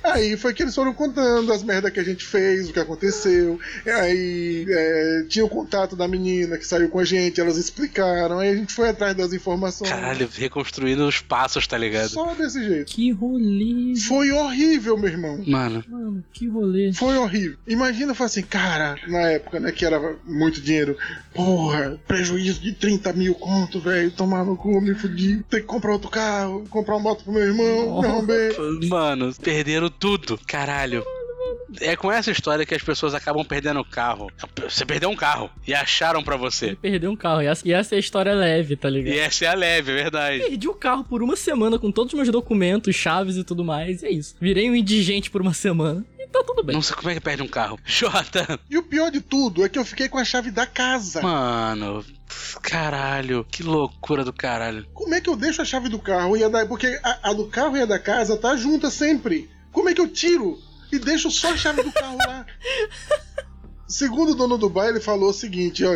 Aí 0.04 0.36
foi 0.36 0.54
que 0.54 0.62
eles 0.64 0.76
foram 0.76 0.94
contando 0.94 1.52
as 1.54 1.64
merdas 1.64 1.92
que 1.92 2.00
a 2.00 2.04
gente 2.04 2.26
fez, 2.26 2.70
o 2.70 2.74
que 2.74 2.80
aconteceu. 2.80 3.58
Aí 3.86 4.66
é, 4.68 5.26
tinha 5.30 5.46
o 5.46 5.50
contato 5.50 5.96
da 5.96 6.08
menina 6.08 6.58
que 6.58 6.68
saiu 6.68 6.90
com 6.90 7.00
a 7.00 7.06
gente, 7.06 7.40
elas 7.40 7.58
explicaram. 7.58 8.40
Aí 8.40 8.50
a 8.50 8.56
gente 8.56 8.74
foi 8.74 8.90
atrás 8.90 9.16
das 9.16 9.32
informações. 9.32 9.90
Caralho, 9.90 10.28
reconstruindo 10.34 11.08
os 11.08 11.22
passos, 11.22 11.66
tá 11.66 11.78
ligado? 11.78 12.10
Só 12.10 12.34
desse 12.34 12.62
jeito. 12.64 12.92
Que 12.92 13.12
rolê. 13.12 13.96
Foi 14.08 14.32
horrível, 14.32 14.98
meu 14.98 15.10
irmão. 15.10 15.42
Mano. 15.48 15.84
Mano, 15.88 16.24
que 16.34 16.48
rolê. 16.48 16.92
Foi 16.92 17.16
horrível. 17.18 17.58
Imagina, 17.66 18.12
eu 18.12 18.16
falei 18.16 18.28
assim, 18.28 18.44
cara, 18.44 18.98
na 19.08 19.22
época, 19.32 19.60
né, 19.60 19.72
que 19.72 19.86
era 19.86 20.16
muito 20.26 20.60
dinheiro. 20.60 20.98
Porra, 21.34 21.98
prejuízo 22.06 22.60
de 22.60 22.74
30 22.74 23.14
mil 23.14 23.36
conto, 23.36 23.80
velho. 23.80 24.12
Tomar 24.24 24.46
no 24.46 24.56
cu, 24.56 24.80
me 24.80 24.96
fudi. 24.96 25.44
Ter 25.50 25.60
que 25.60 25.68
comprar 25.68 25.92
outro 25.92 26.10
carro, 26.10 26.64
comprar 26.70 26.96
uma 26.96 27.10
moto 27.10 27.26
pro 27.26 27.34
meu 27.34 27.42
irmão, 27.42 28.00
me 28.00 28.08
arrombei. 28.08 28.56
Mano, 28.88 29.34
perderam 29.36 29.90
tudo. 29.90 30.40
Caralho. 30.48 31.04
É 31.82 31.98
com 31.98 32.10
essa 32.10 32.32
história 32.32 32.66
que 32.66 32.74
as 32.74 32.82
pessoas 32.82 33.14
acabam 33.14 33.44
perdendo 33.44 33.82
o 33.82 33.86
carro. 33.86 34.32
Você 34.62 34.86
perdeu 34.86 35.10
um 35.10 35.16
carro 35.16 35.50
e 35.68 35.74
acharam 35.74 36.24
pra 36.24 36.38
você. 36.38 36.74
Perdeu 36.82 37.12
um 37.12 37.18
carro. 37.18 37.42
E 37.42 37.48
essa, 37.48 37.68
e 37.68 37.74
essa 37.74 37.96
é 37.96 37.98
a 37.98 38.00
história 38.00 38.34
leve, 38.34 38.78
tá 38.78 38.90
ligado? 38.90 39.14
E 39.14 39.20
essa 39.20 39.44
é 39.44 39.48
a 39.50 39.56
leve, 39.56 39.92
é 39.92 39.96
verdade. 39.96 40.40
Perdi 40.40 40.70
o 40.70 40.74
carro 40.74 41.04
por 41.04 41.22
uma 41.22 41.36
semana 41.36 41.78
com 41.78 41.92
todos 41.92 42.14
os 42.14 42.18
meus 42.18 42.30
documentos, 42.30 42.96
chaves 42.96 43.36
e 43.36 43.44
tudo 43.44 43.66
mais. 43.66 44.04
E 44.04 44.06
é 44.06 44.12
isso. 44.12 44.36
Virei 44.40 44.70
um 44.72 44.76
indigente 44.76 45.30
por 45.30 45.42
uma 45.42 45.54
semana. 45.54 46.06
E 46.18 46.28
tá 46.28 46.42
tudo 46.48 46.64
bem. 46.64 46.74
Não 46.76 46.82
sei 46.82 46.96
como 46.96 47.10
é 47.10 47.14
que 47.14 47.20
perde 47.20 47.44
um 47.44 47.48
carro. 47.48 47.78
Jota. 47.84 48.58
E 48.70 48.78
o 48.78 48.84
pior 48.84 49.12
de 49.12 49.20
tudo 49.20 49.66
é 49.66 49.68
que 49.68 49.78
eu 49.78 49.84
fiquei 49.84 50.08
com 50.08 50.18
a 50.18 50.24
chave 50.24 50.50
da 50.50 50.66
casa. 50.66 51.22
Mano, 51.22 52.06
caralho. 52.62 53.46
Que 53.50 53.64
loucura 53.64 54.24
do 54.24 54.34
caralho. 54.34 54.86
Como 54.94 55.14
é 55.14 55.22
que 55.22 55.30
eu 55.30 55.36
deixo 55.36 55.62
a 55.62 55.66
chave 55.66 55.90
do 55.90 56.00
carro 56.00 56.38
e 56.38 56.44
a 56.44 56.50
da. 56.50 56.66
Porque 56.66 57.00
a, 57.04 57.30
a 57.30 57.34
do 57.34 57.48
carro 57.48 57.78
e 57.78 57.82
a 57.82 57.86
da 57.86 58.00
casa 58.00 58.38
tá 58.38 58.56
junta 58.56 58.90
sempre. 58.90 59.50
Como 59.72 59.90
é 59.90 59.94
que 59.94 60.02
eu 60.02 60.08
tiro 60.08 60.60
e 60.92 61.00
deixo 61.00 61.32
só 61.32 61.54
a 61.54 61.58
chave 61.58 61.84
do 61.84 61.92
carro 61.92 62.18
lá? 62.18 62.46
Segundo 63.94 64.32
o 64.32 64.36
dono 64.36 64.58
do 64.58 64.68
bar, 64.70 64.88
ele 64.88 65.00
falou 65.00 65.30
o 65.30 65.34
seguinte: 65.34 65.84
ó, 65.86 65.94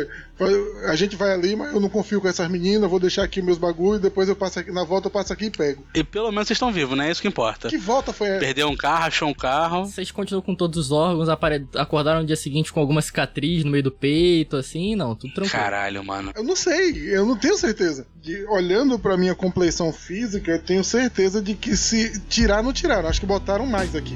a 0.89 0.95
gente 0.95 1.15
vai 1.15 1.31
ali, 1.33 1.55
mas 1.55 1.73
eu 1.73 1.79
não 1.79 1.89
confio 1.89 2.21
com 2.21 2.27
essas 2.27 2.47
meninas, 2.47 2.87
vou 2.89 2.99
deixar 2.99 3.23
aqui 3.23 3.41
meus 3.41 3.57
bagulhos, 3.57 3.99
depois 4.01 4.29
eu 4.29 4.35
passo 4.35 4.59
aqui, 4.59 4.71
na 4.71 4.83
volta 4.83 5.07
eu 5.07 5.11
passo 5.11 5.33
aqui 5.33 5.45
e 5.45 5.49
pego. 5.49 5.83
E 5.95 6.03
pelo 6.03 6.29
menos 6.31 6.47
vocês 6.47 6.57
estão 6.57 6.71
vivos, 6.71 6.95
né? 6.95 7.07
É 7.07 7.11
isso 7.11 7.21
que 7.21 7.27
importa. 7.27 7.69
Que 7.69 7.77
volta 7.77 8.13
foi 8.13 8.27
essa? 8.29 8.39
Perdeu 8.39 8.67
um 8.69 8.75
carro, 8.77 9.05
achou 9.05 9.27
um 9.27 9.33
carro. 9.33 9.85
Vocês 9.85 10.11
continuam 10.11 10.43
com 10.43 10.53
todos 10.53 10.77
os 10.77 10.91
órgãos, 10.91 11.27
apare- 11.27 11.65
acordaram 11.75 12.21
no 12.21 12.27
dia 12.27 12.35
seguinte 12.35 12.71
com 12.71 12.79
alguma 12.79 13.01
cicatriz 13.01 13.63
no 13.63 13.71
meio 13.71 13.83
do 13.83 13.91
peito, 13.91 14.55
assim? 14.57 14.95
Não, 14.95 15.15
tudo 15.15 15.33
tranquilo. 15.33 15.57
Caralho, 15.63 16.03
mano. 16.05 16.31
Eu 16.35 16.43
não 16.43 16.55
sei, 16.55 16.91
eu 17.15 17.25
não 17.25 17.35
tenho 17.35 17.57
certeza. 17.57 18.05
De- 18.21 18.45
olhando 18.45 18.99
pra 18.99 19.17
minha 19.17 19.33
compleição 19.33 19.91
física, 19.91 20.51
eu 20.51 20.59
tenho 20.61 20.83
certeza 20.83 21.41
de 21.41 21.55
que 21.55 21.75
se 21.75 22.19
tirar, 22.29 22.61
não 22.61 22.71
tiraram. 22.71 23.09
Acho 23.09 23.19
que 23.19 23.25
botaram 23.25 23.65
mais 23.65 23.95
aqui. 23.95 24.15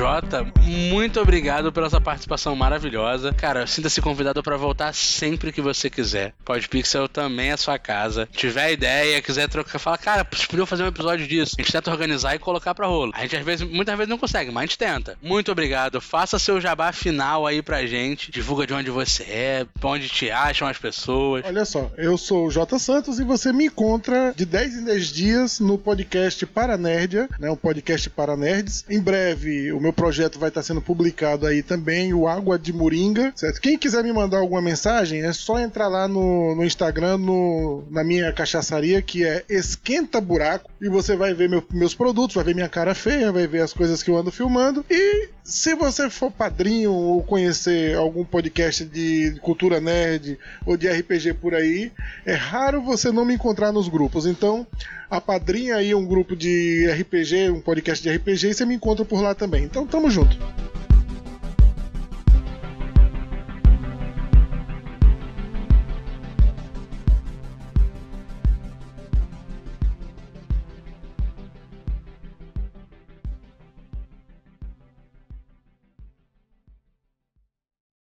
Jota, 0.00 0.50
muito 0.62 1.20
obrigado 1.20 1.70
pela 1.70 1.90
sua 1.90 2.00
participação 2.00 2.56
maravilhosa. 2.56 3.34
Cara, 3.34 3.66
sinta-se 3.66 4.00
convidado 4.00 4.42
pra 4.42 4.56
voltar 4.56 4.94
sempre 4.94 5.52
que 5.52 5.60
você 5.60 5.90
quiser. 5.90 6.32
Podpixel 6.42 7.06
também 7.06 7.50
é 7.50 7.56
sua 7.58 7.78
casa. 7.78 8.26
Tiver 8.32 8.72
ideia, 8.72 9.20
quiser 9.20 9.46
trocar, 9.46 9.78
fala, 9.78 9.98
cara, 9.98 10.24
podiam 10.24 10.64
fazer 10.64 10.84
um 10.84 10.86
episódio 10.86 11.26
disso. 11.26 11.54
A 11.58 11.60
gente 11.60 11.70
tenta 11.70 11.90
organizar 11.90 12.34
e 12.34 12.38
colocar 12.38 12.74
pra 12.74 12.86
rolo. 12.86 13.12
A 13.14 13.20
gente 13.20 13.36
às 13.36 13.44
vezes, 13.44 13.68
muitas 13.68 13.94
vezes 13.94 14.08
não 14.08 14.16
consegue, 14.16 14.50
mas 14.50 14.62
a 14.62 14.66
gente 14.66 14.78
tenta. 14.78 15.18
Muito 15.20 15.52
obrigado. 15.52 16.00
Faça 16.00 16.38
seu 16.38 16.58
jabá 16.62 16.92
final 16.92 17.46
aí 17.46 17.60
pra 17.60 17.84
gente. 17.84 18.30
Divulga 18.30 18.66
de 18.66 18.72
onde 18.72 18.90
você 18.90 19.24
é, 19.24 19.66
onde 19.82 20.08
te 20.08 20.30
acham 20.30 20.66
as 20.66 20.78
pessoas. 20.78 21.44
Olha 21.44 21.66
só, 21.66 21.90
eu 21.98 22.16
sou 22.16 22.46
o 22.46 22.50
J 22.50 22.78
Santos 22.78 23.20
e 23.20 23.24
você 23.24 23.52
me 23.52 23.66
encontra 23.66 24.32
de 24.34 24.46
10 24.46 24.76
em 24.76 24.84
10 24.84 25.06
dias 25.12 25.60
no 25.60 25.76
podcast 25.76 26.46
Paranerdia, 26.46 27.28
né, 27.38 27.50
um 27.50 27.56
podcast 27.56 28.08
para 28.08 28.34
nerds. 28.34 28.86
Em 28.88 28.98
breve, 28.98 29.72
o 29.72 29.80
meu 29.80 29.89
projeto 29.92 30.38
vai 30.38 30.48
estar 30.48 30.62
sendo 30.62 30.80
publicado 30.80 31.46
aí 31.46 31.62
também, 31.62 32.12
o 32.14 32.26
Água 32.28 32.58
de 32.58 32.72
Moringa, 32.72 33.32
certo? 33.36 33.60
Quem 33.60 33.78
quiser 33.78 34.02
me 34.02 34.12
mandar 34.12 34.38
alguma 34.38 34.60
mensagem, 34.62 35.22
é 35.22 35.32
só 35.32 35.58
entrar 35.58 35.88
lá 35.88 36.06
no, 36.08 36.54
no 36.54 36.64
Instagram, 36.64 37.18
no, 37.18 37.84
na 37.90 38.02
minha 38.04 38.32
cachaçaria, 38.32 39.00
que 39.02 39.24
é 39.24 39.44
Esquenta 39.48 40.20
Buraco, 40.20 40.70
e 40.80 40.88
você 40.88 41.16
vai 41.16 41.34
ver 41.34 41.48
meu- 41.48 41.64
meus 41.72 41.94
produtos, 41.94 42.34
vai 42.34 42.44
ver 42.44 42.54
minha 42.54 42.68
cara 42.68 42.94
feia, 42.94 43.32
vai 43.32 43.46
ver 43.46 43.62
as 43.62 43.72
coisas 43.72 44.02
que 44.02 44.10
eu 44.10 44.16
ando 44.16 44.30
filmando, 44.30 44.84
e 44.90 45.28
se 45.44 45.74
você 45.74 46.08
for 46.10 46.30
padrinho 46.30 46.92
ou 46.92 47.22
conhecer 47.22 47.96
algum 47.96 48.24
podcast 48.24 48.84
de 48.84 49.38
cultura 49.42 49.80
nerd 49.80 50.38
ou 50.64 50.76
de 50.76 50.88
RPG 50.88 51.34
por 51.34 51.54
aí, 51.54 51.92
é 52.24 52.34
raro 52.34 52.82
você 52.82 53.10
não 53.10 53.24
me 53.24 53.34
encontrar 53.34 53.72
nos 53.72 53.88
grupos. 53.88 54.26
Então, 54.26 54.66
a 55.10 55.20
padrinha 55.20 55.76
aí 55.76 55.94
um 55.94 56.06
grupo 56.06 56.36
de 56.36 56.88
RPG, 56.90 57.50
um 57.50 57.60
podcast 57.60 58.02
de 58.02 58.14
RPG, 58.14 58.48
e 58.48 58.54
você 58.54 58.64
me 58.64 58.74
encontra 58.74 59.04
por 59.04 59.20
lá 59.20 59.34
também. 59.34 59.64
Então, 59.64 59.86
tamo 59.86 60.10
junto. 60.10 60.36